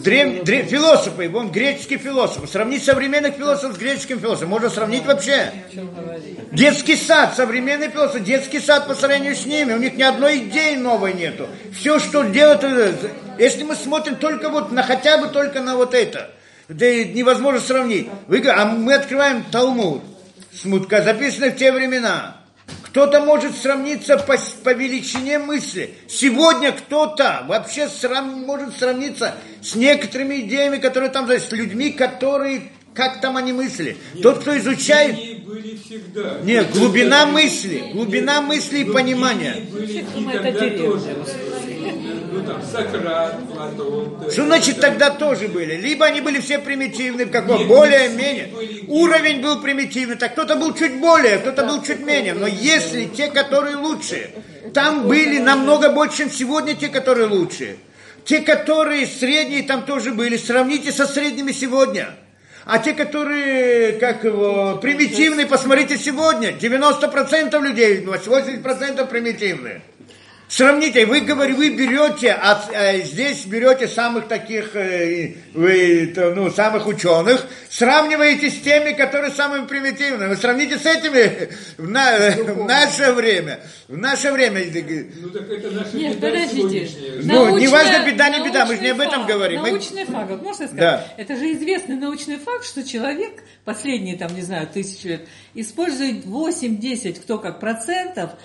Древ, 0.03 0.43
древ- 0.43 0.65
философы, 0.67 1.29
вон 1.29 1.51
греческие 1.51 1.99
философы. 1.99 2.47
Сравнить 2.47 2.83
современных 2.83 3.35
философов 3.35 3.75
с 3.75 3.79
греческим 3.79 4.19
философом. 4.19 4.49
Можно 4.49 4.69
сравнить 4.71 5.05
вообще. 5.05 5.51
Детский 6.51 6.95
сад, 6.95 7.35
современный 7.35 7.89
философ, 7.89 8.23
детский 8.23 8.59
сад 8.59 8.87
по 8.87 8.95
сравнению 8.95 9.35
с 9.35 9.45
ними. 9.45 9.73
У 9.73 9.77
них 9.77 9.95
ни 9.95 10.03
одной 10.03 10.39
идеи 10.39 10.75
новой 10.75 11.13
нету. 11.13 11.47
Все, 11.77 11.99
что 11.99 12.23
делают, 12.23 12.63
э, 12.63 12.93
если 13.37 13.63
мы 13.63 13.75
смотрим 13.75 14.15
только 14.15 14.49
вот 14.49 14.71
на 14.71 14.81
хотя 14.81 15.19
бы 15.19 15.27
только 15.27 15.61
на 15.61 15.75
вот 15.75 15.93
это, 15.93 16.31
да 16.69 16.87
и 16.87 17.05
невозможно 17.13 17.59
сравнить. 17.59 18.09
Вы, 18.27 18.41
а 18.49 18.65
мы 18.65 18.93
открываем 18.95 19.43
Талмуд, 19.51 20.01
смутка, 20.53 21.01
записанный 21.01 21.51
в 21.51 21.57
те 21.57 21.71
времена. 21.71 22.37
Кто-то 22.83 23.21
может 23.21 23.55
сравниться 23.57 24.17
по, 24.17 24.37
по 24.63 24.73
величине 24.73 25.39
мысли. 25.39 25.93
Сегодня 26.07 26.71
кто-то 26.71 27.43
вообще 27.47 27.87
срав- 27.87 28.25
может 28.25 28.77
сравниться 28.77 29.35
с 29.61 29.75
некоторыми 29.75 30.41
идеями, 30.41 30.77
которые 30.77 31.09
там, 31.09 31.29
есть, 31.29 31.49
с 31.49 31.51
людьми, 31.51 31.91
которые, 31.91 32.63
как 32.93 33.21
там 33.21 33.37
они 33.37 33.53
мысли. 33.53 33.97
Тот, 34.21 34.39
кто 34.39 34.57
изучает, 34.57 35.15
Они 35.17 35.35
были 35.35 35.77
всегда. 35.77 36.39
нет, 36.43 36.71
глубина 36.71 37.25
мысли, 37.25 37.83
глубина 37.93 38.41
мысли 38.41 38.79
и 38.79 38.83
понимания. 38.85 39.55
были 39.71 39.99
и 39.99 40.37
тогда 40.37 40.69
тоже. 40.69 41.15
Ну 42.41 42.47
там 42.47 42.61
Сократ, 42.63 43.37
Платон. 43.47 44.31
Что 44.31 44.45
значит 44.45 44.79
тогда 44.79 45.09
тоже 45.11 45.47
были? 45.47 45.75
Либо 45.75 46.05
они 46.05 46.21
были 46.21 46.39
все 46.39 46.59
примитивны, 46.59 47.25
в 47.25 47.31
каком 47.31 47.67
более-менее. 47.67 48.51
Уровень 48.87 49.41
был 49.41 49.61
примитивный, 49.61 50.15
так 50.15 50.33
кто-то 50.33 50.55
был 50.55 50.73
чуть 50.73 50.99
более, 50.99 51.37
кто-то 51.37 51.63
был 51.65 51.81
чуть 51.83 51.99
менее. 51.99 52.33
Но 52.33 52.47
если 52.47 53.05
те, 53.05 53.27
которые 53.27 53.75
лучше, 53.75 54.31
там 54.73 55.07
были 55.07 55.37
намного 55.37 55.89
больше, 55.89 56.17
чем 56.17 56.31
сегодня 56.31 56.75
те, 56.75 56.87
которые 56.87 57.27
лучше. 57.27 57.77
Те, 58.25 58.39
которые 58.39 59.07
средние, 59.07 59.63
там 59.63 59.83
тоже 59.83 60.11
были. 60.11 60.37
Сравните 60.37 60.91
со 60.91 61.05
средними 61.05 61.51
сегодня. 61.51 62.15
А 62.65 62.77
те, 62.77 62.93
которые, 62.93 63.93
как 63.93 64.23
его, 64.23 64.77
примитивные, 64.81 65.47
посмотрите 65.47 65.97
сегодня. 65.97 66.51
90% 66.51 67.59
людей, 67.61 68.03
80% 68.05 69.07
примитивные. 69.07 69.81
Сравните, 70.51 71.05
вы 71.05 71.21
говорите, 71.21 71.57
вы 71.57 71.69
берете, 71.69 72.33
от, 72.33 72.73
э, 72.73 73.03
здесь 73.05 73.45
берете 73.45 73.87
самых 73.87 74.27
таких, 74.27 74.75
э, 74.75 75.35
вы, 75.53 76.11
то, 76.13 76.35
ну, 76.35 76.51
самых 76.51 76.87
ученых, 76.87 77.47
сравниваете 77.69 78.49
с 78.49 78.59
теми, 78.59 78.91
которые 78.91 79.31
самые 79.31 79.63
примитивные. 79.63 80.27
Вы 80.27 80.35
сравните 80.35 80.77
с 80.77 80.85
этими 80.85 81.51
в, 81.77 81.89
на- 81.89 82.31
в 82.53 82.65
наше 82.65 83.13
время. 83.13 83.61
В 83.87 83.95
наше 83.95 84.29
время. 84.33 84.61
Ну 85.21 85.29
так 85.29 85.49
это 85.49 85.71
наша 85.71 85.95
Нет, 85.95 86.17
беда 86.17 86.27
подождите. 86.27 86.89
Ну, 87.23 87.57
не 87.57 87.69
важно, 87.69 88.05
беда, 88.05 88.27
не 88.27 88.45
беда, 88.45 88.65
мы 88.65 88.75
же 88.75 88.81
не 88.81 88.89
об 88.89 88.99
этом 88.99 89.19
научный 89.21 89.33
говорим. 89.33 89.59
факт, 89.61 89.71
Мы- 89.71 89.77
Научный 89.77 90.05
факт, 90.05 90.29
вот 90.31 90.41
можно 90.43 90.67
сказать? 90.67 90.77
Да. 90.81 91.07
Это 91.15 91.37
же 91.37 91.53
известный 91.53 91.95
научный 91.95 92.37
факт, 92.39 92.65
что 92.65 92.83
человек 92.85 93.41
последние, 93.63 94.17
там, 94.17 94.35
не 94.35 94.41
знаю, 94.41 94.67
тысячу 94.67 95.07
лет, 95.07 95.21
использует 95.53 96.25
8-10, 96.25 97.21
кто 97.21 97.37
как 97.39 97.61
процентов, 97.61 98.31
э, 98.31 98.37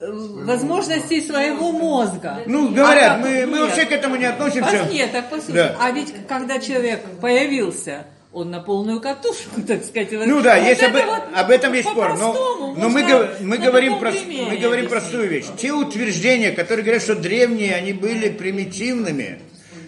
возможностей 0.00 1.20
своего 1.20 1.72
мозга. 1.72 2.42
Ну, 2.46 2.68
говорят, 2.70 3.12
А 3.16 3.18
мы, 3.18 3.46
мы 3.46 3.60
вообще 3.60 3.84
к 3.84 3.92
этому 3.92 4.16
не 4.16 4.26
относимся. 4.26 4.70
Пос- 4.76 4.92
Нет, 4.92 5.12
так 5.12 5.30
послушай. 5.30 5.54
Да. 5.54 5.76
А 5.80 5.90
ведь 5.90 6.14
когда 6.28 6.58
человек 6.60 7.02
появился, 7.20 8.06
он 8.32 8.50
на 8.50 8.60
полную 8.60 9.00
катушку, 9.00 9.60
так 9.66 9.84
сказать. 9.84 10.10
Ну 10.12 10.40
да, 10.40 10.56
Вот 10.56 10.68
есть 10.68 10.82
об, 10.82 10.94
это 10.94 11.06
вот 11.06 11.22
об 11.34 11.50
этом 11.50 11.72
есть 11.72 11.88
спор. 11.88 12.16
Но, 12.16 12.74
но 12.76 12.88
мы, 12.88 13.02
мы 13.40 13.58
говорим, 13.58 13.98
примере 13.98 14.44
мы 14.50 14.56
говорим 14.56 14.88
простую 14.88 15.28
вещь. 15.28 15.46
Те 15.56 15.72
утверждения, 15.72 16.52
которые 16.52 16.84
говорят, 16.84 17.02
что 17.02 17.16
древние, 17.16 17.74
они 17.74 17.92
были 17.92 18.28
примитивными, 18.28 19.40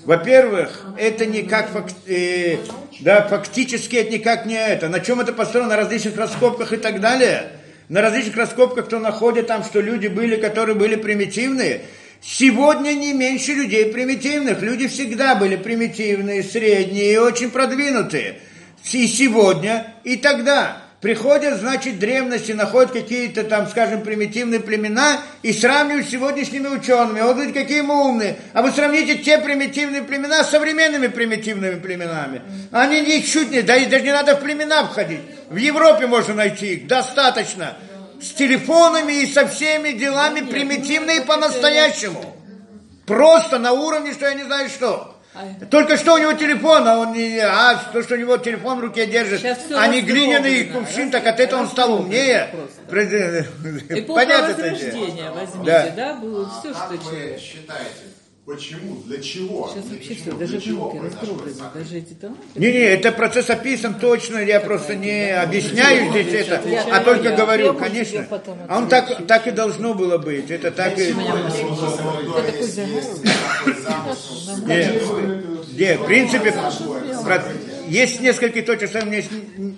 во-первых, 0.05 0.87
это 0.99 1.27
никак 1.27 1.69
фак- 1.71 1.91
э, 2.09 2.57
да, 3.01 3.23
фактически 3.29 3.97
это 3.97 4.11
никак 4.13 4.47
не 4.47 4.57
это. 4.57 4.89
На 4.89 4.99
чем 5.01 5.21
это 5.21 5.33
построено? 5.33 5.69
На 5.69 5.77
различных 5.77 6.17
раскопках 6.17 6.73
и 6.73 6.79
так 6.79 7.01
далее. 7.01 7.53
На 7.91 8.03
различных 8.03 8.37
раскопках, 8.37 8.87
кто 8.87 9.01
находит 9.01 9.49
там, 9.49 9.65
что 9.65 9.81
люди 9.81 10.07
были, 10.07 10.37
которые 10.37 10.77
были 10.77 10.95
примитивные. 10.95 11.81
Сегодня 12.23 12.93
не 12.93 13.13
меньше 13.13 13.53
людей 13.53 13.93
примитивных. 13.93 14.63
Люди 14.63 14.87
всегда 14.87 15.35
были 15.35 15.57
примитивные, 15.57 16.45
средние 16.45 17.15
и 17.15 17.17
очень 17.17 17.51
продвинутые. 17.51 18.43
И 18.93 19.09
сегодня, 19.09 19.93
и 20.05 20.17
тогда. 20.17 20.85
Приходят, 21.01 21.59
значит, 21.59 21.99
древности, 21.99 22.53
находят 22.53 22.93
какие-то 22.93 23.45
там, 23.45 23.67
скажем, 23.69 24.03
примитивные 24.03 24.61
племена 24.61 25.23
и 25.43 25.51
сравнивают 25.51 26.07
с 26.07 26.11
сегодняшними 26.11 26.69
учеными. 26.69 27.23
Вот 27.23 27.37
говорите, 27.37 27.59
какие 27.59 27.81
мы 27.81 28.07
умные. 28.07 28.37
А 28.53 28.61
вы 28.61 28.71
сравните 28.71 29.17
те 29.17 29.39
примитивные 29.39 30.03
племена 30.03 30.45
с 30.45 30.51
современными 30.51 31.07
примитивными 31.07 31.81
племенами. 31.81 32.43
Они 32.71 33.01
ничуть 33.01 33.51
не, 33.51 33.63
да 33.63 33.77
и 33.77 33.87
даже 33.87 34.05
не 34.05 34.13
надо 34.13 34.37
в 34.37 34.41
племена 34.41 34.85
входить. 34.85 35.21
В 35.49 35.57
Европе 35.57 36.07
можно 36.07 36.35
найти 36.35 36.75
их, 36.75 36.87
достаточно. 36.87 37.79
С 38.21 38.33
телефонами 38.35 39.23
и 39.23 39.27
со 39.27 39.49
всеми 39.49 39.93
делами 39.93 40.41
примитивные 40.41 41.23
по-настоящему. 41.23 42.37
Просто 43.07 43.59
на 43.59 43.73
уровне, 43.73 44.13
что 44.13 44.27
я 44.27 44.35
не 44.35 44.43
знаю 44.43 44.69
что. 44.69 45.17
Только 45.71 45.97
что 45.97 46.15
у 46.15 46.19
него 46.19 46.33
телефон, 46.33 46.89
а 46.89 46.99
он 46.99 47.13
не, 47.13 47.39
а 47.39 47.77
то, 47.93 48.03
что 48.03 48.15
у 48.15 48.19
него 48.19 48.37
телефон 48.37 48.79
в 48.79 48.81
руке 48.81 49.07
держит, 49.07 49.45
а 49.77 49.87
не 49.87 50.01
глиняный 50.01 50.65
кувшин, 50.65 51.11
так 51.13 51.25
от 51.27 51.39
этого 51.39 51.61
он 51.61 51.69
стал 51.69 51.95
умнее. 51.95 52.49
Понятно 52.91 54.51
это 54.51 54.63
Возрождения 54.63 55.31
возьмите, 55.31 55.65
Да. 55.65 55.91
да, 55.91 56.15
было 56.15 56.51
все, 56.61 56.73
А 56.73 56.75
что 56.75 56.99
человек. 56.99 57.39
считаете, 57.39 58.10
почему, 58.51 58.97
для 59.07 59.23
чего? 59.23 59.71
Сейчас 59.73 59.85
для 59.85 59.97
вообще 59.97 60.15
чего, 60.15 60.31
все, 60.31 60.39
даже 60.39 60.59
внуки 60.59 60.97
это? 60.97 61.71
даже 61.75 61.99
эти 61.99 62.13
там. 62.15 62.37
Не-не, 62.55 62.79
это 62.79 63.13
процесс 63.13 63.49
описан 63.49 63.95
точно, 63.95 64.39
я 64.39 64.61
просто 64.61 64.97
не 64.97 65.31
объясняю 65.31 66.11
здесь 66.11 66.33
это, 66.35 66.61
а 66.93 67.01
только 67.01 67.31
говорю, 67.31 67.75
конечно. 67.75 68.27
А 68.69 68.79
он 68.79 68.89
так, 68.89 69.27
так 69.27 69.47
и 69.47 69.53
должно 69.53 69.95
было 69.95 70.19
быть, 70.19 70.51
это 70.51 70.71
так 70.71 70.99
и... 70.99 71.13
Не, 75.73 75.97
в 75.97 76.07
принципе, 76.07 76.55
есть 77.91 78.21
несколько 78.21 78.63
точек, 78.63 78.91
у 78.95 79.07
меня 79.07 79.17
есть 79.17 79.31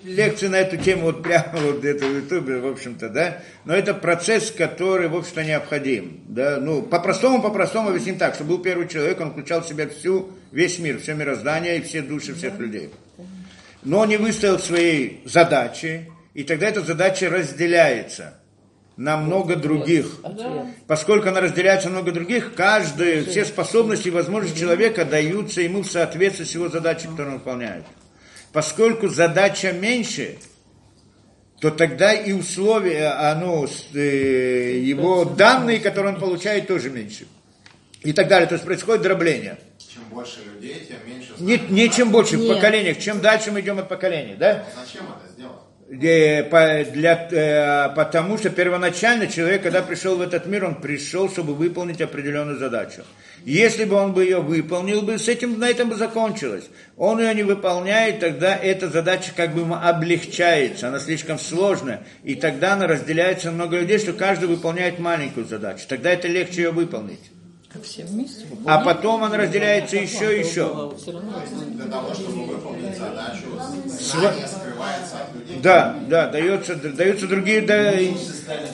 лекции 0.04 0.48
на 0.48 0.56
эту 0.56 0.76
тему 0.76 1.04
вот 1.04 1.22
прямо 1.22 1.52
вот 1.54 1.78
где-то 1.78 2.04
в 2.04 2.16
Ютубе, 2.16 2.58
в 2.58 2.66
общем-то, 2.66 3.08
да, 3.08 3.42
но 3.64 3.74
это 3.74 3.94
процесс, 3.94 4.50
который, 4.50 5.08
в 5.08 5.16
общем-то, 5.16 5.42
необходим, 5.44 6.20
да, 6.28 6.58
ну, 6.60 6.82
по-простому, 6.82 7.40
по-простому 7.40 7.88
объясним 7.88 8.18
так, 8.18 8.34
что 8.34 8.44
был 8.44 8.58
первый 8.58 8.86
человек, 8.86 9.18
он 9.20 9.30
включал 9.30 9.62
в 9.62 9.66
себя 9.66 9.88
всю, 9.88 10.30
весь 10.50 10.78
мир, 10.78 10.98
все 10.98 11.14
мироздание 11.14 11.78
и 11.78 11.80
все 11.80 12.02
души 12.02 12.34
всех 12.34 12.58
людей. 12.58 12.90
Но 13.82 14.00
он 14.00 14.08
не 14.08 14.18
выставил 14.18 14.58
своей 14.58 15.22
задачи, 15.24 16.10
и 16.34 16.44
тогда 16.44 16.68
эта 16.68 16.82
задача 16.82 17.30
разделяется 17.30 18.34
на 18.96 19.16
много 19.16 19.56
других. 19.56 20.20
Поскольку 20.86 21.28
она 21.28 21.40
разделяется 21.40 21.88
на 21.88 21.94
много 21.94 22.12
других, 22.12 22.54
каждый, 22.54 23.24
все 23.24 23.46
способности 23.46 24.08
и 24.08 24.10
возможности 24.10 24.60
человека 24.60 25.06
даются 25.06 25.62
ему 25.62 25.82
в 25.82 25.90
соответствии 25.90 26.44
с 26.44 26.54
его 26.54 26.68
задачей, 26.68 27.08
которую 27.08 27.34
он 27.34 27.38
выполняет. 27.38 27.84
Поскольку 28.52 29.08
задача 29.08 29.72
меньше, 29.72 30.36
то 31.60 31.70
тогда 31.70 32.12
и 32.12 32.32
условия, 32.32 33.08
а, 33.08 33.34
ну, 33.34 33.66
с, 33.66 33.94
э, 33.94 34.78
его 34.78 35.24
данные, 35.24 35.78
которые 35.78 36.14
он 36.14 36.20
получает, 36.20 36.66
тоже 36.66 36.90
меньше. 36.90 37.26
И 38.02 38.12
так 38.12 38.28
далее. 38.28 38.48
То 38.48 38.54
есть 38.54 38.64
происходит 38.64 39.02
дробление. 39.02 39.58
Чем 39.78 40.02
больше 40.10 40.40
людей, 40.44 40.86
тем 40.88 40.98
меньше... 41.06 41.32
Не, 41.38 41.58
не 41.70 41.88
чем 41.88 42.10
больше, 42.10 42.36
в 42.36 42.48
поколениях. 42.48 42.98
Чем 42.98 43.20
дальше 43.20 43.52
мы 43.52 43.60
идем 43.60 43.78
от 43.78 43.88
поколения, 43.88 44.34
да? 44.34 44.66
Зачем 44.74 45.04
это 45.04 45.32
сделать? 45.32 45.61
Для, 45.92 47.28
э, 47.30 47.94
потому 47.94 48.38
что 48.38 48.48
первоначально 48.48 49.26
человек, 49.26 49.62
когда 49.62 49.82
пришел 49.82 50.16
в 50.16 50.22
этот 50.22 50.46
мир, 50.46 50.64
он 50.64 50.76
пришел, 50.76 51.28
чтобы 51.28 51.54
выполнить 51.54 52.00
определенную 52.00 52.58
задачу. 52.58 53.02
Если 53.44 53.84
бы 53.84 53.96
он 53.96 54.14
бы 54.14 54.24
ее 54.24 54.40
выполнил, 54.40 55.02
бы, 55.02 55.18
с 55.18 55.28
этим 55.28 55.58
на 55.58 55.68
этом 55.68 55.90
бы 55.90 55.96
закончилось. 55.96 56.64
Он 56.96 57.20
ее 57.20 57.34
не 57.34 57.42
выполняет, 57.42 58.20
тогда 58.20 58.56
эта 58.56 58.88
задача 58.88 59.32
как 59.36 59.54
бы 59.54 59.70
облегчается, 59.74 60.88
она 60.88 60.98
слишком 60.98 61.38
сложная. 61.38 62.00
И 62.24 62.36
тогда 62.36 62.72
она 62.72 62.86
разделяется 62.86 63.48
на 63.48 63.56
много 63.56 63.78
людей, 63.78 63.98
что 63.98 64.14
каждый 64.14 64.48
выполняет 64.48 64.98
маленькую 64.98 65.44
задачу. 65.44 65.84
Тогда 65.86 66.10
это 66.10 66.26
легче 66.26 66.62
ее 66.62 66.70
выполнить. 66.70 67.20
Все 67.82 68.04
вместе. 68.04 68.44
А 68.66 68.78
потом 68.78 69.24
она 69.24 69.36
разделяется 69.36 69.96
еще 69.96 70.36
и 70.36 70.40
еще. 70.40 70.92
Для 71.06 71.86
того, 71.86 72.14
чтобы 72.14 72.44
выполнить 72.44 72.96
задачу, 72.96 73.46
знание 73.86 74.46
скрывается 74.46 75.16
от 75.22 75.34
людей. 75.34 75.60
Да, 75.62 75.96
да, 76.08 76.26
дается, 76.28 76.74
даются 76.76 77.26
другие, 77.26 77.62
да, 77.62 77.92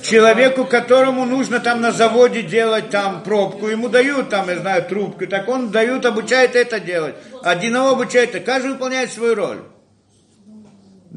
человеку, 0.02 0.64
которому 0.64 1.24
нужно 1.24 1.60
там 1.60 1.80
на 1.80 1.92
заводе 1.92 2.42
делать 2.42 2.90
там 2.90 3.22
пробку, 3.22 3.68
ему 3.68 3.88
дают 3.88 4.30
там, 4.30 4.48
я 4.48 4.58
знаю, 4.58 4.84
трубку, 4.84 5.26
так 5.26 5.48
он 5.48 5.70
дают, 5.70 6.04
обучает 6.04 6.56
это 6.56 6.80
делать. 6.80 7.14
Одного 7.42 7.90
обучает, 7.90 8.44
каждый 8.44 8.72
выполняет 8.72 9.12
свою 9.12 9.34
роль. 9.34 9.58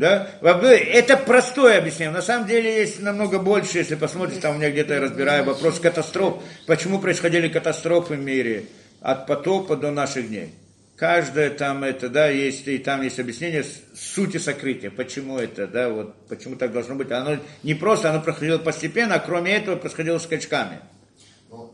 Да? 0.02 0.30
Это 0.42 1.16
простое 1.16 1.78
объяснение. 1.78 2.12
На 2.12 2.24
самом 2.24 2.48
деле 2.48 2.76
есть 2.80 3.00
намного 3.00 3.38
больше, 3.38 3.78
если 3.78 3.94
посмотрите, 3.94 4.42
там 4.42 4.56
у 4.56 4.58
меня 4.58 4.72
где-то 4.72 4.96
я 4.96 5.00
разбираю 5.00 5.44
вопрос 5.44 5.80
катастроф. 5.80 6.42
Почему 6.66 6.98
происходили 6.98 7.48
катастрофы 7.48 8.16
в 8.16 8.20
мире 8.20 8.66
от 9.00 9.28
потопа 9.28 9.76
до 9.76 9.92
наших 9.92 10.28
дней. 10.30 10.56
Каждое 10.96 11.52
там 11.52 11.84
это, 11.84 12.10
да, 12.10 12.30
есть, 12.30 12.68
и 12.68 12.80
там 12.80 13.04
есть 13.04 13.20
объяснение 13.20 13.64
сути 13.94 14.38
сокрытия. 14.38 14.90
Почему 14.90 15.38
это, 15.38 15.68
да, 15.68 15.90
вот, 15.90 16.16
почему 16.28 16.56
так 16.56 16.72
должно 16.72 16.96
быть. 16.96 17.12
Оно 17.12 17.38
не 17.62 17.76
просто, 17.76 18.10
оно 18.10 18.22
происходило 18.22 18.58
постепенно, 18.58 19.16
а 19.16 19.20
кроме 19.20 19.56
этого 19.56 19.76
происходило 19.76 20.18
скачками. 20.18 20.80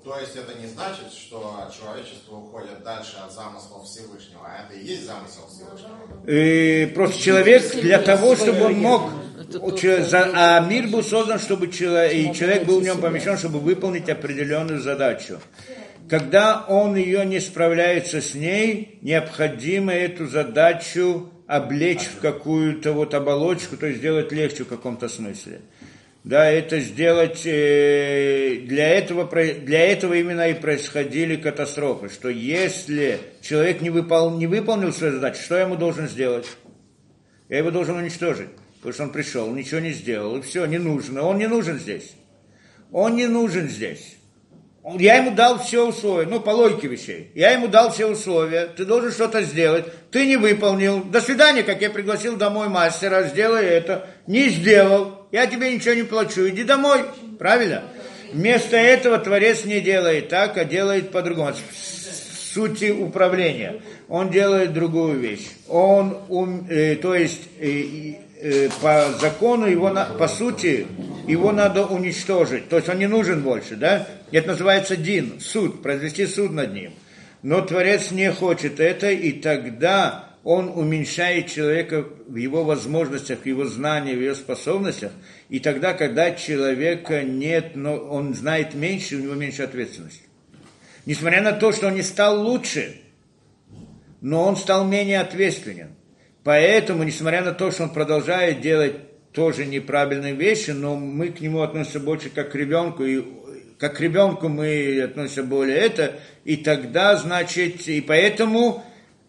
То 0.08 0.18
есть 0.22 0.38
это 0.38 0.58
не 0.58 0.68
значит, 0.68 1.12
что 1.12 1.70
человечество 1.78 2.38
уходит 2.38 2.82
дальше 2.82 3.18
от 3.18 3.34
замыслов 3.34 3.84
Всевышнего, 3.84 4.40
а 4.46 4.64
это 4.64 4.80
и 4.80 4.86
есть 4.86 5.06
замысел 5.06 5.42
Всевышнего. 5.52 5.98
И 6.26 6.86
просто 6.96 7.22
человек 7.22 7.76
для 7.76 8.00
того, 8.00 8.38
чтобы 8.38 8.68
он 8.68 8.76
мог, 8.76 9.12
а 10.14 10.62
мир 10.62 10.88
был 10.88 11.04
создан, 11.04 11.40
чтобы 11.40 11.68
человек, 11.68 12.14
и 12.14 12.34
человек 12.34 12.64
был 12.64 12.80
в 12.80 12.84
нем 12.84 13.02
помещен, 13.02 13.38
чтобы 13.38 13.60
выполнить 13.60 14.08
определенную 14.08 14.80
задачу. 14.80 15.42
Когда 16.10 16.64
он 16.70 16.96
ее 16.96 17.26
не 17.26 17.42
справляется 17.42 18.22
с 18.22 18.34
ней, 18.34 19.00
необходимо 19.02 19.92
эту 19.92 20.26
задачу 20.28 21.30
облечь 21.48 22.04
в 22.04 22.22
какую-то 22.22 22.94
вот 22.94 23.14
оболочку, 23.14 23.76
то 23.76 23.88
есть 23.88 24.00
сделать 24.00 24.32
легче 24.32 24.64
в 24.64 24.70
каком-то 24.70 25.10
смысле. 25.10 25.60
Да, 26.28 26.52
это 26.52 26.82
сделать, 26.82 27.44
э, 27.46 28.58
для 28.66 28.90
этого, 28.90 29.24
для 29.34 29.80
этого 29.80 30.14
именно 30.14 30.50
и 30.50 30.56
происходили 30.56 31.38
катастрофы, 31.38 32.10
что 32.10 32.28
если 32.28 33.22
человек 33.42 33.80
не, 33.80 33.90
выпол, 33.90 34.32
не 34.38 34.46
выполнил 34.46 34.92
свою 34.92 35.14
задачу, 35.14 35.42
что 35.42 35.56
я 35.56 35.62
ему 35.62 35.78
должен 35.78 36.10
сделать? 36.10 36.46
Я 37.48 37.60
его 37.60 37.72
должен 37.72 37.96
уничтожить, 37.96 38.50
потому 38.76 38.94
что 38.94 39.04
он 39.04 39.12
пришел, 39.14 39.50
ничего 39.54 39.80
не 39.80 39.94
сделал, 39.94 40.36
и 40.36 40.42
все, 40.42 40.66
не 40.66 40.80
нужно, 40.80 41.22
он 41.22 41.38
не 41.38 41.48
нужен 41.48 41.80
здесь. 41.80 42.12
Он 42.92 43.16
не 43.16 43.28
нужен 43.28 43.70
здесь. 43.70 44.17
Я 44.96 45.18
ему 45.18 45.32
дал 45.32 45.60
все 45.60 45.86
условия, 45.86 46.28
ну, 46.28 46.40
по 46.40 46.52
логике 46.52 46.88
вещей. 46.88 47.32
Я 47.36 47.52
ему 47.52 47.68
дал 47.68 47.92
все 47.92 48.06
условия, 48.06 48.68
ты 48.68 48.86
должен 48.86 49.12
что-то 49.12 49.42
сделать, 49.44 49.86
ты 50.12 50.26
не 50.26 50.38
выполнил. 50.38 51.04
До 51.04 51.20
свидания, 51.20 51.64
как 51.64 51.82
я 51.82 51.90
пригласил 51.90 52.38
домой 52.38 52.70
мастера, 52.70 53.24
сделай 53.24 53.66
это. 53.66 54.08
Не 54.28 54.48
сделал, 54.50 55.28
я 55.32 55.46
тебе 55.48 55.74
ничего 55.74 55.94
не 55.94 56.04
плачу, 56.04 56.48
иди 56.48 56.64
домой. 56.64 57.02
Правильно? 57.38 57.84
Вместо 58.32 58.78
этого 58.78 59.18
Творец 59.18 59.66
не 59.66 59.82
делает 59.82 60.30
так, 60.30 60.58
а 60.58 60.64
делает 60.64 61.12
по-другому. 61.12 61.54
С 61.54 62.54
сути 62.54 62.90
управления. 62.92 63.82
Он 64.08 64.30
делает 64.30 64.74
другую 64.74 65.20
вещь. 65.20 65.48
Он, 65.68 66.18
ум- 66.30 66.66
э, 66.70 66.96
то 66.96 67.14
есть, 67.14 67.42
э, 67.60 68.16
э, 68.40 68.70
по 68.82 69.12
закону 69.20 69.66
его, 69.66 69.92
по 70.18 70.28
сути, 70.28 70.88
его 71.28 71.52
надо 71.52 71.86
уничтожить. 71.86 72.70
То 72.70 72.78
есть 72.78 72.90
он 72.90 73.00
не 73.00 73.08
нужен 73.08 73.42
больше, 73.42 73.76
да? 73.76 74.08
Это 74.32 74.50
называется 74.50 74.96
дин, 74.96 75.40
суд, 75.40 75.82
произвести 75.82 76.26
суд 76.26 76.52
над 76.52 76.74
ним. 76.74 76.94
Но 77.44 77.62
Творец 77.62 78.12
не 78.12 78.32
хочет 78.32 78.80
это, 78.80 79.12
и 79.12 79.32
тогда 79.32 80.28
он 80.44 80.70
уменьшает 80.70 81.48
человека 81.48 82.06
в 82.26 82.36
его 82.38 82.64
возможностях, 82.64 83.40
в 83.40 83.46
его 83.46 83.66
знаниях, 83.66 84.18
в 84.18 84.22
его 84.22 84.36
способностях. 84.36 85.12
И 85.50 85.60
тогда, 85.60 85.94
когда 85.94 86.32
человека 86.32 87.24
нет, 87.24 87.76
но 87.76 87.98
он 87.98 88.34
знает 88.34 88.74
меньше, 88.74 89.18
у 89.18 89.20
него 89.20 89.34
меньше 89.34 89.64
ответственности. 89.64 90.22
Несмотря 91.06 91.42
на 91.42 91.52
то, 91.52 91.72
что 91.74 91.88
он 91.88 91.96
не 91.96 92.02
стал 92.02 92.42
лучше, 92.42 93.02
но 94.22 94.46
он 94.46 94.56
стал 94.56 94.86
менее 94.86 95.20
ответственен. 95.20 95.97
Поэтому, 96.48 97.04
несмотря 97.04 97.44
на 97.44 97.52
то, 97.52 97.72
что 97.72 97.84
он 97.84 97.90
продолжает 97.90 98.62
делать 98.62 98.96
тоже 99.34 99.66
неправильные 99.66 100.34
вещи, 100.34 100.72
но 100.72 100.96
мы 100.96 101.28
к 101.28 101.42
нему 101.42 101.62
относимся 101.62 102.00
больше 102.00 102.30
как 102.30 102.54
к 102.54 102.56
ребенку, 102.56 103.04
и 103.04 103.22
как 103.78 103.98
к 103.98 104.00
ребенку 104.00 104.48
мы 104.48 105.02
относимся 105.02 105.44
более 105.44 105.76
это, 105.76 106.14
и 106.46 106.56
тогда, 106.56 107.18
значит, 107.18 107.86
и 107.90 108.00
поэтому 108.00 108.82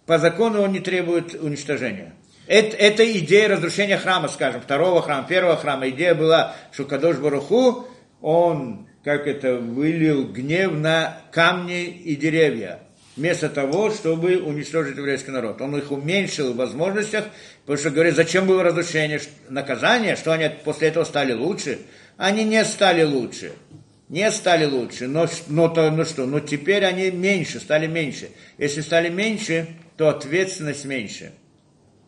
по 0.07 0.19
закону 0.19 0.63
он 0.63 0.71
не 0.71 0.79
требует 0.79 1.35
уничтожения. 1.35 2.15
Это, 2.47 2.77
это 2.77 3.19
идея 3.19 3.49
разрушения 3.49 3.97
храма, 3.97 4.29
скажем, 4.29 4.61
второго 4.61 5.03
храма, 5.03 5.27
первого 5.27 5.57
храма. 5.57 5.89
Идея 5.89 6.15
была, 6.15 6.55
что 6.71 6.85
Кадош 6.85 7.17
Баруху, 7.17 7.89
он, 8.21 8.87
как 9.03 9.27
это, 9.27 9.57
вылил 9.57 10.29
гнев 10.29 10.71
на 10.71 11.21
камни 11.33 11.83
и 11.83 12.15
деревья, 12.15 12.79
вместо 13.19 13.49
того, 13.49 13.91
чтобы 13.91 14.39
уничтожить 14.39 14.97
еврейский 14.97 15.33
народ. 15.33 15.61
Он 15.61 15.77
их 15.77 15.91
уменьшил 15.91 16.53
в 16.53 16.57
возможностях, 16.57 17.27
потому 17.63 17.79
что 17.79 17.91
говорит, 17.91 18.15
зачем 18.15 18.47
было 18.47 18.63
разрушение, 18.63 19.21
наказание, 19.49 20.17
что 20.17 20.33
они 20.33 20.49
после 20.65 20.89
этого 20.89 21.05
стали 21.05 21.33
лучше. 21.33 21.81
Они 22.17 22.45
не 22.45 22.65
стали 22.65 23.03
лучше. 23.03 23.53
Не 24.09 24.31
стали 24.31 24.65
лучше, 24.65 25.07
но, 25.07 25.29
но, 25.49 25.69
то, 25.69 25.91
ну 25.91 26.07
что, 26.07 26.25
но 26.25 26.41
теперь 26.41 26.85
они 26.87 27.11
меньше, 27.11 27.61
стали 27.61 27.87
меньше. 27.87 28.31
Если 28.57 28.81
стали 28.81 29.11
меньше, 29.11 29.69
то 29.99 30.09
ответственность 30.09 30.87
меньше. 30.87 31.33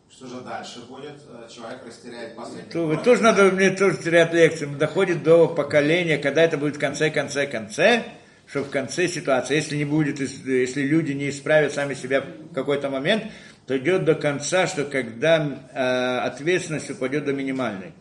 Что 0.09 0.25
же 0.25 0.41
дальше 0.41 0.79
будет? 0.89 1.21
Э, 1.29 1.47
Человек 1.53 1.79
растеряет 1.85 2.35
последний 2.35 2.71
То, 2.71 2.95
тоже 2.97 3.21
надо 3.21 3.51
мне 3.51 3.69
тоже 3.69 3.97
терять 3.97 4.33
лекции. 4.33 4.65
Доходит 4.65 5.21
до 5.21 5.47
поколения, 5.47 6.17
когда 6.17 6.41
это 6.41 6.57
будет 6.57 6.77
в 6.77 6.79
конце, 6.79 7.11
конце, 7.11 7.45
конце, 7.45 8.03
что 8.51 8.65
в 8.65 8.69
конце 8.69 9.07
ситуации, 9.07 9.55
если 9.55 9.77
не 9.77 9.85
будет, 9.85 10.19
если 10.19 10.81
люди 10.81 11.13
не 11.13 11.29
исправят 11.29 11.71
сами 11.71 11.93
себя 11.93 12.19
в 12.19 12.53
какой-то 12.53 12.89
момент, 12.89 13.23
то 13.65 13.77
идет 13.77 14.03
до 14.03 14.13
конца, 14.13 14.67
что 14.67 14.83
когда 14.83 15.69
э, 15.73 16.27
ответственность 16.27 16.89
упадет 16.89 17.23
до 17.23 17.31
минимальной. 17.31 17.93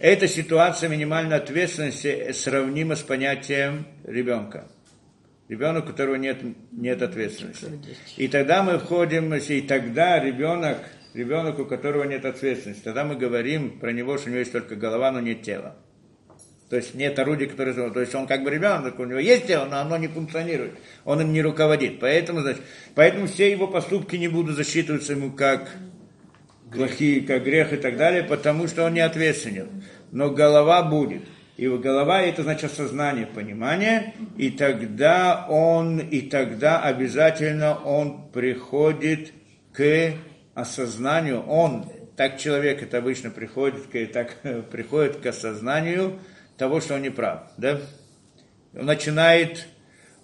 Эта 0.00 0.26
ситуация 0.26 0.88
минимальной 0.88 1.36
ответственности 1.36 2.32
сравнима 2.32 2.96
с 2.96 3.02
понятием 3.02 3.86
ребенка. 4.04 4.66
Ребенок, 5.48 5.84
у 5.84 5.86
которого 5.88 6.16
нет, 6.16 6.38
нет 6.72 7.00
ответственности. 7.02 7.66
И 8.16 8.26
тогда 8.26 8.64
мы 8.64 8.78
входим, 8.78 9.32
и 9.32 9.60
тогда 9.60 10.18
ребенок, 10.18 10.78
ребенок, 11.14 11.60
у 11.60 11.64
которого 11.64 12.04
нет 12.04 12.24
ответственности, 12.24 12.82
тогда 12.82 13.04
мы 13.04 13.14
говорим 13.14 13.78
про 13.78 13.92
него, 13.92 14.18
что 14.18 14.28
у 14.28 14.30
него 14.30 14.40
есть 14.40 14.52
только 14.52 14.74
голова, 14.74 15.12
но 15.12 15.20
нет 15.20 15.42
тела. 15.42 15.76
То 16.70 16.76
есть 16.76 16.94
нет 16.94 17.18
орудий, 17.18 17.48
которые... 17.48 17.90
То 17.90 18.00
есть 18.00 18.14
он 18.14 18.28
как 18.28 18.44
бы 18.44 18.50
ребенок, 18.50 19.00
у 19.00 19.04
него 19.04 19.18
есть 19.18 19.48
тело, 19.48 19.66
но 19.66 19.78
оно 19.80 19.96
не 19.96 20.06
функционирует. 20.06 20.74
Он 21.04 21.20
им 21.20 21.32
не 21.32 21.42
руководит. 21.42 21.98
Поэтому, 21.98 22.42
значит, 22.42 22.62
поэтому 22.94 23.26
все 23.26 23.50
его 23.50 23.66
поступки 23.66 24.14
не 24.14 24.28
будут 24.28 24.54
засчитываться 24.54 25.12
ему 25.12 25.32
как 25.32 25.68
плохие, 26.72 27.22
как 27.22 27.42
грех 27.42 27.72
и 27.72 27.76
так 27.76 27.96
далее, 27.96 28.22
потому 28.22 28.68
что 28.68 28.84
он 28.84 28.94
не 28.94 29.00
ответственен. 29.00 29.82
Но 30.12 30.30
голова 30.30 30.84
будет. 30.84 31.22
И 31.56 31.66
голова 31.66 32.22
это 32.22 32.44
значит 32.44 32.72
сознание, 32.72 33.26
понимание, 33.26 34.14
и 34.38 34.50
тогда 34.50 35.46
он, 35.50 35.98
и 35.98 36.20
тогда 36.20 36.80
обязательно 36.80 37.74
он 37.74 38.30
приходит 38.30 39.32
к 39.72 40.12
осознанию, 40.54 41.42
он, 41.42 41.84
так 42.16 42.38
человек 42.38 42.82
это 42.82 42.98
обычно 42.98 43.30
приходит, 43.30 43.88
к, 43.88 44.06
так 44.12 44.36
приходит 44.70 45.16
к 45.16 45.26
осознанию 45.26 46.18
того, 46.60 46.80
что 46.80 46.94
он 46.94 47.02
не 47.02 47.10
прав, 47.10 47.42
да? 47.56 47.80
Он 48.78 48.86
начинает, 48.86 49.66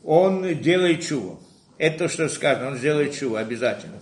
он 0.05 0.61
делает 0.61 1.03
чуву. 1.03 1.41
Это 1.79 1.99
то, 2.05 2.09
что 2.09 2.29
сказано, 2.29 2.69
он 2.69 2.77
сделает 2.77 3.15
чуву 3.15 3.35
обязательно 3.37 3.99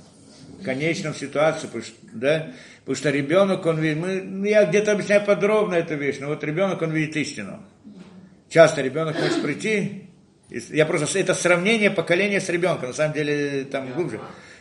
конечном 0.65 1.15
ситуации, 1.15 1.67
потому 1.67 1.85
что, 1.85 1.95
да, 2.13 2.53
потому 2.81 2.97
что 2.97 3.11
ребенок, 3.11 3.65
он 3.67 3.79
видит, 3.79 3.99
мы, 3.99 4.21
ну, 4.23 4.45
я 4.45 4.65
где-то 4.65 4.93
объясняю 4.93 5.25
подробно 5.25 5.75
эту 5.75 5.95
вещь, 5.95 6.17
но 6.21 6.29
вот 6.29 6.43
ребенок, 6.43 6.83
он 6.83 6.91
видит 6.91 7.17
истину. 7.17 7.63
Часто 8.49 8.83
ребенок 8.83 9.17
может 9.21 9.43
прийти, 9.43 10.09
я 10.51 10.87
просто, 10.87 11.19
это 11.19 11.35
сравнение 11.35 11.91
поколения 11.91 12.41
с 12.41 12.49
ребенком, 12.49 12.89
на 12.89 12.95
самом 12.95 13.15
деле 13.15 13.65
там 13.65 13.93
глубже. 13.93 14.21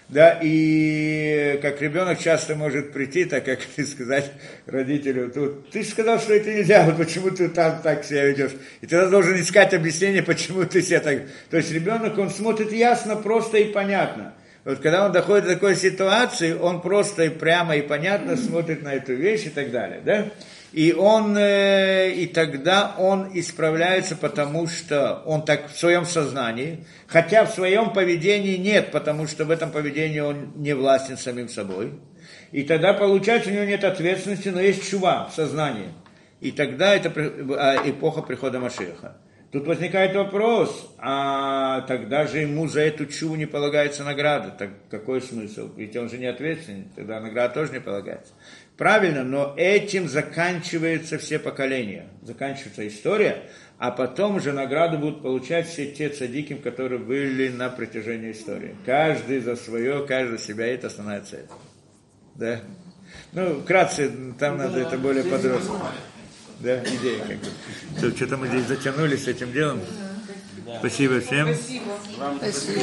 Да, 0.10 0.40
и 0.42 1.60
как 1.62 1.82
ребенок 1.82 2.20
часто 2.20 2.56
может 2.56 2.92
прийти, 2.92 3.26
так 3.26 3.46
как 3.46 3.60
сказать 3.62 4.32
родителю, 4.66 5.32
тут, 5.32 5.70
ты 5.72 5.84
сказал, 5.84 6.20
что 6.20 6.34
это 6.34 6.54
нельзя, 6.54 6.86
вот 6.86 6.98
почему 6.98 7.32
ты 7.32 7.50
там 7.50 7.82
так 7.82 8.04
себя 8.04 8.26
ведешь. 8.26 8.52
И 8.82 8.88
тогда 8.88 9.08
должен 9.08 9.40
искать 9.40 9.74
объяснение, 9.74 10.22
почему 10.22 10.66
ты 10.66 10.82
себя 10.82 11.00
так... 11.00 11.22
То 11.50 11.58
есть 11.58 11.72
ребенок, 11.72 12.18
он 12.18 12.30
смотрит 12.30 12.72
ясно, 12.72 13.16
просто 13.16 13.58
и 13.58 13.72
понятно. 13.72 14.34
Вот 14.66 14.80
когда 14.80 15.06
он 15.06 15.12
доходит 15.12 15.46
до 15.46 15.54
такой 15.56 15.76
ситуации, 15.76 16.54
он 16.54 16.82
просто 16.82 17.24
и 17.24 17.30
прямо 17.30 17.76
и 17.76 17.82
понятно 17.82 18.38
смотрит 18.38 18.82
на 18.82 18.94
эту 18.94 19.14
вещь 19.14 19.46
и 19.46 19.50
так 19.50 19.72
далее, 19.72 20.02
да? 20.06 20.28
И 20.74 20.92
он, 20.92 21.38
э, 21.38 22.12
и 22.12 22.26
тогда 22.26 22.96
он 22.98 23.30
исправляется, 23.34 24.16
потому 24.16 24.68
что 24.68 25.22
он 25.26 25.46
так 25.46 25.72
в 25.72 25.78
своем 25.78 26.04
сознании, 26.04 26.86
хотя 27.06 27.46
в 27.46 27.54
своем 27.54 27.94
поведении 27.94 28.58
нет, 28.58 28.92
потому 28.92 29.28
что 29.28 29.46
в 29.46 29.52
этом 29.52 29.72
поведении 29.72 30.20
он 30.20 30.52
не 30.56 30.74
властен 30.74 31.16
самим 31.16 31.48
собой. 31.48 31.94
И 32.52 32.64
тогда 32.64 32.94
получается, 32.94 33.52
у 33.52 33.54
него 33.54 33.66
нет 33.66 33.84
ответственности, 33.84 34.50
но 34.50 34.60
есть 34.60 34.90
чува 34.90 35.30
в 35.32 35.36
сознании. 35.36 35.90
И 36.42 36.52
тогда 36.52 36.96
это 36.96 37.12
а, 37.16 37.88
эпоха 37.88 38.24
прихода 38.24 38.60
Машеха. 38.60 39.18
Тут 39.54 39.68
возникает 39.68 40.16
вопрос, 40.16 40.92
а 40.98 41.82
тогда 41.82 42.26
же 42.26 42.40
ему 42.40 42.68
за 42.68 42.82
эту 42.82 43.06
чуву 43.06 43.36
не 43.36 43.46
полагается 43.46 44.04
награда. 44.04 44.50
Так 44.50 44.72
какой 44.90 45.22
смысл? 45.22 45.70
Ведь 45.78 45.96
он 45.96 46.10
же 46.10 46.18
не 46.18 46.26
ответственен, 46.26 46.90
тогда 46.96 47.20
награда 47.20 47.54
тоже 47.54 47.74
не 47.74 47.80
полагается. 47.80 48.34
Правильно, 48.78 49.24
но 49.24 49.54
этим 49.56 50.08
заканчиваются 50.08 51.18
все 51.18 51.38
поколения, 51.38 52.08
заканчивается 52.22 52.88
история, 52.88 53.44
а 53.78 53.92
потом 53.92 54.38
уже 54.38 54.52
награду 54.52 54.98
будут 54.98 55.22
получать 55.22 55.68
все 55.68 55.92
те 55.92 56.10
цадики, 56.10 56.56
которые 56.56 57.00
были 57.00 57.50
на 57.50 57.70
протяжении 57.70 58.32
истории. 58.32 58.76
Каждый 58.86 59.40
за 59.42 59.56
свое, 59.56 60.06
каждый 60.08 60.38
за 60.38 60.44
себя, 60.44 60.68
это 60.68 60.88
основная 60.88 61.22
цель. 61.22 61.46
Да? 62.36 62.62
Ну, 63.32 63.62
вкратце, 63.62 64.12
там 64.40 64.58
надо 64.58 64.80
это 64.80 64.98
более 64.98 65.24
подробно 65.24 65.92
да, 66.64 66.82
идея 66.84 67.20
как 67.20 67.38
бы. 67.38 67.48
Что, 67.98 68.16
что-то 68.16 68.38
мы 68.38 68.48
здесь 68.48 68.66
затянули 68.66 69.16
с 69.18 69.28
этим 69.28 69.52
делом. 69.52 69.82
Спасибо 70.80 71.20
всем. 71.20 71.54
Спасибо. 71.54 71.84
Спасибо. 72.38 72.82